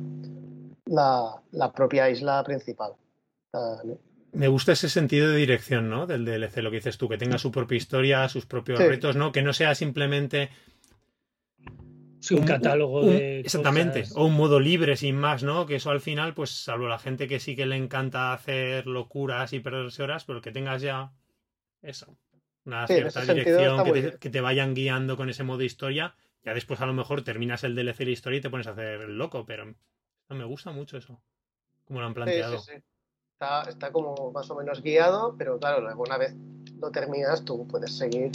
la, 0.87 1.41
la 1.53 1.73
propia 1.73 2.11
isla 2.11 2.43
principal. 2.45 2.93
¿No? 3.53 3.99
Me 4.33 4.47
gusta 4.49 4.73
ese 4.73 4.89
sentido 4.89 5.29
de 5.31 5.37
dirección, 5.37 5.91
¿no? 5.91 6.07
Del 6.07 6.25
DLC, 6.25 6.63
lo 6.63 6.71
que 6.71 6.77
dices 6.77 6.99
tú, 6.99 7.09
que 7.09 7.19
tenga 7.19 7.39
su 7.39 7.51
propia 7.51 7.77
historia, 7.77 8.29
sus 8.29 8.47
propios 8.47 8.79
Sí. 8.79 8.85
retos, 8.87 9.17
¿no? 9.17 9.33
Que 9.33 9.43
no 9.43 9.53
sea 9.53 9.75
simplemente 9.75 10.51
Sí, 12.21 12.35
un, 12.35 12.45
catálogo 12.45 13.01
un- 13.03 13.09
de. 13.17 13.41
exactamente 13.41 14.01
cosas. 14.03 14.17
o 14.17 14.27
un 14.27 14.35
modo 14.35 14.61
libre 14.61 14.97
sin 14.97 15.17
más 15.17 15.43
no 15.43 15.65
que 15.65 15.77
eso 15.77 15.91
al 15.91 16.03
final 16.03 16.35
pues 16.35 16.51
salvo 16.51 16.87
la 16.87 16.99
gente 16.99 17.27
que 17.27 17.41
sí 17.41 17.57
que 17.57 17.65
le 17.65 17.77
encanta 17.77 18.35
hacer 18.35 18.87
locuras 18.87 19.55
y 19.55 19.61
perderse 19.61 20.03
horas 20.03 20.27
pero 20.27 20.43
que 20.43 20.53
tengas 20.53 20.83
ya 20.83 21.13
eso 21.81 22.19
una 22.67 22.87
Sí, 22.87 22.93
cierta 22.95 23.23
dirección 23.25 23.83
que 23.85 23.93
te, 23.93 24.01
bien. 24.03 24.19
que 24.19 24.29
te 24.29 24.41
vayan 24.43 24.75
guiando 24.75 25.17
con 25.17 25.31
ese 25.31 25.45
modo 25.45 25.59
de 25.61 25.65
historia 25.65 26.15
ya 26.45 26.53
después 26.53 26.83
a 26.83 26.87
lo 26.87 26.93
mejor 26.93 27.23
terminas 27.25 27.65
el 27.65 27.75
DLC 27.75 28.01
de 28.01 28.05
la 28.05 28.11
historia 28.11 28.37
y 28.39 28.43
te 28.43 28.51
pones 28.51 28.67
a 28.67 28.73
hacer 28.73 29.01
el 29.01 29.17
loco 29.17 29.47
pero 29.47 29.65
no 30.29 30.37
me 30.37 30.45
gusta 30.45 30.73
mucho 30.73 30.99
eso 30.99 31.23
como 31.87 32.01
lo 32.01 32.07
han 32.07 32.13
Sí, 32.13 32.17
planteado 32.17 32.59
sí, 32.59 32.75
sí. 32.77 32.83
Está, 33.41 33.91
como 33.91 34.33
más 34.33 34.51
o 34.51 34.55
menos 34.55 34.83
guiado, 34.83 35.35
pero 35.39 35.59
claro, 35.59 35.81
luego 35.81 36.03
una 36.03 36.19
vez 36.19 36.35
lo 36.79 36.91
terminas, 36.91 37.43
tú 37.43 37.67
puedes 37.67 37.97
seguir 37.97 38.31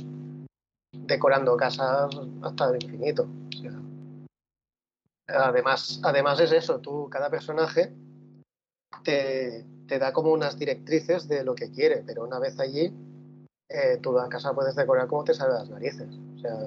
decorando 0.94 1.56
casas 1.56 2.10
hasta 2.42 2.70
el 2.72 2.84
infinito. 2.84 3.28
Además, 5.28 6.00
además 6.04 6.40
es 6.40 6.52
eso, 6.52 6.80
tú, 6.80 7.08
cada 7.12 7.30
personaje 7.30 7.94
te, 9.04 9.64
te 9.88 10.00
da 10.00 10.12
como 10.12 10.32
unas 10.32 10.58
directrices 10.58 11.28
de 11.28 11.44
lo 11.44 11.54
que 11.54 11.70
quiere, 11.70 12.04
pero 12.04 12.24
una 12.24 12.40
vez 12.40 12.60
allí, 12.60 12.92
eh, 13.70 14.00
tú 14.02 14.12
la 14.12 14.28
casa 14.28 14.56
puedes 14.56 14.76
decorar 14.76 15.08
como 15.08 15.24
te 15.24 15.36
sale 15.36 15.54
las 15.54 15.70
narices. 15.70 16.10
O 16.36 16.40
sea, 16.40 16.58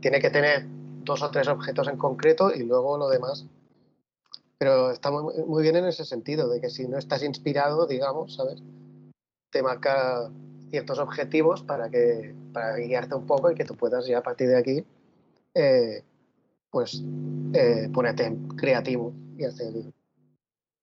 tiene 0.00 0.20
que 0.20 0.28
tener 0.28 0.66
dos 1.04 1.22
o 1.22 1.30
tres 1.30 1.48
objetos 1.48 1.88
en 1.88 1.96
concreto 1.96 2.52
y 2.54 2.64
luego 2.64 2.98
lo 2.98 3.08
demás 3.08 3.46
pero 4.62 4.92
está 4.92 5.10
muy, 5.10 5.34
muy 5.44 5.60
bien 5.64 5.74
en 5.74 5.86
ese 5.86 6.04
sentido, 6.04 6.48
de 6.48 6.60
que 6.60 6.70
si 6.70 6.86
no 6.86 6.96
estás 6.96 7.24
inspirado, 7.24 7.84
digamos, 7.88 8.36
¿sabes? 8.36 8.62
Te 9.50 9.60
marca 9.60 10.30
ciertos 10.70 11.00
objetivos 11.00 11.64
para 11.64 11.90
que 11.90 12.32
para 12.52 12.76
guiarte 12.76 13.16
un 13.16 13.26
poco 13.26 13.50
y 13.50 13.56
que 13.56 13.64
tú 13.64 13.74
puedas 13.74 14.06
ya 14.06 14.18
a 14.18 14.22
partir 14.22 14.46
de 14.46 14.56
aquí, 14.56 14.84
eh, 15.54 16.04
pues, 16.70 17.02
eh, 17.54 17.88
ponerte 17.92 18.32
creativo 18.56 19.12
y 19.36 19.42
hacer... 19.46 19.72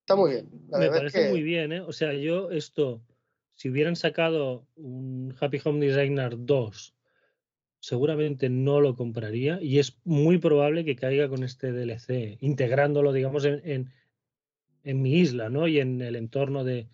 Está 0.01 0.18
muy 0.18 0.31
bien. 0.31 0.49
La 0.68 0.80
Me 0.80 0.85
es 0.88 0.91
parece 0.91 1.22
que- 1.23 1.30
muy 1.30 1.41
bien, 1.41 1.72
¿eh? 1.72 1.80
O 1.80 1.93
sea, 1.93 2.11
yo 2.11 2.51
esto, 2.51 2.99
si 3.56 3.69
hubieran 3.69 3.95
sacado 3.95 4.65
un 4.76 5.34
Happy 5.39 5.61
Home 5.64 5.85
Designer 5.85 6.35
2, 6.38 6.93
seguramente 7.80 8.49
no 8.49 8.81
lo 8.81 8.95
compraría 8.95 9.60
y 9.61 9.80
es 9.80 9.97
muy 10.03 10.38
probable 10.38 10.85
que 10.85 10.95
caiga 10.95 11.30
con 11.30 11.43
este 11.43 11.72
DLC, 11.72 12.38
integrándolo, 12.41 13.14
digamos, 13.14 13.45
en, 13.45 13.61
en, 13.64 13.91
en 14.84 15.01
mi 15.01 15.14
isla, 15.19 15.49
¿no? 15.49 15.68
Y 15.68 15.80
en 15.80 16.01
el 16.01 16.15
entorno 16.15 16.64
de 16.64 16.88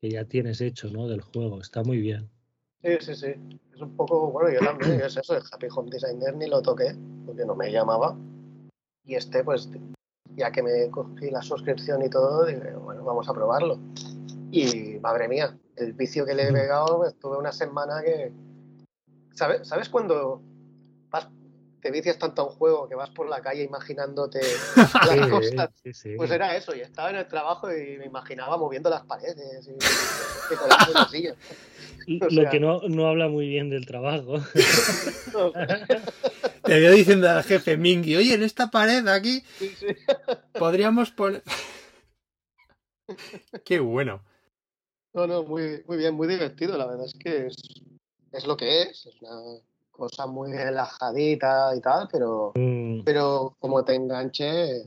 que 0.00 0.10
ya 0.10 0.24
tienes 0.24 0.60
hecho, 0.60 0.90
¿no? 0.90 1.08
Del 1.08 1.20
juego. 1.20 1.60
Está 1.60 1.82
muy 1.82 1.98
bien. 1.98 2.30
Sí, 2.82 2.90
sí, 3.00 3.14
sí. 3.14 3.26
Es 3.74 3.80
un 3.80 3.96
poco, 3.96 4.30
bueno, 4.30 4.50
yo 4.52 4.60
también, 4.64 5.00
es 5.00 5.16
eso, 5.16 5.36
el 5.36 5.42
Happy 5.52 5.66
Home 5.74 5.90
Designer 5.90 6.34
ni 6.36 6.46
lo 6.46 6.62
toqué, 6.62 6.96
porque 7.26 7.44
no 7.44 7.54
me 7.54 7.72
llamaba. 7.72 8.16
Y 9.04 9.14
este, 9.14 9.42
pues, 9.42 9.68
ya 10.36 10.52
que 10.52 10.62
me 10.62 10.88
cogí 10.90 11.30
la 11.30 11.42
suscripción 11.42 12.04
y 12.04 12.10
todo, 12.10 12.44
dije, 12.44 12.72
bueno, 12.74 13.02
vamos 13.04 13.28
a 13.28 13.34
probarlo. 13.34 13.78
Y 14.50 14.98
madre 15.00 15.28
mía, 15.28 15.58
el 15.76 15.92
vicio 15.92 16.24
que 16.24 16.34
le 16.34 16.48
he 16.48 16.52
pegado, 16.52 17.06
estuve 17.06 17.36
una 17.36 17.52
semana 17.52 18.02
que. 18.04 18.32
¿Sabes, 19.38 19.68
¿Sabes 19.68 19.88
cuando 19.88 20.42
vas, 21.10 21.28
te 21.80 21.92
vicias 21.92 22.18
tanto 22.18 22.42
a 22.42 22.46
un 22.46 22.50
juego 22.50 22.88
que 22.88 22.96
vas 22.96 23.10
por 23.10 23.28
la 23.28 23.40
calle 23.40 23.62
imaginándote 23.62 24.40
las 25.06 25.28
cosas? 25.28 25.70
sí, 25.84 25.92
sí. 25.92 26.14
Pues 26.16 26.32
era 26.32 26.56
eso, 26.56 26.74
y 26.74 26.80
estaba 26.80 27.10
en 27.10 27.16
el 27.16 27.28
trabajo 27.28 27.72
y 27.72 27.98
me 27.98 28.06
imaginaba 28.06 28.56
moviendo 28.56 28.90
las 28.90 29.04
paredes 29.04 29.68
y, 29.68 29.74
y 29.74 30.56
colando 30.56 30.90
una 30.90 31.08
silla. 31.08 31.34
Lo 32.08 32.26
o 32.26 32.30
sea- 32.30 32.50
que 32.50 32.58
no, 32.58 32.80
no 32.88 33.06
habla 33.06 33.28
muy 33.28 33.48
bien 33.48 33.70
del 33.70 33.86
trabajo. 33.86 34.38
No, 35.32 35.52
te 36.64 36.80
veo 36.80 36.92
diciendo 36.92 37.28
al 37.28 37.44
jefe 37.44 37.76
Mingy 37.76 38.16
oye 38.16 38.34
en 38.34 38.42
esta 38.42 38.70
pared 38.70 39.04
de 39.04 39.12
aquí 39.12 39.42
podríamos 40.54 41.10
poner 41.10 41.42
qué 43.64 43.78
bueno 43.78 44.22
No, 45.12 45.26
no, 45.26 45.42
muy, 45.44 45.82
muy 45.86 45.96
bien, 45.98 46.14
muy 46.14 46.26
divertido. 46.28 46.76
La 46.78 46.86
verdad 46.86 47.06
es 47.06 47.14
que 47.14 47.46
es, 47.46 47.56
es 48.32 48.46
lo 48.46 48.56
que 48.56 48.82
es. 48.82 49.06
Es 49.06 49.20
una 49.22 49.60
cosa 49.90 50.26
muy 50.26 50.52
relajadita 50.52 51.74
y 51.76 51.80
tal, 51.80 52.08
pero, 52.10 52.52
Mm, 52.54 53.00
pero 53.04 53.56
como 53.58 53.84
te 53.84 53.94
enganche. 53.94 54.84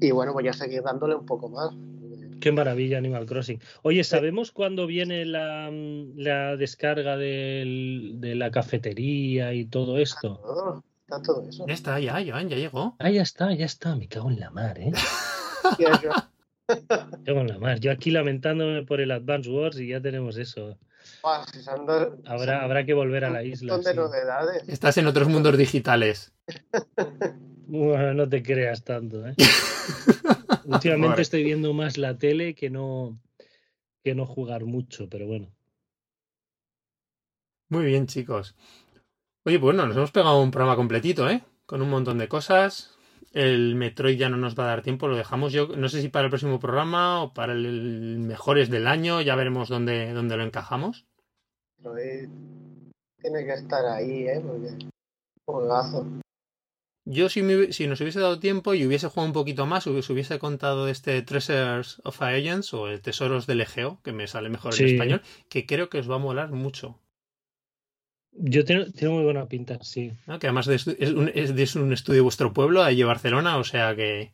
Y 0.00 0.10
bueno, 0.12 0.32
voy 0.32 0.46
a 0.48 0.52
seguir 0.52 0.82
dándole 0.82 1.14
un 1.16 1.26
poco 1.26 1.48
más. 1.48 1.70
Qué 2.40 2.52
maravilla 2.52 2.98
Animal 2.98 3.26
Crossing. 3.26 3.60
Oye, 3.82 4.04
¿sabemos 4.04 4.52
cuándo 4.52 4.86
viene 4.86 5.24
la, 5.24 5.70
la 5.72 6.56
descarga 6.56 7.16
del- 7.16 8.12
de 8.20 8.36
la 8.36 8.52
cafetería 8.52 9.52
y 9.54 9.64
todo 9.64 9.98
esto? 9.98 10.36
Todo, 10.38 10.84
está 11.00 11.20
todo 11.22 11.48
eso. 11.48 11.66
Ya 11.66 11.74
está, 11.74 11.98
ya, 11.98 12.12
Joan, 12.24 12.48
ya 12.48 12.56
llegó. 12.56 12.94
Ah, 13.00 13.10
ya 13.10 13.22
está, 13.22 13.52
ya 13.54 13.66
está. 13.66 13.96
Me 13.96 14.06
cago 14.06 14.30
en 14.30 14.38
la 14.38 14.50
mar, 14.50 14.78
¿eh? 14.78 14.92
Me 16.68 17.24
cago 17.24 17.40
en 17.40 17.48
la 17.48 17.58
mar. 17.58 17.80
Yo 17.80 17.90
aquí 17.90 18.12
lamentándome 18.12 18.84
por 18.84 19.00
el 19.00 19.10
Advance 19.10 19.50
Wars 19.50 19.80
y 19.80 19.88
ya 19.88 20.00
tenemos 20.00 20.36
eso. 20.36 20.78
Si 21.52 21.60
Habrá, 22.26 22.62
habrá 22.62 22.84
que 22.86 22.94
volver 22.94 23.24
a 23.24 23.30
la 23.30 23.40
un 23.40 23.46
isla. 23.46 23.74
montón 23.74 23.84
de 23.84 23.90
sí. 23.92 23.96
novedades. 23.96 24.68
Estás 24.68 24.96
en 24.98 25.06
otros 25.06 25.28
mundos 25.28 25.56
digitales. 25.56 26.32
Bueno, 27.70 28.14
no 28.14 28.26
te 28.26 28.42
creas 28.42 28.82
tanto, 28.82 29.26
¿eh? 29.26 29.34
Últimamente 30.64 31.08
Pobre. 31.10 31.22
estoy 31.22 31.44
viendo 31.44 31.74
más 31.74 31.98
la 31.98 32.16
tele 32.16 32.54
que 32.54 32.70
no, 32.70 33.20
que 34.02 34.14
no 34.14 34.24
jugar 34.24 34.64
mucho, 34.64 35.06
pero 35.10 35.26
bueno. 35.26 35.52
Muy 37.68 37.84
bien, 37.84 38.06
chicos. 38.06 38.54
Oye, 39.44 39.58
pues 39.58 39.74
bueno, 39.74 39.86
nos 39.86 39.98
hemos 39.98 40.12
pegado 40.12 40.40
un 40.40 40.50
programa 40.50 40.76
completito, 40.76 41.28
¿eh? 41.28 41.42
Con 41.66 41.82
un 41.82 41.90
montón 41.90 42.16
de 42.16 42.26
cosas. 42.28 42.97
El 43.38 43.76
Metroid 43.76 44.18
ya 44.18 44.28
no 44.28 44.36
nos 44.36 44.58
va 44.58 44.64
a 44.64 44.66
dar 44.66 44.82
tiempo, 44.82 45.06
lo 45.06 45.16
dejamos 45.16 45.52
yo, 45.52 45.68
no 45.76 45.88
sé 45.88 46.02
si 46.02 46.08
para 46.08 46.24
el 46.24 46.30
próximo 46.30 46.58
programa 46.58 47.22
o 47.22 47.32
para 47.32 47.52
el 47.52 48.18
mejores 48.18 48.68
del 48.68 48.88
año, 48.88 49.20
ya 49.20 49.36
veremos 49.36 49.68
dónde, 49.68 50.12
dónde 50.12 50.36
lo 50.36 50.42
encajamos. 50.42 51.06
Pero, 51.76 51.96
eh, 51.98 52.28
tiene 53.22 53.44
que 53.44 53.52
estar 53.52 53.86
ahí, 53.86 54.26
¿eh? 54.26 54.42
Porque. 54.44 54.90
Juegazo. 55.46 56.04
Yo 57.04 57.28
si, 57.28 57.42
me 57.42 57.72
si 57.72 57.86
nos 57.86 58.00
hubiese 58.00 58.18
dado 58.18 58.40
tiempo 58.40 58.74
y 58.74 58.84
hubiese 58.84 59.06
jugado 59.06 59.28
un 59.28 59.32
poquito 59.32 59.66
más, 59.66 59.86
os 59.86 60.10
hubiese 60.10 60.40
contado 60.40 60.88
este 60.88 61.22
Treasures 61.22 62.02
of 62.02 62.20
Agents 62.20 62.74
o 62.74 62.88
el 62.88 63.00
Tesoros 63.00 63.46
del 63.46 63.60
Egeo, 63.60 64.00
que 64.02 64.12
me 64.12 64.26
sale 64.26 64.48
mejor 64.50 64.74
en 64.78 64.86
español, 64.88 65.22
que 65.48 65.64
creo 65.64 65.88
que 65.88 66.00
os 66.00 66.10
va 66.10 66.16
a 66.16 66.18
molar 66.18 66.50
mucho. 66.50 66.98
Yo 68.40 68.64
tengo, 68.64 68.84
tengo 68.92 69.14
muy 69.14 69.24
buena 69.24 69.46
pinta, 69.46 69.78
sí. 69.82 70.12
¿no? 70.26 70.38
Que 70.38 70.46
además 70.46 70.68
es, 70.68 70.86
un, 70.86 71.30
es, 71.34 71.74
un 71.76 71.92
estudio 71.92 72.18
de 72.18 72.22
vuestro 72.22 72.52
pueblo, 72.52 72.82
allí 72.82 73.00
en 73.02 73.08
Barcelona, 73.08 73.56
o 73.58 73.64
sea 73.64 73.96
que 73.96 74.32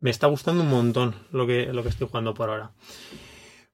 me 0.00 0.10
está 0.10 0.26
gustando 0.26 0.62
un 0.62 0.70
montón 0.70 1.14
lo 1.30 1.46
que, 1.46 1.66
lo 1.72 1.82
que 1.82 1.88
estoy 1.90 2.06
jugando 2.06 2.32
por 2.34 2.48
ahora. 2.48 2.72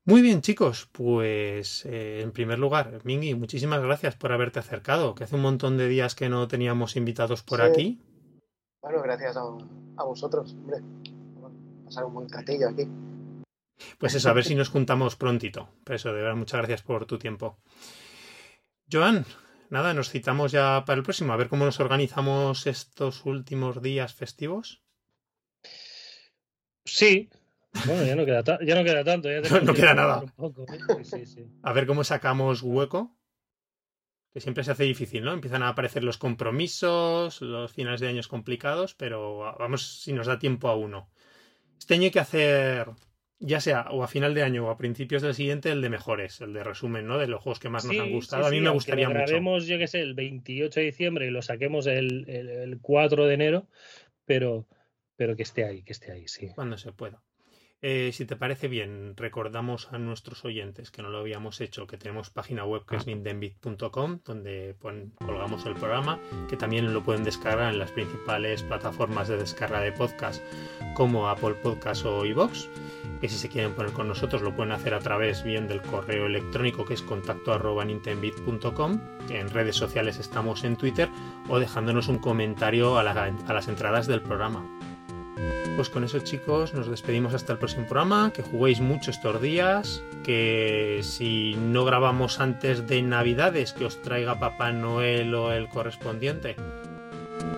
Muy 0.04 0.20
bien, 0.20 0.40
chicos, 0.40 0.88
pues 0.90 1.84
eh, 1.86 2.20
en 2.22 2.32
primer 2.32 2.58
lugar, 2.58 3.00
Mingy, 3.04 3.34
muchísimas 3.36 3.80
gracias 3.80 4.16
por 4.16 4.32
haberte 4.32 4.58
acercado, 4.58 5.14
que 5.14 5.24
hace 5.24 5.36
un 5.36 5.42
montón 5.42 5.76
de 5.76 5.86
días 5.86 6.16
que 6.16 6.28
no 6.28 6.48
teníamos 6.48 6.96
invitados 6.96 7.42
por 7.44 7.60
Sí. 7.60 7.66
aquí. 7.66 8.00
Bueno, 8.82 9.00
gracias 9.02 9.36
a, 9.36 9.42
a 9.96 10.04
vosotros, 10.04 10.52
hombre. 10.54 10.78
Pasar 11.84 12.04
un 12.06 12.14
buen 12.14 12.28
catillo 12.28 12.68
aquí. 12.70 12.88
Pues 13.98 14.14
eso, 14.16 14.28
a 14.28 14.32
ver 14.32 14.44
si 14.44 14.56
nos 14.56 14.70
juntamos 14.70 15.14
prontito. 15.14 15.68
Por 15.84 15.94
eso, 15.94 16.12
de 16.12 16.22
verdad, 16.22 16.36
muchas 16.36 16.58
gracias 16.58 16.82
por 16.82 17.06
tu 17.06 17.18
tiempo. 17.18 17.58
Joan, 18.92 19.24
nada, 19.70 19.94
nos 19.94 20.10
citamos 20.10 20.52
ya 20.52 20.84
para 20.84 20.98
el 20.98 21.02
próximo, 21.02 21.32
a 21.32 21.36
ver 21.36 21.48
cómo 21.48 21.64
nos 21.64 21.80
organizamos 21.80 22.66
estos 22.66 23.24
últimos 23.24 23.80
días 23.82 24.14
festivos. 24.14 24.82
Sí. 26.84 27.30
Bueno, 27.86 28.04
ya 28.04 28.14
no 28.16 28.26
queda, 28.26 28.42
ta- 28.42 28.58
ya 28.64 28.74
no 28.74 28.84
queda 28.84 29.02
tanto. 29.04 29.30
Ya 29.30 29.40
No 29.62 29.72
que 29.72 29.80
queda 29.80 29.94
nada. 29.94 30.20
poco, 30.36 30.66
¿eh? 30.68 31.04
Sí, 31.04 31.24
sí. 31.26 31.46
A 31.62 31.72
ver 31.72 31.86
cómo 31.86 32.04
sacamos 32.04 32.62
hueco. 32.62 33.16
Que 34.32 34.40
siempre 34.40 34.64
se 34.64 34.70
hace 34.72 34.84
difícil, 34.84 35.24
¿no? 35.24 35.32
Empiezan 35.34 35.62
a 35.62 35.68
aparecer 35.68 36.02
los 36.04 36.16
compromisos, 36.16 37.40
los 37.42 37.72
finales 37.72 38.00
de 38.00 38.08
años 38.08 38.28
complicados, 38.28 38.94
pero 38.94 39.54
vamos 39.58 40.00
si 40.02 40.12
nos 40.14 40.26
da 40.26 40.38
tiempo 40.38 40.68
a 40.68 40.74
uno. 40.76 41.10
Este 41.78 41.94
año 41.94 42.04
hay 42.04 42.10
que 42.10 42.20
hacer, 42.20 42.88
ya 43.44 43.60
sea 43.60 43.88
o 43.90 44.02
a 44.04 44.08
final 44.08 44.34
de 44.34 44.42
año 44.44 44.66
o 44.66 44.70
a 44.70 44.78
principios 44.78 45.20
del 45.22 45.34
siguiente, 45.34 45.70
el 45.70 45.82
de 45.82 45.90
mejores, 45.90 46.40
el 46.40 46.52
de 46.52 46.62
resumen, 46.62 47.06
¿no? 47.06 47.18
De 47.18 47.26
los 47.26 47.42
juegos 47.42 47.58
que 47.58 47.68
más 47.68 47.84
nos 47.84 47.98
han 47.98 48.06
sí, 48.06 48.12
gustado. 48.12 48.46
a 48.46 48.50
mí 48.50 48.56
sí, 48.58 48.62
me 48.62 48.70
gustaría 48.70 49.08
lo 49.08 49.14
mucho. 49.14 49.24
grabemos, 49.26 49.66
yo 49.66 49.78
qué 49.78 49.88
sé, 49.88 50.00
el 50.00 50.14
28 50.14 50.80
de 50.80 50.86
diciembre 50.86 51.26
y 51.26 51.30
lo 51.30 51.42
saquemos 51.42 51.86
el, 51.86 52.24
el, 52.28 52.48
el 52.48 52.80
4 52.80 53.26
de 53.26 53.34
enero, 53.34 53.66
pero, 54.24 54.68
pero 55.16 55.34
que 55.36 55.42
esté 55.42 55.64
ahí, 55.64 55.82
que 55.82 55.92
esté 55.92 56.12
ahí, 56.12 56.28
sí. 56.28 56.50
Cuando 56.54 56.78
se 56.78 56.92
pueda. 56.92 57.20
Eh, 57.84 58.10
si 58.12 58.24
te 58.26 58.36
parece 58.36 58.68
bien, 58.68 59.14
recordamos 59.16 59.92
a 59.92 59.98
nuestros 59.98 60.44
oyentes 60.44 60.92
que 60.92 61.02
no 61.02 61.10
lo 61.10 61.18
habíamos 61.18 61.60
hecho, 61.60 61.88
que 61.88 61.96
tenemos 61.96 62.30
página 62.30 62.64
web 62.64 62.86
que 62.86 62.94
es 62.94 63.08
nintendbit.com, 63.08 64.20
donde 64.24 64.76
pon- 64.80 65.12
colgamos 65.18 65.66
el 65.66 65.74
programa, 65.74 66.20
que 66.48 66.56
también 66.56 66.94
lo 66.94 67.02
pueden 67.02 67.24
descargar 67.24 67.72
en 67.72 67.80
las 67.80 67.90
principales 67.90 68.62
plataformas 68.62 69.26
de 69.26 69.36
descarga 69.36 69.80
de 69.80 69.90
podcast 69.90 70.40
como 70.94 71.28
Apple 71.28 71.54
Podcast 71.54 72.06
o 72.06 72.24
iVoox. 72.24 72.68
Que 73.20 73.28
si 73.28 73.36
se 73.36 73.48
quieren 73.48 73.72
poner 73.74 73.92
con 73.92 74.06
nosotros 74.06 74.42
lo 74.42 74.54
pueden 74.54 74.72
hacer 74.72 74.94
a 74.94 75.00
través 75.00 75.42
bien 75.42 75.66
del 75.66 75.82
correo 75.82 76.26
electrónico 76.26 76.84
que 76.84 76.94
es 76.94 77.02
contacto 77.02 77.52
arroba 77.52 77.84
nintendbit.com. 77.84 79.00
En 79.28 79.48
redes 79.50 79.74
sociales 79.74 80.18
estamos 80.18 80.62
en 80.62 80.76
Twitter 80.76 81.08
o 81.48 81.58
dejándonos 81.58 82.06
un 82.06 82.18
comentario 82.18 82.96
a, 82.98 83.02
la- 83.02 83.24
a 83.46 83.52
las 83.52 83.66
entradas 83.66 84.06
del 84.06 84.22
programa. 84.22 84.64
Pues 85.76 85.88
con 85.88 86.04
eso 86.04 86.18
chicos 86.20 86.74
nos 86.74 86.88
despedimos 86.90 87.32
hasta 87.34 87.52
el 87.54 87.58
próximo 87.58 87.86
programa, 87.86 88.30
que 88.34 88.42
juguéis 88.42 88.80
mucho 88.80 89.10
estos 89.10 89.40
días, 89.40 90.02
que 90.22 91.00
si 91.02 91.54
no 91.56 91.84
grabamos 91.84 92.40
antes 92.40 92.86
de 92.86 93.00
Navidades, 93.02 93.72
que 93.72 93.86
os 93.86 94.00
traiga 94.02 94.38
Papá 94.38 94.70
Noel 94.72 95.34
o 95.34 95.50
el 95.52 95.68
correspondiente 95.68 96.56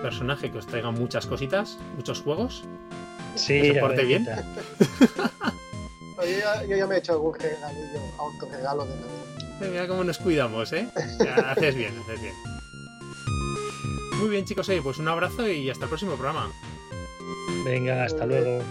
personaje, 0.01 0.49
que 0.51 0.57
os 0.59 0.65
traiga 0.67 0.91
muchas 0.91 1.25
cositas, 1.25 1.77
muchos 1.95 2.21
juegos. 2.21 2.63
Sí, 3.35 3.61
Que 3.61 3.73
se 3.73 3.79
porte 3.81 4.05
bien. 4.05 4.25
ya- 6.39 6.63
yo 6.65 6.77
ya 6.77 6.87
me 6.87 6.95
he 6.95 6.99
hecho 6.99 7.11
algún 7.13 7.33
regalillo, 7.37 7.99
autorregalo 8.17 8.85
de 8.85 8.95
Navidad. 8.95 9.69
Mira 9.71 9.87
cómo 9.87 10.03
nos 10.05 10.17
cuidamos, 10.17 10.71
¿eh? 10.73 10.87
Ya, 11.19 11.51
haces 11.51 11.75
bien, 11.75 11.93
haces 11.99 12.21
bien. 12.21 12.33
Muy 14.19 14.29
bien 14.29 14.45
chicos, 14.45 14.69
oye, 14.69 14.81
pues 14.81 14.97
un 14.99 15.07
abrazo 15.09 15.47
y 15.49 15.69
hasta 15.69 15.83
el 15.85 15.89
próximo 15.89 16.13
programa. 16.15 16.49
Venga, 17.65 18.03
hasta 18.03 18.27
luego. 18.27 18.61